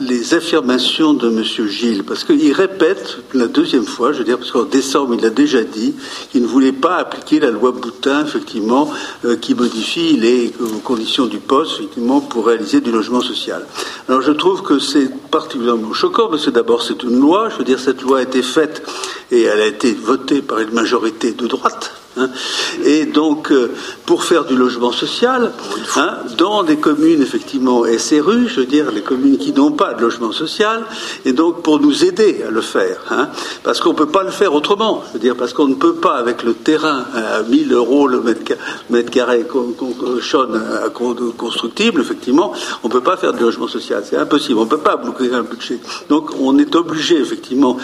les 0.00 0.34
affirmations 0.34 1.14
de 1.14 1.28
M. 1.28 1.42
Gilles, 1.68 2.04
parce 2.04 2.24
qu'il 2.24 2.52
répète 2.52 3.18
la 3.34 3.46
deuxième 3.46 3.84
fois, 3.84 4.12
je 4.12 4.18
veux 4.18 4.24
dire, 4.24 4.38
parce 4.38 4.52
qu'en 4.52 4.64
décembre, 4.64 5.14
il 5.14 5.24
a 5.24 5.30
déjà 5.30 5.62
dit 5.62 5.94
qu'il 6.30 6.42
ne 6.42 6.46
voulait 6.46 6.72
pas 6.72 6.96
appliquer 6.96 7.40
la 7.40 7.50
loi 7.50 7.72
Boutin, 7.72 8.24
effectivement, 8.24 8.90
euh, 9.24 9.36
qui 9.36 9.54
modifie 9.54 10.16
les 10.16 10.52
euh, 10.60 10.66
conditions 10.84 11.26
du 11.26 11.38
poste, 11.38 11.76
effectivement, 11.78 12.20
pour 12.20 12.46
réaliser 12.46 12.80
du 12.80 12.90
logement 12.90 13.20
social. 13.20 13.66
Alors 14.08 14.22
je 14.22 14.32
trouve 14.32 14.62
que 14.62 14.78
c'est 14.78 15.10
particulièrement 15.30 15.92
choquant, 15.92 16.28
parce 16.28 16.44
que 16.44 16.50
d'abord, 16.50 16.82
c'est 16.82 17.02
une 17.02 17.18
loi, 17.18 17.48
je 17.48 17.56
veux 17.56 17.64
dire, 17.64 17.80
cette 17.80 18.02
loi 18.02 18.18
a 18.18 18.22
été 18.22 18.42
faite 18.42 18.82
et 19.30 19.42
elle 19.42 19.60
a 19.60 19.66
été 19.66 19.92
votée 19.92 20.42
par 20.42 20.58
une 20.58 20.72
majorité 20.72 21.32
de 21.32 21.46
droite, 21.46 21.92
Hein. 22.16 22.30
Et 22.84 23.06
donc, 23.06 23.52
euh, 23.52 23.72
pour 24.06 24.24
faire 24.24 24.44
du 24.44 24.56
logement 24.56 24.92
social, 24.92 25.52
hein, 25.96 26.18
dans 26.38 26.62
des 26.62 26.76
communes 26.76 27.22
effectivement 27.22 27.84
SRU, 27.98 28.48
je 28.48 28.60
veux 28.60 28.66
dire 28.66 28.90
les 28.90 29.02
communes 29.02 29.38
qui 29.38 29.52
n'ont 29.52 29.72
pas 29.72 29.94
de 29.94 30.00
logement 30.00 30.32
social, 30.32 30.84
et 31.24 31.32
donc 31.32 31.62
pour 31.62 31.80
nous 31.80 32.04
aider 32.04 32.42
à 32.46 32.50
le 32.50 32.60
faire, 32.60 32.98
hein, 33.10 33.28
parce 33.62 33.80
qu'on 33.80 33.90
ne 33.90 33.96
peut 33.96 34.06
pas 34.06 34.22
le 34.22 34.30
faire 34.30 34.54
autrement, 34.54 35.02
je 35.08 35.12
veux 35.14 35.18
dire 35.18 35.36
parce 35.36 35.52
qu'on 35.52 35.68
ne 35.68 35.74
peut 35.74 35.94
pas 35.94 36.16
avec 36.16 36.42
le 36.42 36.54
terrain 36.54 37.04
à 37.14 37.42
1000 37.42 37.72
euros 37.72 38.06
le 38.06 38.20
mètre, 38.20 39.10
carré 39.10 39.44
à 39.44 40.88
constructible, 41.36 42.00
effectivement, 42.00 42.52
on 42.82 42.88
ne 42.88 42.92
peut 42.92 43.02
pas 43.02 43.16
faire 43.16 43.32
de 43.32 43.40
logement 43.40 43.68
social, 43.68 44.04
c'est 44.08 44.16
impossible, 44.16 44.58
on 44.58 44.64
ne 44.64 44.70
peut 44.70 44.78
pas 44.78 44.96
bloquer 44.96 45.32
un 45.32 45.42
budget. 45.42 45.78
Donc 46.08 46.30
on 46.40 46.58
est 46.58 46.74
obligé 46.74 47.18
effectivement 47.18 47.76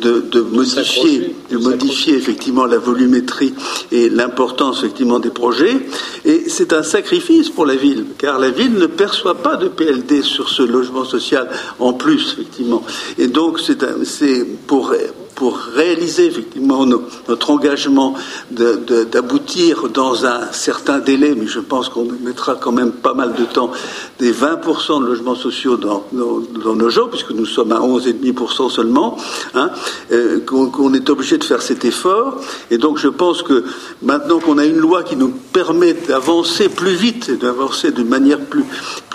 de, 0.00 0.40
modifier, 0.40 1.34
de 1.50 1.58
modifier 1.58 2.14
effectivement 2.16 2.66
la 2.66 2.78
volumétrie 2.78 3.54
et 3.92 4.08
l'importance 4.08 4.78
effectivement 4.78 5.18
des 5.18 5.30
projets. 5.30 5.76
Et 6.24 6.44
c'est 6.48 6.72
un 6.72 6.82
sacrifice 6.82 7.48
pour 7.50 7.66
la 7.66 7.76
ville, 7.76 8.06
car 8.18 8.38
la 8.38 8.50
ville 8.50 8.74
ne 8.74 8.86
perçoit 8.86 9.42
pas 9.42 9.56
de 9.56 9.68
PLD 9.68 10.22
sur 10.22 10.48
ce 10.48 10.62
logement 10.62 11.04
social 11.04 11.48
en 11.78 11.92
plus, 11.92 12.32
effectivement. 12.34 12.82
Et 13.18 13.28
donc 13.28 13.60
c'est 13.60 14.46
pour 14.66 14.94
pour 15.34 15.56
réaliser 15.56 16.26
effectivement 16.26 16.84
notre 16.86 17.50
engagement 17.50 18.14
d'aboutir 18.50 19.88
dans 19.88 20.26
un 20.26 20.52
certain 20.52 20.98
délai, 20.98 21.34
mais 21.36 21.46
je 21.46 21.60
pense 21.60 21.88
qu'on 21.88 22.04
mettra 22.04 22.56
quand 22.56 22.72
même 22.72 22.92
pas 22.92 23.14
mal 23.14 23.34
de 23.34 23.44
temps, 23.44 23.70
des 24.18 24.32
20% 24.32 25.02
de 25.02 25.06
logements 25.06 25.34
sociaux 25.34 25.76
dans, 25.76 26.04
nos 26.12 26.90
jours, 26.90 27.10
puisque 27.10 27.30
nous 27.30 27.46
sommes 27.46 27.72
à 27.72 27.80
11,5% 27.80 28.70
seulement, 28.70 29.16
hein, 29.54 29.70
euh, 30.12 30.40
qu'on 30.40 30.94
est 30.94 31.08
obligé 31.08 31.38
de 31.38 31.44
faire 31.44 31.62
cet 31.62 31.84
effort. 31.84 32.36
Et 32.70 32.78
donc 32.78 32.98
je 32.98 33.08
pense 33.08 33.42
que 33.42 33.64
maintenant 34.02 34.40
qu'on 34.40 34.58
a 34.58 34.64
une 34.64 34.78
loi 34.78 35.02
qui 35.02 35.16
nous 35.16 35.32
permet 35.52 35.94
d'avancer 35.94 36.68
plus 36.68 36.94
vite 36.94 37.28
et 37.28 37.36
d'avancer 37.36 37.92
de 37.92 38.02
manière 38.02 38.40
plus, 38.40 38.64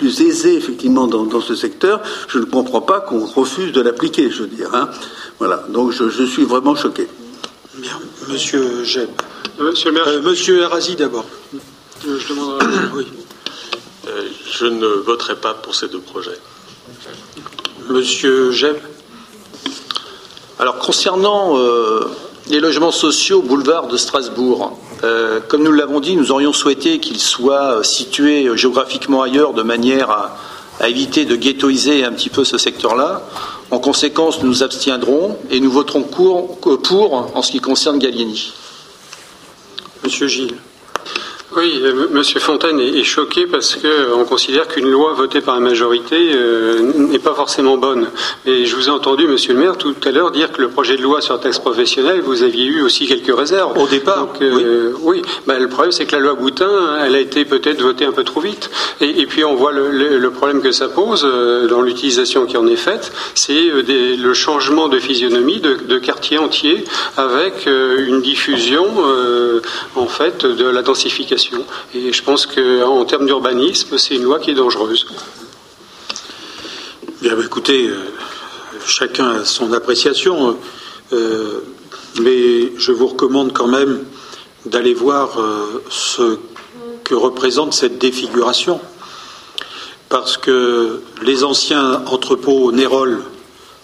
aisée 0.02 0.56
effectivement 0.56 1.06
dans, 1.06 1.24
dans 1.24 1.40
ce 1.40 1.54
secteur, 1.54 2.00
je 2.28 2.38
ne 2.38 2.44
comprends 2.44 2.80
pas 2.80 3.00
qu'on 3.00 3.24
refuse 3.24 3.72
de 3.72 3.80
l'appliquer, 3.80 4.30
je 4.30 4.42
veux 4.42 4.48
dire. 4.48 4.70
Hein. 4.74 4.88
Voilà, 5.38 5.66
donc 5.68 5.92
je, 5.92 6.05
suis 6.10 6.44
vraiment 6.44 6.74
choqué. 6.74 7.08
Bien, 7.74 7.98
monsieur 8.28 8.84
Jeb. 8.84 9.10
Euh, 9.60 9.70
monsieur, 9.70 9.90
le 9.90 10.08
euh, 10.08 10.22
monsieur 10.22 10.64
Arazi 10.64 10.96
d'abord. 10.96 11.24
Euh, 11.54 12.18
je 12.18 12.28
demande. 12.28 12.62
oui. 12.94 13.06
je 14.50 14.66
ne 14.66 14.86
voterai 14.86 15.36
pas 15.36 15.54
pour 15.54 15.74
ces 15.74 15.88
deux 15.88 16.00
projets. 16.00 16.38
Monsieur 17.88 18.52
Jeb. 18.52 18.76
Alors, 20.58 20.78
concernant 20.78 21.58
les 22.48 22.60
logements 22.60 22.92
sociaux 22.92 23.42
boulevard 23.42 23.88
de 23.88 23.96
Strasbourg, 23.96 24.78
comme 25.48 25.62
nous 25.62 25.72
l'avons 25.72 26.00
dit, 26.00 26.16
nous 26.16 26.32
aurions 26.32 26.52
souhaité 26.52 26.98
qu'ils 26.98 27.20
soient 27.20 27.84
situés 27.84 28.48
géographiquement 28.56 29.22
ailleurs 29.22 29.52
de 29.52 29.62
manière 29.62 30.10
à, 30.10 30.38
à 30.80 30.88
éviter 30.88 31.24
de 31.24 31.36
ghettoiser 31.36 32.04
un 32.04 32.12
petit 32.12 32.30
peu 32.30 32.44
ce 32.44 32.58
secteur-là. 32.58 33.22
En 33.70 33.78
conséquence, 33.78 34.42
nous 34.42 34.48
nous 34.48 34.62
abstiendrons 34.62 35.36
et 35.50 35.60
nous 35.60 35.70
voterons 35.70 36.02
pour 36.02 36.58
en 37.34 37.42
ce 37.42 37.50
qui 37.50 37.60
concerne 37.60 37.98
Gallieni. 37.98 38.52
Monsieur 40.04 40.28
Gilles. 40.28 40.56
Oui, 41.56 41.80
euh, 41.82 42.08
Monsieur 42.10 42.38
Fontaine 42.38 42.78
est 42.80 43.02
choqué 43.02 43.46
parce 43.46 43.76
qu'on 43.76 43.88
euh, 43.88 44.24
considère 44.28 44.68
qu'une 44.68 44.90
loi 44.90 45.14
votée 45.14 45.40
par 45.40 45.54
la 45.54 45.60
majorité 45.62 46.14
euh, 46.34 46.92
n'est 46.94 47.18
pas 47.18 47.32
forcément 47.32 47.78
bonne. 47.78 48.08
Et 48.44 48.66
je 48.66 48.76
vous 48.76 48.88
ai 48.88 48.90
entendu, 48.90 49.26
Monsieur 49.26 49.54
le 49.54 49.60
maire, 49.60 49.78
tout 49.78 49.94
à 50.04 50.10
l'heure 50.10 50.32
dire 50.32 50.52
que 50.52 50.60
le 50.60 50.68
projet 50.68 50.98
de 50.98 51.02
loi 51.02 51.22
sur 51.22 51.32
le 51.32 51.40
texte 51.40 51.62
professionnel, 51.62 52.20
vous 52.20 52.42
aviez 52.42 52.66
eu 52.66 52.82
aussi 52.82 53.06
quelques 53.06 53.34
réserves. 53.34 53.78
Au 53.78 53.86
départ. 53.86 54.28
oui. 55.00 55.22
Bah, 55.46 55.58
le 55.58 55.68
problème, 55.68 55.92
c'est 55.92 56.04
que 56.04 56.14
la 56.14 56.20
loi 56.20 56.34
Boutin, 56.34 56.98
elle 57.02 57.14
a 57.14 57.20
été 57.20 57.46
peut-être 57.46 57.80
votée 57.80 58.04
un 58.04 58.12
peu 58.12 58.24
trop 58.24 58.40
vite. 58.40 58.70
Et, 59.00 59.24
puis 59.24 59.42
on 59.42 59.54
voit 59.54 59.72
le, 59.72 60.30
problème 60.30 60.60
que 60.60 60.72
ça 60.72 60.88
pose 60.88 61.26
dans 61.70 61.80
l'utilisation 61.80 62.44
qui 62.44 62.58
en 62.58 62.66
est 62.66 62.76
faite, 62.76 63.12
c'est 63.34 63.70
le 63.82 64.34
changement 64.34 64.88
de 64.88 64.98
physionomie 64.98 65.60
de, 65.60 65.78
de 65.88 65.98
quartiers 65.98 66.38
entiers 66.38 66.84
avec 67.16 67.66
une 67.66 68.20
diffusion 68.20 68.86
en 69.94 70.06
fait 70.06 70.44
de 70.44 70.64
la 70.64 70.82
densification 70.82 71.45
et 71.94 72.12
je 72.12 72.22
pense 72.22 72.46
qu'en 72.46 73.04
termes 73.04 73.26
d'urbanisme, 73.26 73.98
c'est 73.98 74.14
une 74.14 74.22
loi 74.22 74.38
qui 74.38 74.50
est 74.50 74.54
dangereuse. 74.54 75.06
Bien, 77.22 77.34
bah, 77.34 77.42
écoutez, 77.44 77.88
euh, 77.88 77.96
chacun 78.84 79.40
a 79.40 79.44
son 79.44 79.72
appréciation, 79.72 80.56
euh, 81.12 81.60
mais 82.20 82.72
je 82.76 82.92
vous 82.92 83.06
recommande 83.06 83.52
quand 83.52 83.68
même 83.68 84.04
d'aller 84.66 84.94
voir 84.94 85.40
euh, 85.40 85.82
ce 85.90 86.38
que 87.04 87.14
représente 87.14 87.72
cette 87.72 87.98
défiguration. 87.98 88.80
Parce 90.08 90.36
que 90.36 91.00
les 91.22 91.42
anciens 91.42 92.02
entrepôts 92.06 92.70
Nérol, 92.70 93.22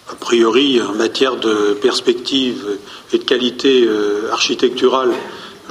a 0.09 0.15
priori 0.15 0.81
en 0.81 0.93
matière 0.93 1.35
de 1.37 1.77
perspective 1.81 2.77
et 3.11 3.17
de 3.17 3.23
qualité 3.23 3.89
architecturale, 4.31 5.11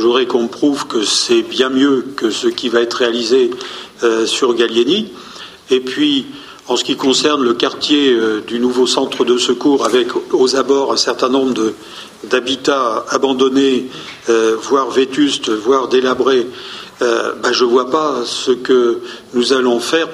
je 0.03 0.07
voudrais 0.09 0.27
qu'on 0.27 0.49
prouve 0.49 0.89
que 0.89 1.05
c'est 1.05 1.43
bien 1.43 1.69
mieux 1.69 2.05
que 2.16 2.31
ce 2.31 2.49
qui 2.49 2.69
va 2.69 2.81
être 2.81 2.95
réalisé 2.95 3.53
euh, 4.03 4.27
sur 4.27 4.53
Gallieni. 4.53 5.12
Et 5.70 5.79
puis, 5.79 6.27
en 6.66 6.74
ce 6.74 6.83
qui 6.83 6.97
concerne 6.97 7.45
le 7.45 7.55
quartier 7.55 8.12
euh, 8.12 8.43
du 8.45 8.59
nouveau 8.59 8.89
centre 8.89 9.24
de 9.24 9.39
secours, 9.39 9.85
avec 9.87 10.09
aux 10.33 10.57
abords 10.57 10.93
un 10.93 10.97
certain 10.97 11.29
nombre 11.29 11.73
d'habitats 12.24 13.07
abandonnés, 13.11 13.91
euh, 14.29 14.57
voire 14.61 14.91
vétustes, 14.91 15.51
voire 15.51 15.87
délabrés, 15.87 16.49
bah, 16.99 17.53
je 17.53 17.65
ne 17.65 17.70
vois 17.70 17.91
pas 17.91 18.23
ce 18.24 18.51
que 18.51 19.03
nous 19.35 19.53
allons 19.53 19.79
faire 19.81 20.09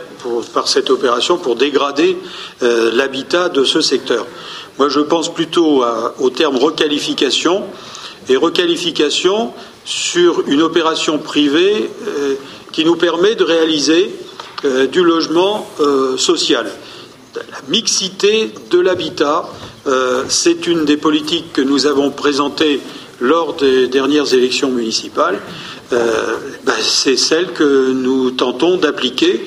par 0.54 0.68
cette 0.68 0.88
opération 0.88 1.36
pour 1.36 1.54
dégrader 1.54 2.16
l'habitat 2.62 3.50
de 3.50 3.64
ce 3.64 3.82
secteur. 3.82 4.26
Moi, 4.78 4.88
je 4.88 5.00
pense 5.00 5.32
plutôt 5.32 5.84
au 6.18 6.30
terme 6.30 6.56
requalification 6.56 7.64
et 8.30 8.36
requalification 8.36 9.52
sur 9.88 10.46
une 10.46 10.60
opération 10.60 11.16
privée 11.16 11.88
euh, 12.06 12.34
qui 12.72 12.84
nous 12.84 12.96
permet 12.96 13.36
de 13.36 13.42
réaliser 13.42 14.14
euh, 14.66 14.86
du 14.86 15.02
logement 15.02 15.66
euh, 15.80 16.18
social. 16.18 16.70
La 17.34 17.42
mixité 17.68 18.50
de 18.70 18.80
l'habitat, 18.80 19.48
c'est 20.28 20.66
une 20.66 20.84
des 20.84 20.96
politiques 20.96 21.52
que 21.52 21.60
nous 21.60 21.86
avons 21.86 22.10
présentées 22.10 22.80
lors 23.20 23.54
des 23.54 23.86
dernières 23.86 24.34
élections 24.34 24.70
municipales. 24.70 25.38
Ben, 25.90 26.74
c'est 26.80 27.16
celle 27.16 27.52
que 27.52 27.92
nous 27.92 28.32
tentons 28.32 28.76
d'appliquer 28.76 29.46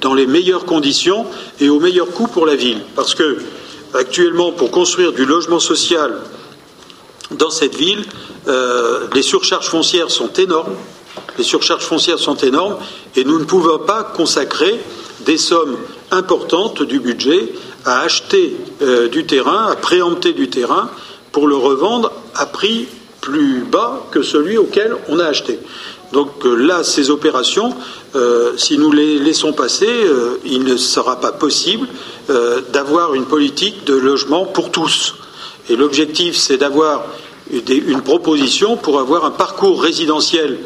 dans 0.00 0.14
les 0.14 0.26
meilleures 0.26 0.64
conditions 0.64 1.24
et 1.60 1.68
au 1.68 1.78
meilleur 1.78 2.08
coût 2.08 2.26
pour 2.26 2.46
la 2.46 2.56
ville. 2.56 2.80
Parce 2.96 3.14
que 3.14 3.38
actuellement, 3.94 4.50
pour 4.50 4.72
construire 4.72 5.12
du 5.12 5.24
logement 5.24 5.60
social 5.60 6.12
dans 7.30 7.50
cette 7.50 7.76
ville, 7.76 8.04
euh, 8.48 9.06
les 9.14 9.22
surcharges 9.22 9.68
foncières 9.68 10.10
sont 10.10 10.32
énormes. 10.32 10.74
Les 11.38 11.44
surcharges 11.44 11.84
foncières 11.84 12.18
sont 12.18 12.36
énormes 12.36 12.76
et 13.16 13.24
nous 13.24 13.38
ne 13.38 13.44
pouvons 13.44 13.78
pas 13.78 14.02
consacrer 14.02 14.80
des 15.24 15.38
sommes 15.38 15.76
importantes 16.10 16.82
du 16.82 16.98
budget 16.98 17.52
à 17.84 18.00
acheter 18.00 18.56
euh, 18.82 19.08
du 19.08 19.26
terrain, 19.26 19.66
à 19.70 19.76
préempter 19.76 20.32
du 20.32 20.50
terrain 20.50 20.90
pour 21.32 21.46
le 21.46 21.56
revendre 21.56 22.12
à 22.34 22.46
prix 22.46 22.88
plus 23.20 23.60
bas 23.60 24.06
que 24.10 24.22
celui 24.22 24.58
auquel 24.58 24.96
on 25.08 25.18
a 25.18 25.26
acheté. 25.26 25.60
Donc 26.12 26.44
euh, 26.44 26.54
là, 26.54 26.82
ces 26.82 27.10
opérations, 27.10 27.74
si 28.56 28.76
nous 28.76 28.90
les 28.90 29.20
laissons 29.20 29.52
passer, 29.52 29.88
il 30.44 30.64
ne 30.64 30.76
sera 30.76 31.20
pas 31.20 31.30
possible 31.30 31.86
d'avoir 32.72 33.14
une 33.14 33.24
politique 33.24 33.84
de 33.84 33.94
logement 33.94 34.46
pour 34.46 34.72
tous. 34.72 35.14
L'objectif, 35.76 36.36
c'est 36.36 36.56
d'avoir 36.56 37.04
une 37.50 38.02
proposition 38.02 38.76
pour 38.76 38.98
avoir 39.00 39.24
un 39.24 39.30
parcours 39.30 39.82
résidentiel 39.82 40.58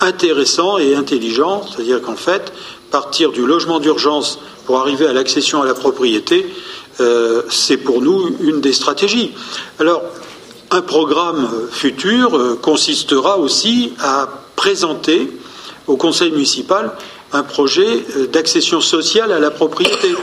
intéressant 0.00 0.78
et 0.78 0.94
intelligent, 0.94 1.62
c'est-à-dire 1.66 2.02
qu'en 2.02 2.16
fait, 2.16 2.52
partir 2.90 3.32
du 3.32 3.46
logement 3.46 3.80
d'urgence 3.80 4.38
pour 4.66 4.78
arriver 4.78 5.06
à 5.06 5.12
l'accession 5.12 5.62
à 5.62 5.66
la 5.66 5.74
propriété, 5.74 6.46
euh, 7.00 7.42
c'est 7.50 7.76
pour 7.76 8.00
nous 8.02 8.36
une 8.40 8.60
des 8.60 8.72
stratégies. 8.72 9.32
Alors, 9.78 10.02
un 10.70 10.82
programme 10.82 11.48
futur 11.70 12.36
euh, 12.36 12.58
consistera 12.60 13.38
aussi 13.38 13.92
à 14.00 14.28
présenter 14.56 15.30
au 15.86 15.96
conseil 15.96 16.32
municipal 16.32 16.92
un 17.32 17.42
projet 17.42 18.04
euh, 18.16 18.26
d'accession 18.26 18.80
sociale 18.80 19.32
à 19.32 19.38
la 19.38 19.50
propriété. 19.50 20.14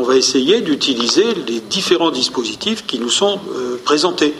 On 0.00 0.04
va 0.04 0.16
essayer 0.16 0.62
d'utiliser 0.62 1.24
les 1.46 1.60
différents 1.60 2.10
dispositifs 2.10 2.86
qui 2.86 2.98
nous 2.98 3.10
sont 3.10 3.38
présentés. 3.84 4.34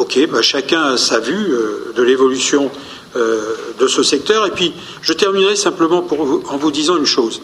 Ok, 0.00 0.18
bah, 0.30 0.40
chacun 0.40 0.82
a 0.82 0.96
sa 0.96 1.18
vue 1.18 1.52
euh, 1.52 1.92
de 1.94 2.02
l'évolution 2.02 2.70
euh, 3.16 3.54
de 3.78 3.86
ce 3.86 4.02
secteur. 4.02 4.46
Et 4.46 4.50
puis, 4.50 4.72
je 5.02 5.12
terminerai 5.12 5.56
simplement 5.56 6.06
en 6.48 6.56
vous 6.56 6.70
disant 6.70 6.96
une 6.96 7.04
chose. 7.04 7.42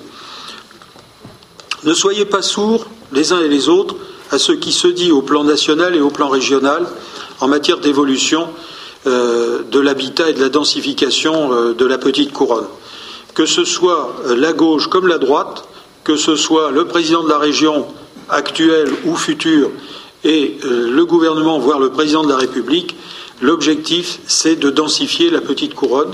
Ne 1.85 1.93
soyez 1.93 2.25
pas 2.25 2.41
sourds, 2.41 2.87
les 3.13 3.33
uns 3.33 3.41
et 3.41 3.49
les 3.49 3.69
autres, 3.69 3.97
à 4.31 4.39
ce 4.39 4.53
qui 4.53 4.73
se 4.73 4.89
dit 4.89 5.13
au 5.13 5.21
plan 5.21 5.45
national 5.45 5.95
et 5.97 6.01
au 6.01 6.09
plan 6.09 6.31
régional 6.31 6.87
en 7.41 7.49
matière 7.49 7.77
d'évolution 7.77 8.49
euh, 9.07 9.63
de 9.71 9.79
l'habitat 9.79 10.31
et 10.31 10.33
de 10.33 10.41
la 10.41 10.49
densification 10.49 11.73
de 11.75 11.85
la 11.85 11.99
petite 11.99 12.33
couronne. 12.33 12.69
Que 13.35 13.45
ce 13.45 13.65
soit 13.67 14.17
la 14.25 14.55
gauche 14.55 14.87
comme 14.87 15.09
la 15.09 15.19
droite, 15.19 15.69
que 16.07 16.17
ce 16.17 16.37
soit 16.37 16.71
le 16.71 16.87
président 16.87 17.25
de 17.25 17.29
la 17.29 17.39
région 17.39 17.85
actuel 18.29 18.89
ou 19.07 19.17
futur 19.17 19.73
et 20.23 20.57
euh, 20.65 20.89
le 20.89 21.05
gouvernement, 21.05 21.59
voire 21.59 21.81
le 21.81 21.91
président 21.91 22.23
de 22.23 22.29
la 22.29 22.37
République, 22.37 22.95
l'objectif, 23.43 24.21
c'est 24.29 24.55
de 24.55 24.71
densifier 24.71 25.31
la 25.31 25.41
petite 25.41 25.75
couronne. 25.75 26.13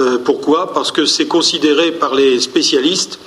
Euh, 0.00 0.18
pourquoi? 0.18 0.72
Parce 0.72 0.90
que 0.90 1.06
c'est 1.06 1.28
considéré 1.28 1.92
par 1.92 2.16
les 2.16 2.40
spécialistes 2.40 3.20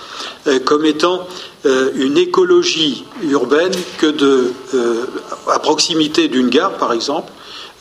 euh, 0.48 0.60
comme 0.60 0.86
étant 0.86 1.26
une 1.64 2.18
écologie 2.18 3.06
urbaine 3.30 3.72
que 4.00 4.08
de, 4.08 4.52
à 5.48 5.60
proximité 5.60 6.28
d'une 6.28 6.50
gare, 6.50 6.72
par 6.72 6.92
exemple, 6.92 7.32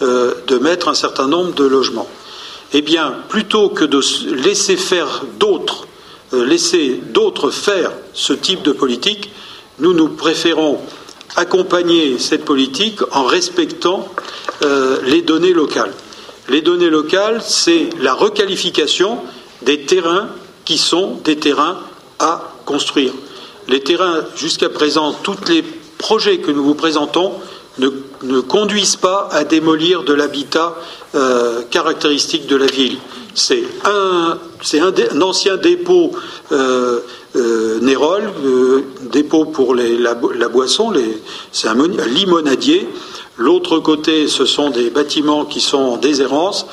de 0.03 0.59
mettre 0.59 0.89
un 0.89 0.95
certain 0.95 1.29
nombre 1.29 1.55
de 1.55 1.65
logements. 1.65 2.07
Eh 2.75 2.83
bien, 2.83 3.15
plutôt 3.31 3.71
que 3.71 3.87
de 3.87 4.03
laisser 4.35 4.77
faire 4.77 5.25
d'autres, 5.39 5.87
laisser 6.33 7.01
d'autres 7.13 7.51
faire 7.51 7.93
ce 8.13 8.33
type 8.33 8.63
de 8.63 8.73
politique, 8.73 9.31
nous 9.79 9.93
nous 9.93 10.09
préférons 10.09 10.79
accompagner 11.37 12.19
cette 12.19 12.45
politique 12.45 13.01
en 13.13 13.25
respectant 13.25 14.07
les 15.07 15.23
données 15.23 15.53
locales. 15.53 15.93
Les 16.49 16.61
données 16.61 16.91
locales, 16.91 17.41
c'est 17.43 17.89
la 18.01 18.13
requalification 18.13 19.19
des 19.63 19.83
terrains 19.83 20.29
qui 20.65 20.79
sont 20.79 21.19
des 21.25 21.37
terrains 21.37 21.79
à 22.19 22.53
construire. 22.67 23.13
Les 23.69 23.81
terrains, 23.81 24.25
jusqu'à 24.37 24.69
présent, 24.69 25.13
tous 25.13 25.37
les 25.49 25.63
projets 25.99 26.39
que 26.39 26.51
nous 26.51 26.65
vous 26.65 26.75
présentons 26.75 27.33
ne, 27.79 28.41
conduisent 28.41 28.97
pas 28.97 29.29
à 29.31 29.45
démolir 29.45 30.03
de 30.03 30.13
l'habitat 30.13 30.75
euh, 31.15 31.63
caractéristique 31.71 32.47
de 32.47 32.57
la 32.57 32.67
ville. 32.67 32.99
C'est 33.41 33.65
un, 33.85 34.39
ancien 35.23 35.57
dépôt 35.57 36.13
euh, 36.53 37.01
euh, 37.37 37.81
Nérol, 37.81 38.31
dépôt 39.11 39.47
pour 39.47 39.75
la, 39.75 40.15
boisson, 40.49 40.93
c'est 41.53 41.69
un 41.69 41.77
limonadier. 42.07 42.87
L'autre 43.39 43.79
côté, 43.79 44.29
ce 44.29 44.45
sont 44.45 44.71
des 44.71 44.91
bâtiments 44.91 45.47
qui 45.47 45.61
sont 45.61 45.79
en 45.79 45.97
déshérence. 45.97 46.67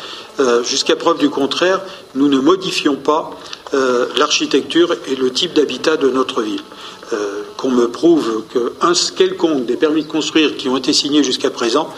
Jusqu'à 0.64 0.96
preuve 0.96 1.18
du 1.18 1.30
contraire, 1.30 1.82
nous 2.16 2.28
ne 2.28 2.40
modifions 2.40 2.96
pas 2.96 3.32
l'architecture 4.18 4.94
et 5.08 5.16
le 5.16 5.32
type 5.32 5.54
d'habitat 5.54 5.96
de 5.96 6.10
notre 6.10 6.42
ville. 6.42 6.62
Euh, 7.14 7.44
qu'on 7.56 7.72
me 7.72 7.88
prouve 7.88 8.44
qu'un 8.52 8.92
quelconque 9.16 9.66
des 9.66 9.78
permis 9.78 10.04
de 10.04 10.10
construire 10.10 10.58
qui 10.58 10.68
ont 10.68 10.76
été 10.76 10.92
signés 10.92 11.24
jusqu'à 11.24 11.50
présent 11.50 11.90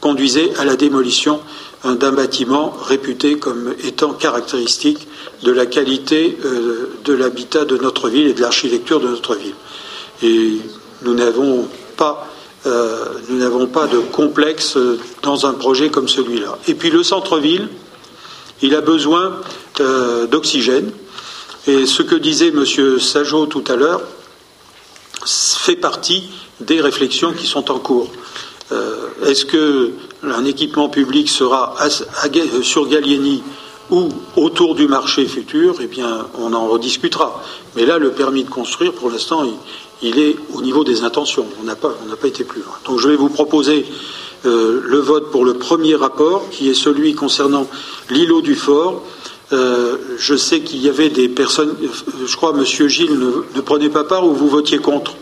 conduisait 0.00 0.52
à 0.58 0.64
la 0.64 0.74
démolition 0.74 1.40
d'un 1.84 2.12
bâtiment 2.12 2.74
réputé 2.82 3.38
comme 3.38 3.74
étant 3.84 4.12
caractéristique 4.12 5.06
de 5.42 5.52
la 5.52 5.66
qualité 5.66 6.38
euh, 6.44 6.90
de 7.04 7.12
l'habitat 7.12 7.64
de 7.64 7.76
notre 7.76 8.08
ville 8.08 8.28
et 8.28 8.32
de 8.32 8.40
l'architecture 8.40 9.00
de 9.00 9.08
notre 9.08 9.34
ville. 9.34 9.54
Et 10.22 10.58
nous 11.02 11.14
n'avons 11.14 11.68
pas, 11.96 12.26
euh, 12.66 13.04
nous 13.28 13.66
pas 13.66 13.86
de 13.86 13.98
complexe 13.98 14.78
dans 15.22 15.46
un 15.46 15.52
projet 15.52 15.90
comme 15.90 16.08
celui-là. 16.08 16.58
Et 16.68 16.74
puis 16.74 16.90
le 16.90 17.02
centre-ville, 17.02 17.68
il 18.62 18.74
a 18.74 18.80
besoin 18.80 19.40
d'oxygène. 20.30 20.90
Et 21.66 21.86
ce 21.86 22.02
que 22.02 22.14
disait 22.14 22.48
M. 22.48 22.64
Sajot 22.98 23.46
tout 23.46 23.64
à 23.68 23.76
l'heure, 23.76 24.00
fait 25.26 25.76
partie 25.76 26.24
des 26.60 26.80
réflexions 26.80 27.32
qui 27.32 27.46
sont 27.46 27.70
en 27.70 27.78
cours. 27.78 28.10
Euh, 28.72 29.08
est-ce 29.26 29.44
que 29.44 29.90
un 30.22 30.44
équipement 30.44 30.88
public 30.88 31.28
sera 31.28 31.74
sur 32.62 32.88
Gallieni 32.88 33.42
ou 33.90 34.08
autour 34.36 34.74
du 34.74 34.88
marché 34.88 35.26
futur 35.26 35.76
Eh 35.80 35.86
bien, 35.86 36.26
on 36.38 36.52
en 36.52 36.66
rediscutera. 36.68 37.42
Mais 37.76 37.84
là, 37.84 37.98
le 37.98 38.10
permis 38.10 38.44
de 38.44 38.50
construire, 38.50 38.92
pour 38.92 39.10
l'instant, 39.10 39.42
il, 40.02 40.18
est 40.18 40.36
au 40.54 40.62
niveau 40.62 40.84
des 40.84 41.02
intentions. 41.02 41.46
On 41.60 41.64
n'a 41.64 41.76
pas, 41.76 41.94
été 42.24 42.44
plus 42.44 42.62
loin. 42.62 42.74
Donc, 42.86 43.00
je 43.00 43.08
vais 43.08 43.16
vous 43.16 43.28
proposer 43.28 43.84
euh, 44.46 44.80
le 44.82 44.98
vote 44.98 45.30
pour 45.30 45.44
le 45.44 45.54
premier 45.54 45.94
rapport, 45.94 46.48
qui 46.50 46.70
est 46.70 46.74
celui 46.74 47.14
concernant 47.14 47.66
l'îlot 48.10 48.40
du 48.40 48.54
fort. 48.54 49.02
Euh, 49.52 49.96
je 50.18 50.34
sais 50.34 50.60
qu'il 50.60 50.80
y 50.80 50.88
avait 50.88 51.10
des 51.10 51.28
personnes, 51.28 51.74
je 52.26 52.36
crois, 52.36 52.54
M. 52.56 52.64
Gilles 52.64 53.18
ne, 53.54 53.60
prenait 53.60 53.90
pas 53.90 54.04
part 54.04 54.26
ou 54.26 54.32
vous 54.32 54.48
votiez 54.48 54.78
contre? 54.78 55.14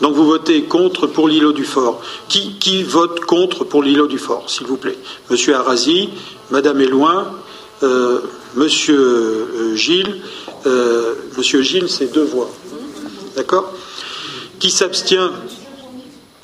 Donc 0.00 0.14
vous 0.14 0.24
votez 0.24 0.64
contre 0.64 1.06
pour 1.06 1.28
l'îlot 1.28 1.52
du 1.52 1.64
Fort. 1.64 2.00
Qui, 2.28 2.82
vote 2.82 3.20
contre 3.20 3.64
pour 3.64 3.82
l'îlot 3.82 4.06
du 4.06 4.18
Fort, 4.18 4.48
s'il 4.48 4.66
vous 4.66 4.76
plaît? 4.76 4.98
M. 5.30 5.36
Arasi, 5.54 6.10
Mme 6.50 6.80
Éloin, 6.80 7.32
euh, 7.82 8.20
M. 8.56 8.68
Euh, 8.88 9.74
Gilles. 9.74 10.20
Euh, 10.66 11.14
M. 11.36 11.62
Gilles, 11.62 11.88
c'est 11.88 12.12
deux 12.12 12.24
voix. 12.24 12.50
D'accord? 13.36 13.72
Qui 14.58 14.70
s'abstient? 14.70 15.30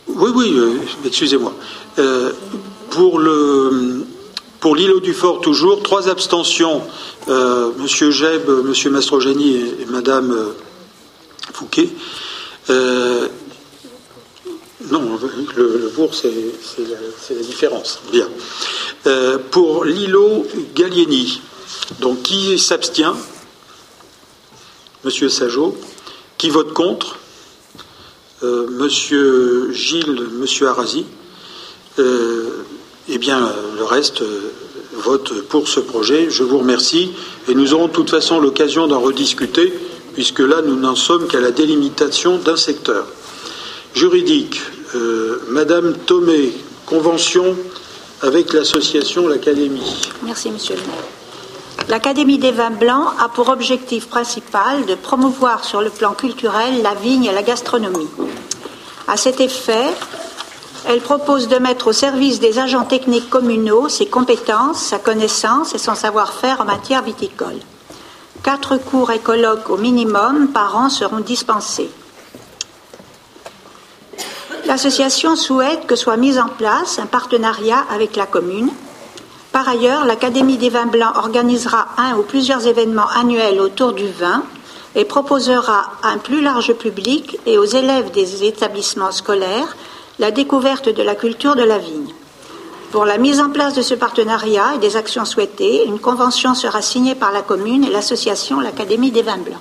Oui, 0.09 0.31
oui, 0.35 0.57
excusez-moi. 1.05 1.55
pour 2.91 3.21
pour 4.61 4.77
l'îlot 4.77 5.01
du 5.01 5.15
Fort, 5.15 5.41
toujours, 5.41 5.83
trois 5.83 6.09
abstentions, 6.09 6.83
euh, 7.29 7.71
M. 7.79 8.11
Jeb, 8.11 8.43
M. 8.49 8.93
Mastrogeni 8.93 9.57
et, 9.57 9.87
euh, 9.91 10.53
Fouquet. 11.55 11.89
Euh, 12.69 13.29
non, 14.91 15.19
le, 15.57 15.91
pour, 15.95 16.15
c'est 16.15 16.33
la, 16.79 17.43
différence. 17.43 18.01
Bien. 18.11 18.29
pour 19.51 19.85
l'îlot 19.85 20.47
Gallieni, 20.75 21.41
donc 22.01 22.23
qui 22.23 22.59
s'abstient? 22.59 23.15
M. 25.05 25.11
Sajot. 25.11 25.77
Qui 26.39 26.51
vote 26.51 26.73
contre? 26.73 27.19
M. 28.43 28.89
Gilles, 28.89 30.29
M. 30.41 30.67
Arasi. 30.67 31.07
Eh 33.13 33.19
bien, 33.19 33.53
le 33.77 33.83
reste 33.83 34.23
euh, 34.23 34.53
vote 34.93 35.43
pour 35.49 35.69
ce 35.69 35.81
projet. 35.81 36.31
Je 36.31 36.45
vous 36.45 36.59
remercie 36.59 37.11
et 37.49 37.55
nous 37.57 37.75
aurons 37.75 37.89
de 37.89 37.93
toute 37.93 38.11
façon 38.11 38.39
l'occasion 38.39 38.87
d'en 38.87 39.01
rediscuter 39.01 39.73
puisque 40.13 40.41
là, 40.41 40.63
nous 40.63 40.77
n'en 40.77 40.97
sommes 40.97 41.27
qu'à 41.29 41.41
la 41.41 41.51
délimitation 41.51 42.39
d'un 42.39 42.57
secteur. 42.57 43.07
Juridique, 43.95 44.61
euh, 44.95 45.43
Madame 45.49 45.95
Thomé, 45.95 46.53
convention 46.87 47.57
avec 48.23 48.53
l'association 48.53 49.29
L'Académie. 49.29 49.97
Merci, 50.23 50.51
Monsieur 50.51 50.77
le 50.77 50.83
maire. 50.83 51.89
L'Académie 51.89 52.39
des 52.39 52.53
vins 52.53 52.71
blancs 52.71 53.09
a 53.19 53.29
pour 53.29 53.49
objectif 53.49 54.07
principal 54.09 54.87
de 54.87 54.95
promouvoir 54.95 55.65
sur 55.65 55.81
le 55.81 55.91
plan 55.91 56.13
culturel 56.13 56.83
la 56.83 56.95
vigne 56.95 57.25
et 57.25 57.33
la 57.33 57.43
gastronomie. 57.43 58.09
À 59.09 59.17
cet 59.17 59.41
effet, 59.41 59.87
elle 60.87 61.01
propose 61.01 61.49
de 61.49 61.57
mettre 61.57 61.89
au 61.89 61.93
service 61.93 62.39
des 62.39 62.59
agents 62.59 62.85
techniques 62.85 63.29
communaux 63.29 63.89
ses 63.89 64.07
compétences, 64.07 64.83
sa 64.83 64.99
connaissance 64.99 65.75
et 65.75 65.79
son 65.79 65.95
savoir-faire 65.95 66.61
en 66.61 66.65
matière 66.65 67.03
viticole. 67.03 67.59
Quatre 68.43 68.79
cours 68.79 69.11
et 69.11 69.21
au 69.69 69.77
minimum 69.77 70.49
par 70.49 70.77
an 70.77 70.89
seront 70.89 71.21
dispensés. 71.21 71.91
L'association 74.67 75.37
souhaite 75.37 75.87
que 75.87 75.97
soit 75.97 76.17
mis 76.17 76.39
en 76.39 76.49
place 76.49 76.99
un 76.99 77.07
partenariat 77.07 77.85
avec 77.91 78.17
la 78.17 78.27
commune. 78.27 78.71
Par 79.53 79.69
ailleurs, 79.69 80.05
l'Académie 80.05 80.59
des 80.59 80.71
vins 80.71 80.87
blancs 80.87 81.17
organisera 81.17 81.89
un 81.99 82.17
ou 82.17 82.23
plusieurs 82.23 82.67
événements 82.67 83.09
annuels 83.15 83.61
autour 83.61 83.93
du 83.93 84.09
vin 84.09 84.43
et 84.95 85.05
proposera 85.05 85.93
à 86.03 86.09
un 86.09 86.19
plus 86.19 86.41
large 86.41 86.73
public 86.75 87.39
et 87.47 87.59
aux 87.59 87.65
élèves 87.65 88.11
des 88.13 88.45
établissements 88.45 89.13
scolaires 89.13 89.77
la 90.19 90.31
découverte 90.31 90.89
de 90.89 91.03
la 91.03 91.15
culture 91.15 91.57
de 91.57 91.63
la 91.63 91.79
vigne. 91.79 92.15
Pour 92.91 93.05
la 93.05 93.19
mise 93.19 93.39
en 93.39 93.51
place 93.51 93.75
de 93.75 93.83
ce 93.83 93.95
partenariat 93.95 94.75
et 94.75 94.79
des 94.79 94.97
actions 94.97 95.25
souhaitées, 95.25 95.85
une 95.87 96.01
convention 96.01 96.55
sera 96.55 96.83
signée 96.83 97.15
par 97.15 97.31
la 97.31 97.43
commune 97.43 97.85
et 97.85 97.91
l'association 97.91 98.59
l'Académie 98.59 99.13
des 99.13 99.23
vins 99.23 99.39
blancs. 99.39 99.61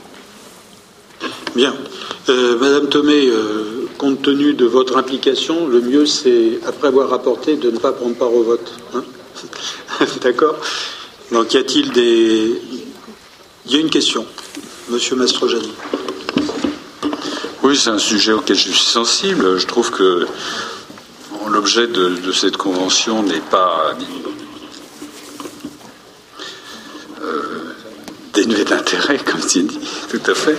Bien. 1.56 1.76
Euh, 2.30 2.58
Madame 2.58 2.90
Thomé, 2.90 3.28
euh, 3.28 3.88
compte 3.98 4.22
tenu 4.24 4.54
de 4.54 4.66
votre 4.66 4.98
implication, 4.98 5.68
le 5.68 5.82
mieux 5.82 6.06
c'est, 6.08 6.60
après 6.66 6.88
avoir 6.88 7.10
rapporté, 7.10 7.56
de 7.56 7.70
ne 7.70 7.78
pas 7.78 7.92
prendre 7.92 8.16
part 8.16 8.34
au 8.34 8.44
vote. 8.44 8.72
Hein. 8.96 9.04
D'accord 10.22 10.56
Donc 11.32 11.54
y 11.54 11.58
a-t-il 11.58 11.92
des. 11.92 12.62
Il 13.66 13.72
y 13.72 13.76
a 13.76 13.80
une 13.80 13.90
question. 13.90 14.26
Monsieur 14.90 15.16
Mastrojani. 15.16 15.72
Oui, 17.62 17.78
c'est 17.78 17.90
un 17.90 18.00
sujet 18.00 18.32
auquel 18.32 18.56
je 18.56 18.72
suis 18.72 18.80
sensible. 18.80 19.60
Je 19.60 19.68
trouve 19.68 19.92
que 19.92 20.26
l'objet 21.50 21.88
de, 21.88 22.32
cette 22.32 22.58
convention 22.58 23.24
n'est 23.24 23.40
pas 23.40 23.96
euh, 27.22 27.76
dénué 28.34 28.64
d'intérêt, 28.64 29.18
comme 29.18 29.42
tu 29.42 29.64
dis, 29.64 29.80
tout 30.10 30.32
à 30.32 30.36
fait. 30.36 30.58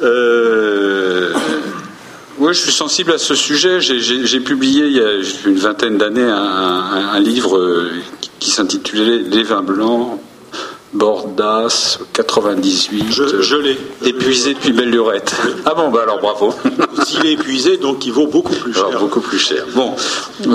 Euh, 0.00 1.32
oui, 2.38 2.54
je 2.54 2.60
suis 2.60 2.72
sensible 2.72 3.10
à 3.10 3.18
ce 3.18 3.34
sujet. 3.34 3.80
J'ai 3.80 4.40
publié 4.40 4.86
il 4.86 4.92
y 4.92 5.00
a 5.00 5.10
une 5.44 5.58
vingtaine 5.58 5.98
d'années 5.98 6.22
un, 6.22 7.18
livre 7.18 7.90
qui 8.38 8.50
s'intitulait 8.52 9.18
Les 9.18 9.42
vins 9.42 9.62
blancs 9.62 10.20
Bordas 10.92 11.98
98. 12.12 13.04
Je, 13.10 13.56
l'ai. 13.56 13.78
Épuisé 14.04 14.54
depuis 14.54 14.72
belle 14.72 14.90
lurette. 14.90 15.34
Ah 15.64 15.74
bon, 15.74 15.90
bah 15.90 16.00
alors 16.02 16.20
bravo. 16.20 16.54
S'il 17.04 17.26
est 17.26 17.32
épuisé, 17.32 17.76
donc 17.76 18.06
il 18.06 18.12
vaut 18.12 18.26
beaucoup 18.26 18.54
plus 18.54 18.72
cher. 18.72 18.98
beaucoup 18.98 19.20
plus 19.20 19.38
cher. 19.38 19.64
Bon, 19.74 19.94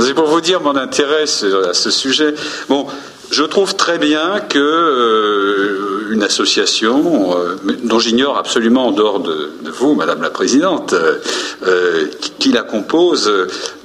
c'est 0.01 0.14
pour 0.14 0.26
vous 0.26 0.41
dire 0.41 0.61
mon 0.61 0.76
intérêt 0.76 1.23
à 1.23 1.73
ce 1.73 1.91
sujet. 1.91 2.34
Bon, 2.68 2.88
je 3.34 3.43
trouve 3.43 3.76
très 3.76 3.97
bien 3.97 4.39
que 4.47 4.60
euh, 4.60 6.11
une 6.11 6.22
association, 6.22 7.35
euh, 7.35 7.55
dont 7.84 7.97
j'ignore 7.97 8.38
absolument 8.38 8.88
en 8.88 8.91
dehors 8.91 9.22
de, 9.22 9.49
vous, 9.72 9.95
Madame 9.95 10.22
la 10.22 10.30
Présidente, 10.30 10.93
euh, 10.93 12.05
qui, 12.38 12.51
la 12.51 12.61
compose, 12.61 13.31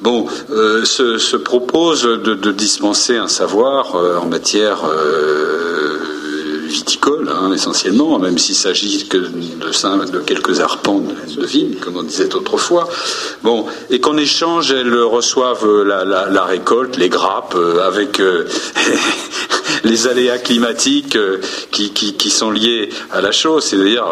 bon, 0.01 0.27
se, 0.49 1.37
propose 1.37 2.03
de, 2.03 2.35
de, 2.35 2.53
dispenser 2.53 3.17
un 3.17 3.29
savoir 3.29 3.95
en 3.95 4.27
matière 4.27 4.83
viticole, 6.69 7.29
hein, 7.29 7.53
essentiellement, 7.53 8.19
même 8.19 8.39
s'il 8.39 8.55
s'agit 8.55 9.09
de, 9.09 10.19
quelques 10.21 10.61
arpents 10.61 11.01
de, 11.01 11.47
vignes, 11.47 11.77
comme 11.81 11.97
on 11.97 12.03
disait 12.03 12.35
autrefois. 12.35 12.89
Et 13.91 14.01
qu'en 14.01 14.17
échange, 14.17 14.71
elles 14.73 14.95
reçoivent 15.03 15.83
la, 15.83 16.45
récolte, 16.45 16.97
les 16.97 17.09
grappes, 17.09 17.55
euh, 17.57 17.87
avec 17.87 18.21
euh, 18.21 18.47
les 19.85 20.07
aléas 20.07 20.39
climatiques 20.39 21.17
euh, 21.17 21.41
qui, 21.71 22.31
sont 22.31 22.51
liés 22.51 22.91
à 23.11 23.21
la 23.21 23.33
chose, 23.33 23.65
c'est-à-dire 23.65 24.07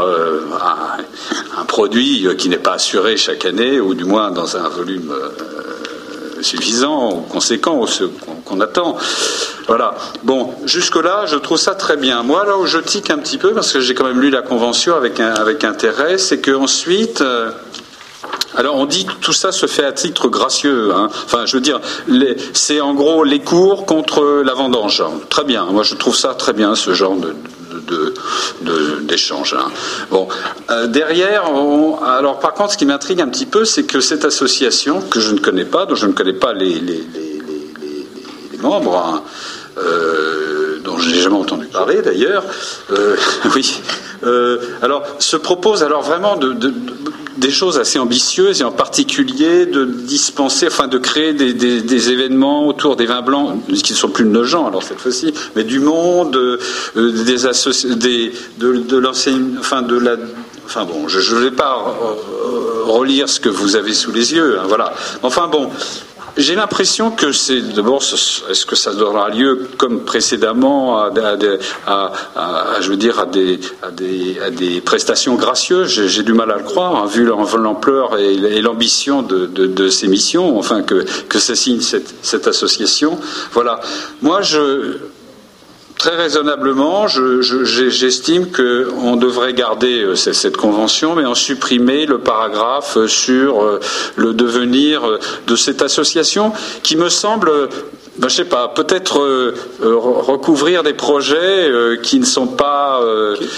un, 1.59 1.65
produit 1.65 2.27
qui 2.39 2.49
n'est 2.49 2.57
pas 2.57 2.75
assuré 2.75 3.17
chaque 3.17 3.45
année, 3.45 3.81
ou 3.81 3.95
du 3.95 4.05
moins 4.05 4.31
dans 4.31 4.57
un 4.57 4.69
volume 4.69 5.13
suffisant 6.47 7.13
ou 7.13 7.21
conséquent 7.21 7.79
ou 7.79 7.87
ce 7.87 8.05
qu'on 8.45 8.61
attend. 8.61 8.97
Voilà. 9.67 9.95
Bon, 10.23 10.55
jusque-là, 10.65 11.27
je 11.27 11.37
trouve 11.37 11.59
ça 11.59 11.75
très 11.75 11.97
bien. 11.97 12.23
Moi, 12.23 12.45
là 12.47 12.57
où 12.57 12.67
je 12.67 12.79
tique 12.79 13.11
un 13.11 13.19
petit 13.19 13.39
peu, 13.39 13.53
parce 13.53 13.73
que 13.73 13.81
j'ai 13.81 13.95
quand 13.95 14.05
même 14.05 14.21
lu 14.21 14.31
la 14.31 14.43
convention 14.43 14.95
avec, 14.95 15.21
intérêt, 15.65 16.19
c'est 16.19 16.41
qu'ensuite. 16.41 17.21
Euh, 17.21 17.51
alors 18.57 18.77
on 18.77 18.87
dit 18.87 19.05
que 19.05 19.13
tout 19.21 19.35
ça 19.35 19.53
se 19.53 19.67
fait 19.67 19.85
à 19.85 19.93
titre 19.93 20.29
gracieux. 20.29 20.93
Hein. 20.95 21.09
Enfin, 21.25 21.45
je 21.45 21.57
veux 21.57 21.61
dire, 21.61 21.81
c'est 22.55 22.81
en 22.81 22.95
gros 22.95 23.23
les 23.23 23.41
cours 23.41 23.85
contre 23.85 24.43
la 24.45 24.55
vendange. 24.55 25.05
Très 25.29 25.45
bien. 25.45 25.67
Moi, 25.67 25.83
je 25.83 25.95
trouve 25.95 26.17
ça 26.17 26.35
très 26.35 26.53
bien 26.53 26.75
ce 26.75 26.95
genre 26.95 27.17
de, 27.17 27.35
d'échange. 29.03 29.55
Hein. 29.55 29.71
Bon, 30.11 30.29
euh, 30.71 30.87
derrière, 30.87 31.45
alors 32.05 32.39
par 32.39 32.55
contre, 32.55 32.73
ce 32.73 32.79
qui 32.79 32.87
m'intrigue 32.87 33.21
un 33.21 33.29
petit 33.29 33.47
peu, 33.47 33.65
c'est 33.65 33.85
que 33.85 34.01
cette 34.01 34.25
association 34.25 35.01
que 35.01 35.21
je 35.21 35.33
ne 35.33 35.39
connais 35.39 35.65
pas, 35.65 35.87
dont 35.87 35.95
je 35.95 36.07
ne 36.07 36.13
connais 36.13 36.33
pas 36.33 36.53
les, 36.53 36.83
membres, 38.61 38.97
hein, 38.97 39.23
euh, 39.79 40.79
dont 40.83 40.99
je 40.99 41.11
n'ai 41.11 41.21
jamais 41.21 41.37
entendu 41.37 41.67
parler 41.67 42.03
d'ailleurs, 42.03 42.45
euh, 42.91 43.17
oui, 43.55 43.81
alors 44.83 45.05
se 45.19 45.37
propose 45.37 45.83
alors 45.83 46.03
vraiment 46.03 46.37
de 46.37 46.53
des 47.37 47.51
choses 47.51 47.79
assez 47.79 47.99
ambitieuses 47.99 48.61
et 48.61 48.65
en 48.65 48.73
particulier 48.73 49.67
de 49.67 49.85
dispenser, 49.85 50.67
enfin 50.67 50.89
de 50.89 50.99
créer 50.99 51.33
des, 51.33 52.11
événements 52.11 52.67
autour 52.67 52.97
des 52.97 53.07
vins 53.07 53.23
blancs 53.23 53.59
qui 53.83 53.93
ne 53.93 53.99
sont 53.99 54.11
plus 54.11 54.25
de 54.25 54.31
nos 54.31 54.45
gens 54.45 54.67
alors 54.67 54.83
cette 54.83 55.01
fois-ci, 55.01 55.33
mais 55.55 55.65
du 55.65 55.81
monde, 55.81 56.37
euh, 56.37 56.59
des, 56.95 57.95
des 57.97 58.33
de, 58.59 58.77
de 58.77 58.97
l'enseigne, 58.97 59.57
enfin 59.59 59.83
de 59.83 59.97
la 59.97 60.17
Enfin 60.67 60.85
bon, 60.85 61.07
je 61.07 61.37
ne 61.37 61.41
vais 61.43 61.53
pas 61.53 61.97
relire 62.87 63.29
ce 63.29 63.39
que 63.39 63.49
vous 63.49 63.77
avez 63.77 63.95
sous 63.95 64.11
les 64.11 64.35
yeux, 64.35 64.59
hein, 64.59 64.65
voilà. 64.67 64.93
Enfin 65.23 65.47
bon, 65.47 65.71
j'ai 66.37 66.55
l'impression 66.55 67.11
que 67.11 67.33
c'est 67.33 67.61
d'abord, 67.61 68.03
est-ce 68.03 68.67
que 68.67 68.77
ça 68.77 68.93
donnera 68.93 69.31
lieu 69.31 69.69
comme 69.79 70.05
précédemment 70.05 70.99
à, 70.99 71.11
je 72.81 72.91
veux 72.91 72.97
dire, 72.97 73.21
à 73.21 73.27
des, 73.27 73.59
des, 73.93 74.81
prestations 74.81 75.35
gracieuses? 75.35 76.07
J'ai 76.07 76.23
du 76.23 76.33
mal 76.33 76.51
à 76.51 76.57
le 76.57 76.65
croire, 76.65 76.97
hein, 76.97 77.07
vu 77.07 77.25
l'ampleur 77.25 78.19
et 78.19 78.61
l'ambition 78.61 79.23
de, 79.23 79.89
ces 79.89 80.09
missions, 80.09 80.59
enfin 80.59 80.83
que, 80.83 81.05
que 81.29 81.39
ça 81.39 81.55
signe 81.55 81.81
cette, 81.81 82.15
cette 82.23 82.47
association. 82.47 83.19
Voilà. 83.53 83.81
Moi, 84.21 84.43
je 84.43 84.99
Très 85.99 86.15
raisonnablement, 86.15 87.07
j'estime 87.09 88.53
qu'on 88.53 89.17
devrait 89.17 89.55
garder 89.55 90.03
euh, 90.03 90.15
cette 90.15 90.59
convention, 90.59 91.15
mais 91.15 91.25
en 91.25 91.35
supprimer 91.35 92.05
le 92.05 92.19
paragraphe 92.19 92.99
euh, 92.99 93.09
sur 93.09 93.63
euh, 93.63 93.81
le 94.17 94.35
devenir 94.35 95.19
de 95.47 95.57
cette 95.57 95.81
association, 95.81 96.53
qui 96.83 96.97
me 96.97 97.09
semble 97.09 97.51
ben, 98.19 98.29
je 98.29 98.35
sais 98.35 98.45
pas, 98.45 98.69
peut-être 98.69 99.19
recouvrir 99.81 100.83
des 100.83 100.95
projets 100.95 101.71
qui 102.03 102.19
ne 102.19 102.25
sont 102.25 102.47
pas. 102.47 103.03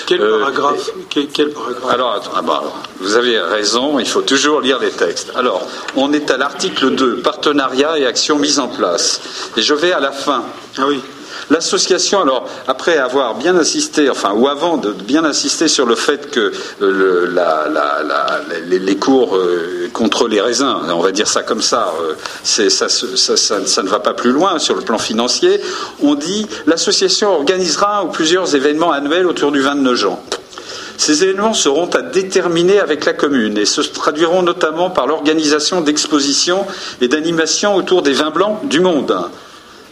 quel, 0.06 0.18
paragraphe, 0.18 0.90
quel, 1.10 1.50
paragraphe? 1.50 1.88
Alors, 1.88 2.20
ah 2.34 2.62
vous 2.98 3.14
avez 3.14 3.38
raison, 3.38 4.00
il 4.00 4.06
faut 4.06 4.22
toujours 4.22 4.60
lire 4.60 4.80
les 4.80 4.90
textes. 4.90 5.30
Alors, 5.36 5.64
on 5.94 6.12
est 6.12 6.28
à 6.32 6.36
l'article 6.36 6.90
2, 6.90 7.18
partenariat 7.18 7.98
et 7.98 8.06
actions 8.06 8.36
mises 8.36 8.58
en 8.58 8.66
place. 8.66 9.20
Et 9.56 9.62
je 9.62 9.74
vais 9.74 9.92
à 9.92 10.00
la 10.00 10.10
fin. 10.10 10.42
Ah 10.76 10.86
oui. 10.88 11.00
L'association, 11.50 12.20
alors, 12.20 12.46
après 12.66 12.98
avoir 12.98 13.34
bien 13.34 13.56
insisté, 13.56 14.10
enfin, 14.10 14.32
ou 14.34 14.48
avant 14.48 14.76
de 14.76 14.92
bien 14.92 15.24
insister 15.24 15.66
sur 15.66 15.86
le 15.86 15.94
fait 15.94 16.30
que 16.30 16.52
euh, 16.82 17.26
les, 18.66 18.96
cours 18.96 19.34
euh, 19.34 19.88
contre 19.94 20.28
les 20.28 20.42
raisins, 20.42 20.76
on 20.90 21.00
va 21.00 21.10
dire 21.10 21.26
ça 21.26 21.42
comme 21.42 21.62
ça, 21.62 21.94
euh, 22.02 22.14
ça, 22.42 22.88
ça, 22.88 23.82
ne 23.82 23.88
va 23.88 24.00
pas 24.00 24.12
plus 24.12 24.32
loin 24.32 24.58
sur 24.58 24.74
le 24.74 24.82
plan 24.82 24.98
financier, 24.98 25.60
on 26.02 26.14
dit 26.14 26.46
l'association 26.66 27.32
organisera 27.32 28.10
plusieurs 28.12 28.54
événements 28.54 28.92
annuels 28.92 29.26
autour 29.26 29.50
du 29.50 29.60
29 29.60 29.94
juin. 29.94 30.18
Ces 30.98 31.22
événements 31.22 31.54
seront 31.54 31.88
à 31.90 32.02
déterminer 32.02 32.80
avec 32.80 33.04
la 33.04 33.12
commune 33.12 33.56
et 33.56 33.64
se 33.64 33.80
traduiront 33.80 34.42
notamment 34.42 34.90
par 34.90 35.06
l'organisation 35.06 35.80
d'expositions 35.80 36.66
et 37.00 37.08
d'animations 37.08 37.76
autour 37.76 38.02
des 38.02 38.12
vins 38.12 38.30
blancs 38.30 38.58
du 38.64 38.80
monde. 38.80 39.16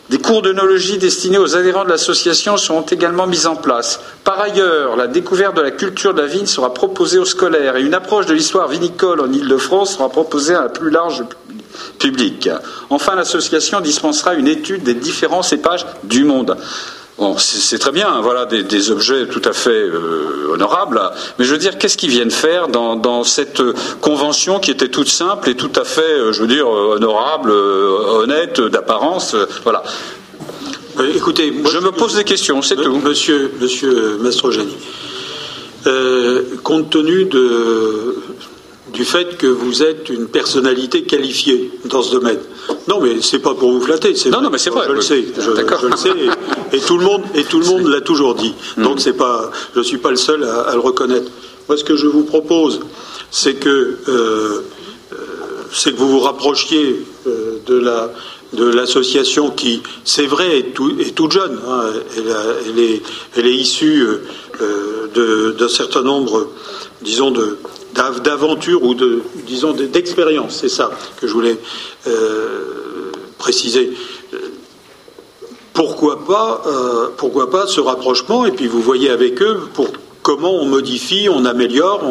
Des 0.08 0.18
cours 0.18 0.40
d'œnologie 0.40 0.98
destinés 0.98 1.38
aux 1.38 1.56
adhérents 1.56 1.84
de 1.84 1.90
l'association 1.90 2.56
seront 2.56 2.82
également 2.82 3.26
mis 3.26 3.46
en 3.46 3.56
place. 3.56 4.00
Par 4.22 4.40
ailleurs, 4.40 4.96
la 4.96 5.08
découverte 5.08 5.56
de 5.56 5.62
la 5.62 5.72
culture 5.72 6.14
de 6.14 6.20
la 6.20 6.28
vigne 6.28 6.46
sera 6.46 6.72
proposée 6.72 7.18
aux 7.18 7.24
scolaires 7.24 7.74
et 7.74 7.82
une 7.82 7.94
approche 7.94 8.26
de 8.26 8.34
l'histoire 8.34 8.68
vinicole 8.68 9.20
en 9.20 9.32
Île-de-France 9.32 9.94
sera 9.94 10.08
proposée 10.08 10.54
à 10.54 10.62
un 10.62 10.68
plus 10.68 10.90
large 10.90 11.24
public. 11.98 12.48
Enfin, 12.88 13.16
l'association 13.16 13.80
dispensera 13.80 14.34
une 14.34 14.46
étude 14.46 14.84
des 14.84 14.94
différents 14.94 15.42
cépages 15.42 15.86
du 16.04 16.22
monde. 16.22 16.56
Bon, 17.18 17.38
c'est 17.38 17.78
très 17.78 17.92
bien, 17.92 18.20
voilà 18.20 18.44
des, 18.44 18.90
objets 18.90 19.26
tout 19.26 19.40
à 19.46 19.54
fait 19.54 19.70
euh, 19.70 20.50
honorables, 20.52 21.00
mais 21.38 21.46
je 21.46 21.52
veux 21.52 21.58
dire, 21.58 21.78
qu'est-ce 21.78 21.96
qu'ils 21.96 22.10
viennent 22.10 22.30
faire 22.30 22.68
dans, 22.68 23.24
cette 23.24 23.62
convention 24.02 24.60
qui 24.60 24.70
était 24.70 24.88
toute 24.88 25.08
simple 25.08 25.48
et 25.48 25.54
tout 25.54 25.72
à 25.76 25.84
fait, 25.84 26.02
euh, 26.02 26.32
je 26.32 26.42
veux 26.42 26.46
dire, 26.46 26.68
honorable, 26.68 27.50
euh, 27.50 28.20
honnête, 28.22 28.60
d'apparence, 28.60 29.34
voilà. 29.64 29.82
Écoutez, 31.14 31.54
je 31.70 31.78
me 31.78 31.90
pose 31.90 32.16
des 32.16 32.24
questions, 32.24 32.60
c'est 32.60 32.76
tout. 32.76 32.98
Monsieur, 32.98 33.50
monsieur 33.60 34.18
compte 36.62 36.90
tenu 36.90 37.24
de, 37.24 38.16
du 38.96 39.04
fait 39.04 39.36
que 39.36 39.46
vous 39.46 39.82
êtes 39.82 40.08
une 40.08 40.26
personnalité 40.26 41.02
qualifiée 41.02 41.70
dans 41.84 42.02
ce 42.02 42.12
domaine. 42.12 42.38
Non, 42.88 42.98
mais 42.98 43.20
c'est 43.20 43.40
pas 43.40 43.54
pour 43.54 43.70
vous 43.70 43.82
flatter. 43.82 44.14
Non, 44.30 44.40
non, 44.40 44.48
mais 44.48 44.56
c'est 44.56 44.70
vrai. 44.70 44.86
Je 44.88 44.92
le 44.92 45.02
sais. 45.02 45.22
Je, 45.38 45.50
le 45.50 45.96
sais. 45.96 46.08
Et, 46.72 46.80
tout 46.80 46.96
le 46.96 47.04
monde, 47.04 47.22
et 47.34 47.44
tout 47.44 47.60
le 47.60 47.66
monde 47.66 47.86
l'a 47.88 48.00
toujours 48.00 48.34
dit. 48.34 48.54
Mm. 48.78 48.82
Donc 48.84 49.00
c'est 49.00 49.12
pas, 49.12 49.50
je 49.74 49.82
suis 49.82 49.98
pas 49.98 50.10
le 50.10 50.16
seul 50.16 50.44
à, 50.44 50.72
le 50.72 50.80
reconnaître. 50.80 51.30
Moi, 51.68 51.76
ce 51.76 51.84
que 51.84 51.94
je 51.94 52.06
vous 52.06 52.24
propose, 52.24 52.80
c'est 53.30 53.56
que, 53.56 53.68
euh, 53.68 53.98
euh, 54.08 55.16
c'est 55.72 55.92
que 55.92 55.98
vous 55.98 56.08
vous 56.08 56.20
rapprochiez 56.20 57.04
euh, 57.26 57.58
de 57.66 57.78
la 57.78 58.12
de 58.52 58.64
l'association 58.64 59.50
qui, 59.50 59.82
c'est 60.04 60.24
vrai, 60.24 60.58
est, 60.58 60.72
tout, 60.72 60.90
est, 61.00 61.14
toute 61.14 61.32
jeune. 61.32 61.58
Hein. 61.68 61.82
Elle, 62.16 62.78
est, 62.78 63.02
elle, 63.36 63.46
est, 63.46 63.54
issue 63.54 64.06
d'un 65.14 65.68
certain 65.68 66.02
nombre, 66.02 66.48
disons, 67.02 67.32
de, 67.32 67.58
d'aventure 68.22 68.82
ou 68.82 68.94
de, 68.94 69.22
disons, 69.46 69.72
d'expérience. 69.72 70.58
C'est 70.60 70.68
ça 70.68 70.90
que 71.20 71.26
je 71.26 71.32
voulais 71.32 71.58
euh, 72.06 73.12
préciser. 73.38 73.92
Pourquoi 75.72 76.24
pas, 76.24 76.62
euh, 76.66 77.08
pourquoi 77.16 77.50
pas 77.50 77.66
ce 77.66 77.80
rapprochement 77.80 78.46
et 78.46 78.52
puis 78.52 78.66
vous 78.66 78.80
voyez 78.80 79.10
avec 79.10 79.42
eux 79.42 79.60
comment 80.22 80.54
on 80.54 80.64
modifie, 80.64 81.28
on 81.30 81.44
améliore, 81.44 82.02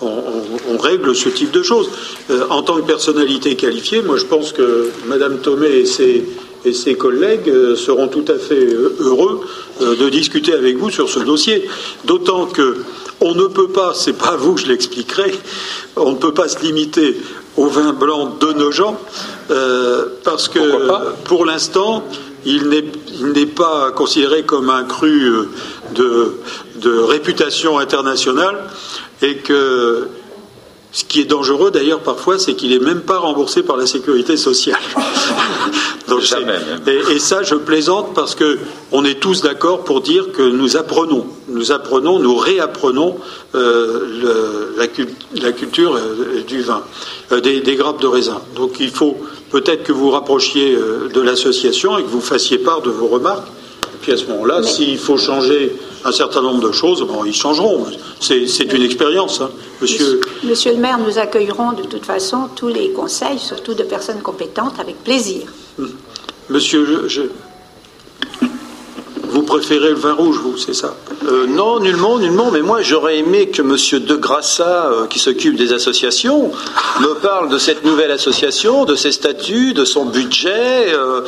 on, 0.00 0.78
règle 0.78 1.16
ce 1.16 1.28
type 1.28 1.50
de 1.50 1.64
choses. 1.64 1.90
Euh, 2.30 2.44
en 2.50 2.62
tant 2.62 2.76
que 2.76 2.82
personnalité 2.82 3.56
qualifiée, 3.56 4.02
moi 4.02 4.18
je 4.18 4.24
pense 4.24 4.52
que 4.52 4.90
Madame 5.06 5.38
Thomé 5.38 5.68
et 5.68 5.86
ses, 5.86 6.24
et 6.64 6.72
ses 6.72 6.94
collègues 6.94 7.50
seront 7.74 8.06
tout 8.06 8.24
à 8.28 8.38
fait 8.38 8.68
heureux 9.00 9.40
de 9.80 10.08
discuter 10.10 10.52
avec 10.52 10.76
vous 10.76 10.90
sur 10.90 11.08
ce 11.08 11.18
dossier. 11.18 11.66
D'autant 12.04 12.46
que 12.46 12.76
on 13.20 13.34
ne 13.34 13.46
peut 13.46 13.68
pas, 13.68 13.92
c'est 13.94 14.12
pas 14.12 14.36
vous 14.36 14.54
que 14.54 14.60
je 14.60 14.66
l'expliquerai, 14.66 15.34
on 15.96 16.12
ne 16.12 16.16
peut 16.16 16.34
pas 16.34 16.48
se 16.48 16.60
limiter 16.60 17.16
au 17.56 17.66
vin 17.66 17.92
blanc 17.92 18.36
de 18.38 18.52
nos 18.52 18.70
gens, 18.70 18.98
euh, 19.50 20.06
parce 20.24 20.48
que 20.48 20.60
pour 21.24 21.44
l'instant, 21.46 22.04
il 22.44 22.68
n'est 22.68 23.46
pas 23.46 23.90
considéré 23.92 24.44
comme 24.44 24.70
un 24.70 24.84
cru 24.84 25.24
euh, 25.24 25.48
de, 25.94 26.36
de 26.76 26.98
réputation 26.98 27.78
internationale 27.78 28.58
et 29.22 29.38
que 29.38 30.08
ce 30.92 31.04
qui 31.04 31.20
est 31.20 31.24
dangereux 31.24 31.70
d'ailleurs 31.70 32.00
parfois, 32.00 32.38
c'est 32.38 32.54
qu'il 32.54 32.70
n'est 32.70 32.84
même 32.84 33.02
pas 33.02 33.18
remboursé 33.18 33.62
par 33.62 33.76
la 33.76 33.86
sécurité 33.86 34.36
sociale. 34.36 34.78
et, 37.10 37.18
ça, 37.18 37.42
je 37.42 37.54
plaisante 37.54 38.14
parce 38.14 38.34
que 38.34 38.58
on 38.92 39.04
est 39.04 39.20
tous 39.20 39.42
d'accord 39.42 39.84
pour 39.84 40.00
dire 40.00 40.32
que 40.32 40.42
nous 40.42 40.76
apprenons, 40.76 41.26
nous 41.48 41.72
apprenons, 41.72 42.18
nous 42.18 42.36
réapprenons 42.36 43.16
euh, 43.54 44.70
la, 44.76 45.52
culture 45.52 45.96
euh, 45.96 46.42
du 46.46 46.62
vin, 46.62 46.82
euh, 47.32 47.40
des, 47.40 47.76
grappes 47.76 48.00
de 48.00 48.06
raisin. 48.06 48.40
Donc 48.54 48.76
il 48.80 48.90
faut 48.90 49.16
peut-être 49.50 49.82
que 49.82 49.92
vous 49.92 50.10
rapprochiez 50.10 50.76
de 51.12 51.20
l'association 51.20 51.98
et 51.98 52.02
que 52.02 52.08
vous 52.08 52.20
fassiez 52.20 52.58
part 52.58 52.82
de 52.82 52.90
vos 52.90 53.08
remarques. 53.08 53.48
Puis 54.06 54.12
à 54.12 54.18
ce 54.18 54.26
moment-là, 54.26 54.62
s'il 54.62 54.98
faut 54.98 55.18
changer 55.18 55.74
un 56.04 56.12
certain 56.12 56.40
nombre 56.40 56.64
de 56.64 56.70
choses, 56.70 57.02
bon, 57.02 57.24
ils 57.24 57.34
changeront. 57.34 57.86
C'est 58.20 58.72
une 58.72 58.84
expérience, 58.84 59.40
hein. 59.40 59.50
monsieur. 59.82 60.20
Monsieur 60.44 60.74
le 60.74 60.78
maire, 60.78 61.00
nous 61.00 61.18
accueillerons 61.18 61.72
de 61.72 61.82
toute 61.82 62.06
façon 62.06 62.48
tous 62.54 62.68
les 62.68 62.92
conseils, 62.92 63.40
surtout 63.40 63.74
de 63.74 63.82
personnes 63.82 64.20
compétentes, 64.22 64.78
avec 64.78 65.02
plaisir. 65.02 65.52
Monsieur, 66.48 67.08
je, 67.08 67.22
vous 69.36 69.42
préférez 69.42 69.90
le 69.90 69.96
vin 69.96 70.14
rouge, 70.14 70.38
vous, 70.42 70.56
c'est 70.56 70.72
ça? 70.72 70.94
Euh, 71.28 71.46
Non, 71.46 71.78
nullement, 71.78 72.18
nullement. 72.18 72.50
Mais 72.50 72.62
moi, 72.62 72.80
j'aurais 72.80 73.18
aimé 73.18 73.50
que 73.50 73.60
Monsieur 73.60 74.00
De 74.00 74.16
Grassa, 74.16 74.86
euh, 74.86 75.06
qui 75.08 75.18
s'occupe 75.18 75.56
des 75.56 75.74
associations, 75.74 76.50
me 77.00 77.12
parle 77.20 77.50
de 77.50 77.58
cette 77.58 77.84
nouvelle 77.84 78.10
association, 78.12 78.86
de 78.86 78.94
ses 78.94 79.12
statuts, 79.12 79.74
de 79.74 79.84
son 79.84 80.06
budget, 80.06 80.86
euh, 80.88 81.20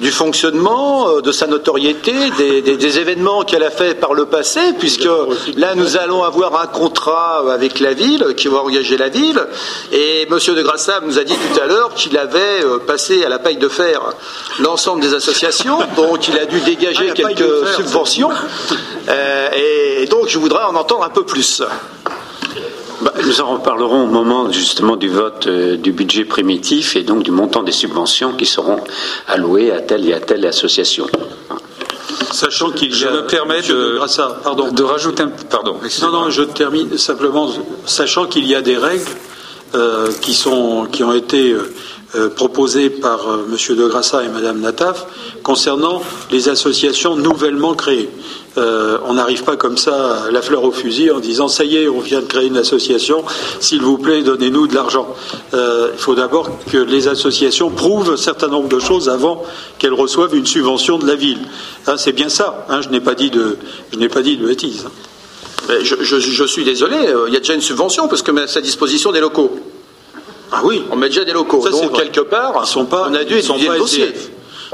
du 0.00 0.10
fonctionnement, 0.10 1.20
de 1.20 1.30
sa 1.30 1.46
notoriété, 1.46 2.12
des, 2.36 2.98
événements 2.98 3.42
qu'elle 3.42 3.62
a 3.62 3.70
fait 3.70 3.94
par 3.94 4.12
le 4.12 4.26
passé, 4.26 4.60
puisque 4.80 5.08
là, 5.56 5.76
nous 5.76 5.96
allons 5.96 6.24
avoir 6.24 6.60
un 6.60 6.66
contrat 6.66 7.44
avec 7.52 7.78
la 7.78 7.94
ville, 7.94 8.34
qui 8.36 8.48
va 8.48 8.58
engager 8.58 8.96
la 8.96 9.08
ville. 9.08 9.40
Et 9.92 10.26
Monsieur 10.30 10.54
De 10.54 10.62
Grassa 10.62 11.00
nous 11.06 11.16
a 11.20 11.22
dit 11.22 11.34
tout 11.34 11.60
à 11.60 11.66
l'heure 11.66 11.94
qu'il 11.94 12.18
avait 12.18 12.64
passé 12.88 13.24
à 13.24 13.28
la 13.28 13.38
paille 13.38 13.56
de 13.56 13.68
fer 13.68 14.00
l'ensemble 14.58 15.00
des 15.00 15.14
associations, 15.14 15.78
donc 15.96 16.26
il 16.26 16.36
a 16.36 16.44
dû 16.44 16.60
dégager 16.60 17.08
ah, 17.10 17.14
quelques 17.14 17.51
subventions. 17.76 18.30
Euh, 19.08 19.48
et 20.02 20.06
donc, 20.06 20.28
je 20.28 20.38
voudrais 20.38 20.64
en 20.64 20.74
entendre 20.74 21.04
un 21.04 21.10
peu 21.10 21.24
plus. 21.24 21.62
Bah, 23.02 23.12
nous 23.24 23.40
en 23.40 23.54
reparlerons 23.54 24.04
au 24.04 24.06
moment 24.06 24.52
justement 24.52 24.94
du 24.94 25.08
vote 25.08 25.48
euh, 25.48 25.76
du 25.76 25.90
budget 25.90 26.24
primitif 26.24 26.94
et 26.94 27.02
donc 27.02 27.24
du 27.24 27.32
montant 27.32 27.64
des 27.64 27.72
subventions 27.72 28.32
qui 28.34 28.46
seront 28.46 28.78
allouées 29.26 29.72
à 29.72 29.80
telle 29.80 30.08
et 30.08 30.14
à 30.14 30.20
telle 30.20 30.46
association. 30.46 31.06
Sachant 32.30 32.70
qu'il 32.70 32.94
je 32.94 33.08
me 33.08 33.26
permets 33.26 33.60
de, 33.62 33.98
pardon. 34.44 34.70
de 34.70 34.82
rajouter 34.84 35.24
un 35.24 35.32
pardon. 35.50 35.76
Non, 36.02 36.12
non, 36.12 36.30
je 36.30 36.42
termine 36.42 36.96
simplement, 36.96 37.50
sachant 37.86 38.26
qu'il 38.26 38.46
y 38.46 38.54
a 38.54 38.62
des 38.62 38.76
règles 38.76 39.10
euh, 39.74 40.12
qui 40.20 40.34
sont 40.34 40.86
qui 40.90 41.02
ont 41.02 41.12
été 41.12 41.50
euh, 41.50 41.72
proposé 42.36 42.90
par 42.90 43.26
euh, 43.30 43.46
M. 43.50 43.76
de 43.76 43.86
Grassa 43.86 44.22
et 44.22 44.28
Mme 44.28 44.60
Nataf 44.60 45.06
concernant 45.42 46.02
les 46.30 46.50
associations 46.50 47.16
nouvellement 47.16 47.74
créées. 47.74 48.10
Euh, 48.58 48.98
on 49.06 49.14
n'arrive 49.14 49.44
pas 49.44 49.56
comme 49.56 49.78
ça 49.78 50.24
la 50.30 50.42
fleur 50.42 50.62
au 50.62 50.72
fusil 50.72 51.10
en 51.10 51.20
disant 51.20 51.48
ça 51.48 51.64
y 51.64 51.76
est, 51.76 51.88
on 51.88 52.00
vient 52.00 52.20
de 52.20 52.26
créer 52.26 52.48
une 52.48 52.58
association, 52.58 53.24
s'il 53.60 53.80
vous 53.80 53.96
plaît, 53.96 54.22
donnez-nous 54.22 54.66
de 54.66 54.74
l'argent. 54.74 55.08
il 55.54 55.98
faut 55.98 56.14
d'abord 56.14 56.50
que 56.70 56.76
les 56.76 57.08
associations 57.08 57.70
prouvent 57.70 58.10
un 58.10 58.16
certain 58.18 58.48
nombre 58.48 58.68
de 58.68 58.78
choses 58.78 59.08
avant 59.08 59.42
qu'elles 59.78 59.94
reçoivent 59.94 60.34
une 60.34 60.44
subvention 60.44 60.98
de 60.98 61.06
la 61.06 61.14
ville. 61.14 61.40
Hein, 61.86 61.96
c'est 61.96 62.12
bien 62.12 62.28
ça. 62.28 62.66
Hein, 62.68 62.82
je 62.82 62.90
n'ai 62.90 63.00
pas 63.00 63.14
dit 63.14 63.30
de, 63.30 63.56
je 63.90 63.98
n'ai 63.98 64.10
pas 64.10 64.20
dit 64.20 64.36
de 64.36 64.46
bêtises. 64.46 64.86
Je, 65.82 66.44
suis 66.44 66.64
désolé, 66.64 66.96
il 67.28 67.32
y 67.32 67.36
a 67.36 67.40
déjà 67.40 67.54
une 67.54 67.62
subvention 67.62 68.06
parce 68.08 68.20
que 68.20 68.32
met 68.32 68.42
à 68.42 68.48
sa 68.48 68.60
disposition 68.60 69.12
des 69.12 69.20
locaux. 69.20 69.50
Ah 70.52 70.60
oui. 70.64 70.84
On 70.90 70.96
met 70.96 71.08
déjà 71.08 71.24
des 71.24 71.32
locaux. 71.32 71.66
Donc, 71.68 71.92
quelque 71.96 72.20
part, 72.20 72.60
ils 72.62 72.66
sont 72.66 72.84
pas, 72.84 73.08
on 73.10 73.14
a 73.14 73.24
dû 73.24 73.38
étudier 73.38 73.68
le 73.68 73.78
dossier. 73.78 74.12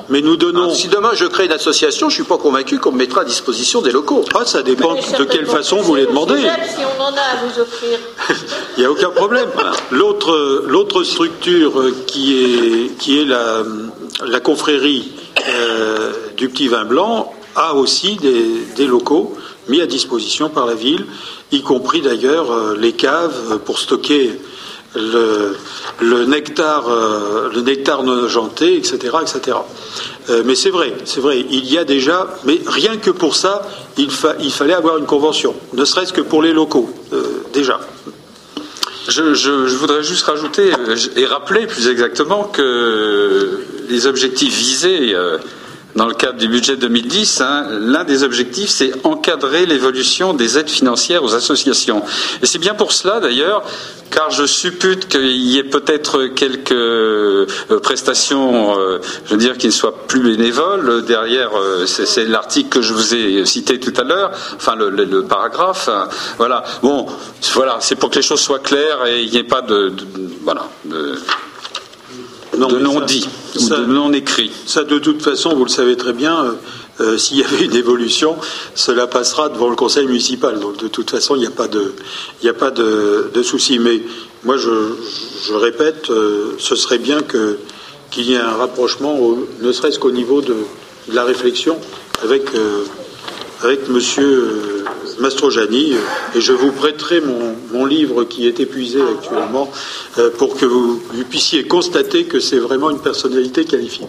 Mais 0.08 0.20
nous 0.20 0.36
donnons. 0.36 0.72
si 0.74 0.88
demain 0.88 1.10
je 1.14 1.24
crée 1.24 1.46
une 1.46 1.52
association, 1.52 2.08
je 2.08 2.14
ne 2.14 2.22
suis 2.22 2.28
pas 2.28 2.38
convaincu 2.38 2.78
qu'on 2.78 2.92
me 2.92 2.98
mettra 2.98 3.22
à 3.22 3.24
disposition 3.24 3.80
des 3.82 3.90
locaux. 3.90 4.24
Ah, 4.34 4.44
ça 4.44 4.62
dépend 4.62 4.94
de 4.94 5.24
quelle 5.24 5.46
façon 5.46 5.78
vous 5.78 5.96
les 5.96 6.06
demandez. 6.06 6.40
Si 6.40 6.82
on 6.84 7.02
en 7.02 7.12
a 7.14 7.20
à 7.20 7.44
vous 7.44 7.60
offrir. 7.60 7.98
Il 8.76 8.80
n'y 8.80 8.86
a 8.86 8.90
aucun 8.90 9.10
problème. 9.10 9.48
L'autre, 9.90 10.64
l'autre 10.66 11.02
structure 11.02 11.72
qui 12.06 12.44
est, 12.44 12.96
qui 12.98 13.20
est 13.20 13.24
la, 13.24 13.62
la 14.24 14.40
confrérie 14.40 15.10
euh, 15.48 16.12
du 16.36 16.48
petit 16.48 16.68
vin 16.68 16.84
blanc 16.84 17.32
a 17.56 17.74
aussi 17.74 18.16
des, 18.16 18.44
des, 18.76 18.86
locaux 18.86 19.36
mis 19.68 19.80
à 19.80 19.86
disposition 19.86 20.48
par 20.48 20.66
la 20.66 20.74
ville, 20.74 21.06
y 21.50 21.62
compris 21.62 22.00
d'ailleurs 22.00 22.52
euh, 22.52 22.76
les 22.78 22.92
caves 22.92 23.58
pour 23.64 23.78
stocker 23.78 24.38
le, 24.94 26.24
nectar, 26.24 26.88
euh, 26.88 27.50
le 27.54 27.60
nectar 27.60 28.02
non 28.02 28.24
agenté, 28.24 28.76
etc., 28.76 29.16
etc. 29.22 29.56
Euh, 30.30 30.42
mais 30.44 30.54
c'est 30.54 30.70
vrai, 30.70 30.94
c'est 31.04 31.20
vrai. 31.20 31.44
Il 31.50 31.70
y 31.70 31.78
a 31.78 31.84
déjà, 31.84 32.26
mais 32.44 32.60
rien 32.66 32.96
que 32.96 33.10
pour 33.10 33.36
ça, 33.36 33.68
il, 33.96 34.10
fallait 34.10 34.74
avoir 34.74 34.98
une 34.98 35.06
convention, 35.06 35.54
ne 35.74 35.84
serait-ce 35.84 36.12
que 36.12 36.20
pour 36.20 36.42
les 36.42 36.52
locaux, 36.52 36.90
euh, 37.12 37.42
déjà. 37.52 37.80
Je, 39.08 39.74
voudrais 39.76 40.02
juste 40.02 40.24
rajouter 40.24 40.70
et 41.16 41.24
rappeler 41.24 41.66
plus 41.66 41.88
exactement 41.88 42.44
que 42.44 43.64
les 43.88 44.06
objectifs 44.06 44.54
visés 44.54 45.16
dans 45.98 46.06
le 46.06 46.14
cadre 46.14 46.38
du 46.38 46.46
budget 46.46 46.76
2010, 46.76 47.40
hein, 47.40 47.66
l'un 47.80 48.04
des 48.04 48.22
objectifs, 48.22 48.70
c'est 48.70 48.92
encadrer 49.04 49.66
l'évolution 49.66 50.32
des 50.32 50.56
aides 50.56 50.70
financières 50.70 51.24
aux 51.24 51.34
associations. 51.34 52.04
Et 52.40 52.46
c'est 52.46 52.60
bien 52.60 52.74
pour 52.74 52.92
cela, 52.92 53.18
d'ailleurs, 53.18 53.64
car 54.12 54.30
je 54.30 54.46
suppute 54.46 55.08
qu'il 55.08 55.26
y 55.26 55.58
ait 55.58 55.64
peut-être 55.64 56.26
quelques 56.26 56.70
euh, 56.70 57.46
prestations, 57.82 58.78
euh, 58.78 59.00
je 59.26 59.32
veux 59.32 59.38
dire, 59.38 59.58
qui 59.58 59.66
ne 59.66 59.72
soient 59.72 60.06
plus 60.06 60.20
bénévoles. 60.20 61.04
Derrière, 61.04 61.50
euh, 61.58 61.84
c'est 61.86 62.26
l'article 62.26 62.68
que 62.68 62.80
je 62.80 62.92
vous 62.92 63.16
ai 63.16 63.44
cité 63.44 63.80
tout 63.80 63.94
à 64.00 64.04
l'heure, 64.04 64.30
enfin 64.54 64.76
le, 64.76 65.22
paragraphe. 65.24 65.88
Hein. 65.88 66.08
voilà. 66.36 66.62
Bon, 66.80 67.06
voilà, 67.54 67.78
c'est 67.80 67.96
pour 67.96 68.10
que 68.10 68.16
les 68.16 68.22
choses 68.22 68.40
soient 68.40 68.60
claires 68.60 69.04
et 69.04 69.24
il 69.24 69.32
n'y 69.32 69.38
ait 69.38 69.42
pas 69.42 69.62
de, 69.62 69.92
voilà. 70.44 70.68
De, 70.84 71.18
non-dit, 72.58 73.28
de 73.54 73.84
non-écrit. 73.86 74.50
Ça, 74.66 74.84
de 74.84 74.98
toute 74.98 75.22
façon, 75.22 75.54
vous 75.54 75.64
le 75.64 75.70
savez 75.70 75.96
très 75.96 76.12
bien, 76.12 76.56
euh, 77.00 77.16
s'il 77.18 77.38
y 77.38 77.44
avait 77.44 77.64
une 77.64 77.74
évolution, 77.74 78.36
cela 78.74 79.06
passera 79.06 79.48
devant 79.48 79.68
le 79.70 79.76
conseil 79.76 80.06
municipal. 80.06 80.58
Donc 80.58 80.78
de 80.78 80.88
toute 80.88 81.10
façon, 81.10 81.36
il 81.36 81.40
n'y 81.40 81.46
a 81.46 81.50
pas 81.50 81.68
de, 81.68 81.94
il 82.42 82.48
a 82.48 82.54
pas 82.54 82.70
de, 82.70 83.30
de 83.32 83.42
souci. 83.42 83.78
Mais 83.78 84.02
moi, 84.44 84.56
je, 84.56 85.54
répète, 85.54 86.10
euh, 86.10 86.54
ce 86.58 86.76
serait 86.76 86.98
bien 86.98 87.22
que 87.22 87.58
qu'il 88.10 88.24
y 88.24 88.34
ait 88.34 88.38
un 88.38 88.56
rapprochement, 88.56 89.18
ne 89.60 89.70
serait-ce 89.70 89.98
qu'au 89.98 90.10
niveau 90.10 90.40
de, 90.40 90.56
la 91.12 91.24
réflexion 91.24 91.78
avec 92.22 92.54
euh, 92.54 92.84
avec 93.62 93.88
Monsieur 93.88 94.84
Mastrojani, 95.20 95.94
et 96.34 96.40
je 96.40 96.52
vous 96.52 96.72
prêterai 96.72 97.20
mon, 97.20 97.84
livre 97.84 98.24
qui 98.24 98.46
est 98.46 98.60
épuisé 98.60 99.00
actuellement 99.00 99.70
pour 100.36 100.56
que 100.56 100.66
vous, 100.66 101.00
puissiez 101.30 101.64
constater 101.64 102.24
que 102.24 102.40
c'est 102.40 102.58
vraiment 102.58 102.90
une 102.90 103.00
personnalité 103.00 103.64
qualifiée. 103.64 104.06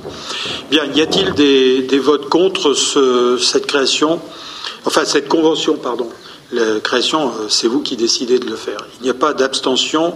Bien, 0.69 0.85
y 0.85 1.01
a-t-il 1.01 1.33
des, 1.33 1.99
votes 1.99 2.29
contre 2.29 2.73
cette 2.73 3.67
création, 3.67 4.19
enfin 4.85 5.05
cette 5.05 5.27
convention, 5.27 5.75
pardon? 5.75 6.09
La 6.51 6.79
création, 6.79 7.27
euh, 7.27 7.45
c'est 7.47 7.67
vous 7.67 7.81
qui 7.81 7.95
décidez 7.95 8.39
de 8.39 8.49
le 8.49 8.55
faire. 8.55 8.79
Il 8.99 9.03
n'y 9.03 9.09
a 9.09 9.13
pas 9.13 9.33
d'abstention. 9.33 10.15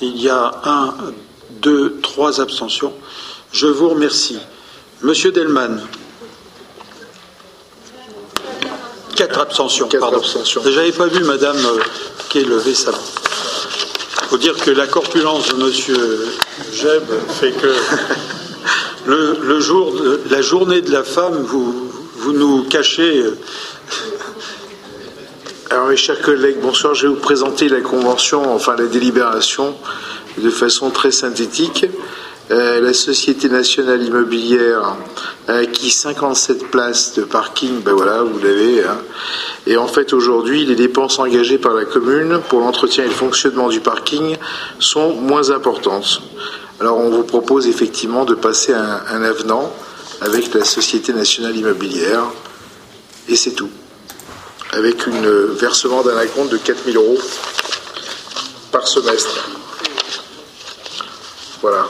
Il 0.00 0.20
y 0.20 0.30
a 0.30 0.62
un, 0.64 0.94
deux, 1.60 1.98
trois 2.02 2.40
abstentions. 2.40 2.92
Je 3.52 3.66
vous 3.66 3.90
remercie. 3.90 4.38
Monsieur 5.02 5.30
Delman. 5.30 5.80
Quatre 9.18 9.40
abstentions. 9.40 9.88
Quatre 9.88 10.14
abstentions. 10.14 10.62
J'avais 10.64 10.92
pas 10.92 11.08
vu 11.08 11.24
Madame 11.24 11.56
euh, 11.56 11.80
qui 12.28 12.38
est 12.38 12.44
levée 12.44 12.72
sa 12.72 12.92
main. 12.92 12.98
Il 14.22 14.28
faut 14.28 14.38
dire 14.38 14.54
que 14.56 14.70
la 14.70 14.86
corpulence 14.86 15.48
de 15.48 15.56
Monsieur 15.56 16.28
Jeb 16.72 17.02
fait 17.40 17.50
que 17.50 17.74
le, 19.06 19.58
jour, 19.58 19.92
la 20.30 20.40
journée 20.40 20.82
de 20.82 20.92
la 20.92 21.02
femme, 21.02 21.42
vous, 21.42 21.90
vous 22.14 22.32
nous 22.32 22.62
cachez. 22.68 23.18
Euh, 23.18 23.36
Alors 25.70 25.88
mes 25.88 25.96
chers 25.96 26.22
collègues, 26.22 26.60
bonsoir. 26.62 26.94
Je 26.94 27.08
vais 27.08 27.12
vous 27.12 27.20
présenter 27.20 27.68
la 27.68 27.80
convention, 27.80 28.54
enfin 28.54 28.76
la 28.76 28.86
délibération, 28.86 29.74
de 30.36 30.48
façon 30.48 30.90
très 30.90 31.10
synthétique. 31.10 31.86
Euh, 32.50 32.80
la 32.80 32.94
Société 32.94 33.50
nationale 33.50 34.02
immobilière 34.02 34.96
a 35.48 35.52
acquis 35.52 35.90
57 35.90 36.70
places 36.70 37.12
de 37.14 37.22
parking, 37.22 37.82
ben 37.82 37.92
voilà, 37.92 38.22
vous 38.22 38.38
l'avez. 38.38 38.84
Hein. 38.84 38.96
Et 39.66 39.76
en 39.76 39.86
fait, 39.86 40.14
aujourd'hui, 40.14 40.64
les 40.64 40.74
dépenses 40.74 41.18
engagées 41.18 41.58
par 41.58 41.74
la 41.74 41.84
commune 41.84 42.40
pour 42.48 42.60
l'entretien 42.60 43.04
et 43.04 43.08
le 43.08 43.12
fonctionnement 43.12 43.68
du 43.68 43.80
parking 43.80 44.36
sont 44.78 45.12
moins 45.14 45.50
importantes. 45.50 46.22
Alors 46.80 46.96
on 46.96 47.10
vous 47.10 47.24
propose 47.24 47.66
effectivement 47.66 48.24
de 48.24 48.34
passer 48.34 48.72
un, 48.72 49.22
avenant 49.22 49.70
avec 50.22 50.54
la 50.54 50.64
Société 50.64 51.12
nationale 51.12 51.54
immobilière, 51.54 52.22
et 53.28 53.36
c'est 53.36 53.52
tout. 53.52 53.70
Avec 54.72 55.06
un 55.06 55.54
versement 55.54 56.02
d'un 56.02 56.16
acompte 56.16 56.50
de 56.50 56.56
4000 56.56 56.96
euros 56.96 57.18
par 58.70 58.86
semestre. 58.88 59.50
Voilà. 61.60 61.88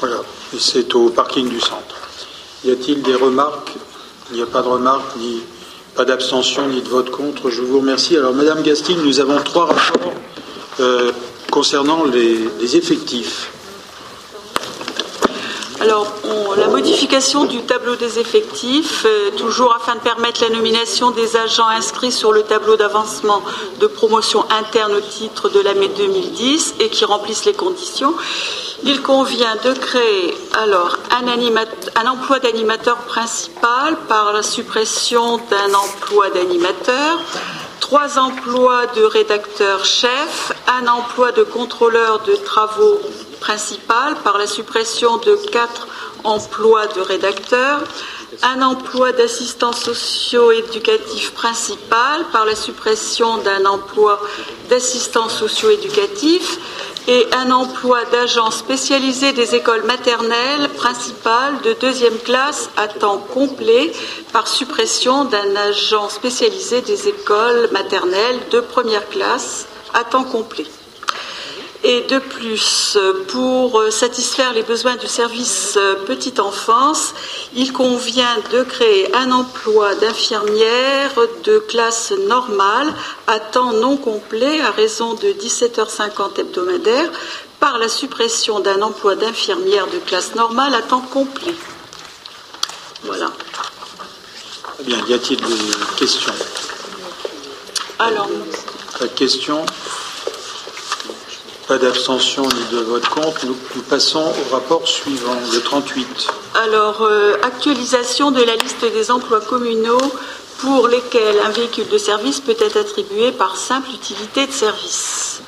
Voilà. 0.00 0.22
C'est 0.58 0.94
au 0.94 1.10
parking 1.10 1.48
du 1.48 1.60
centre. 1.60 1.96
Y 2.64 2.70
a-t-il 2.70 3.02
des 3.02 3.14
remarques? 3.14 3.72
Il 4.30 4.36
n'y 4.36 4.42
a 4.42 4.46
pas 4.46 4.62
de 4.62 4.68
remarques, 4.68 5.16
ni 5.16 5.42
pas 5.94 6.04
d'abstention, 6.04 6.68
ni 6.68 6.82
de 6.82 6.88
vote 6.88 7.10
contre. 7.10 7.50
Je 7.50 7.62
vous 7.62 7.80
remercie. 7.80 8.16
Alors, 8.16 8.32
Madame 8.32 8.62
Gastine, 8.62 9.02
nous 9.02 9.20
avons 9.20 9.40
trois 9.42 9.66
rapports 9.66 10.12
euh, 10.80 11.12
concernant 11.50 12.04
les 12.04 12.76
effectifs. 12.76 13.50
Alors, 15.80 16.12
la 16.56 16.66
modification 16.66 17.44
du 17.44 17.62
tableau 17.62 17.94
des 17.94 18.18
effectifs, 18.18 19.04
euh, 19.06 19.30
toujours 19.36 19.72
afin 19.76 19.94
de 19.94 20.00
permettre 20.00 20.42
la 20.42 20.50
nomination 20.50 21.12
des 21.12 21.36
agents 21.36 21.68
inscrits 21.68 22.10
sur 22.10 22.32
le 22.32 22.42
tableau 22.42 22.76
d'avancement 22.76 23.42
de 23.78 23.86
promotion 23.86 24.44
interne 24.50 24.92
au 24.94 25.00
titre 25.00 25.48
de 25.48 25.60
l'année 25.60 25.88
2010 25.96 26.74
et 26.80 26.88
qui 26.88 27.04
remplissent 27.04 27.44
les 27.44 27.52
conditions. 27.52 28.12
Il 28.82 29.02
convient 29.02 29.54
de 29.64 29.72
créer 29.72 30.36
alors 30.60 30.96
un, 31.12 31.28
un 31.28 32.06
emploi 32.08 32.40
d'animateur 32.40 32.96
principal 32.96 33.96
par 34.08 34.32
la 34.32 34.42
suppression 34.42 35.36
d'un 35.36 35.74
emploi 35.74 36.30
d'animateur, 36.30 37.20
trois 37.78 38.18
emplois 38.18 38.86
de 38.96 39.04
rédacteur 39.04 39.84
chef, 39.84 40.52
un 40.66 40.88
emploi 40.88 41.30
de 41.30 41.44
contrôleur 41.44 42.20
de 42.26 42.34
travaux 42.34 42.98
principal 43.38 44.16
par 44.24 44.38
la 44.38 44.46
suppression 44.46 45.16
de 45.18 45.34
quatre 45.50 45.88
emplois 46.24 46.86
de 46.88 47.00
rédacteurs, 47.00 47.82
un 48.42 48.62
emploi 48.62 49.12
d'assistant 49.12 49.72
socio-éducatif 49.72 51.32
principal 51.32 52.24
par 52.32 52.44
la 52.44 52.54
suppression 52.54 53.38
d'un 53.38 53.64
emploi 53.64 54.20
d'assistant 54.68 55.28
socio-éducatif 55.28 56.58
et 57.08 57.26
un 57.32 57.50
emploi 57.50 58.04
d'agent 58.12 58.50
spécialisé 58.50 59.32
des 59.32 59.54
écoles 59.54 59.84
maternelles 59.84 60.68
principales 60.76 61.58
de 61.62 61.72
deuxième 61.80 62.18
classe 62.18 62.68
à 62.76 62.86
temps 62.86 63.18
complet 63.18 63.92
par 64.30 64.46
suppression 64.46 65.24
d'un 65.24 65.56
agent 65.56 66.10
spécialisé 66.10 66.82
des 66.82 67.08
écoles 67.08 67.70
maternelles 67.72 68.40
de 68.50 68.60
première 68.60 69.08
classe 69.08 69.66
à 69.94 70.04
temps 70.04 70.24
complet. 70.24 70.66
Et 71.84 72.02
de 72.02 72.18
plus, 72.18 72.98
pour 73.28 73.82
satisfaire 73.90 74.52
les 74.52 74.64
besoins 74.64 74.96
du 74.96 75.06
service 75.06 75.78
petite 76.06 76.40
enfance, 76.40 77.14
il 77.54 77.72
convient 77.72 78.36
de 78.50 78.64
créer 78.64 79.14
un 79.14 79.30
emploi 79.30 79.94
d'infirmière 79.94 81.12
de 81.44 81.58
classe 81.60 82.12
normale 82.26 82.92
à 83.28 83.38
temps 83.38 83.72
non 83.72 83.96
complet 83.96 84.60
à 84.60 84.72
raison 84.72 85.14
de 85.14 85.28
17h50 85.28 86.40
hebdomadaire 86.40 87.10
par 87.60 87.78
la 87.78 87.88
suppression 87.88 88.58
d'un 88.60 88.82
emploi 88.82 89.14
d'infirmière 89.14 89.86
de 89.86 89.98
classe 89.98 90.34
normale 90.34 90.74
à 90.74 90.82
temps 90.82 91.00
complet. 91.00 91.54
Voilà. 93.04 93.30
Bien. 94.80 94.98
Y 95.06 95.14
a-t-il 95.14 95.36
des 95.40 95.54
questions? 95.96 96.32
Alors. 98.00 98.28
Pas 98.98 99.06
de 99.06 99.10
questions? 99.12 99.64
Pas 101.68 101.76
d'abstention 101.76 102.42
ni 102.44 102.76
de 102.76 102.82
vote 102.82 103.06
contre. 103.08 103.44
Nous, 103.44 103.82
passons 103.82 104.24
au 104.24 104.54
rapport 104.54 104.88
suivant, 104.88 105.36
le 105.52 105.60
38. 105.60 106.26
Alors, 106.64 107.02
euh, 107.02 107.34
actualisation 107.42 108.30
de 108.30 108.42
la 108.42 108.56
liste 108.56 108.80
des 108.80 109.10
emplois 109.10 109.42
communaux 109.42 110.00
pour 110.60 110.88
lesquels 110.88 111.36
un 111.44 111.50
véhicule 111.50 111.86
de 111.88 111.98
service 111.98 112.40
peut 112.40 112.56
être 112.58 112.78
attribué 112.78 113.32
par 113.32 113.56
simple 113.56 113.90
utilité 113.90 114.46
de 114.46 114.52
service. 114.52 115.42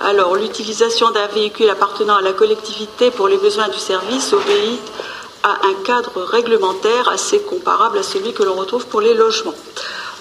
Alors, 0.00 0.36
l'utilisation 0.36 1.10
d'un 1.10 1.26
véhicule 1.26 1.68
appartenant 1.70 2.16
à 2.16 2.22
la 2.22 2.32
collectivité 2.32 3.10
pour 3.10 3.26
les 3.26 3.36
besoins 3.36 3.68
du 3.68 3.80
service 3.80 4.32
obéit 4.32 4.80
à 5.42 5.50
un 5.66 5.74
cadre 5.84 6.22
réglementaire 6.22 7.08
assez 7.08 7.40
comparable 7.40 7.98
à 7.98 8.04
celui 8.04 8.32
que 8.32 8.44
l'on 8.44 8.54
retrouve 8.54 8.86
pour 8.86 9.00
les 9.00 9.14
logements. 9.14 9.54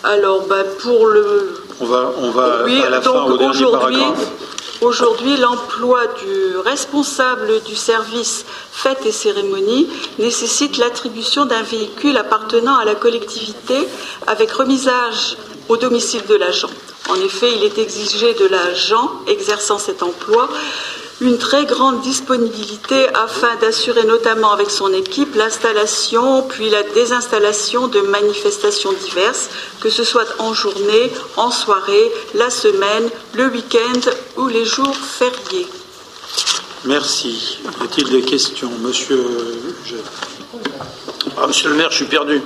Alors, 0.04 0.48
ben, 0.48 0.66
pour 0.80 1.06
le. 1.06 1.62
On 1.80 1.86
va, 1.86 2.12
on 2.18 2.32
va 2.32 2.64
à 2.86 2.90
la 2.90 3.02
fin 3.02 3.24
au 3.24 3.38
dernier 3.38 3.72
paragraphe. 3.72 4.32
Aujourd'hui, 4.82 5.38
l'emploi 5.38 6.02
du 6.24 6.58
responsable 6.58 7.64
du 7.64 7.76
service 7.76 8.46
fêtes 8.72 9.08
et 9.08 9.12
cérémonies 9.12 9.90
nécessite 10.20 10.78
l'attribution 10.78 11.46
d'un 11.46 11.64
véhicule 11.64 12.16
appartenant 12.16 12.76
à 12.76 12.86
la 12.86 12.94
collectivité 12.94 13.88
avec 14.28 14.52
remisage 14.52 15.36
au 15.68 15.78
domicile 15.78 16.22
de 16.28 16.36
l'agent. 16.36 16.70
En 17.10 17.16
effet, 17.16 17.52
il 17.56 17.64
est 17.64 17.80
exigé 17.80 18.36
de 18.36 18.46
l'agent 18.46 19.10
exerçant 19.26 19.80
cet 19.80 20.04
emploi 20.04 20.48
une 21.20 21.38
très 21.38 21.66
grande 21.66 22.02
disponibilité 22.02 23.08
afin 23.16 23.56
d'assurer 23.60 24.06
notamment 24.06 24.52
avec 24.52 24.70
son 24.70 24.94
équipe 24.94 25.36
l'installation 25.36 26.44
puis 26.44 26.70
la 26.70 26.84
désinstallation 26.84 27.88
de 27.88 28.02
manifestations 28.02 28.94
diverses, 28.94 29.50
que 29.80 29.90
ce 29.90 30.04
soit 30.04 30.28
en 30.40 30.54
journée, 30.54 31.12
en 31.36 31.50
soirée, 31.50 32.12
la 32.36 32.50
semaine, 32.50 33.10
le 33.34 33.48
week-end 33.48 34.12
ou 34.38 34.48
les 34.48 34.66
jours 34.66 34.96
fériés. 34.96 35.68
Merci. 36.86 37.60
Y 37.64 37.84
a-t-il 37.84 38.10
des 38.10 38.22
questions? 38.22 38.72
Monsieur 38.82 39.26
ah, 41.36 41.48
Monsieur 41.48 41.70
le 41.70 41.76
maire, 41.76 41.90
je 41.90 41.98
suis 41.98 42.06
perdu. 42.06 42.42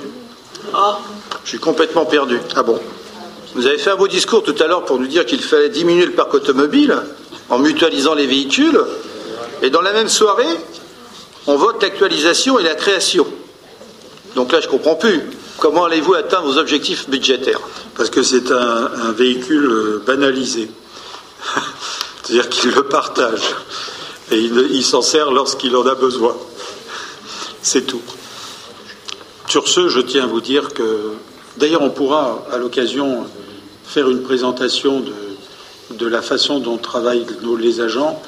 Ah. 0.72 0.98
Je 1.44 1.50
suis 1.50 1.58
complètement 1.58 2.06
perdu. 2.06 2.40
Ah 2.56 2.62
bon? 2.62 2.80
Vous 3.54 3.66
avez 3.66 3.76
fait 3.76 3.90
un 3.90 3.96
beau 3.96 4.08
discours 4.08 4.42
tout 4.42 4.54
à 4.60 4.66
l'heure 4.66 4.86
pour 4.86 4.98
nous 4.98 5.06
dire 5.06 5.26
qu'il 5.26 5.42
fallait 5.42 5.68
diminuer 5.68 6.06
le 6.06 6.12
parc 6.12 6.32
automobile 6.32 7.02
en 7.48 7.58
mutualisant 7.58 8.14
les 8.14 8.26
véhicules, 8.26 8.80
et 9.62 9.70
dans 9.70 9.80
la 9.80 9.92
même 9.92 10.08
soirée, 10.08 10.44
on 11.46 11.56
vote 11.56 11.82
l'actualisation 11.82 12.58
et 12.58 12.62
la 12.62 12.74
création. 12.74 13.26
Donc 14.34 14.52
là, 14.52 14.60
je 14.60 14.66
ne 14.66 14.72
comprends 14.72 14.94
plus. 14.96 15.22
Comment 15.58 15.84
allez-vous 15.84 16.14
atteindre 16.14 16.46
vos 16.46 16.58
objectifs 16.58 17.08
budgétaires? 17.08 17.60
Parce 17.96 18.10
que 18.10 18.22
c'est 18.22 18.50
un, 18.50 19.12
véhicule 19.12 19.66
euh, 19.66 20.02
banalisé. 20.04 20.70
C'est-à-dire 22.22 22.48
qu'il 22.48 22.70
le 22.70 22.84
partage. 22.84 23.42
Et 24.30 24.38
il, 24.38 24.84
s'en 24.84 25.02
sert 25.02 25.30
lorsqu'il 25.30 25.76
en 25.76 25.86
a 25.86 25.94
besoin. 25.94 26.34
C'est 27.60 27.86
tout. 27.86 28.00
Sur 29.48 29.68
ce, 29.68 29.88
je 29.88 30.00
tiens 30.00 30.24
à 30.24 30.26
vous 30.26 30.40
dire 30.40 30.72
que, 30.72 31.12
d'ailleurs, 31.58 31.82
on 31.82 31.90
pourra, 31.90 32.46
à 32.50 32.56
l'occasion, 32.56 33.26
faire 33.84 34.08
une 34.08 34.22
présentation 34.22 35.00
de, 35.00 35.12
de 35.98 36.06
la 36.06 36.22
façon 36.22 36.58
dont 36.58 36.78
travaillent 36.78 37.26
les 37.58 37.80
agents. 37.80 38.20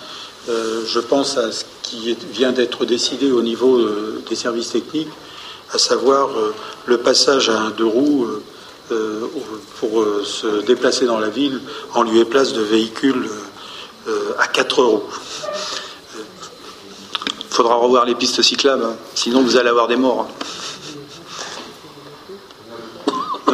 Euh, 0.49 0.83
je 0.87 1.01
pense 1.01 1.39
à 1.39 1.53
ce 1.53 1.65
qui 1.83 2.17
vient 2.33 2.53
d'être 2.53 2.85
décidé 2.85 3.31
au 3.31 3.43
niveau 3.43 3.79
euh, 3.79 4.23
des 4.29 4.37
services 4.37 4.71
techniques, 4.71 5.09
à 5.73 5.79
savoir 5.79 6.29
euh, 6.31 6.55
le 6.87 6.99
passage 6.99 7.49
à 7.49 7.59
un 7.59 7.71
deux 7.71 7.87
roues 7.87 8.27
pour 9.81 10.05
se 10.25 10.61
déplacer 10.67 11.07
dans 11.07 11.19
la 11.19 11.31
ville 11.31 11.59
en 11.95 12.03
lieu 12.03 12.21
et 12.21 12.25
place 12.27 12.53
de 12.53 12.61
véhicules 12.61 13.31
à 14.39 14.47
quatre 14.47 14.83
roues. 14.83 15.05
Il 17.39 17.47
faudra 17.49 17.77
revoir 17.77 18.05
les 18.05 18.15
pistes 18.15 18.43
cyclables, 18.43 18.85
hein. 18.85 18.95
sinon 19.15 19.41
vous 19.41 19.57
allez 19.57 19.71
avoir 19.71 19.89
des 19.89 19.97
morts. 19.97 20.29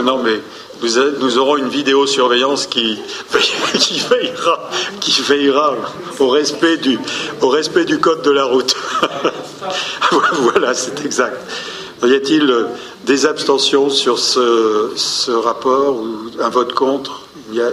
Non, 0.03 0.19
mais 0.19 0.41
nous, 0.83 1.39
aurons 1.39 1.57
une 1.57 1.69
vidéosurveillance 1.69 2.67
qui, 2.67 2.99
qui, 3.79 4.01
veillera, 4.01 4.71
qui 5.01 5.21
veillera 5.23 5.75
au 6.19 6.29
respect, 6.29 6.77
du, 6.79 7.99
code 7.99 8.23
de 8.23 8.31
la 8.31 8.45
route. 8.45 8.75
voilà, 10.41 10.75
c'est 10.75 11.05
exact. 11.05 11.37
Y 12.03 12.15
a-t-il 12.15 12.67
des 13.05 13.27
abstentions 13.27 13.91
sur 13.91 14.19
ce 14.19 15.31
rapport 15.31 15.97
ou 15.97 16.31
un 16.41 16.49
vote 16.49 16.73
contre? 16.73 17.23
Il 17.51 17.57
y 17.57 17.61
a 17.61 17.71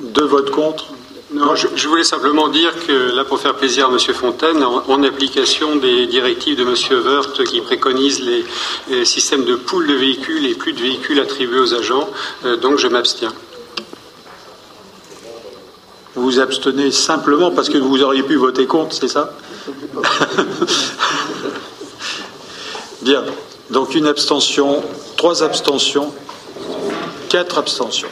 deux 0.00 0.24
votes 0.24 0.50
contre 0.50 0.95
non, 1.36 1.54
je, 1.54 1.86
voulais 1.86 2.02
simplement 2.02 2.48
dire 2.48 2.72
que 2.86 3.14
là, 3.14 3.22
pour 3.22 3.38
faire 3.38 3.54
plaisir 3.54 3.88
à 3.88 3.92
M. 3.92 3.98
Fontaine, 3.98 4.64
en, 4.64 5.02
application 5.02 5.76
des 5.76 6.06
directives 6.06 6.56
de 6.56 6.62
M. 6.62 6.74
Wörth 7.04 7.44
qui 7.44 7.60
préconise 7.60 8.22
les, 8.22 9.04
systèmes 9.04 9.44
de 9.44 9.54
poules 9.54 9.86
de 9.86 9.92
véhicules 9.92 10.46
et 10.46 10.54
plus 10.54 10.72
de 10.72 10.80
véhicules 10.80 11.20
attribués 11.20 11.58
aux 11.58 11.74
agents, 11.74 12.08
euh, 12.46 12.56
donc 12.56 12.78
je 12.78 12.88
m'abstiens. 12.88 13.34
Vous 16.14 16.22
vous 16.22 16.40
abstenez 16.40 16.90
simplement 16.90 17.50
parce 17.50 17.68
que 17.68 17.76
vous 17.76 18.02
auriez 18.02 18.22
pu 18.22 18.36
voter 18.36 18.66
contre, 18.66 18.94
c'est 18.94 19.08
ça? 19.08 19.36
Bien. 23.02 23.22
Donc 23.68 23.94
une 23.94 24.06
abstention, 24.06 24.82
trois 25.18 25.42
abstentions, 25.42 26.14
quatre 27.28 27.58
abstentions. 27.58 28.08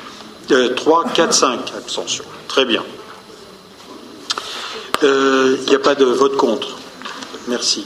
Euh, 0.50 0.74
trois, 0.74 1.04
quatre, 1.14 1.32
cinq 1.32 1.72
abstentions. 1.74 2.24
Très 2.48 2.66
bien. 2.66 2.82
Il 5.04 5.10
euh, 5.10 5.56
n'y 5.68 5.74
a 5.74 5.78
pas 5.78 5.94
de 5.94 6.06
vote 6.06 6.38
contre. 6.38 6.78
Merci. 7.46 7.84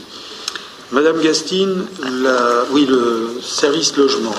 Madame 0.93 1.21
Gastine, 1.21 1.85
oui, 2.71 2.87
le 2.87 3.41
service 3.43 3.97
logement. 3.97 4.35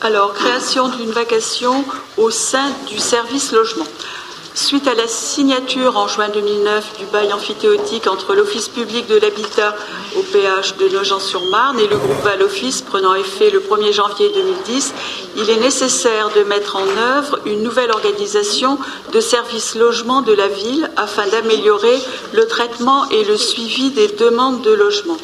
Alors, 0.00 0.32
création 0.32 0.88
d'une 0.90 1.10
vacation 1.10 1.84
au 2.16 2.30
sein 2.30 2.70
du 2.88 2.98
service 2.98 3.50
logement. 3.50 3.84
Suite 4.62 4.88
à 4.88 4.94
la 4.94 5.08
signature 5.08 5.96
en 5.96 6.06
juin 6.06 6.28
2009 6.28 6.98
du 6.98 7.06
bail 7.06 7.32
amphithéotique 7.32 8.06
entre 8.06 8.34
l'Office 8.34 8.68
public 8.68 9.06
de 9.06 9.16
l'habitat 9.16 9.74
au 10.18 10.22
péage 10.22 10.76
de 10.76 10.86
Nogent-sur-Marne 10.86 11.80
et 11.80 11.86
le 11.86 11.96
groupe 11.96 12.22
Val 12.22 12.42
Office 12.42 12.82
prenant 12.82 13.14
effet 13.14 13.48
le 13.48 13.60
1er 13.60 13.90
janvier 13.90 14.30
2010, 14.34 14.92
il 15.38 15.48
est 15.48 15.60
nécessaire 15.60 16.28
de 16.36 16.42
mettre 16.42 16.76
en 16.76 16.86
œuvre 17.16 17.38
une 17.46 17.62
nouvelle 17.62 17.90
organisation 17.90 18.78
de 19.14 19.20
services 19.20 19.76
logement 19.76 20.20
de 20.20 20.34
la 20.34 20.48
ville 20.48 20.90
afin 20.98 21.26
d'améliorer 21.26 21.98
le 22.34 22.46
traitement 22.46 23.08
et 23.08 23.24
le 23.24 23.38
suivi 23.38 23.90
des 23.90 24.08
demandes 24.08 24.60
de 24.60 24.72
logement. 24.72 25.16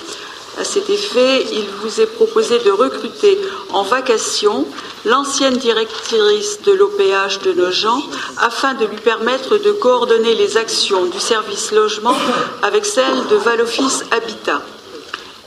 À 0.58 0.64
cet 0.64 0.88
effet, 0.88 1.44
il 1.52 1.66
vous 1.82 2.00
est 2.00 2.06
proposé 2.06 2.58
de 2.60 2.70
recruter 2.70 3.38
en 3.72 3.82
vacation 3.82 4.66
l'ancienne 5.04 5.58
directrice 5.58 6.62
de 6.62 6.72
l'OPH 6.72 7.42
de 7.44 7.52
Nogent 7.52 8.02
afin 8.38 8.72
de 8.74 8.86
lui 8.86 8.96
permettre 8.96 9.58
de 9.58 9.70
coordonner 9.70 10.34
les 10.34 10.56
actions 10.56 11.04
du 11.06 11.20
service 11.20 11.72
logement 11.72 12.16
avec 12.62 12.86
celles 12.86 13.26
de 13.30 13.36
Valoffice 13.36 14.04
Habitat. 14.10 14.62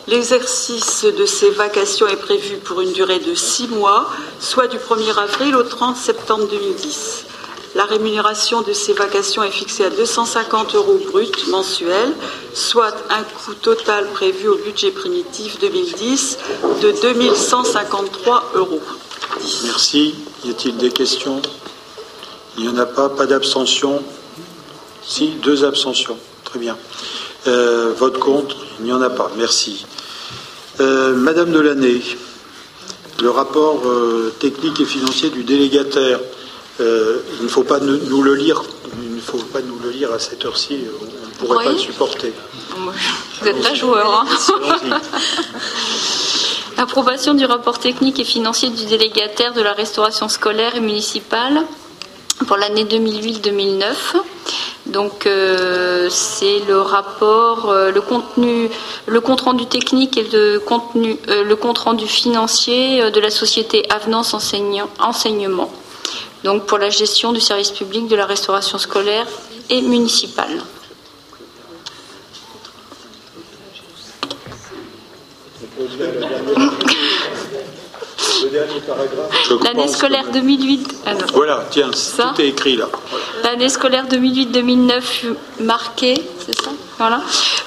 L'exercice 0.07 1.05
de 1.05 1.25
ces 1.25 1.49
vacations 1.49 2.07
est 2.07 2.15
prévu 2.15 2.57
pour 2.57 2.81
une 2.81 2.93
durée 2.93 3.19
de 3.19 3.35
six 3.35 3.67
mois, 3.67 4.09
soit 4.39 4.67
du 4.67 4.77
1er 4.77 5.17
avril 5.17 5.55
au 5.55 5.63
30 5.63 5.97
septembre 5.97 6.47
2010. 6.49 7.25
La 7.75 7.85
rémunération 7.85 8.61
de 8.61 8.73
ces 8.73 8.93
vacations 8.93 9.43
est 9.43 9.51
fixée 9.51 9.85
à 9.85 9.89
250 9.89 10.75
euros 10.75 10.99
brut 11.11 11.47
mensuels, 11.49 12.13
soit 12.53 12.95
un 13.09 13.23
coût 13.23 13.53
total 13.53 14.07
prévu 14.11 14.47
au 14.47 14.57
budget 14.57 14.91
primitif 14.91 15.59
2010 15.59 16.37
de 16.81 16.93
2153 17.01 18.51
euros. 18.55 18.81
Merci. 19.65 20.15
Y 20.45 20.49
a-t-il 20.49 20.77
des 20.77 20.89
questions? 20.89 21.41
Il 22.57 22.63
n'y 22.63 22.69
en 22.69 22.77
a 22.77 22.85
pas. 22.85 23.09
Pas 23.09 23.27
d'abstention? 23.27 24.01
Si, 25.03 25.29
deux 25.43 25.63
abstentions. 25.63 26.17
Très 26.43 26.59
bien. 26.59 26.77
Euh, 27.47 27.93
vote 27.95 28.19
contre? 28.19 28.55
Il 28.79 28.85
n'y 28.85 28.93
en 28.93 29.01
a 29.01 29.09
pas. 29.09 29.31
Merci. 29.37 29.85
Euh, 30.79 31.13
Madame 31.13 31.51
Delaney, 31.51 32.01
le 33.21 33.29
rapport 33.29 33.81
euh, 33.85 34.33
technique 34.39 34.79
et 34.79 34.85
financier 34.85 35.29
du 35.29 35.43
délégataire. 35.43 36.19
Euh, 36.79 37.19
il 37.39 37.43
ne 37.43 37.49
faut 37.49 37.63
pas 37.63 37.79
nous, 37.79 38.21
le 38.23 38.35
lire. 38.35 38.63
Il 39.01 39.15
ne 39.15 39.19
faut 39.21 39.37
pas 39.37 39.61
nous 39.61 39.79
le 39.83 39.89
lire 39.89 40.11
à 40.13 40.19
cette 40.19 40.45
heure-ci. 40.45 40.77
On 41.01 41.05
ne 41.05 41.47
pourrait 41.47 41.65
pas 41.65 41.71
le 41.71 41.77
supporter. 41.77 42.33
Vous 43.41 43.47
êtes 43.47 43.61
pas 43.61 43.73
joueur. 43.73 44.25
hein. 44.25 44.99
Approbation 46.77 47.33
du 47.33 47.45
rapport 47.45 47.79
technique 47.79 48.19
et 48.19 48.23
financier 48.23 48.69
du 48.69 48.85
délégataire 48.85 49.53
de 49.53 49.61
la 49.61 49.73
restauration 49.73 50.29
scolaire 50.29 50.75
et 50.75 50.79
municipale 50.79 51.63
pour 52.47 52.55
l'année 52.55 52.85
2008-2009. 52.85 53.83
Donc 54.85 55.25
euh, 55.27 56.07
c'est 56.09 56.59
le 56.67 56.79
rapport, 56.79 57.69
euh, 57.69 57.91
le 57.91 57.99
contenu, 58.01 58.69
le 59.07 59.21
compte 59.21 59.41
rendu 59.41 59.65
technique 59.65 60.17
et 60.17 60.23
le 60.31 60.59
contenu, 60.59 61.17
euh, 61.27 61.43
le 61.43 61.55
compte 61.57 61.79
rendu 61.79 62.07
financier 62.07 63.11
de 63.11 63.19
la 63.19 63.29
société 63.29 63.85
Avenance 63.89 64.33
Enseignement. 64.33 65.69
Donc 66.43 66.65
pour 66.65 66.77
la 66.77 66.89
gestion 66.89 67.31
du 67.33 67.41
service 67.41 67.71
public 67.71 68.07
de 68.07 68.15
la 68.15 68.25
restauration 68.25 68.77
scolaire 68.77 69.27
et 69.69 69.81
municipale. 69.81 70.61
L'année 79.63 79.87
scolaire 79.87 80.25
2008. 80.31 80.95
ah. 81.05 81.11
Voilà, 81.33 81.65
tiens, 81.69 81.91
Ça 81.93 82.33
tout 82.35 82.41
est 82.41 82.47
écrit 82.47 82.75
là. 82.75 82.87
L'année 83.43 83.69
scolaire 83.69 84.05
2008-2009 84.07 85.01
fut 85.01 85.33
marquée, 85.59 86.21
c'est 86.45 86.59
ça? 86.61 86.71
Voilà. 86.99 87.21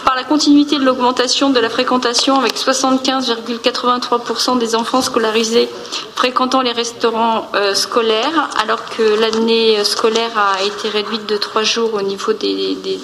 Par 0.05 0.15
la 0.15 0.23
continuité 0.25 0.77
de 0.79 0.85
l'augmentation 0.85 1.49
de 1.51 1.59
la 1.59 1.71
fréquentation 1.71 2.39
avec 2.39 2.57
75,83% 2.59 4.59
des 4.59 4.75
enfants 4.77 5.01
scolarisés 5.01 5.71
fréquentant 6.15 6.61
les 6.61 6.73
restaurants 6.73 7.51
euh, 7.55 7.75
scolaires, 7.75 8.51
alors 8.63 8.85
que 8.95 9.03
l'année 9.21 9.83
scolaire 9.85 10.33
a 10.37 10.63
été 10.63 10.91
réduite 10.91 11.25
de 11.27 11.39
trois 11.39 11.63
jours 11.63 11.95
au 11.95 12.03
niveau 12.03 12.35
des, 12.35 12.75
des- 12.77 13.01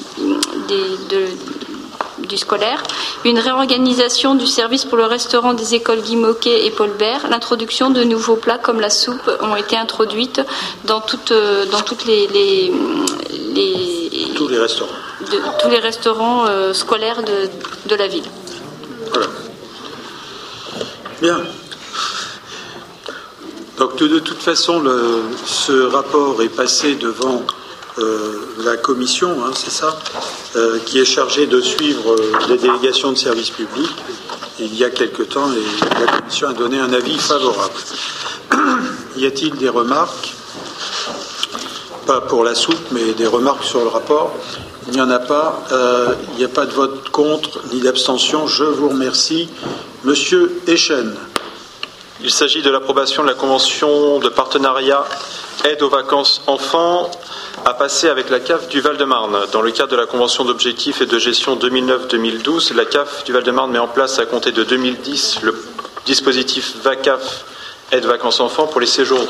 des- 0.68 0.98
de- 1.09 1.28
du 2.26 2.36
scolaire, 2.36 2.82
une 3.24 3.38
réorganisation 3.38 4.34
du 4.34 4.46
service 4.46 4.84
pour 4.84 4.98
le 4.98 5.05
restaurant 5.06 5.55
des 5.55 5.74
écoles 5.76 6.02
Guy 6.02 6.16
Moquet 6.16 6.66
et 6.66 6.70
Paul 6.70 6.90
Bert, 6.98 7.26
l'introduction 7.30 7.88
de 7.90 8.02
nouveaux 8.05 8.36
plats 8.36 8.59
comme 8.59 8.80
la 8.80 8.90
soupe 8.90 9.30
ont 9.40 9.56
été 9.56 9.76
introduites 9.78 10.42
dans 10.84 11.00
toutes, 11.00 11.32
euh, 11.32 11.64
dans 11.66 11.80
toutes 11.80 12.05
les- 12.05 12.28
Tous 14.34 14.48
les 14.48 14.59
restaurants. 14.59 14.92
De- 15.20 15.61
tous 15.62 15.69
les 15.69 15.78
restaurants 15.81 16.47
euh, 16.47 16.73
scolaires 16.73 17.23
de, 17.23 17.49
de 17.89 17.95
la 17.95 18.07
ville. 18.07 18.24
Bien. 21.20 21.40
Donc 23.78 23.97
de, 23.97 24.19
toute 24.19 24.40
façon, 24.43 24.82
ce 25.47 25.86
rapport 25.86 26.40
est 26.43 26.49
passé 26.49 26.95
devant 26.97 27.43
euh, 27.99 28.32
la 28.65 28.77
commission, 28.77 29.36
hein, 29.45 29.51
c'est 29.55 29.70
ça, 29.70 29.99
euh, 30.57 30.78
qui 30.85 30.99
est 31.01 31.05
chargée 31.05 31.47
de 31.47 31.61
suivre 31.61 32.16
les 32.49 32.57
délégations 32.59 33.12
de 33.12 33.19
services 33.19 33.51
publics. 33.51 33.90
Il 34.61 34.74
y 34.77 34.85
a 34.85 34.90
quelque 34.90 35.23
temps, 35.23 35.53
et 35.53 36.01
la 36.01 36.07
commission 36.19 36.49
a 36.49 36.53
donné 36.53 36.78
un 36.81 36.93
avis 36.93 37.19
favorable. 37.19 37.74
y 39.16 39.27
a-t-il 39.27 39.55
des 39.57 39.69
remarques? 39.69 40.35
Pas 42.07 42.20
pour 42.23 42.43
la 42.45 42.55
soupe, 42.57 42.90
mais 42.90 43.12
des 43.12 43.27
remarques 43.27 43.65
sur 43.65 43.81
le 43.81 43.89
rapport? 43.89 44.32
Il 44.89 44.94
n'y 44.94 45.02
en 45.02 45.10
a 45.10 45.19
pas. 45.19 45.62
Euh, 45.70 46.15
il 46.32 46.39
n'y 46.39 46.44
a 46.44 46.48
pas 46.48 46.65
de 46.65 46.73
vote 46.73 47.10
contre 47.10 47.60
ni 47.73 47.81
d'abstention. 47.81 48.47
Je 48.47 48.65
vous 48.65 48.89
remercie. 48.89 49.51
Monsieur 50.05 50.62
Echen. 50.66 51.15
Il 52.23 52.31
s'agit 52.31 52.62
de 52.62 52.70
l'approbation 52.70 53.23
de 53.23 53.28
la 53.28 53.35
convention 53.35 54.19
de 54.19 54.31
partenariat 54.31 55.05
aide 55.65 55.82
aux 55.82 55.90
vacances 55.90 56.40
enfants 56.47 57.10
à 57.66 57.74
passer 57.74 58.09
avec 58.09 58.31
la 58.31 58.40
CAF 58.40 58.69
du 58.69 58.81
Val-de-Marne. 58.81 59.36
Dans 59.52 59.60
le 59.60 59.70
cadre 59.73 59.93
de 59.93 59.97
la 59.97 60.06
convention 60.06 60.47
d'objectifs 60.47 61.02
et 61.02 61.06
de 61.06 61.19
gestion 61.19 61.56
2009-2012, 61.56 62.74
la 62.74 62.86
CAF 62.86 63.24
du 63.24 63.32
Val-de-Marne 63.32 63.70
met 63.70 63.78
en 63.78 63.89
place 63.89 64.19
à 64.19 64.24
compter 64.24 64.52
de 64.52 64.65
2010 64.65 65.43
le 65.43 65.55
dispositif 66.06 66.77
VACAF 66.82 67.44
aide 67.93 68.05
vacances 68.06 68.40
enfants 68.40 68.66
pour 68.66 68.81
les 68.81 68.86
séjours 68.86 69.24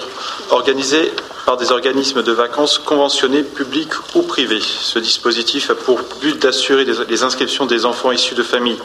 organisés 0.51 1.13
par 1.47 1.57
des 1.57 1.73
organismes 1.73 2.23
de 2.23 2.33
vacances 2.33 2.79
conventionnés 2.79 3.43
publics 3.43 3.93
ou 4.15 4.23
privés. 4.23 4.61
Ce 4.61 4.99
dispositif 4.99 5.71
a 5.71 5.75
pour 5.75 5.99
but 6.21 6.39
d'assurer 6.41 6.85
les- 6.85 7.23
inscriptions 7.23 7.67
des 7.67 7.87
enfants 7.87 8.13
issus 8.13 8.35
de 8.35 8.43
familles 8.43 8.79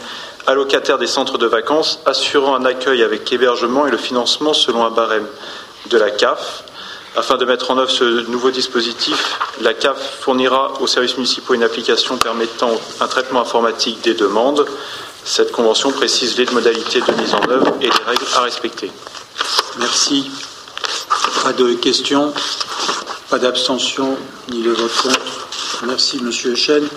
allocataires 0.47 0.97
des 0.97 1.07
centres 1.07 1.37
de 1.37 1.47
vacances, 1.47 1.99
assurant 2.05 2.55
un 2.55 2.65
accueil 2.65 3.03
avec 3.03 3.31
hébergement 3.33 3.85
et 3.87 3.91
le 3.91 3.97
financement 3.97 4.53
selon 4.53 4.85
un 4.85 4.91
barème 4.91 5.27
de 5.89 5.97
la 5.97 6.09
CAF. 6.11 6.63
Afin 7.15 7.37
de 7.37 7.45
mettre 7.45 7.69
en 7.69 7.77
œuvre 7.77 7.91
ce 7.91 8.03
nouveau 8.29 8.49
dispositif, 8.49 9.37
la 9.61 9.73
CAF 9.73 9.97
fournira 10.21 10.73
aux 10.81 10.87
services 10.87 11.15
municipaux 11.17 11.53
une 11.53 11.63
application 11.63 12.17
permettant 12.17 12.71
un 13.01 13.07
traitement 13.07 13.41
informatique 13.41 14.01
des 14.01 14.13
demandes. 14.15 14.65
Cette 15.25 15.51
convention 15.51 15.91
précise 15.91 16.37
les 16.37 16.45
modalités 16.47 17.01
de 17.01 17.11
mise 17.21 17.33
en 17.33 17.49
œuvre 17.49 17.67
et 17.81 17.85
les 17.85 17.91
règles 18.05 18.25
à 18.35 18.41
respecter. 18.41 18.91
Merci. 19.79 20.29
Pas 21.43 21.53
de 21.53 21.73
questions, 21.73 22.33
pas 23.29 23.39
d'abstention, 23.39 24.17
ni 24.49 24.61
de 24.61 24.71
vote 24.71 24.95
contre. 25.01 25.47
Merci, 25.85 26.21
Monsieur 26.21 26.53
Echen. 26.53 26.87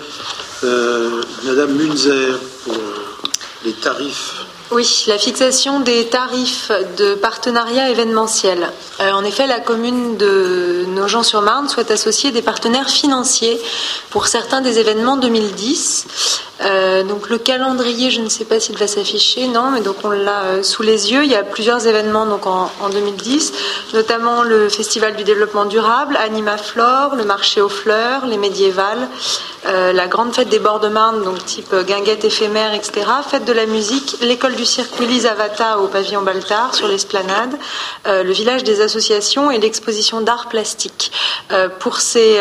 Euh, 0.63 1.21
Madame 1.43 1.73
Munzer, 1.73 2.39
pour 2.63 2.75
les 3.65 3.73
tarifs. 3.73 4.33
Oui, 4.69 5.05
la 5.07 5.17
fixation 5.17 5.79
des 5.79 6.07
tarifs 6.07 6.71
de 6.97 7.15
partenariat 7.15 7.89
événementiel. 7.89 8.69
Euh, 8.99 9.11
en 9.11 9.23
effet, 9.23 9.47
la 9.47 9.61
commune 9.61 10.17
de 10.17 10.83
Nogent-sur-Marne 10.89 11.69
souhaite 11.69 11.89
associer 11.89 12.31
des 12.31 12.41
partenaires 12.41 12.89
financiers 12.89 13.61
pour 14.09 14.27
certains 14.27 14.59
des 14.59 14.77
événements 14.79 15.15
2010. 15.15 16.07
Euh, 16.61 17.03
donc 17.03 17.29
le 17.29 17.37
calendrier, 17.37 18.09
je 18.09 18.21
ne 18.21 18.29
sais 18.29 18.45
pas 18.45 18.59
s'il 18.59 18.77
va 18.77 18.87
s'afficher, 18.87 19.47
non, 19.47 19.71
mais 19.71 19.81
donc 19.81 19.97
on 20.03 20.09
l'a 20.09 20.43
euh, 20.43 20.63
sous 20.63 20.81
les 20.81 21.11
yeux. 21.11 21.23
Il 21.23 21.31
y 21.31 21.35
a 21.35 21.43
plusieurs 21.43 21.85
événements 21.87 22.25
donc 22.25 22.47
en, 22.47 22.71
en 22.81 22.89
2010, 22.89 23.53
notamment 23.93 24.43
le 24.43 24.69
Festival 24.69 25.15
du 25.15 25.23
développement 25.23 25.65
durable, 25.65 26.17
Anima 26.17 26.57
Flore, 26.57 27.15
le 27.15 27.25
marché 27.25 27.61
aux 27.61 27.69
fleurs, 27.69 28.25
les 28.25 28.37
médiévales, 28.37 29.07
euh, 29.67 29.93
la 29.93 30.07
grande 30.07 30.33
fête 30.33 30.49
des 30.49 30.59
bords 30.59 30.79
de 30.79 30.87
Marne, 30.87 31.23
donc 31.23 31.43
type 31.45 31.75
guinguette 31.87 32.25
éphémère, 32.25 32.73
etc. 32.73 33.05
Fête 33.29 33.45
de 33.45 33.53
la 33.53 33.65
musique, 33.65 34.17
l'école 34.21 34.55
du 34.55 34.65
cirque 34.65 34.99
Willy 34.99 35.21
Zavata 35.21 35.79
au 35.79 35.87
pavillon 35.87 36.21
Baltard 36.21 36.73
sur 36.73 36.87
l'esplanade, 36.87 37.55
le 38.05 38.31
village 38.31 38.63
des 38.63 38.81
associations 38.81 39.51
et 39.51 39.57
l'exposition 39.59 40.21
d'art 40.21 40.47
plastique. 40.47 41.11
Pour 41.79 41.99
ces, 41.99 42.39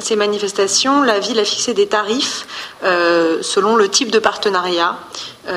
ces 0.00 0.16
manifestations, 0.16 1.02
la 1.02 1.18
ville 1.18 1.38
a 1.38 1.44
fixé 1.44 1.72
des 1.72 1.86
tarifs 1.86 2.46
selon 3.56 3.74
le 3.74 3.88
type 3.88 4.10
de 4.10 4.18
partenariat. 4.18 4.98
euh, 5.48 5.56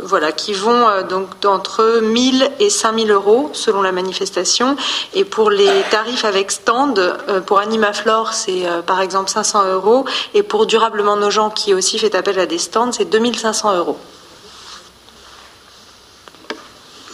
voilà, 0.00 0.32
qui 0.32 0.54
vont 0.54 0.88
euh, 0.88 1.02
donc 1.02 1.44
entre 1.44 2.00
1000 2.00 2.50
et 2.60 2.70
5000 2.70 3.10
euros 3.10 3.50
selon 3.52 3.82
la 3.82 3.92
manifestation. 3.92 4.74
Et 5.12 5.26
pour 5.26 5.50
les 5.50 5.70
tarifs 5.90 6.24
avec 6.24 6.50
stand, 6.50 6.98
euh, 6.98 7.42
pour 7.42 7.58
Animaflore, 7.58 8.32
c'est 8.32 8.62
par 8.86 9.02
exemple 9.02 9.28
500 9.28 9.70
euros. 9.70 10.06
Et 10.32 10.42
pour 10.42 10.64
Durablement 10.64 11.16
Nos 11.16 11.30
gens, 11.30 11.50
qui 11.50 11.74
aussi 11.74 11.98
fait 11.98 12.14
appel 12.14 12.38
à 12.38 12.46
des 12.46 12.56
stands, 12.56 12.92
c'est 12.92 13.04
2500 13.04 13.76
euros. 13.76 13.98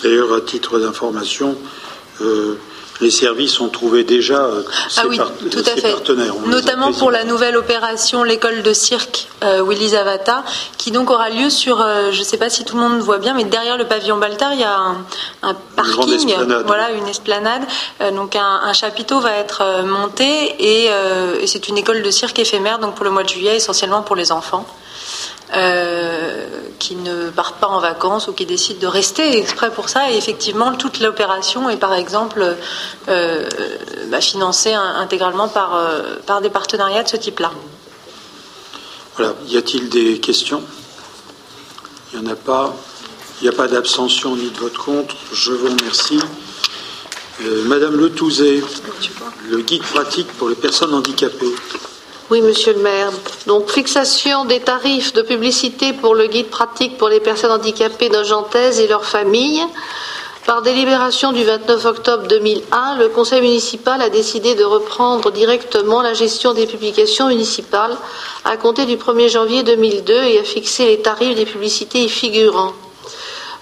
D'ailleurs, 0.04 0.32
à 0.34 0.40
titre 0.40 0.78
d'information, 0.78 1.56
les 3.00 3.10
services 3.10 3.60
ont 3.60 3.68
trouvé 3.68 4.04
déjà 4.04 4.44
euh, 4.44 4.62
ah 4.96 5.02
oui, 5.08 5.16
par- 5.16 5.30
tout 5.50 5.58
à 5.58 5.62
fait. 5.80 5.90
partenaires. 5.90 6.34
On 6.44 6.48
Notamment 6.48 6.92
pour 6.92 7.10
la 7.10 7.24
nouvelle 7.24 7.56
opération 7.56 8.22
l'école 8.22 8.62
de 8.62 8.72
cirque 8.72 9.28
euh, 9.42 9.62
Willy 9.66 9.90
Zavata, 9.90 10.44
qui 10.78 10.90
donc 10.90 11.10
aura 11.10 11.28
lieu 11.30 11.50
sur, 11.50 11.80
euh, 11.80 12.12
je 12.12 12.20
ne 12.20 12.24
sais 12.24 12.36
pas 12.36 12.48
si 12.50 12.64
tout 12.64 12.76
le 12.76 12.82
monde 12.82 13.00
voit 13.00 13.18
bien, 13.18 13.34
mais 13.34 13.44
derrière 13.44 13.76
le 13.76 13.84
pavillon 13.86 14.16
Baltard, 14.18 14.52
il 14.54 14.60
y 14.60 14.64
a 14.64 14.78
un, 15.42 15.54
parking, 15.76 16.28
esplanade. 16.30 16.64
voilà, 16.66 16.90
une 16.92 17.08
esplanade. 17.08 17.62
Euh, 18.00 18.10
donc 18.10 18.36
un, 18.36 18.60
un 18.64 18.72
chapiteau 18.72 19.20
va 19.20 19.32
être 19.32 19.82
monté 19.84 20.24
et, 20.58 20.90
et 21.40 21.46
c'est 21.46 21.68
une 21.68 21.78
école 21.78 22.02
de 22.02 22.10
cirque 22.10 22.38
éphémère, 22.38 22.78
donc 22.78 22.94
pour 22.94 23.04
le 23.04 23.10
mois 23.10 23.24
de 23.24 23.28
juillet, 23.28 23.56
essentiellement 23.56 24.02
pour 24.02 24.16
les 24.16 24.30
enfants. 24.32 24.66
Euh, 25.56 26.46
qui 26.78 26.96
ne 26.96 27.30
partent 27.30 27.56
pas 27.60 27.68
en 27.68 27.80
vacances 27.80 28.28
ou 28.28 28.32
qui 28.32 28.46
décident 28.46 28.80
de 28.80 28.86
rester 28.86 29.38
exprès 29.38 29.70
pour 29.70 29.88
ça. 29.88 30.10
Et 30.10 30.16
effectivement, 30.16 30.74
toute 30.74 31.00
l'opération 31.00 31.70
est 31.70 31.76
par 31.76 31.94
exemple 31.94 32.56
euh, 33.08 33.48
bah, 34.08 34.20
financée 34.20 34.72
in- 34.74 34.94
intégralement 34.96 35.48
par, 35.48 35.76
euh, 35.76 36.16
par 36.26 36.40
des 36.40 36.50
partenariats 36.50 37.02
de 37.02 37.08
ce 37.08 37.16
type-là. 37.16 37.52
Voilà. 39.16 39.34
Y 39.46 39.56
a-t-il 39.56 39.88
des 39.88 40.18
questions? 40.18 40.62
Il 42.12 42.20
n'y 42.20 42.28
en 42.28 42.32
a 42.32 42.36
pas. 42.36 42.74
Il 43.40 43.48
n'y 43.48 43.54
a 43.54 43.56
pas 43.56 43.66
d'abstention 43.68 44.36
ni 44.36 44.48
de 44.50 44.58
vote 44.58 44.76
contre. 44.76 45.16
Je 45.32 45.52
vous 45.52 45.68
remercie. 45.68 46.20
Euh, 47.42 47.64
Madame 47.64 47.96
Le 47.96 48.10
Touzet, 48.10 48.62
le 49.50 49.58
guide 49.60 49.82
pratique 49.82 50.28
pour 50.38 50.48
les 50.48 50.54
personnes 50.54 50.94
handicapées. 50.94 51.52
Oui, 52.30 52.40
monsieur 52.40 52.72
le 52.72 52.80
maire. 52.80 53.10
Donc, 53.46 53.70
fixation 53.70 54.46
des 54.46 54.60
tarifs 54.60 55.12
de 55.12 55.20
publicité 55.20 55.92
pour 55.92 56.14
le 56.14 56.26
guide 56.26 56.48
pratique 56.48 56.96
pour 56.96 57.10
les 57.10 57.20
personnes 57.20 57.50
handicapées 57.50 58.08
nogentaises 58.08 58.80
et 58.80 58.88
leurs 58.88 59.04
familles. 59.04 59.62
Par 60.46 60.62
délibération 60.62 61.32
du 61.32 61.44
29 61.44 61.84
octobre 61.84 62.26
2001, 62.26 62.96
le 62.98 63.08
conseil 63.08 63.42
municipal 63.42 64.00
a 64.00 64.08
décidé 64.08 64.54
de 64.54 64.64
reprendre 64.64 65.32
directement 65.32 66.00
la 66.00 66.14
gestion 66.14 66.54
des 66.54 66.66
publications 66.66 67.28
municipales 67.28 67.96
à 68.44 68.56
compter 68.56 68.86
du 68.86 68.96
1er 68.96 69.28
janvier 69.28 69.62
2002 69.62 70.12
et 70.12 70.38
a 70.38 70.44
fixé 70.44 70.86
les 70.86 71.00
tarifs 71.00 71.36
des 71.36 71.46
publicités 71.46 72.04
y 72.04 72.08
figurant. 72.08 72.72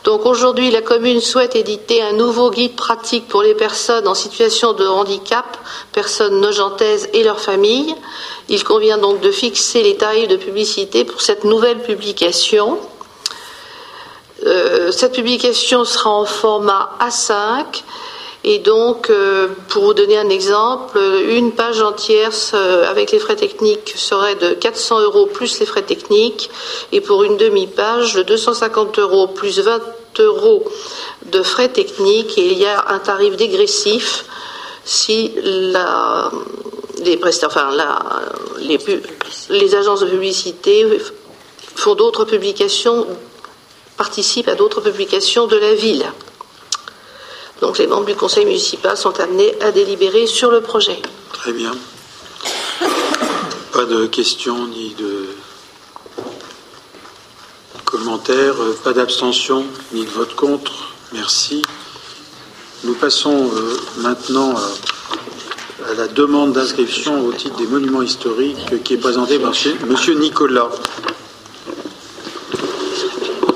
Donc 0.05 0.27
aujourd'hui, 0.27 0.71
la 0.71 0.83
commune 0.83 1.21
souhaite 1.21 1.55
éditer 1.55 2.03
un 2.03 2.13
nouveau 2.13 2.51
guide 2.51 2.75
pratique 2.75 3.29
pour 3.29 3.43
les 3.43 3.55
personnes 3.55 4.09
en 4.09 4.15
situation 4.15 4.73
de 4.73 4.85
handicap, 4.85 5.57
personnes 5.93 6.41
nogentaises 6.41 7.09
et 7.13 7.23
leurs 7.23 7.41
familles. 7.41 7.95
Il 8.49 8.65
convient 8.65 8.99
donc 8.99 9.21
de 9.21 9.31
fixer 9.31 9.83
les 9.83 9.97
tarifs 9.97 10.29
de 10.29 10.37
publicité 10.37 11.05
pour 11.05 11.21
cette 11.21 11.45
nouvelle 11.45 11.81
publication. 11.83 12.79
Euh, 14.45 14.91
cette 14.91 15.13
publication 15.13 15.85
sera 15.85 16.11
en 16.11 16.25
format 16.25 16.91
A5 17.01 17.85
et 18.45 18.59
donc, 18.59 19.09
euh, 19.09 19.49
pour 19.69 19.85
vous 19.85 19.95
donner 19.95 20.19
un 20.19 20.29
exemple, 20.29 20.99
une 21.29 21.53
page 21.53 21.81
entière 21.81 22.33
euh, 22.55 22.91
avec 22.91 23.13
les 23.13 23.21
frais 23.21 23.37
techniques 23.37 23.93
serait 23.95 24.35
de 24.35 24.55
400 24.55 25.01
euros 25.01 25.27
plus 25.27 25.61
les 25.61 25.67
frais 25.67 25.83
techniques 25.83 26.51
et 26.91 27.01
pour 27.01 27.23
une 27.23 27.37
demi-page 27.37 28.15
de 28.15 28.23
250 28.23 28.99
euros 28.99 29.29
plus 29.29 29.61
20 29.61 29.81
euros 30.19 30.65
de 31.27 31.43
frais 31.43 31.69
techniques 31.69 32.37
et 32.37 32.47
il 32.53 32.59
y 32.59 32.67
a 32.67 32.85
un 32.89 32.99
tarif 32.99 33.37
dégressif 33.37 34.25
si 34.85 35.33
les, 35.37 35.79
les 39.51 39.75
agences 39.77 40.01
de 40.01 40.07
publicité 40.07 40.85
font 41.77 41.95
d'autres 41.95 42.25
publications, 42.25 43.07
participent 43.97 44.49
à 44.49 44.57
d'autres 44.57 44.81
publications 44.81 45.47
de 45.47 45.57
la 45.57 45.75
ville. 45.75 46.05
Donc 47.63 47.79
les 47.79 47.87
membres 47.87 48.07
du 48.07 48.17
conseil 48.17 48.45
municipal 48.45 48.97
sont 48.97 49.21
amenés 49.21 49.55
à 49.63 49.71
délibérer 49.71 50.27
sur 50.27 50.51
le 50.51 50.61
projet. 50.61 51.01
Très 51.33 51.53
bien. 51.53 51.73
Pas 53.73 53.85
de 53.85 54.07
questions 54.07 54.67
ni 54.67 54.95
de 54.95 55.29
commentaires, 57.85 58.57
pas 58.83 58.93
d'abstention 58.93 59.65
ni 59.93 60.05
de 60.05 60.11
vote 60.11 60.35
contre. 60.35 60.93
Merci. 61.13 61.63
Nous 62.83 62.95
passons 62.95 63.51
euh, 63.55 63.77
maintenant 63.99 64.57
euh, 64.57 65.93
à 65.93 65.95
la 65.95 66.09
demande 66.09 66.55
d'inscription 66.55 67.25
au 67.25 67.33
titre 67.33 67.57
des 67.59 67.69
monuments 67.69 68.03
historiques 68.03 68.83
qui 68.83 68.95
est 68.95 68.99
présentée 68.99 69.39
par 69.39 69.53
monsieur 69.87 70.15
Nicolas. 70.15 70.69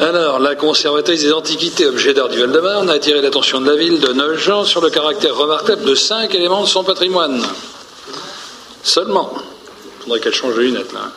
Alors, 0.00 0.38
la 0.40 0.54
conservatrice 0.54 1.22
des 1.22 1.32
antiquités, 1.32 1.86
objet 1.86 2.12
d'art 2.12 2.28
du 2.28 2.38
Val-de-Marne, 2.38 2.90
a 2.90 2.94
attiré 2.94 3.22
l'attention 3.22 3.62
de 3.62 3.70
la 3.70 3.76
ville 3.76 3.98
de 3.98 4.12
Nogent 4.12 4.64
sur 4.64 4.82
le 4.82 4.90
caractère 4.90 5.34
remarquable 5.34 5.84
de 5.84 5.94
cinq 5.94 6.34
éléments 6.34 6.62
de 6.62 6.68
son 6.68 6.84
patrimoine. 6.84 7.42
Seulement, 8.82 9.32
il 9.34 10.02
faudrait 10.04 10.20
qu'elle 10.20 10.34
change 10.34 10.54
de 10.54 10.60
lunettes 10.60 10.92
là. 10.92 11.10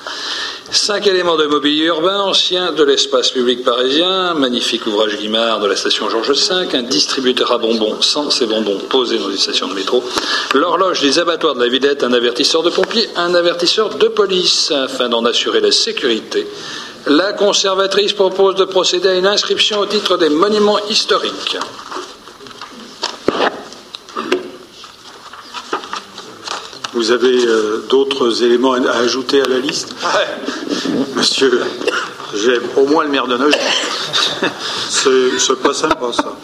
Cinq 0.72 1.08
éléments 1.08 1.36
de 1.36 1.46
mobilier 1.46 1.86
urbain 1.86 2.22
ancien 2.22 2.72
de 2.72 2.84
l'espace 2.84 3.32
public 3.32 3.64
parisien, 3.64 4.34
magnifique 4.36 4.86
ouvrage 4.88 5.18
Guimard 5.18 5.60
de 5.60 5.68
la 5.68 5.76
station 5.76 6.10
Georges 6.10 6.32
V, 6.32 6.78
un 6.78 6.84
distributeur 6.84 7.52
à 7.52 7.58
bonbons 7.58 8.02
sans 8.02 8.30
ces 8.30 8.46
bonbons 8.46 8.78
posés 8.78 9.18
dans 9.18 9.30
une 9.30 9.38
station 9.38 9.68
de 9.68 9.74
métro, 9.74 10.04
l'horloge 10.54 11.02
des 11.02 11.20
abattoirs 11.20 11.56
de 11.56 11.64
la 11.64 11.70
Villette, 11.70 12.04
un 12.04 12.14
avertisseur 12.14 12.64
de 12.64 12.70
pompiers, 12.70 13.10
un 13.16 13.34
avertisseur 13.34 13.96
de 13.96 14.08
police, 14.08 14.72
afin 14.72 15.10
d'en 15.10 15.26
assurer 15.26 15.60
la 15.60 15.72
sécurité. 15.72 16.48
La 17.08 17.34
conservatrice 17.34 18.14
propose 18.14 18.56
de 18.56 18.66
procéder 18.66 19.10
à 19.10 19.14
une 19.16 19.26
inscription 19.28 19.80
au 19.80 19.86
titre 19.86 20.18
des 20.18 20.30
monuments 20.30 20.80
historiques. 20.90 21.58
Vous 26.94 27.12
avez 27.12 27.46
euh, 27.46 27.86
d'autres 27.90 28.44
éléments 28.44 28.74
à 28.74 28.92
ajouter 28.98 29.42
à 29.42 29.48
la 29.48 29.60
liste? 29.60 29.96
Monsieur, 31.16 31.62
j'aime. 32.36 32.64
Au 32.76 32.86
moins 32.86 33.04
le 33.04 33.10
maire 33.10 33.28
de 33.28 33.38
Nogent. 33.38 33.58
C'est 34.90 35.38
c'est 35.40 35.60
pas 35.62 35.74
sympa 35.74 36.12
ça. 36.14 36.36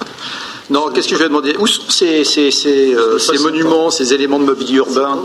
Non, 0.70 0.90
qu'est-ce 0.90 1.08
que 1.10 1.16
je 1.16 1.20
vais 1.20 1.28
demander? 1.30 1.56
Où 1.60 1.68
sont 1.68 1.84
ces, 1.90 2.24
ces- 2.24 2.52
ces, 2.52 2.94
euh, 2.96 3.18
ces 3.20 3.38
monuments, 3.40 3.90
ces 3.92 4.14
éléments 4.14 4.40
de 4.40 4.46
mobilier 4.46 4.76
urbain? 4.78 5.20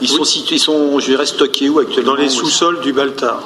Ils 0.00 0.08
sont, 0.08 0.24
situés, 0.24 0.56
ils 0.56 0.60
sont, 0.60 0.98
je 1.00 1.06
dirais, 1.06 1.26
stockés 1.26 1.68
où 1.68 1.78
actuellement 1.80 2.12
Dans 2.14 2.20
les 2.20 2.28
sous-sols 2.28 2.80
du 2.80 2.92
Baltard. 2.92 3.42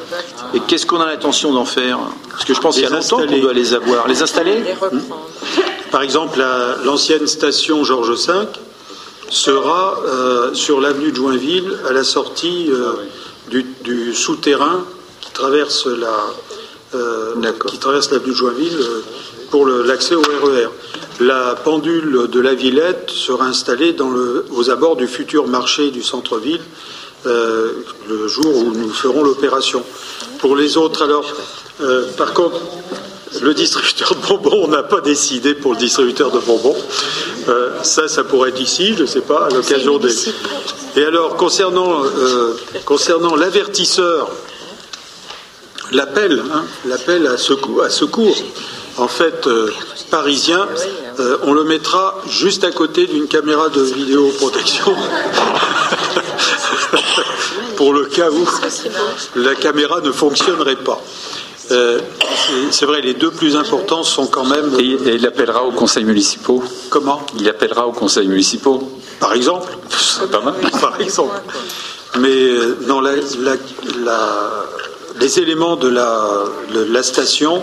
Et 0.54 0.60
qu'est-ce 0.60 0.84
qu'on 0.86 1.00
a 1.00 1.06
l'intention 1.06 1.52
d'en 1.52 1.64
faire? 1.64 1.98
Parce 2.30 2.44
que 2.44 2.52
je 2.54 2.60
pense 2.60 2.74
qu'il 2.74 2.84
y 2.84 2.86
a 2.86 2.90
longtemps 2.90 3.26
qu'on 3.26 3.38
doit 3.38 3.52
les 3.54 3.72
avoir. 3.74 4.06
Les 4.08 4.22
installer? 4.22 4.62
Par 5.90 6.02
exemple, 6.02 6.38
la- 6.38 6.76
l'ancienne 6.84 7.26
station 7.26 7.84
Georges 7.84 8.26
V 8.26 8.32
sera 9.30 9.98
euh, 10.06 10.54
sur 10.54 10.80
l'avenue 10.80 11.10
de 11.10 11.16
Joinville, 11.16 11.72
à 11.88 11.92
la 11.92 12.04
sortie 12.04 12.68
euh, 12.70 12.92
du, 13.50 13.64
du 13.82 14.14
souterrain 14.14 14.84
qui 15.20 15.30
traverse 15.32 15.86
la 15.86 16.16
euh, 16.94 17.34
qui 17.66 17.78
traverse 17.78 18.10
l'avenue 18.10 18.32
de 18.32 18.36
Joinville 18.36 18.76
euh, 18.78 19.02
pour 19.52 19.66
l'accès 19.66 20.14
au 20.14 20.22
RER. 20.22 20.68
La 21.20 21.54
pendule 21.54 22.26
de 22.26 22.40
la 22.40 22.54
Villette 22.54 23.10
sera 23.10 23.44
installée 23.44 23.92
dans 23.92 24.08
le, 24.08 24.46
aux 24.50 24.70
abords 24.70 24.96
du 24.96 25.06
futur 25.06 25.46
marché 25.46 25.90
du 25.90 26.02
centre-ville 26.02 26.62
euh, 27.26 27.70
le 28.08 28.26
jour 28.28 28.56
où 28.56 28.72
nous 28.72 28.88
ferons 28.88 29.22
l'opération. 29.22 29.84
Pour 30.38 30.56
les 30.56 30.78
autres, 30.78 31.02
alors, 31.02 31.30
euh, 31.82 32.06
par 32.16 32.32
contre, 32.32 32.58
le 33.42 33.52
distributeur 33.52 34.14
de 34.14 34.26
bonbons, 34.26 34.64
on 34.64 34.68
n'a 34.68 34.82
pas 34.82 35.02
décidé 35.02 35.54
pour 35.54 35.72
le 35.72 35.78
distributeur 35.78 36.30
de 36.30 36.38
bonbons. 36.38 36.76
Euh, 37.48 37.82
ça, 37.82 38.08
ça 38.08 38.24
pourrait 38.24 38.48
être 38.48 38.60
ici, 38.60 38.94
je 38.96 39.02
ne 39.02 39.06
sais 39.06 39.20
pas, 39.20 39.48
à 39.48 39.50
l'occasion 39.50 39.98
des. 39.98 40.14
Et 40.96 41.04
alors, 41.04 41.36
concernant, 41.36 42.02
concernant 42.86 43.36
l'avertisseur, 43.36 44.30
l'appel, 45.90 46.42
hein, 46.54 46.64
l'appel 46.86 47.26
à 47.26 47.36
secours, 47.36 47.82
à 47.82 47.90
secours, 47.90 48.36
en 48.98 49.08
fait, 49.08 49.46
euh, 49.46 49.70
parisien, 50.10 50.66
euh, 51.20 51.38
on 51.44 51.52
le 51.54 51.64
mettra 51.64 52.20
juste 52.28 52.64
à 52.64 52.70
côté 52.70 53.06
d'une 53.06 53.26
caméra 53.28 53.68
de 53.68 53.82
vidéoprotection. 53.82 54.94
pour 57.76 57.92
le 57.92 58.04
cas 58.06 58.30
où 58.30 58.46
la 59.36 59.54
caméra 59.54 60.00
ne 60.00 60.12
fonctionnerait 60.12 60.76
pas. 60.76 61.00
Euh, 61.70 62.00
c'est- 62.70 62.86
vrai, 62.86 63.00
les 63.00 63.14
deux 63.14 63.30
plus 63.30 63.56
importants 63.56 64.02
sont 64.02 64.26
quand 64.26 64.44
même. 64.44 64.74
Et, 64.78 64.82
et 64.82 65.14
il 65.14 65.26
appellera 65.26 65.62
aux 65.64 65.72
conseils 65.72 66.04
municipaux. 66.04 66.62
Comment? 66.90 67.22
Il 67.38 67.48
appellera 67.48 67.86
aux 67.86 67.92
conseils 67.92 68.28
municipaux. 68.28 68.90
Par 69.20 69.32
exemple? 69.32 69.70
C'est 69.88 70.30
pas 70.30 70.40
mal. 70.40 70.54
Par 70.80 71.00
exemple. 71.00 71.34
Mais 72.18 72.50
dans 72.86 73.00
la, 73.00 73.12
la- 73.16 73.56
la- 74.04 74.64
les 75.22 75.38
éléments 75.38 75.76
de 75.76 75.88
la, 75.88 76.44
de 76.74 76.82
la 76.82 77.02
station 77.04 77.62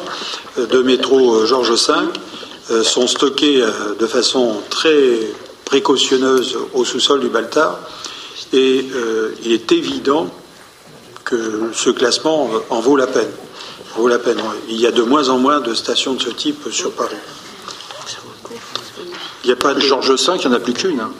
de 0.58 0.82
métro 0.82 1.36
euh, 1.36 1.46
Georges 1.46 1.72
V 1.74 1.94
euh, 2.72 2.84
sont 2.84 3.06
stockés 3.06 3.62
euh, 3.62 3.96
de 4.00 4.08
façon 4.08 4.62
très 4.70 5.20
précautionneuse 5.66 6.58
au 6.74 6.86
sous-sol 6.86 7.20
du 7.20 7.28
Baltard. 7.28 7.78
Et 8.54 8.88
euh, 8.96 9.36
il 9.44 9.52
est 9.52 9.72
évident 9.74 10.30
que 11.26 11.70
ce 11.74 11.90
classement 11.90 12.50
en 12.70 12.80
vaut 12.80 12.96
la 12.96 13.08
peine. 13.08 13.30
En 13.96 14.02
vaut 14.02 14.08
la 14.08 14.20
peine. 14.20 14.40
Il 14.70 14.80
y 14.80 14.88
a 14.88 14.92
de 14.92 15.04
moins 15.04 15.28
en 15.28 15.38
moins 15.38 15.60
de 15.60 15.74
stations 15.74 16.14
de 16.14 16.22
ce 16.22 16.30
type 16.30 16.72
sur 16.72 16.92
Paris. 16.94 17.16
Il 19.44 19.48
n'y 19.48 19.54
a 19.54 19.58
pas 19.58 19.74
de... 19.74 19.82
Georges 19.82 20.12
V, 20.12 20.32
il 20.36 20.40
n'y 20.40 20.48
en 20.48 20.54
a 20.54 20.60
plus 20.60 20.74
qu'une. 20.74 21.00
hein. 21.02 21.12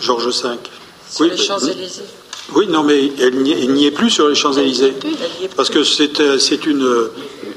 Georges 0.00 0.26
V. 0.28 0.32
Sur 0.32 0.50
Oui, 1.20 1.30
les 1.30 1.36
bah, 1.36 1.42
Champs-Élysées. 1.42 2.02
Oui, 2.54 2.66
non, 2.68 2.82
mais 2.82 3.12
elle 3.20 3.42
n'y 3.42 3.86
est 3.86 3.90
plus 3.90 4.10
sur 4.10 4.28
les 4.28 4.34
Champs-Élysées. 4.34 4.94
Parce 5.56 5.68
que 5.68 5.84
c'est 5.84 6.20
euh, 6.20 6.38
c'est 6.38 6.64
une, 6.66 7.08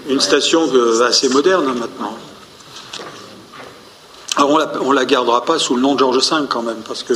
une 0.09 0.19
station 0.19 0.69
euh, 0.73 1.01
assez 1.01 1.29
moderne 1.29 1.65
hein, 1.69 1.75
maintenant. 1.79 2.17
Alors 4.35 4.49
on 4.51 4.57
la, 4.57 4.71
on 4.81 4.91
la 4.91 5.05
gardera 5.05 5.45
pas 5.45 5.59
sous 5.59 5.75
le 5.75 5.81
nom 5.81 5.93
de 5.93 5.99
Georges 5.99 6.29
V 6.29 6.45
quand 6.49 6.61
même, 6.61 6.81
parce 6.87 7.03
que. 7.03 7.13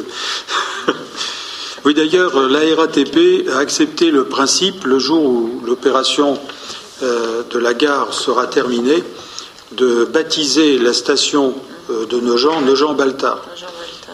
oui, 1.86 1.94
d'ailleurs, 1.94 2.38
euh, 2.38 2.48
la 2.48 2.76
RATP 2.76 3.50
a 3.52 3.58
accepté 3.58 4.12
le 4.12 4.26
principe, 4.26 4.86
le 4.86 5.00
jour 5.00 5.24
où 5.24 5.62
l'opération 5.66 6.40
euh, 7.04 7.44
de 7.50 7.60
la 7.60 7.74
gare 7.74 8.14
sera 8.14 8.48
terminée, 8.48 9.04
de 9.74 10.06
baptiser 10.06 10.78
la 10.78 10.94
station 10.94 11.54
euh, 11.90 12.06
de 12.06 12.20
Nogent 12.20 12.62
Nogent-Baltard, 12.62 13.42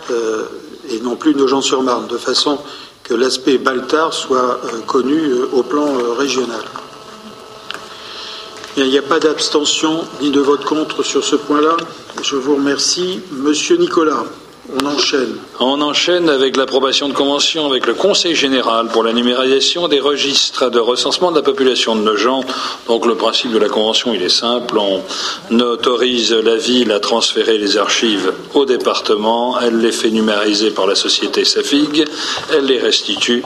Euh, 0.09 0.45
et 0.89 0.99
non 0.99 1.15
plus 1.15 1.35
Nogent-sur-Marne, 1.35 2.07
de 2.07 2.17
façon 2.17 2.57
que 3.03 3.13
l'aspect 3.13 3.57
Baltard 3.57 4.13
soit 4.13 4.59
euh, 4.65 4.79
connu 4.85 5.17
euh, 5.19 5.47
au 5.53 5.63
plan 5.63 5.87
euh, 5.87 6.13
régional. 6.13 6.63
Il 8.77 8.87
n'y 8.87 8.97
a 8.97 9.01
pas 9.01 9.19
d'abstention 9.19 10.05
ni 10.21 10.31
de 10.31 10.39
vote 10.39 10.63
contre 10.63 11.03
sur 11.03 11.23
ce 11.23 11.35
point-là. 11.35 11.75
Je 12.23 12.35
vous 12.37 12.55
remercie. 12.55 13.19
Monsieur 13.31 13.75
Nicolas, 13.75 14.23
on 14.79 14.85
enchaîne. 14.85 15.35
On 15.59 15.81
enchaîne 15.81 16.29
avec 16.29 16.55
l'approbation 16.55 17.09
de 17.09 17.13
convention 17.13 17.65
avec 17.65 17.85
le 17.85 17.93
Conseil 17.93 18.35
général 18.35 18.87
pour 18.87 19.03
la 19.03 19.13
numérisation 19.13 19.87
des 19.87 19.99
registres 19.99 20.69
de 20.69 20.79
recensement 20.79 21.31
de 21.31 21.37
la 21.37 21.41
population 21.41 21.95
de 21.95 22.01
Nogent. 22.01 22.43
Donc 22.87 23.05
le 23.05 23.15
principe 23.15 23.51
de 23.51 23.57
la 23.57 23.69
convention, 23.69 24.13
il 24.13 24.21
est 24.21 24.29
simple. 24.29 24.77
On 24.77 25.59
autorise 25.59 26.33
la 26.33 26.55
ville 26.55 26.91
à 26.91 26.99
transférer 26.99 27.57
les 27.57 27.77
archives 27.77 28.33
au 28.53 28.65
département. 28.65 29.59
Elle 29.59 29.79
les 29.79 29.91
fait 29.91 30.11
numériser 30.11 30.71
par 30.71 30.87
la 30.87 30.95
société 30.95 31.45
Safig. 31.45 32.05
Elle 32.53 32.65
les 32.65 32.79
restitue. 32.79 33.43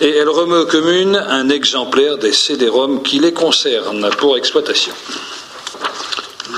Et 0.00 0.10
elle 0.10 0.28
remet 0.28 0.56
aux 0.56 0.66
communes 0.66 1.16
un 1.16 1.48
exemplaire 1.50 2.18
des 2.18 2.32
CD-ROM 2.32 3.02
qui 3.02 3.18
les 3.18 3.32
concernent 3.32 4.10
pour 4.18 4.36
exploitation. 4.36 4.92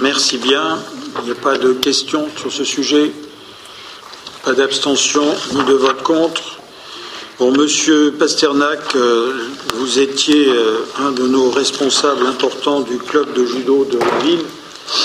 Merci 0.01 0.39
bien. 0.39 0.78
Il 1.20 1.24
n'y 1.27 1.31
a 1.33 1.35
pas 1.35 1.57
de 1.57 1.73
questions 1.73 2.28
sur 2.37 2.53
ce 2.53 2.65
sujet. 2.65 3.12
Pas 4.47 4.52
d'abstention 4.52 5.24
ni 5.55 5.64
de 5.64 5.73
vote 5.73 6.05
contre. 6.05 6.60
Bon, 7.40 7.51
Monsieur 7.51 8.12
Pasternak, 8.12 8.94
euh, 8.94 9.32
vous 9.74 9.98
étiez 9.98 10.47
euh, 10.47 10.86
un 11.01 11.10
de 11.10 11.27
nos 11.27 11.51
responsables 11.51 12.24
importants 12.24 12.82
du 12.82 12.97
club 12.98 13.32
de 13.32 13.44
judo 13.44 13.85
de 13.90 13.98
la 13.98 14.18
ville. 14.24 14.44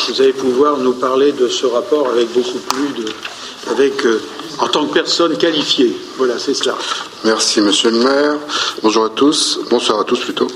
Vous 0.08 0.22
allez 0.22 0.34
pouvoir 0.34 0.78
nous 0.78 0.94
parler 0.94 1.32
de 1.32 1.48
ce 1.48 1.66
rapport 1.66 2.08
avec 2.10 2.32
beaucoup 2.34 2.60
plus 2.60 3.04
de, 3.04 3.10
avec 3.72 4.06
euh, 4.06 4.22
en 4.62 4.68
tant 4.68 4.86
que 4.86 4.94
personne 4.94 5.38
qualifiée. 5.38 5.96
Voilà, 6.18 6.38
c'est 6.40 6.54
cela. 6.54 6.76
Merci, 7.26 7.62
monsieur 7.62 7.90
le 7.92 8.00
maire. 8.00 8.36
Bonjour 8.84 9.06
à 9.06 9.10
tous. 9.10 9.60
Bonsoir 9.70 10.00
à 10.00 10.04
tous 10.04 10.20
plutôt. 10.20 10.48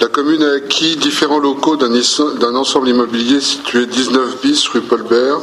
La 0.00 0.08
commune 0.08 0.42
a 0.42 0.52
acquis 0.54 0.96
différents 0.96 1.38
locaux 1.38 1.76
d'un 1.76 2.54
ensemble 2.56 2.88
immobilier 2.88 3.40
situé 3.40 3.86
19 3.86 4.40
bis 4.42 4.66
rue 4.68 4.80
Paul 4.80 5.02
Bert. 5.02 5.40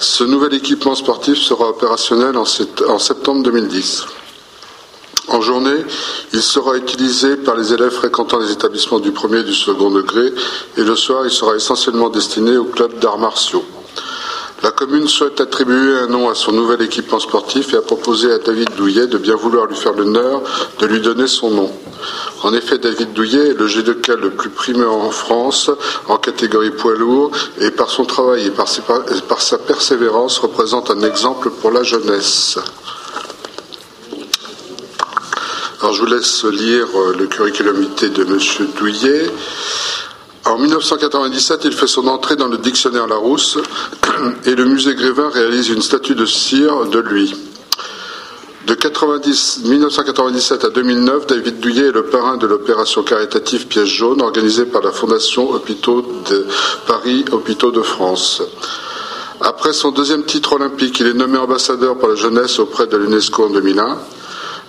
Ce 0.00 0.24
nouvel 0.24 0.54
équipement 0.54 0.94
sportif 0.94 1.38
sera 1.38 1.68
opérationnel 1.68 2.36
en 2.36 2.44
sept- 2.44 2.82
en 2.88 2.98
septembre 2.98 3.42
2010. 3.44 4.04
En 5.28 5.40
journée, 5.40 5.84
il 6.32 6.42
sera 6.42 6.76
utilisé 6.76 7.36
par 7.36 7.56
les 7.56 7.72
élèves 7.72 7.92
fréquentant 7.92 8.38
les 8.38 8.52
établissements 8.52 8.98
du 9.00 9.10
premier 9.10 9.38
et 9.40 9.44
du 9.44 9.54
second 9.54 9.90
degré 9.90 10.32
et 10.76 10.82
le 10.82 10.94
soir, 10.96 11.24
il 11.24 11.30
sera 11.30 11.56
essentiellement 11.56 12.10
destiné 12.10 12.56
au 12.58 12.64
club 12.64 12.98
d'arts 12.98 13.18
martiaux. 13.18 13.64
La 14.64 14.70
commune 14.70 15.06
souhaite 15.08 15.42
attribuer 15.42 15.98
un 15.98 16.06
nom 16.06 16.30
à 16.30 16.34
son 16.34 16.50
nouvel 16.50 16.80
équipement 16.80 17.20
sportif 17.20 17.74
et 17.74 17.76
a 17.76 17.82
proposé 17.82 18.32
à 18.32 18.38
David 18.38 18.70
Douillet 18.78 19.06
de 19.06 19.18
bien 19.18 19.36
vouloir 19.36 19.66
lui 19.66 19.76
faire 19.76 19.92
l'honneur 19.92 20.40
de 20.78 20.86
lui 20.86 21.02
donner 21.02 21.26
son 21.26 21.50
nom. 21.50 21.70
En 22.42 22.54
effet, 22.54 22.78
David 22.78 23.12
Douillet 23.12 23.50
est 23.50 23.58
le 23.58 23.66
judoka 23.66 24.16
le 24.16 24.30
plus 24.30 24.48
primé 24.48 24.86
en 24.86 25.10
France 25.10 25.70
en 26.08 26.16
catégorie 26.16 26.70
poids 26.70 26.94
lourd 26.94 27.30
et 27.60 27.72
par 27.72 27.90
son 27.90 28.06
travail 28.06 28.46
et 28.46 28.50
par 28.52 29.42
sa 29.42 29.58
persévérance 29.58 30.38
représente 30.38 30.90
un 30.90 31.02
exemple 31.02 31.50
pour 31.50 31.70
la 31.70 31.82
jeunesse. 31.82 32.58
Alors 35.82 35.92
je 35.92 36.00
vous 36.00 36.06
laisse 36.06 36.42
lire 36.46 36.86
euh, 36.96 37.14
le 37.18 37.26
curriculum 37.26 37.78
vitae 37.82 38.08
de 38.08 38.22
M. 38.22 38.38
Douillet. 38.78 39.30
En 40.46 40.58
1997, 40.58 41.62
il 41.64 41.72
fait 41.72 41.86
son 41.86 42.06
entrée 42.06 42.36
dans 42.36 42.48
le 42.48 42.58
dictionnaire 42.58 43.06
Larousse 43.06 43.58
et 44.44 44.54
le 44.54 44.66
musée 44.66 44.94
Grévin 44.94 45.30
réalise 45.30 45.70
une 45.70 45.80
statue 45.80 46.14
de 46.14 46.26
cire 46.26 46.84
de 46.86 46.98
lui. 46.98 47.34
De 48.66 48.74
90 48.74 49.60
1997 49.64 50.64
à 50.64 50.70
2009, 50.70 51.26
David 51.26 51.60
Douillet 51.60 51.88
est 51.88 51.92
le 51.92 52.04
parrain 52.04 52.36
de 52.36 52.46
l'opération 52.46 53.02
caritative 53.02 53.66
Pièce 53.68 53.86
jaune 53.88 54.20
organisée 54.20 54.66
par 54.66 54.82
la 54.82 54.90
Fondation 54.90 55.50
Hôpitaux 55.50 56.04
de 56.30 56.46
Paris 56.86 57.24
Hôpitaux 57.32 57.70
de 57.70 57.82
France. 57.82 58.42
Après 59.40 59.72
son 59.72 59.92
deuxième 59.92 60.24
titre 60.24 60.54
olympique, 60.54 61.00
il 61.00 61.06
est 61.06 61.14
nommé 61.14 61.38
ambassadeur 61.38 61.96
pour 61.96 62.08
la 62.08 62.16
jeunesse 62.16 62.58
auprès 62.58 62.86
de 62.86 62.96
l'UNESCO 62.98 63.46
en 63.46 63.50
2001. 63.50 63.98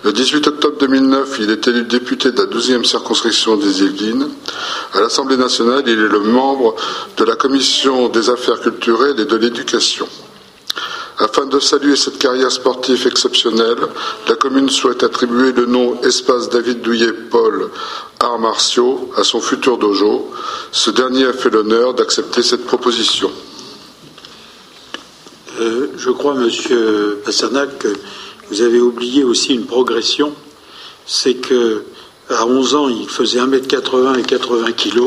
Le 0.06 0.12
18 0.12 0.46
octobre 0.46 0.76
2009, 0.78 1.38
il 1.40 1.50
est 1.50 1.66
élu 1.66 1.82
député 1.82 2.30
de 2.30 2.38
la 2.40 2.46
12e 2.46 2.84
circonscription 2.84 3.56
des 3.56 3.82
Yvelines. 3.82 4.28
À 4.92 5.00
l'Assemblée 5.00 5.36
nationale, 5.36 5.82
il 5.84 5.94
est 5.94 5.96
le 5.96 6.20
membre 6.20 6.76
de 7.16 7.24
la 7.24 7.34
Commission 7.34 8.08
des 8.08 8.30
affaires 8.30 8.60
culturelles 8.60 9.18
et 9.18 9.24
de 9.24 9.34
l'éducation. 9.34 10.06
Afin 11.18 11.46
de 11.46 11.58
saluer 11.58 11.96
cette 11.96 12.18
carrière 12.18 12.52
sportive 12.52 13.04
exceptionnelle, 13.04 13.80
la 14.28 14.36
commune 14.36 14.70
souhaite 14.70 15.02
attribuer 15.02 15.50
le 15.50 15.66
nom 15.66 16.00
Espace 16.02 16.50
David 16.50 16.82
Douillet 16.82 17.12
Paul 17.12 17.68
Arts 18.20 18.38
martiaux 18.38 19.10
à 19.16 19.24
son 19.24 19.40
futur 19.40 19.76
dojo. 19.76 20.30
Ce 20.70 20.92
dernier 20.92 21.24
a 21.24 21.32
fait 21.32 21.50
l'honneur 21.50 21.94
d'accepter 21.94 22.44
cette 22.44 22.64
proposition. 22.64 23.32
Euh, 25.58 25.88
je 25.96 26.10
crois, 26.10 26.34
Monsieur 26.34 27.20
Pasternak, 27.24 27.78
que 27.78 27.88
vous 28.50 28.62
avez 28.62 28.80
oublié 28.80 29.24
aussi 29.24 29.54
une 29.54 29.66
progression. 29.66 30.32
C'est 31.06 31.34
que 31.34 31.84
à 32.28 32.46
11 32.46 32.74
ans, 32.74 32.88
il 32.88 33.08
faisait 33.08 33.38
1m80 33.40 34.18
et 34.18 34.22
80 34.22 34.72
kg. 34.72 35.02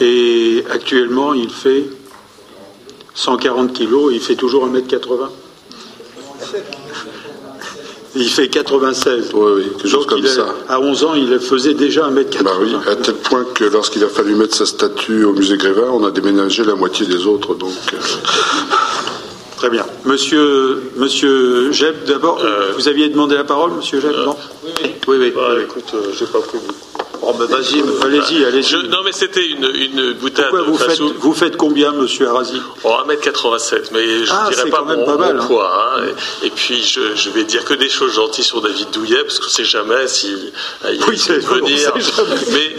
Et 0.00 0.64
actuellement, 0.70 1.34
il 1.34 1.50
fait 1.50 1.84
140 3.14 3.72
kg 3.72 4.10
et 4.10 4.14
il 4.14 4.20
fait 4.20 4.34
toujours 4.36 4.66
1m80. 4.68 5.28
Il 8.14 8.28
fait 8.28 8.48
96. 8.48 9.30
Oui, 9.32 9.52
oui, 9.56 9.62
quelque 9.70 9.88
chose 9.88 10.00
Donc, 10.06 10.08
comme 10.08 10.24
a- 10.24 10.28
ça. 10.28 10.54
À 10.68 10.80
11 10.80 11.04
ans, 11.04 11.14
il 11.14 11.38
faisait 11.38 11.72
déjà 11.74 12.08
1m80. 12.10 12.42
Bah 12.42 12.50
oui, 12.60 12.74
à 12.86 12.96
tel 12.96 13.14
point 13.14 13.44
que 13.54 13.64
lorsqu'il 13.64 14.04
a 14.04 14.08
fallu 14.08 14.34
mettre 14.34 14.54
sa 14.54 14.66
statue 14.66 15.24
au 15.24 15.32
musée 15.32 15.56
Grévin, 15.56 15.88
on 15.90 16.04
a 16.04 16.10
déménagé 16.10 16.62
la 16.64 16.74
moitié 16.74 17.06
des 17.06 17.26
autres. 17.26 17.54
Donc, 17.54 17.72
euh, 17.94 17.96
Très 19.62 19.70
bien. 19.70 19.86
Monsieur, 20.04 20.90
Monsieur 20.96 21.70
Jeb, 21.70 22.02
d'abord, 22.04 22.40
vous 22.74 22.88
aviez 22.88 23.08
demandé 23.08 23.36
la 23.36 23.44
parole, 23.44 23.70
Monsieur 23.70 24.00
Jeb 24.00 24.10
Non 24.10 24.36
Oui, 24.64 24.70
oui. 24.82 24.90
Oui, 25.06 25.16
oui. 25.20 25.32
Bah, 25.36 25.50
écoute, 25.62 25.84
euh, 25.94 26.10
j'ai 26.18 26.26
pas 26.26 26.40
pris. 26.40 26.58
Oh, 27.22 27.32
vas-y, 27.32 27.80
allez-y, 28.04 28.44
allez-y. 28.44 28.88
Non, 28.88 28.98
mais 29.04 29.12
c'était 29.12 29.46
une, 29.46 29.64
une 29.76 30.14
boutade. 30.14 30.46
Pourquoi 30.50 30.66
vous 30.66 30.76
faites, 30.76 30.88
Fassou. 30.88 31.14
vous 31.20 31.32
faites 31.32 31.56
combien, 31.56 31.92
Monsieur 31.92 32.26
Arasi 32.26 32.60
Oh, 32.82 32.88
1m87, 33.06 33.90
mais 33.92 34.24
je 34.24 34.32
Ah, 34.32 34.48
dirais 34.50 34.68
pas 34.68 34.82
mon, 34.82 35.04
pas 35.06 35.16
mal, 35.16 35.36
mon 35.36 35.42
hein. 35.42 35.46
poids. 35.46 35.70
hein. 35.96 36.02
Et, 36.42 36.46
et 36.48 36.50
puis, 36.50 36.82
je, 36.82 37.14
je 37.14 37.30
vais 37.30 37.44
dire 37.44 37.64
que 37.64 37.74
des 37.74 37.88
choses 37.88 38.14
gentilles 38.14 38.42
sur 38.42 38.60
David 38.62 38.90
Douillet, 38.90 39.22
parce 39.22 39.38
qu'on 39.38 39.46
ne 39.46 39.50
sait 39.50 39.64
jamais 39.64 40.08
si 40.08 40.34
euh, 40.84 40.92
il 40.92 41.00
Oui, 41.06 41.14
essaie 41.14 41.36
de 41.36 41.40
c'est- 41.42 41.48
on 41.48 41.54
venir. 41.54 41.92
Mais 42.52 42.74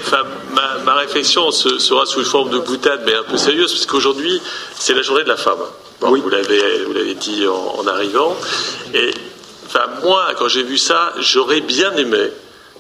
ma, 0.54 0.84
ma 0.84 0.96
réflexion 0.96 1.50
se- 1.52 1.80
sera 1.80 2.06
sous 2.06 2.20
une 2.20 2.26
forme 2.26 2.50
de 2.50 2.58
boutade, 2.60 3.04
mais 3.06 3.16
un 3.16 3.24
peu 3.24 3.38
sérieuse, 3.38 3.72
parce 3.72 3.86
qu'aujourd'hui, 3.86 4.42
c'est 4.78 4.94
la 4.94 5.02
journée 5.04 5.24
de 5.24 5.30
la 5.30 5.38
femme. 5.38 5.60
Bon, 6.04 6.18
Vous 6.20 6.30
l'avez 6.30 6.84
vous 6.84 6.94
l'avez 6.94 7.14
dit 7.16 7.48
en, 7.48 7.76
en 7.80 7.88
arrivant. 7.88 8.36
Et 8.94 9.12
enfin, 9.68 9.86
moi, 10.04 10.28
quand 10.38 10.50
j'ai 10.50 10.64
vu 10.64 10.78
ça, 10.78 11.14
j'aurais 11.20 11.62
bien 11.62 11.96
aimé 11.96 12.30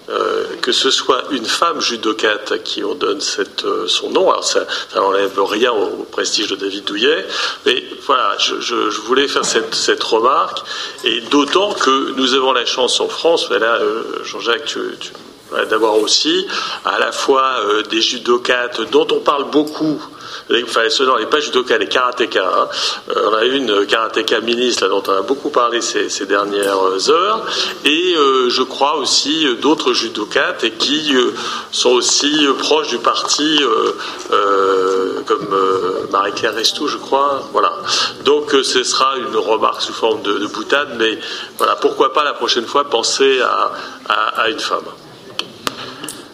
euh, 0.09 0.43
que 0.61 0.73
ce 0.73 0.91
soit 0.91 1.23
une 1.31 1.45
femme 1.45 1.79
judocate 1.79 2.51
à 2.51 2.57
qui 2.57 2.83
on 2.83 2.95
donne 2.95 3.21
cette, 3.21 3.63
euh, 3.63 3.87
son 3.87 4.09
nom. 4.09 4.29
Alors 4.29 4.43
ça, 4.43 4.65
n'enlève 4.93 5.41
rien 5.41 5.71
au, 5.71 6.01
au 6.01 6.03
prestige 6.03 6.47
de 6.49 6.57
David 6.57 6.83
Douillet, 6.83 7.25
mais 7.65 7.81
voilà, 8.05 8.35
je, 8.39 8.59
je- 8.59 8.89
je 8.89 8.99
voulais 9.01 9.29
faire 9.29 9.45
cette, 9.45 9.73
cette 9.73 10.03
remarque, 10.03 10.59
et 11.05 11.21
d'autant 11.21 11.71
que 11.71 12.11
nous 12.17 12.33
avons 12.33 12.51
la 12.51 12.65
chance 12.65 12.99
en 12.99 13.07
France, 13.07 13.47
mais 13.49 13.59
là, 13.59 13.75
euh, 13.79 14.03
Jean-Jacques, 14.25 14.65
tu, 14.65 14.79
tu- 14.99 15.11
ouais, 15.55 15.65
d'avoir 15.67 15.95
aussi 15.97 16.45
à 16.83 16.99
la 16.99 17.13
fois 17.13 17.55
des 17.89 18.01
judokates 18.01 18.81
dont 18.91 19.07
on 19.11 19.21
parle 19.21 19.49
beaucoup 19.51 20.03
non, 20.49 21.15
les 21.17 21.25
pas 21.25 21.39
judoka, 21.39 21.77
les 21.77 21.87
karatéka. 21.87 22.43
Hein. 22.43 22.67
Euh, 23.09 23.29
on 23.29 23.33
a 23.35 23.45
eu 23.45 23.55
une 23.55 23.85
karatéka 23.85 24.41
ministre 24.41 24.87
dont 24.87 25.03
on 25.07 25.11
a 25.11 25.21
beaucoup 25.21 25.49
parlé 25.49 25.81
ces, 25.81 26.25
dernières 26.25 27.09
heures, 27.09 27.45
et 27.85 28.15
euh, 28.15 28.49
je 28.49 28.63
crois 28.63 28.95
aussi 28.95 29.47
d'autres 29.61 29.93
judokates 29.93 30.63
et 30.63 30.71
qui 30.71 31.13
sont 31.71 31.91
aussi 31.91 32.47
proches 32.59 32.89
du 32.89 32.97
parti, 32.97 33.59
comme 35.25 35.55
Marie-Claire 36.11 36.55
Restou, 36.55 36.87
je 36.87 36.97
crois. 36.97 37.49
Voilà. 37.51 37.73
Donc 38.23 38.55
ce 38.63 38.83
sera 38.83 39.17
une 39.17 39.35
remarque 39.35 39.81
sous 39.81 39.93
forme 39.93 40.21
de, 40.21 40.45
boutade, 40.47 40.95
mais 40.97 41.17
voilà, 41.57 41.75
pourquoi 41.75 42.13
pas 42.13 42.23
la 42.23 42.33
prochaine 42.33 42.65
fois 42.65 42.85
penser 42.85 43.39
à 44.07 44.49
une 44.49 44.59
femme. 44.59 44.85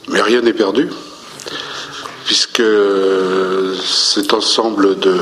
Mais 0.10 0.22
rien 0.22 0.42
n'est 0.42 0.54
perdu 0.54 0.90
puisque 2.30 2.62
cet 3.84 4.36
ensemble 4.36 5.00
de 5.00 5.16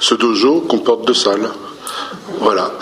ce 0.00 0.14
dojo 0.14 0.62
comporte 0.62 1.06
deux 1.06 1.12
salles. 1.12 1.50
Voilà. 2.38 2.72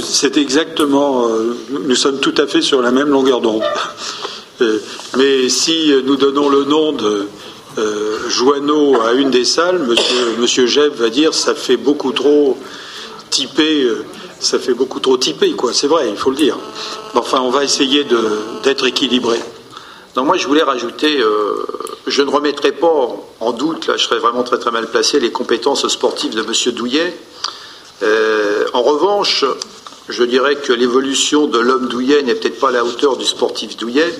C'est 0.00 0.36
exactement. 0.36 1.26
Euh, 1.26 1.56
nous 1.68 1.96
sommes 1.96 2.20
tout 2.20 2.34
à 2.38 2.46
fait 2.46 2.62
sur 2.62 2.80
la 2.80 2.92
même 2.92 3.08
longueur 3.08 3.40
d'onde. 3.40 3.64
Euh, 4.60 4.78
mais 5.16 5.48
si 5.48 5.92
nous 6.04 6.14
donnons 6.14 6.48
le 6.48 6.62
nom 6.62 6.92
de 6.92 7.26
euh, 7.78 8.18
Joanneau 8.28 9.00
à 9.00 9.14
une 9.14 9.30
des 9.30 9.44
salles, 9.44 9.80
monsieur, 9.80 10.36
monsieur 10.38 10.66
Jeb 10.66 10.92
va 10.94 11.10
dire 11.10 11.34
ça 11.34 11.56
fait 11.56 11.76
beaucoup 11.76 12.12
trop 12.12 12.56
typé, 13.30 13.88
ça 14.38 14.60
fait 14.60 14.74
beaucoup 14.74 15.00
trop 15.00 15.16
typé, 15.16 15.50
quoi. 15.54 15.72
C'est 15.72 15.88
vrai, 15.88 16.08
il 16.08 16.16
faut 16.16 16.30
le 16.30 16.36
dire. 16.36 16.56
Enfin, 17.14 17.40
on 17.40 17.50
va 17.50 17.64
essayer 17.64 18.06
d'être 18.62 18.86
équilibré. 18.86 19.40
Non, 20.16 20.24
moi 20.24 20.36
je 20.36 20.46
voulais 20.46 20.62
rajouter, 20.62 21.18
euh, 21.20 21.66
je 22.06 22.22
ne 22.22 22.30
remettrai 22.30 22.70
pas 22.70 23.16
en 23.40 23.52
doute, 23.52 23.88
là 23.88 23.96
je 23.96 24.04
serais 24.04 24.20
vraiment 24.20 24.44
très 24.44 24.58
très 24.58 24.70
mal 24.70 24.86
placé, 24.86 25.18
les 25.18 25.32
compétences 25.32 25.88
sportives 25.88 26.36
de 26.36 26.42
M. 26.42 26.72
Douillet. 26.72 27.16
Euh, 28.04 28.64
en 28.74 28.82
revanche, 28.82 29.44
je 30.08 30.22
dirais 30.22 30.54
que 30.54 30.72
l'évolution 30.72 31.48
de 31.48 31.58
l'homme 31.58 31.88
Douillet 31.88 32.22
n'est 32.22 32.36
peut-être 32.36 32.60
pas 32.60 32.68
à 32.68 32.72
la 32.72 32.84
hauteur 32.84 33.16
du 33.16 33.24
sportif 33.24 33.76
Douillet. 33.76 34.16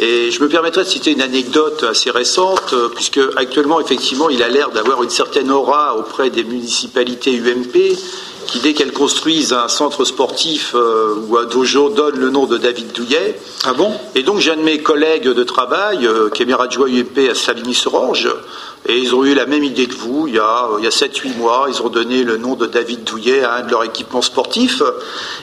Et 0.00 0.30
je 0.32 0.42
me 0.42 0.48
permettrai 0.48 0.82
de 0.82 0.88
citer 0.88 1.12
une 1.12 1.22
anecdote 1.22 1.84
assez 1.84 2.10
récente, 2.10 2.72
euh, 2.72 2.88
puisque 2.88 3.20
actuellement, 3.36 3.80
effectivement, 3.80 4.28
il 4.28 4.42
a 4.42 4.48
l'air 4.48 4.70
d'avoir 4.70 5.02
une 5.02 5.10
certaine 5.10 5.50
aura 5.50 5.96
auprès 5.96 6.30
des 6.30 6.44
municipalités 6.44 7.36
UMP 7.36 7.96
qui, 8.48 8.60
dès 8.60 8.72
qu'elles 8.72 8.92
construisent 8.92 9.52
un 9.52 9.68
centre 9.68 10.04
sportif 10.04 10.72
euh, 10.74 11.14
ou 11.28 11.36
un 11.36 11.44
dojo, 11.44 11.90
donnent 11.90 12.18
le 12.18 12.30
nom 12.30 12.46
de 12.46 12.56
David 12.56 12.92
Douillet. 12.92 13.38
Ah 13.64 13.74
bon? 13.74 13.92
Et 14.14 14.22
donc, 14.22 14.40
j'ai 14.40 14.50
un 14.50 14.56
de 14.56 14.62
mes 14.62 14.78
collègues 14.78 15.28
de 15.28 15.44
travail, 15.44 16.06
euh, 16.06 16.30
qui 16.30 16.42
est 16.42 16.52
adjoint 16.52 16.88
UMP 16.88 17.28
à 17.30 17.34
Savigny-sur-Orge, 17.34 18.34
et 18.86 18.96
ils 18.96 19.14
ont 19.14 19.22
eu 19.22 19.34
la 19.34 19.44
même 19.44 19.64
idée 19.64 19.86
que 19.86 19.94
vous. 19.94 20.26
Il 20.28 20.34
y 20.34 20.38
a, 20.38 20.70
il 20.78 20.84
y 20.84 20.86
a 20.86 20.90
7-8 20.90 21.36
mois, 21.36 21.66
ils 21.68 21.82
ont 21.82 21.90
donné 21.90 22.24
le 22.24 22.38
nom 22.38 22.54
de 22.54 22.66
David 22.66 23.04
Douillet 23.04 23.44
à 23.44 23.56
un 23.56 23.62
de 23.62 23.70
leurs 23.70 23.84
équipements 23.84 24.22
sportifs. 24.22 24.82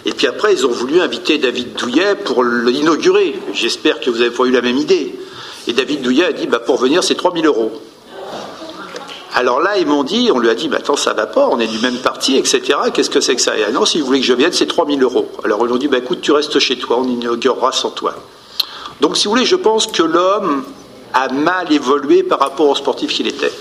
Et 0.06 0.11
puis 0.11 0.26
après, 0.26 0.53
ils 0.53 0.65
ont 0.65 0.72
voulu 0.72 0.99
inviter 0.99 1.38
David 1.38 1.73
Douillet 1.73 2.15
pour 2.15 2.44
l'inaugurer. 2.44 3.36
J'espère 3.53 3.99
que 3.99 4.10
vous 4.10 4.18
n'avez 4.18 4.32
pas 4.32 4.45
eu 4.45 4.52
la 4.52 4.61
même 4.61 4.77
idée. 4.77 5.14
Et 5.68 5.73
David 5.73 6.02
Douillet 6.02 6.26
a 6.26 6.34
dit, 6.34 6.48
bah, 6.48 6.60
pour 6.60 6.77
venir, 6.77 7.03
c'est 7.03 7.15
3000 7.15 7.45
euros. 7.45 7.72
Alors 9.38 9.60
là, 9.60 9.78
ils 9.78 9.86
m'ont 9.86 10.06
dit, 10.06 10.30
on 10.34 10.40
lui 10.40 10.49
a 10.49 10.56
dit, 10.56 10.70
bah, 10.70 10.78
attends, 10.80 10.95
ça 10.95 11.12
va 11.12 11.28
pas, 11.28 11.49
on 11.52 11.60
est 11.60 11.68
du 11.68 11.80
même 11.80 11.98
parti, 11.98 12.38
etc. 12.38 12.62
Qu'est-ce 12.94 13.10
que 13.10 13.20
c'est 13.20 13.36
que 13.36 13.41
ça 13.41 13.57
Et 13.57 13.70
non, 13.74 13.84
si 13.84 13.99
vous 13.99 14.06
voulez 14.06 14.22
que 14.22 14.26
je 14.26 14.34
vienne, 14.34 14.53
c'est 14.53 14.66
3000 14.66 15.03
euros. 15.03 15.30
Alors 15.44 15.60
ils 15.68 15.74
ont 15.74 15.78
dit, 15.78 15.90
bah, 15.90 15.98
écoute, 15.98 16.22
tu 16.22 16.32
restes 16.32 16.57
chez 16.60 16.78
toi, 16.78 16.99
on 16.99 17.03
inaugurera 17.03 17.74
sans 17.74 17.90
toi. 17.90 18.16
Donc 19.02 19.18
si 19.18 19.26
vous 19.26 19.32
voulez, 19.32 19.45
je 19.45 19.57
pense 19.57 19.88
que 19.88 20.03
l'homme 20.03 20.64
a 21.14 21.28
mal 21.28 21.70
évolué 21.74 22.24
par 22.24 22.40
rapport 22.40 22.70
au 22.70 22.76
sportif 22.76 23.12
qu'il 23.12 23.28
était. 23.28 23.52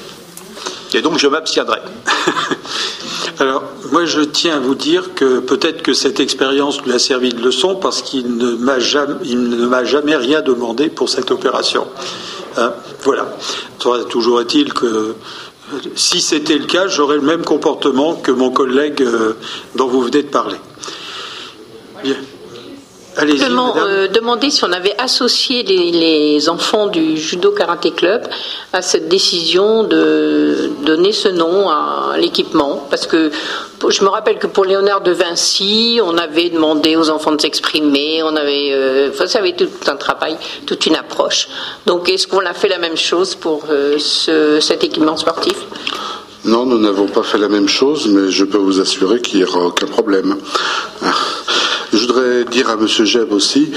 Et 0.94 1.02
donc 1.02 1.18
je 1.18 1.26
m'abstiendrai. 1.26 1.80
Alors, 3.40 3.64
moi, 3.90 4.04
je 4.04 4.20
tiens 4.20 4.56
à 4.56 4.60
vous 4.60 4.76
dire 4.76 5.14
que 5.16 5.40
peut-être 5.40 5.82
que 5.82 5.92
cette 5.92 6.20
expérience 6.20 6.80
lui 6.82 6.92
a 6.92 7.00
servi 7.00 7.30
de 7.30 7.42
leçon 7.42 7.74
parce 7.74 8.00
qu'il 8.00 8.36
ne 8.36 8.52
m'a 8.52 8.78
jamais, 8.78 10.16
rien 10.16 10.40
demandé 10.40 10.88
pour 10.88 11.08
cette 11.08 11.32
opération. 11.32 11.88
Hein, 12.56 12.72
voilà. 13.02 13.26
Toujours 14.08 14.40
est-il 14.40 14.72
que 14.72 15.16
si 15.96 16.20
c'était 16.20 16.58
le 16.58 16.66
cas, 16.66 16.88
j'aurais 16.88 17.16
le 17.16 17.22
même 17.22 17.44
comportement 17.44 18.14
que 18.14 18.30
mon 18.30 18.50
collègue 18.50 19.02
euh, 19.02 19.34
dont 19.74 19.88
vous 19.88 20.02
venez 20.02 20.22
de 20.22 20.28
parler. 20.28 20.56
Allez-y. 23.16 23.44
Euh, 23.44 24.08
demander 24.08 24.50
si 24.50 24.64
on 24.64 24.72
avait 24.72 24.94
associé 24.98 25.62
les, 25.62 26.48
enfants 26.48 26.88
du 26.88 27.16
Judo 27.16 27.52
Karaté 27.52 27.92
Club 27.92 28.22
à 28.72 28.82
cette 28.82 29.08
décision 29.08 29.84
de 29.84 30.70
donner 30.84 31.12
ce 31.12 31.28
nom 31.28 31.68
à 31.70 32.16
l'équipement. 32.18 32.86
Parce 32.90 33.06
que 33.06 33.30
je 33.88 34.02
me 34.02 34.08
rappelle 34.08 34.38
que 34.38 34.46
pour 34.46 34.64
Léonard 34.64 35.00
de 35.02 35.12
Vinci, 35.12 36.00
on 36.02 36.16
avait 36.18 36.50
demandé 36.50 36.96
aux 36.96 37.10
enfants 37.10 37.32
de 37.32 37.40
s'exprimer, 37.40 38.22
on 38.22 38.34
avait, 38.36 38.70
euh, 38.72 39.10
enfin, 39.10 39.26
ça 39.26 39.38
avait 39.38 39.54
tout 39.54 39.68
un 39.86 39.96
travail, 39.96 40.36
toute 40.66 40.86
une 40.86 40.96
approche. 40.96 41.48
Donc, 41.86 42.08
est-ce 42.08 42.26
qu'on 42.26 42.44
a 42.44 42.54
fait 42.54 42.68
la 42.68 42.78
même 42.78 42.96
chose 42.96 43.34
pour 43.34 43.64
euh, 43.70 43.98
cet 44.60 44.84
équipement 44.84 45.16
sportif? 45.16 45.56
Non, 46.44 46.66
nous 46.66 46.78
n'avons 46.78 47.06
pas 47.06 47.22
fait 47.22 47.38
la 47.38 47.48
même 47.48 47.68
chose, 47.68 48.06
mais 48.06 48.30
je 48.30 48.44
peux 48.44 48.58
vous 48.58 48.78
assurer 48.78 49.20
qu'il 49.22 49.38
n'y 49.38 49.44
aura 49.44 49.60
aucun 49.60 49.86
problème. 49.86 50.36
Je 51.94 52.00
voudrais 52.00 52.44
dire 52.44 52.70
à 52.70 52.72
M. 52.72 52.88
Jeb 52.88 53.32
aussi 53.32 53.70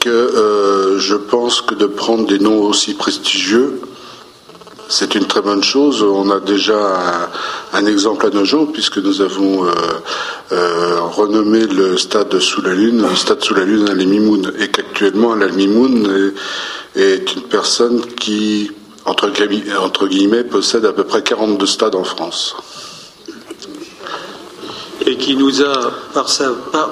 que 0.00 0.08
euh, 0.08 0.98
je 0.98 1.16
pense 1.16 1.60
que 1.60 1.74
de 1.74 1.84
prendre 1.84 2.26
des 2.26 2.38
noms 2.38 2.62
aussi 2.62 2.94
prestigieux, 2.94 3.82
c'est 4.88 5.14
une 5.14 5.26
très 5.26 5.42
bonne 5.42 5.62
chose. 5.62 6.02
On 6.02 6.30
a 6.30 6.40
déjà 6.40 7.30
un, 7.74 7.84
exemple 7.84 8.26
à 8.26 8.30
nos 8.30 8.46
jours, 8.46 8.72
puisque 8.72 8.96
nous 8.96 9.20
avons 9.20 9.66
euh, 9.66 9.70
euh, 10.52 11.00
renommé 11.02 11.66
le 11.66 11.98
stade 11.98 12.38
sous 12.38 12.62
la 12.62 12.72
Lune, 12.72 13.06
le 13.06 13.16
stade 13.16 13.44
sous 13.44 13.52
la 13.52 13.66
Lune 13.66 13.86
à 13.90 13.94
Mimoun, 13.94 14.50
et 14.58 14.68
qu'actuellement 14.68 15.36
Mimoun 15.36 16.32
est, 16.96 17.02
est, 17.02 17.34
une 17.34 17.42
personne 17.42 18.00
qui, 18.18 18.70
entre, 19.04 19.30
entre 19.78 20.06
guillemets, 20.08 20.44
possède 20.44 20.86
à 20.86 20.94
peu 20.94 21.04
près 21.04 21.22
42 21.22 21.66
stades 21.66 21.96
en 21.96 22.04
France 22.04 22.56
et 25.08 25.16
qui 25.16 25.36
nous 25.36 25.62
a, 25.62 25.90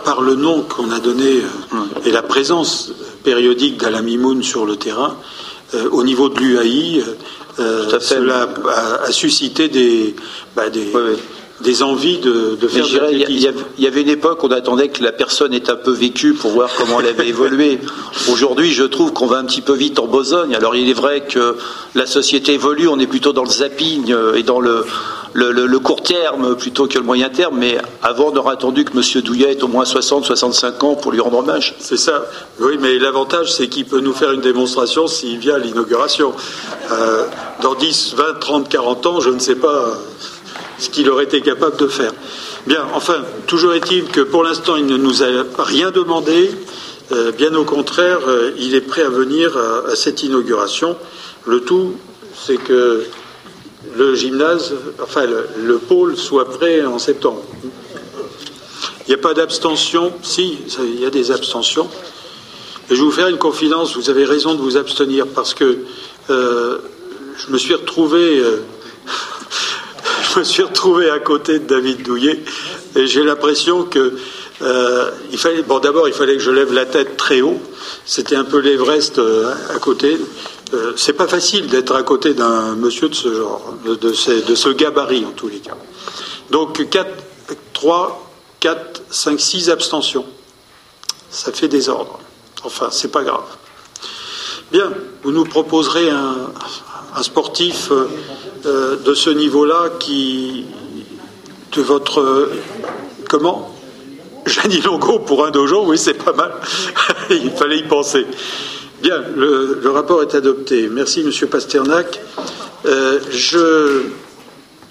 par, 0.05 0.22
le 0.22 0.34
nom 0.34 0.62
qu'on 0.62 0.90
a 0.90 1.01
donné 1.01 1.43
euh, 1.74 2.06
et 2.06 2.10
la 2.10 2.22
présence 2.22 2.93
périodique 3.22 3.78
d'Alamimoun 3.78 4.43
sur 4.43 4.64
le 4.64 4.76
terrain, 4.76 5.16
euh, 5.74 5.88
au 5.90 6.02
niveau 6.02 6.28
de 6.28 6.38
l'UAI, 6.38 7.02
euh, 7.59 7.98
cela 8.01 8.48
a, 9.05 9.12
suscité 9.12 9.68
des, 9.68 10.14
bah, 10.55 10.64
des, 10.70 11.82
envies 11.82 12.18
de, 12.18 12.56
faire 12.68 12.86
Il 13.10 13.40
y, 13.78 13.86
avait 13.86 14.02
une 14.02 14.09
époque 14.09 14.43
où 14.44 14.47
on 14.47 14.51
attendait 14.51 14.88
que 14.88 15.02
la 15.02 15.12
personne 15.12 15.52
ait 15.52 15.68
un 15.68 15.76
peu 15.76 15.90
vécu 15.90 16.32
pour 16.32 16.52
voir 16.52 16.70
comment 16.76 17.01
elle 17.01 17.09
avait 17.09 17.28
évolué. 17.28 17.80
Aujourd'hui, 18.30 18.72
je 18.72 18.84
trouve 18.84 19.12
qu'on 19.12 19.26
va 19.26 19.38
un 19.38 19.44
petit 19.44 19.62
peu 19.62 19.74
vite 19.74 19.98
en 19.98 20.06
besogne. 20.06 20.55
Alors, 20.55 20.74
il 20.76 20.88
est 20.88 20.94
vrai 20.94 21.24
que 21.26 21.56
la 21.94 22.06
société 22.06 22.55
évolue, 22.55 22.88
on 22.88 22.98
est 22.98 23.06
plutôt 23.06 23.32
dans 23.32 23.44
le 23.44 23.51
zapping 23.51 24.14
et 24.34 24.43
dans 24.43 24.60
le, 24.60 24.84
le, 25.36 25.78
court 25.78 26.02
terme 26.02 26.56
plutôt 26.56 26.86
que 26.86 26.98
le 26.98 27.04
moyen 27.04 27.28
terme, 27.28 27.58
mais 27.58 27.78
avant 28.02 28.30
on 28.32 28.36
aurait 28.36 28.54
attendu 28.54 28.84
que 28.84 28.96
M. 28.96 29.22
Douillet 29.22 29.52
ait 29.52 29.62
au 29.62 29.68
moins 29.68 29.84
60-65 29.84 30.84
ans 30.84 30.94
pour 30.94 31.12
lui 31.12 31.20
rendre 31.20 31.38
hommage. 31.38 31.74
C'est 31.78 31.98
ça. 31.98 32.24
Oui, 32.58 32.78
mais 32.80 32.98
l'avantage, 32.98 33.52
c'est 33.52 33.68
qu'il 33.68 33.84
peut 33.84 34.00
nous 34.00 34.14
faire 34.14 34.32
une 34.32 34.40
démonstration 34.40 35.06
s'il 35.06 35.38
vient 35.38 35.56
à 35.56 35.58
l'inauguration. 35.58 36.32
Euh, 36.90 37.26
dans 37.62 37.74
10, 37.74 38.14
20, 38.16 38.40
30, 38.40 38.68
40 38.68 39.06
ans, 39.06 39.20
je 39.20 39.30
ne 39.30 39.38
sais 39.38 39.56
pas 39.56 39.98
ce 40.78 40.88
qu'il 40.88 41.08
aurait 41.10 41.24
été 41.24 41.40
capable 41.42 41.76
de 41.76 41.86
faire. 41.86 42.12
Bien, 42.66 42.86
enfin, 42.94 43.22
toujours 43.46 43.74
est-il 43.74 44.04
que 44.04 44.22
pour 44.22 44.42
l'instant, 44.42 44.76
il 44.76 44.86
ne 44.86 44.96
nous 44.96 45.22
a 45.22 45.26
rien 45.58 45.90
demandé. 45.90 46.50
Euh, 47.12 47.30
bien 47.30 47.54
au 47.54 47.64
contraire, 47.64 48.18
euh, 48.26 48.52
il 48.58 48.74
est 48.74 48.80
prêt 48.80 49.02
à 49.02 49.10
venir 49.10 49.56
à 49.56 49.94
cette 49.94 50.22
inauguration. 50.22 50.96
Le 51.44 51.60
tout, 51.60 51.94
c'est 52.34 52.56
que 52.56 53.04
le 53.94 54.14
gymnase, 54.14 54.74
enfin 55.02 55.26
le, 55.26 55.78
pôle 55.78 56.16
soit 56.16 56.48
prêt 56.50 56.84
en 56.84 56.98
septembre. 56.98 57.42
Il 59.06 59.10
n'y 59.10 59.14
a 59.14 59.18
pas 59.18 59.34
d'abstention 59.34 60.12
Si, 60.22 60.58
il 60.80 61.00
y 61.00 61.06
a 61.06 61.10
des 61.10 61.30
abstentions. 61.30 61.88
Et 62.90 62.94
je 62.94 63.00
vais 63.00 63.06
vous 63.06 63.12
faire 63.12 63.28
une 63.28 63.38
confidence, 63.38 63.96
vous 63.96 64.10
avez 64.10 64.24
raison 64.24 64.54
de 64.54 64.60
vous 64.60 64.76
abstenir 64.76 65.26
parce 65.26 65.54
que 65.54 65.78
euh, 66.30 66.78
je 67.36 67.52
me 67.52 67.58
suis 67.58 67.74
retrouvé 67.74 68.38
euh, 68.38 68.62
je 70.34 70.38
me 70.38 70.44
suis 70.44 70.62
retrouvé 70.62 71.10
à 71.10 71.18
côté 71.18 71.58
de 71.58 71.66
David 71.66 72.02
Douillet 72.02 72.40
et 72.94 73.06
j'ai 73.06 73.24
l'impression 73.24 73.82
que 73.82 74.12
euh, 74.62 75.10
il 75.32 75.38
fallait 75.38 75.62
bon 75.62 75.80
d'abord 75.80 76.06
il 76.06 76.14
fallait 76.14 76.36
que 76.36 76.42
je 76.42 76.52
lève 76.52 76.72
la 76.72 76.86
tête 76.86 77.16
très 77.16 77.40
haut, 77.40 77.60
c'était 78.04 78.36
un 78.36 78.44
peu 78.44 78.58
l'Everest 78.58 79.20
à 79.74 79.78
côté. 79.80 80.16
Euh, 80.74 80.94
c'est 80.97 81.12
pas 81.12 81.28
facile 81.28 81.68
d'être 81.68 81.94
à 81.94 82.02
côté 82.02 82.34
d'un 82.34 82.74
monsieur 82.74 83.09
de 83.09 83.14
ce 83.14 83.32
genre, 83.32 83.74
de, 83.84 84.12
ce, 84.12 84.68
gabarit 84.70 85.24
en 85.24 85.30
tous 85.30 85.48
les 85.48 85.60
cas. 85.60 85.76
Donc 86.51 86.88
4, 86.88 87.09
3, 87.72 88.30
4, 88.60 89.02
5, 89.09 89.40
6 89.40 89.70
abstentions. 89.70 90.26
Ça 91.30 91.52
fait 91.52 91.68
désordre. 91.68 92.18
Enfin, 92.64 92.88
c'est 92.90 93.12
pas 93.12 93.22
grave. 93.22 93.44
Bien, 94.72 94.93
vous 95.22 95.30
nous 95.30 95.44
proposerez 95.44 96.10
un, 96.10 96.52
sportif 97.22 97.90
euh, 97.93 98.97
de 98.97 99.14
ce 99.14 99.30
niveau-là 99.30 99.90
qui, 100.01 100.64
de 101.72 101.82
votre, 101.82 102.51
comment? 103.28 103.72
Jeannie 104.47 104.80
Longo 104.80 105.20
pour 105.20 105.44
un 105.44 105.51
dojo, 105.51 105.84
oui, 105.86 105.98
c'est 105.98 106.14
pas 106.14 106.32
mal. 106.32 106.52
Il 107.30 107.51
fallait 107.51 107.78
y 107.78 107.82
penser. 107.82 108.26
Bien, 109.02 109.23
le, 109.36 109.90
rapport 109.90 110.23
est 110.23 110.35
adopté. 110.35 110.89
Merci, 110.89 111.23
Monsieur 111.23 111.47
Pasternak. 111.47 112.18
Euh, 112.86 113.20
je... 113.31 114.05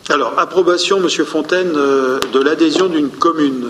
Alors, 0.09 0.37
approbation, 0.37 0.99
Monsieur 0.99 1.25
Fontaine, 1.25 1.73
euh, 1.75 2.19
de 2.31 2.39
l'adhésion 2.39 2.85
d'une 2.85 3.09
commune. 3.09 3.69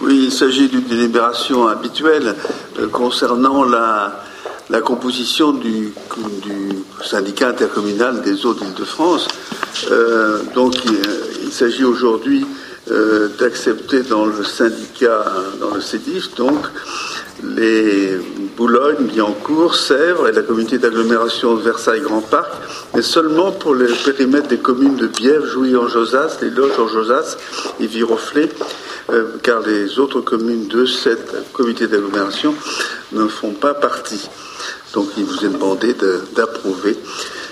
Oui, 0.00 0.22
il 0.24 0.32
s'agit 0.32 0.68
d'une 0.68 0.84
délibération 0.84 1.68
habituelle 1.68 2.34
euh, 2.78 2.88
concernant 2.88 3.64
la, 3.64 4.22
composition 4.80 5.52
du, 5.52 5.92
syndicat 7.04 7.48
intercommunal 7.48 8.22
des 8.22 8.46
eaux 8.46 8.54
d'Île-de-France. 8.54 9.28
donc, 10.54 10.74
il, 11.42 11.52
s'agit 11.52 11.84
aujourd'hui 11.84 12.46
d'accepter 13.38 14.02
dans 14.02 14.26
le 14.26 14.42
syndicat, 14.42 15.24
dans 15.60 15.74
le 15.74 15.80
CEDIF, 15.80 16.34
donc, 16.34 16.66
les 17.42 18.18
Boulogne, 18.56 19.06
Biancourt, 19.06 19.74
Sèvres 19.74 20.28
et 20.28 20.32
la 20.32 20.42
communauté 20.42 20.78
d'agglomération 20.78 21.54
de 21.54 21.62
Versailles-Grand 21.62 22.20
Parc, 22.20 22.50
mais 22.94 23.02
seulement 23.02 23.52
pour 23.52 23.74
le 23.74 23.88
périmètre 24.04 24.48
des 24.48 24.58
communes 24.58 24.96
de 24.96 25.06
Bièvre, 25.06 25.46
Jouy-en-Josas, 25.46 26.38
les 26.42 26.50
Loges 26.50 26.78
en 26.78 26.88
Josas 26.88 27.36
et 27.80 27.86
Viroflay, 27.86 28.48
euh, 29.10 29.36
car 29.42 29.60
les 29.60 29.98
autres 29.98 30.20
communes 30.20 30.68
de 30.68 30.84
cette 30.84 31.52
communauté 31.52 31.86
d'agglomération 31.86 32.54
ne 33.12 33.26
font 33.26 33.52
pas 33.52 33.74
partie. 33.74 34.28
Donc 34.92 35.08
il 35.16 35.24
vous 35.24 35.44
est 35.44 35.48
demandé 35.48 35.94
d'approuver 36.34 36.98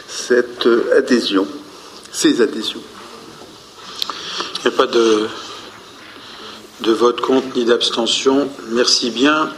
cette 0.09 0.69
adhésion, 0.97 1.47
ces 2.13 2.43
adhésions. 2.43 2.83
N'y 4.69 4.75
a 4.75 4.77
pas 4.77 4.87
de 4.87 5.27
de 6.83 6.93
vote 6.93 7.23
contre 7.23 7.47
ni 7.57 7.65
d'abstention. 7.65 8.51
Merci 8.73 9.09
bien. 9.09 9.49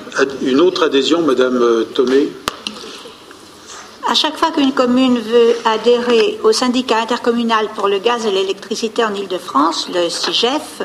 Une 0.41 0.61
autre 0.61 0.85
adhésion, 0.85 1.23
Madame 1.23 1.61
euh, 1.61 1.85
Thomé 1.85 2.29
à 4.09 4.15
chaque 4.15 4.37
fois 4.37 4.51
qu'une 4.51 4.73
commune 4.73 5.19
veut 5.21 5.55
adhérer 5.65 6.41
au 6.43 6.51
syndicat 6.51 6.99
intercommunal 7.01 7.69
pour 7.77 7.87
le 7.87 7.99
gaz 7.99 8.27
et 8.27 8.31
l'électricité 8.33 9.05
en 9.05 9.15
Ile-de-France, 9.15 9.89
le 9.95 10.09
CIGEF, 10.09 10.83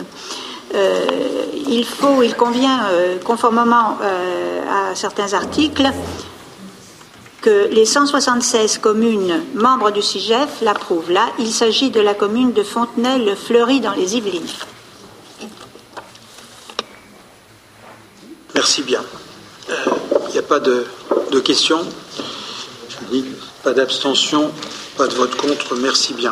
euh, 0.75 1.05
il 1.67 1.85
faut, 1.85 2.21
il 2.21 2.35
convient, 2.35 2.81
euh, 2.91 3.17
conformément 3.23 3.97
à 4.69 4.93
certains 4.93 5.33
articles, 5.33 5.89
que 7.45 7.67
les 7.69 7.85
176 7.85 8.79
communes 8.79 9.43
membres 9.53 9.91
du 9.91 10.01
CIGEF 10.01 10.61
l'approuvent. 10.63 11.11
Là, 11.11 11.27
il 11.37 11.51
s'agit 11.51 11.91
de 11.91 11.99
la 11.99 12.15
commune 12.15 12.53
de 12.53 12.63
Fontenay-le-Fleury 12.63 13.81
dans 13.81 13.93
les 13.93 14.17
Yvelines. 14.17 14.47
Merci 18.55 18.81
bien. 18.81 19.03
Il 19.69 19.73
euh, 19.73 20.31
n'y 20.31 20.39
a 20.39 20.41
pas 20.41 20.59
de, 20.59 20.85
questions? 21.41 21.85
Pas 23.61 23.73
d'abstention 23.73 24.51
Pas 24.97 25.05
de 25.05 25.13
vote 25.13 25.35
contre 25.35 25.75
Merci 25.75 26.15
bien. 26.15 26.31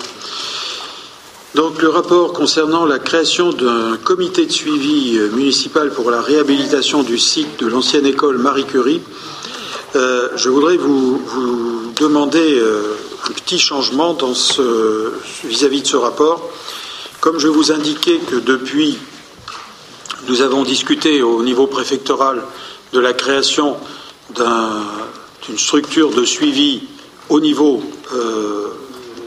Donc 1.53 1.79
le 1.83 1.89
rapport 1.89 2.33
concernant 2.33 2.85
la 2.85 2.97
création 2.97 3.51
d'un 3.51 3.97
comité 3.97 4.47
de 4.47 4.51
suivi 4.51 5.19
euh, 5.19 5.29
municipal 5.29 5.91
pour 5.91 6.09
la 6.09 6.21
réhabilitation 6.21 7.03
du 7.03 7.19
site 7.19 7.59
de 7.59 7.67
l'ancienne 7.67 8.07
école 8.07 8.39
Marie 8.39 8.65
Curie, 8.65 9.03
euh, 9.95 10.29
je 10.35 10.49
voudrais 10.49 10.77
vous, 10.77 11.21
demander 11.95 12.61
un 13.29 13.31
petit 13.33 13.59
changement 13.59 14.17
vis-à-vis 15.43 15.79
-vis 15.79 15.81
de 15.81 15.87
ce 15.87 15.97
rapport. 15.97 16.49
Comme 17.19 17.39
je 17.39 17.47
vous 17.47 17.71
indiquais 17.71 18.19
que 18.19 18.35
depuis 18.35 18.97
nous 20.27 20.41
avons 20.41 20.63
discuté 20.63 21.21
au 21.21 21.43
niveau 21.43 21.67
préfectoral 21.67 22.43
de 22.93 22.99
la 22.99 23.13
création 23.13 23.75
d'une 24.35 25.57
structure 25.57 26.11
de 26.11 26.23
suivi 26.23 26.83
au 27.29 27.39
niveau 27.39 27.81
euh, 28.13 28.67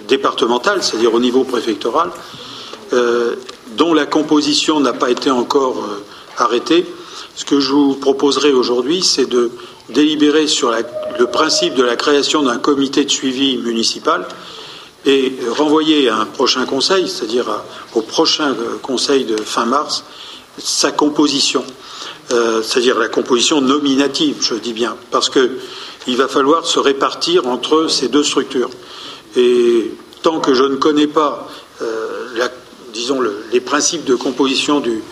départemental, 0.09 0.82
c'est-à-dire 0.82 1.12
au 1.12 1.20
niveau 1.20 1.44
préfectoral, 1.44 2.10
euh, 2.93 3.36
dont 3.76 3.93
la 3.93 4.06
composition 4.06 4.80
n'a 4.80 4.93
pas 4.93 5.10
été 5.10 5.30
encore 5.30 5.78
euh, 5.78 6.05
arrêtée. 6.38 6.86
Ce 7.34 7.44
que 7.44 7.60
je 7.60 7.72
vous 7.72 7.94
proposerai 7.94 8.52
aujourd'hui, 8.52 9.02
c'est 9.02 9.26
de 9.26 9.51
délibérer 9.89 10.47
sur 10.47 10.75
le 11.19 11.27
principe 11.27 11.75
de 11.75 11.83
la 11.83 11.97
création 11.97 12.43
d'un 12.43 12.59
comité 12.59 13.05
de 13.05 13.11
suivi 13.11 13.59
municipal 13.59 14.27
et 15.05 15.33
renvoyer 15.51 16.09
à 16.09 16.17
un 16.17 16.27
prochain 16.27 16.67
conseil, 16.67 17.09
c'est-à-dire 17.09 17.47
au 17.95 18.03
prochain 18.03 18.55
conseil 18.83 19.25
de 19.25 19.37
fin 19.37 19.65
mars, 19.65 20.05
sa 20.59 20.91
composition, 20.91 21.65
euh, 22.33 22.63
c'est-à-dire 22.63 22.99
la 22.99 23.09
composition 23.09 23.61
nominative, 23.61 24.37
je 24.41 24.55
dis 24.55 24.73
bien, 24.73 24.97
parce 25.13 25.31
qu'il 25.31 26.17
va 26.17 26.27
falloir 26.27 26.67
se 26.67 26.81
répartir 26.81 27.47
entre 27.47 27.89
ces 27.89 28.09
deux 28.09 28.25
structures. 28.25 28.71
Et 29.37 29.93
tant 30.23 30.41
que 30.41 30.55
je 30.55 30.65
ne 30.65 30.77
connais 30.77 31.07
pas, 31.07 31.49
euh, 31.83 32.49
disons, 32.93 33.21
les 33.53 33.61
principes 33.61 34.05
de 34.05 34.17
composition 34.17 34.81
du, 34.81 35.03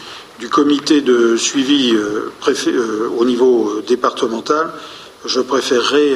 comité 0.50 1.00
de 1.00 1.36
suivi 1.36 1.94
euh, 1.94 3.10
au 3.16 3.24
niveau 3.24 3.80
départemental, 3.86 4.72
je 5.24 5.40
préférerais 5.40 6.12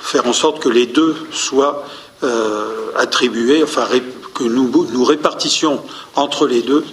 faire 0.00 0.26
en 0.26 0.32
sorte 0.32 0.62
que 0.62 0.68
les 0.68 0.86
deux 0.86 1.14
soient 1.30 1.84
attribués, 2.96 3.62
enfin 3.62 3.86
que 4.34 4.44
nous, 4.44 4.88
nous 4.92 5.04
répartissions 5.04 5.82
entre 6.14 6.46
les 6.46 6.62
deux 6.62 6.84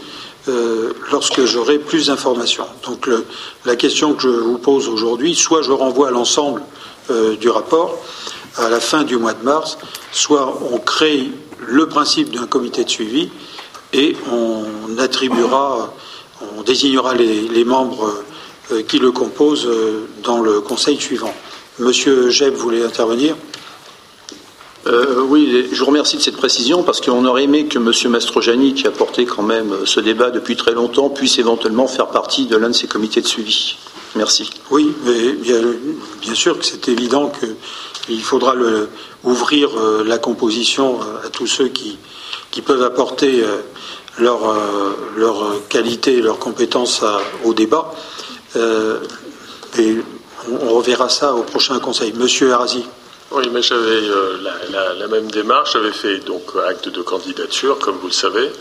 euh, 0.47 0.93
lorsque 1.11 1.45
j'aurai 1.45 1.79
plus 1.79 2.07
d'informations. 2.07 2.65
Donc 2.85 3.09
la 3.65 3.75
question 3.75 4.13
que 4.13 4.23
je 4.23 4.29
vous 4.29 4.57
pose 4.57 4.87
aujourd'hui, 4.87 5.35
soit 5.35 5.61
je 5.61 5.71
renvoie 5.71 6.11
l'ensemble 6.11 6.61
euh, 7.11 7.35
du 7.35 7.49
rapport 7.49 7.97
à 8.55 8.69
la 8.69 8.79
fin 8.79 9.03
du 9.03 9.17
mois 9.17 9.33
de 9.33 9.43
mars, 9.43 9.77
soit 10.11 10.57
on 10.71 10.79
crée 10.79 11.29
le 11.67 11.87
principe 11.87 12.31
d'un 12.31 12.47
comité 12.47 12.83
de 12.83 12.89
suivi 12.89 13.29
et 13.93 14.15
on 14.31 14.97
attribuera, 14.97 15.93
on 16.57 16.61
désignera 16.61 17.13
les, 17.15 17.63
membres 17.63 18.13
euh, 18.71 18.83
qui 18.83 18.99
le 18.99 19.11
composent 19.11 19.69
dans 20.23 20.39
le 20.39 20.61
conseil 20.61 20.99
suivant. 20.99 21.33
Monsieur 21.79 22.29
Jeb 22.29 22.53
voulait 22.55 22.83
intervenir? 22.83 23.35
Euh, 24.87 25.21
oui, 25.27 25.67
je 25.71 25.79
vous 25.79 25.85
remercie 25.85 26.17
de 26.17 26.21
cette 26.21 26.37
précision 26.37 26.83
parce 26.83 27.01
qu'on 27.01 27.25
aurait 27.25 27.43
aimé 27.43 27.65
que 27.65 27.77
M. 27.77 28.11
Mastrojani, 28.11 28.73
qui 28.73 28.87
a 28.87 28.91
porté 28.91 29.25
quand 29.25 29.43
même 29.43 29.73
ce 29.85 29.99
débat 29.99 30.31
depuis 30.31 30.55
très 30.55 30.71
longtemps, 30.71 31.09
puisse 31.09 31.37
éventuellement 31.37 31.87
faire 31.87 32.07
partie 32.07 32.45
de 32.45 32.55
l'un 32.55 32.69
de 32.69 32.73
ces 32.73 32.87
comités 32.87 33.21
de 33.21 33.27
suivi. 33.27 33.75
Merci. 34.15 34.49
Oui, 34.71 34.93
mais 35.05 35.33
bien, 35.33 36.33
sûr 36.33 36.57
que 36.57 36.65
c'est 36.65 36.87
évident 36.87 37.31
qu'il 38.07 38.21
faudra 38.23 38.55
ouvrir 39.23 39.69
euh, 39.77 40.03
la 40.03 40.17
composition 40.17 40.99
euh, 41.01 41.27
à 41.27 41.29
tous 41.29 41.45
ceux 41.45 41.67
qui, 41.67 41.97
peuvent 42.61 42.83
apporter 42.83 43.43
leur, 44.17 44.39
leur 45.15 45.67
qualité 45.69 46.17
et 46.17 46.21
leurs 46.21 46.39
compétences 46.39 47.03
au 47.45 47.53
débat. 47.53 47.93
et 48.55 49.97
on, 50.47 50.73
reverra 50.75 51.09
ça 51.09 51.33
au 51.33 51.43
prochain 51.43 51.79
conseil. 51.79 52.13
Monsieur 52.13 52.53
Arazi. 52.53 52.85
Oui, 53.31 53.47
mais 53.51 53.61
j'avais 53.61 54.09
euh, 54.09 54.37
la, 54.97 55.07
même 55.07 55.29
démarche. 55.29 55.73
J'avais 55.73 55.91
fait 55.91 56.19
donc 56.19 56.43
acte 56.67 56.89
de 56.89 57.01
candidature, 57.01 57.77
comme 57.77 57.97
vous 57.97 58.07
le 58.07 58.13
savez. 58.13 58.51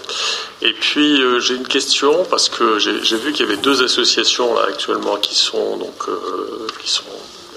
Et 0.60 0.72
puis 0.74 1.22
euh, 1.22 1.40
j'ai 1.40 1.54
une 1.54 1.66
question 1.66 2.24
parce 2.28 2.48
que 2.48 2.78
j'ai 2.78 3.16
vu 3.16 3.32
qu'il 3.32 3.46
y 3.46 3.48
avait 3.48 3.60
deux 3.60 3.82
associations 3.82 4.54
là 4.54 4.66
actuellement 4.68 5.16
qui 5.16 5.34
sont 5.34 5.78
donc 5.78 6.08
euh, 6.08 6.66
qui 6.82 6.90
sont 6.90 7.04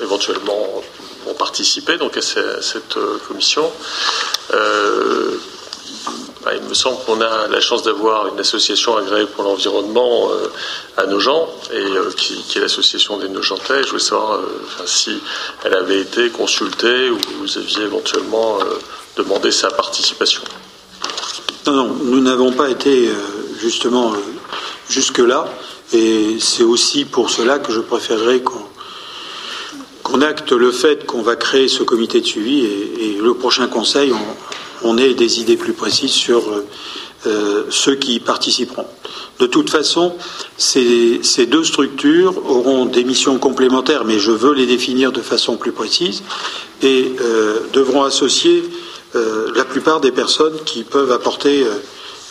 éventuellement 0.01 0.81
vont 1.25 1.33
participer 1.33 1.97
donc 1.97 2.15
à 2.17 2.21
cette 2.21 2.97
commission. 3.27 3.69
Il 6.53 6.67
me 6.67 6.73
semble 6.73 6.97
qu'on 7.05 7.21
a 7.21 7.47
la 7.47 7.61
chance 7.61 7.83
d'avoir 7.83 8.27
une 8.27 8.39
association 8.39 8.97
agréée 8.97 9.27
pour 9.27 9.43
l'environnement 9.43 10.29
euh, 10.31 10.47
à 10.97 11.05
Nogent, 11.05 11.47
et, 11.71 11.75
euh, 11.75 12.09
qui, 12.17 12.43
est 12.55 12.61
l'association 12.61 13.17
des 13.17 13.29
Nogentais. 13.29 13.83
Je 13.83 13.89
voulais 13.89 14.01
savoir 14.01 14.39
euh, 14.39 14.61
si 14.85 15.19
elle 15.63 15.75
avait 15.75 15.99
été 15.99 16.29
consultée 16.29 17.11
ou 17.11 17.19
vous 17.39 17.57
aviez 17.57 17.83
éventuellement 17.83 18.57
demandé 19.15 19.51
sa 19.51 19.69
participation. 19.69 20.41
Non, 21.67 21.73
non, 21.73 21.95
nous 22.05 22.21
n'avons 22.21 22.51
pas 22.51 22.69
été 22.69 23.11
justement 23.59 24.13
jusque-là, 24.89 25.45
et 25.93 26.37
c'est 26.39 26.63
aussi 26.63 27.05
pour 27.05 27.29
cela 27.29 27.59
que 27.59 27.71
je 27.71 27.81
préférerais 27.81 28.41
qu'on 28.41 30.21
acte 30.21 30.51
le 30.51 30.71
fait 30.71 31.05
qu'on 31.05 31.21
va 31.21 31.35
créer 31.35 31.67
ce 31.67 31.83
comité 31.83 32.19
de 32.19 32.25
suivi 32.25 32.65
et, 32.65 33.17
le 33.21 33.35
prochain 33.35 33.67
conseil, 33.67 34.11
on, 34.11 34.50
on 34.83 34.97
ait 34.97 35.13
des 35.13 35.39
idées 35.39 35.57
plus 35.57 35.73
précises 35.73 36.11
sur 36.11 36.43
euh, 37.27 37.63
ceux 37.69 37.95
qui 37.95 38.15
y 38.15 38.19
participeront. 38.19 38.87
De 39.39 39.45
toute 39.45 39.69
façon, 39.69 40.15
ces, 40.57 41.21
deux 41.47 41.63
structures 41.63 42.37
auront 42.49 42.85
des 42.85 43.03
missions 43.03 43.37
complémentaires, 43.37 44.05
mais 44.05 44.19
je 44.19 44.31
veux 44.31 44.53
les 44.53 44.65
définir 44.65 45.11
de 45.11 45.21
façon 45.21 45.57
plus 45.57 45.71
précise, 45.71 46.23
et 46.81 47.11
devront 47.73 48.03
associer 48.03 48.63
la 49.13 49.65
plupart 49.65 49.99
des 49.99 50.11
personnes 50.11 50.57
qui 50.65 50.83
peuvent 50.83 51.11
apporter 51.11 51.65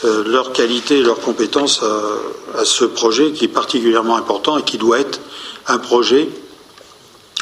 leur 0.03 0.53
qualité 0.53 0.99
et 0.99 1.03
leurs 1.03 1.21
compétences 1.21 1.83
à, 1.83 2.65
ce 2.65 2.85
projet 2.85 3.33
qui 3.33 3.45
est 3.45 3.49
particulièrement 3.49 4.17
important 4.17 4.59
et 4.59 4.63
qui 4.63 4.79
doit 4.79 4.99
être 4.99 5.21
un 5.67 5.79
projet 5.79 6.29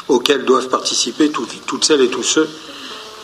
auquel 0.07 0.45
doivent 0.45 0.69
participer 0.69 1.29
toutes 1.29 1.83
celles 1.83 2.01
et 2.01 2.09
tous 2.09 2.23
ceux 2.23 2.49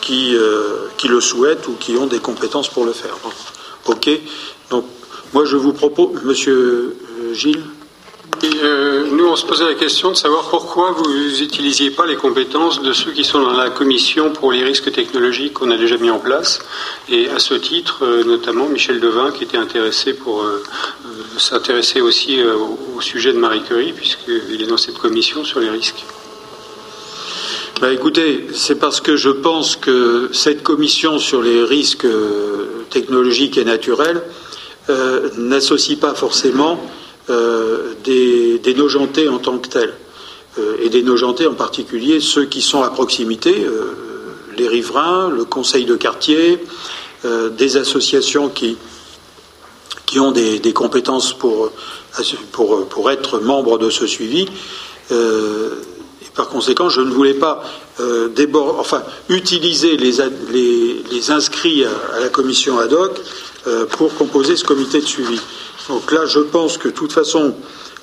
qui, 0.05 0.35
euh, 0.35 0.87
qui, 0.97 1.07
le 1.07 1.19
souhaitent 1.19 1.67
ou 1.67 1.73
qui 1.73 1.97
ont 1.97 2.05
des 2.05 2.19
compétences 2.19 2.69
pour 2.69 2.85
le 2.85 2.93
faire. 2.93 3.17
Ok 3.87 4.09
Donc, 4.69 4.85
moi, 5.33 5.43
je 5.45 5.57
vous 5.57 5.73
propose, 5.73 6.23
Monsieur 6.23 6.95
euh, 7.21 7.33
Gilles. 7.33 7.63
Euh, 8.43 9.07
nous, 9.11 9.25
on 9.25 9.35
se 9.35 9.45
posait 9.45 9.65
la 9.65 9.73
question 9.73 10.11
de 10.11 10.15
savoir 10.15 10.43
pourquoi 10.49 10.91
vous 10.91 11.11
n'utilisiez 11.11 11.89
pas 11.89 12.05
les 12.05 12.15
compétences 12.15 12.81
de 12.81 12.93
ceux 12.93 13.11
qui 13.11 13.23
sont 13.23 13.41
dans 13.41 13.53
la 13.53 13.71
commission 13.71 14.31
pour 14.31 14.51
les 14.51 14.63
risques 14.63 14.91
technologiques 14.91 15.53
qu'on 15.53 15.71
a 15.71 15.77
déjà 15.77 15.97
mis 15.97 16.11
en 16.11 16.19
place. 16.19 16.59
Et 17.09 17.27
à 17.29 17.39
ce 17.39 17.55
titre, 17.55 18.05
notamment 18.25 18.67
Michel 18.67 18.99
Devin, 18.99 19.31
qui 19.31 19.45
était 19.45 19.57
intéressé 19.57 20.13
pour 20.13 20.45
s'intéresser 21.37 22.01
aussi 22.01 22.39
au 22.43 23.01
sujet 23.01 23.33
de 23.33 23.39
Marie 23.39 23.63
Curie, 23.63 23.93
puisqu'il 23.93 24.61
est 24.61 24.67
dans 24.67 24.77
cette 24.77 24.99
commission 24.99 25.43
sur 25.43 25.59
les 25.59 25.69
risques. 25.69 26.03
Bah, 27.81 27.91
écoutez, 27.91 28.47
c'est 28.53 28.75
parce 28.75 29.01
que 29.01 29.17
je 29.17 29.29
pense 29.29 29.75
que 29.75 30.29
cette 30.31 30.63
commission 30.63 31.19
sur 31.19 31.41
les 31.41 31.61
risques 31.61 32.05
euh, 32.05 32.85
technologiques 32.89 33.57
et 33.57 33.65
naturels 33.65 34.23
euh, 34.89 35.29
n'associe 35.37 35.99
pas 35.99 36.13
forcément 36.13 36.79
euh, 37.29 37.93
des, 38.05 38.73
nojentés 38.77 39.27
en 39.27 39.39
tant 39.39 39.57
que 39.57 39.67
tels, 39.67 39.93
et 40.81 40.87
des 40.87 41.03
nojentés 41.03 41.47
en 41.47 41.53
particulier 41.53 42.21
ceux 42.21 42.45
qui 42.45 42.61
sont 42.61 42.81
à 42.81 42.89
proximité, 42.89 43.67
les 44.57 44.69
riverains, 44.69 45.29
le 45.29 45.43
conseil 45.43 45.83
de 45.83 45.95
quartier, 45.95 46.63
des 47.57 47.75
associations 47.75 48.47
qui, 48.47 48.77
ont 50.17 50.31
des, 50.31 50.73
compétences 50.73 51.33
pour, 51.33 51.71
être 53.11 53.39
membres 53.39 53.77
de 53.77 53.89
ce 53.89 54.07
suivi. 54.07 54.47
Par 56.35 56.49
conséquent, 56.49 56.89
je 56.89 57.01
ne 57.01 57.11
voulais 57.11 57.33
pas 57.33 57.63
euh, 58.01 58.29
enfin, 58.77 59.03
utiliser 59.29 59.95
les, 59.97 61.31
inscrits 61.31 61.85
à, 61.85 62.19
la 62.19 62.29
commission 62.29 62.77
ad 62.77 62.91
hoc 62.91 63.21
euh, 63.67 63.85
pour 63.85 64.13
composer 64.15 64.57
ce 64.57 64.65
comité 64.65 64.99
de 64.99 65.05
suivi. 65.05 65.39
Donc 65.87 66.11
là, 66.11 66.25
je 66.25 66.39
pense 66.39 66.77
que 66.77 66.89
de 66.89 66.93
toute 66.93 67.13
façon, 67.13 67.55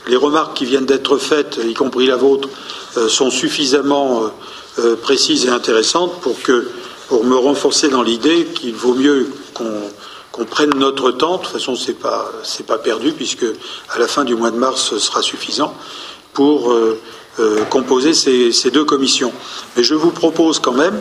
les 0.07 0.17
remarques 0.17 0.57
qui 0.57 0.65
viennent 0.65 0.87
d'être 0.87 1.19
faites, 1.19 1.61
y 1.63 1.75
compris 1.75 2.07
la 2.07 2.17
vôtre, 2.17 2.49
euh, 2.97 3.09
sont 3.09 3.31
suffisamment 3.31 4.31
précises 5.03 5.45
et 5.45 5.51
intéressantes 5.51 6.23
pour, 6.23 6.41
que, 6.41 6.67
pour 7.09 7.25
me 7.25 7.37
renforcer 7.37 7.89
dans 7.89 8.03
l'idée 8.03 8.47
qu'il 8.47 8.75
vaut 8.75 8.95
mieux 8.95 9.29
qu'on 9.53 10.45
prenne 10.47 10.71
notre 10.77 11.11
temps. 11.11 11.37
De 11.37 11.43
toute 11.43 11.53
façon, 11.53 11.77
ce 11.77 11.89
n'est 11.89 11.99
pas, 11.99 12.33
pas 12.67 12.79
perdu, 12.79 13.13
puisque 13.13 13.45
à 13.91 13.99
la 13.99 14.09
fin 14.09 14.25
du 14.25 14.35
mois 14.35 14.51
de 14.51 14.57
mars, 14.57 14.89
ce 14.89 14.99
sera 14.99 15.21
suffisant 15.21 15.75
pour 16.33 16.73
euh, 16.73 16.99
composer 17.71 18.13
ces, 18.15 18.71
deux 18.71 18.85
commissions. 18.85 19.33
Mais 19.77 19.83
je 19.83 19.95
vous 19.95 20.11
propose 20.11 20.59
quand 20.59 20.73
même 20.73 20.99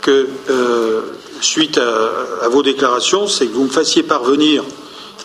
que, 0.00 0.28
euh, 0.50 1.00
suite 1.40 1.78
à, 1.78 2.48
vos 2.48 2.62
déclarations, 2.62 3.26
c'est 3.26 3.46
que 3.46 3.52
vous 3.52 3.64
me 3.64 3.70
fassiez 3.70 4.02
parvenir 4.02 4.64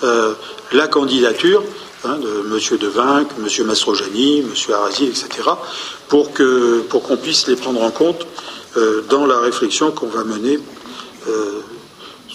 euh, 0.04 0.34
la 0.72 0.88
candidature 0.88 1.64
hein, 2.06 2.18
de 2.18 2.46
M. 2.50 2.78
Devinck, 2.80 3.28
M. 3.38 3.66
Mastrojani, 3.66 4.40
M. 4.40 4.74
Arasi, 4.74 5.06
etc., 5.06 5.28
pour 6.08 6.34
qu'on 6.34 6.82
pour 6.90 7.18
puisse 7.18 7.48
les 7.48 7.56
prendre 7.56 7.82
en 7.82 7.92
compte 7.92 8.26
dans 9.10 9.26
la 9.26 9.40
réflexion 9.40 9.90
qu'on 9.92 10.08
va 10.08 10.24
mener 10.24 10.60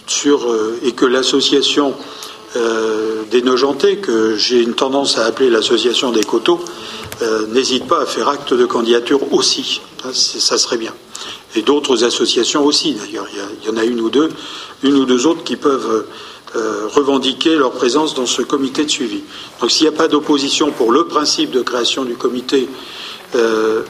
sur, 0.08 0.40
et 0.82 0.90
que 0.90 1.06
l'association 1.06 1.94
des 3.30 3.42
Nogentais, 3.42 3.96
que 3.96 4.36
j'ai 4.36 4.60
une 4.60 4.74
tendance 4.74 5.18
à 5.18 5.24
appeler 5.24 5.50
l'association 5.50 6.10
des 6.10 6.24
coteaux, 6.24 6.60
euh, 7.22 7.46
n'hésite 7.46 7.86
pas 7.86 8.02
à 8.02 8.06
faire 8.06 8.28
acte 8.28 8.52
de 8.52 8.66
candidature 8.66 9.32
aussi. 9.32 9.80
Ça 10.12 10.58
serait 10.58 10.76
bien. 10.76 10.92
Et 11.54 11.62
d'autres 11.62 12.02
associations 12.04 12.64
aussi, 12.64 12.94
d'ailleurs. 12.94 13.26
Il 13.62 13.68
y 13.68 13.70
en 13.70 13.76
a 13.76 13.84
une 13.84 14.00
ou 14.00 14.10
deux, 14.10 14.28
une 14.82 14.96
ou 14.96 15.04
deux 15.04 15.26
autres 15.26 15.44
qui 15.44 15.56
peuvent 15.56 16.06
euh, 16.56 16.88
revendiquer 16.88 17.54
leur 17.54 17.70
présence 17.72 18.14
dans 18.14 18.26
ce 18.26 18.42
comité 18.42 18.84
de 18.84 18.90
suivi. 18.90 19.22
Donc 19.60 19.70
s'il 19.70 19.88
n'y 19.88 19.94
a 19.94 19.96
pas 19.96 20.08
d'opposition 20.08 20.72
pour 20.72 20.90
le 20.90 21.04
principe 21.04 21.52
de 21.52 21.62
création 21.62 22.04
du 22.04 22.16
comité, 22.16 22.68
euh, 23.36 23.82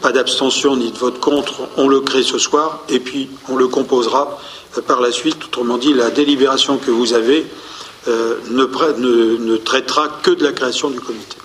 pas 0.00 0.12
d'abstention 0.12 0.76
ni 0.76 0.92
de 0.92 0.98
vote 0.98 1.18
contre, 1.18 1.62
on 1.76 1.88
le 1.88 2.00
crée 2.00 2.22
ce 2.22 2.38
soir 2.38 2.84
et 2.88 3.00
puis 3.00 3.28
on 3.48 3.56
le 3.56 3.66
composera 3.66 4.38
par 4.86 5.00
la 5.00 5.10
suite. 5.10 5.44
Autrement 5.46 5.78
dit, 5.78 5.92
la 5.92 6.10
délibération 6.10 6.76
que 6.76 6.90
vous 6.90 7.14
avez 7.14 7.46
ne 8.06 9.56
traitera 9.56 10.08
que 10.22 10.30
de 10.30 10.44
la 10.44 10.52
création 10.52 10.90
du 10.90 11.00
comité. 11.00 11.39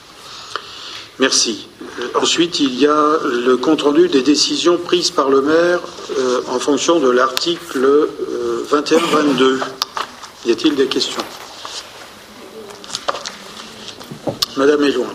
Merci. 1.19 1.67
Euh, 1.99 2.07
ensuite, 2.21 2.59
il 2.59 2.77
y 2.77 2.87
a 2.87 3.17
le 3.23 3.55
compte-rendu 3.55 4.09
des 4.09 4.21
décisions 4.21 4.77
prises 4.77 5.11
par 5.11 5.29
le 5.29 5.41
maire 5.41 5.79
euh, 6.17 6.41
en 6.49 6.59
fonction 6.59 6.99
de 6.99 7.09
l'article 7.09 8.09
21-22. 8.69 9.41
Euh, 9.41 9.59
y 10.45 10.51
a-t-il 10.51 10.75
des 10.75 10.87
questions? 10.87 11.23
Madame 14.57 14.83
Elouin. 14.83 15.07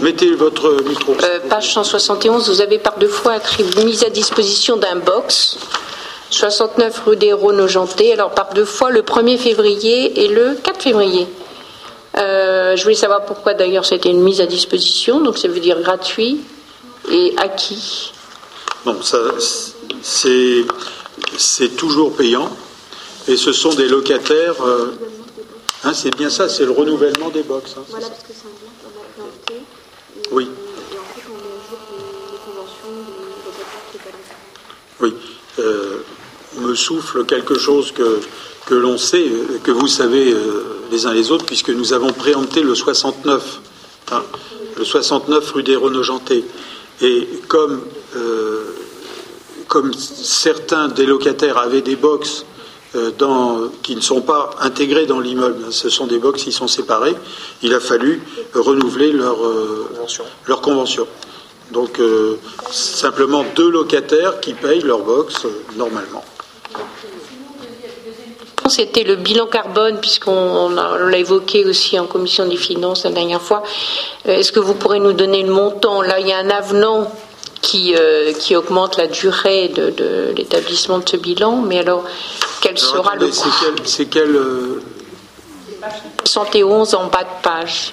Mettez 0.00 0.34
votre 0.34 0.82
micro. 0.84 1.16
page 1.50 1.74
171, 1.74 2.48
vous 2.48 2.60
avez 2.60 2.78
par 2.78 2.98
deux 2.98 3.08
fois 3.08 3.38
mis 3.84 4.04
à 4.04 4.10
disposition 4.10 4.76
d'un 4.76 4.96
box 4.96 5.58
69 6.30 7.02
rue 7.06 7.16
des 7.16 7.32
Rhônes 7.32 7.60
Augenté, 7.60 8.12
alors 8.12 8.30
par 8.30 8.52
deux 8.52 8.64
fois 8.64 8.90
le 8.90 9.02
1er 9.02 9.38
février 9.38 10.24
et 10.24 10.28
le 10.28 10.54
4 10.62 10.82
février. 10.82 11.26
Euh, 12.16 12.76
je 12.76 12.82
voulais 12.82 12.94
savoir 12.94 13.24
pourquoi 13.24 13.54
d'ailleurs 13.54 13.84
c'était 13.84 14.10
une 14.10 14.22
mise 14.22 14.40
à 14.40 14.46
disposition, 14.46 15.20
donc 15.20 15.38
ça 15.38 15.48
veut 15.48 15.60
dire 15.60 15.80
gratuit 15.80 16.40
et 17.10 17.34
acquis. 17.38 18.12
Non, 18.84 19.00
ça, 19.02 19.18
c'est, 20.02 20.64
c'est 21.36 21.76
toujours 21.76 22.14
payant 22.14 22.50
et 23.28 23.36
ce 23.36 23.52
sont 23.52 23.74
des 23.74 23.88
locataires. 23.88 24.60
Euh, 24.62 24.92
hein, 25.84 25.92
c'est 25.94 26.14
bien 26.16 26.30
ça, 26.30 26.48
c'est 26.48 26.64
le 26.64 26.72
renouvellement 26.72 27.30
des 27.30 27.42
box. 27.42 27.74
Hein, 27.76 27.82
voilà, 27.88 28.08
parce 28.08 28.22
que 28.22 28.32
c'est 28.32 28.46
un 28.46 28.56
bien 28.60 28.70
qu'on 28.82 29.22
a 29.22 29.28
planté. 29.28 29.62
Oui. 30.32 30.48
Et 30.92 30.98
en 30.98 31.02
fait, 31.02 31.22
on 31.28 31.36
met 31.36 31.52
à 31.52 31.68
jour 31.68 31.78
les, 31.92 32.38
conventions 32.38 32.88
des 33.06 33.46
locataires 33.46 33.80
qui 33.92 33.98
Oui. 35.00 35.14
Euh, 35.58 36.04
me 36.58 36.74
souffle 36.74 37.24
quelque 37.24 37.58
chose 37.58 37.92
que, 37.92 38.20
que 38.68 38.74
l'on 38.74 38.98
sait, 38.98 39.24
que 39.62 39.70
vous 39.70 39.86
savez 39.86 40.30
euh, 40.30 40.64
les 40.90 41.06
uns 41.06 41.14
les 41.14 41.30
autres, 41.30 41.46
puisque 41.46 41.70
nous 41.70 41.94
avons 41.94 42.12
préempté 42.12 42.60
le 42.62 42.74
69, 42.74 43.60
hein, 44.12 44.22
le 44.76 44.84
69 44.84 45.52
rue 45.52 45.62
des 45.62 45.74
Renogentés. 45.74 46.44
Et 47.00 47.26
comme, 47.48 47.80
euh, 48.16 48.64
comme 49.68 49.94
certains 49.94 50.88
des 50.88 51.06
locataires 51.06 51.56
avaient 51.56 51.80
des 51.80 51.96
box 51.96 52.44
euh, 52.94 53.10
dans, 53.18 53.70
qui 53.82 53.96
ne 53.96 54.02
sont 54.02 54.20
pas 54.20 54.50
intégrés 54.60 55.06
dans 55.06 55.20
l'immeuble, 55.20 55.64
hein, 55.66 55.70
ce 55.70 55.88
sont 55.88 56.06
des 56.06 56.18
box 56.18 56.42
qui 56.42 56.52
sont 56.52 56.68
séparés, 56.68 57.14
il 57.62 57.72
a 57.72 57.80
fallu 57.80 58.22
renouveler 58.54 59.12
leur, 59.12 59.38
leur 60.46 60.60
convention. 60.60 61.06
Donc 61.72 62.00
simplement 62.70 63.44
deux 63.54 63.70
locataires 63.70 64.40
qui 64.40 64.54
payent 64.54 64.80
leur 64.80 65.00
box 65.00 65.46
normalement 65.76 66.24
c'était 68.68 69.02
le 69.02 69.16
bilan 69.16 69.46
carbone, 69.46 69.98
puisqu'on 69.98 70.68
l'a 70.68 71.18
évoqué 71.18 71.64
aussi 71.64 71.98
en 71.98 72.06
commission 72.06 72.46
des 72.46 72.56
finances 72.56 73.04
la 73.04 73.10
dernière 73.10 73.42
fois. 73.42 73.62
Euh, 74.26 74.36
est-ce 74.36 74.52
que 74.52 74.60
vous 74.60 74.74
pourrez 74.74 75.00
nous 75.00 75.12
donner 75.12 75.42
le 75.42 75.52
montant? 75.52 76.02
Là, 76.02 76.20
il 76.20 76.28
y 76.28 76.32
a 76.32 76.38
un 76.38 76.50
avenant 76.50 77.10
qui, 77.60 77.94
euh, 77.96 78.32
qui 78.32 78.54
augmente 78.56 78.96
la 78.96 79.06
durée 79.06 79.68
de, 79.68 80.32
l'établissement 80.36 80.98
de 80.98 81.08
ce 81.08 81.16
bilan, 81.16 81.56
mais 81.56 81.78
alors, 81.80 82.04
quel 82.60 82.78
sera 82.78 83.16
le 83.16 83.26
coût 83.28 83.50
C'est 83.84 84.06
quel. 84.06 84.38
111 86.24 86.94
en 86.94 87.06
bas 87.06 87.24
de 87.24 87.42
page. 87.42 87.92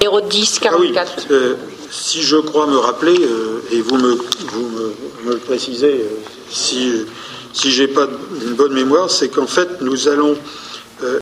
Numéro 0.00 0.20
10, 0.20 0.58
44. 0.58 1.12
Ah 1.14 1.20
oui, 1.20 1.26
euh, 1.30 1.56
si 1.96 2.22
je 2.22 2.36
crois 2.36 2.66
me 2.66 2.76
rappeler, 2.76 3.14
et 3.70 3.80
vous 3.80 3.96
me, 3.96 4.14
vous 4.48 4.68
me, 4.68 5.32
me 5.32 5.36
précisez 5.38 6.04
si 6.50 7.04
si 7.54 7.70
j'ai 7.70 7.86
pas 7.86 8.08
une 8.44 8.54
bonne 8.54 8.74
mémoire, 8.74 9.08
c'est 9.08 9.28
qu'en 9.28 9.46
fait, 9.46 9.80
nous 9.80 10.08
allons 10.08 10.36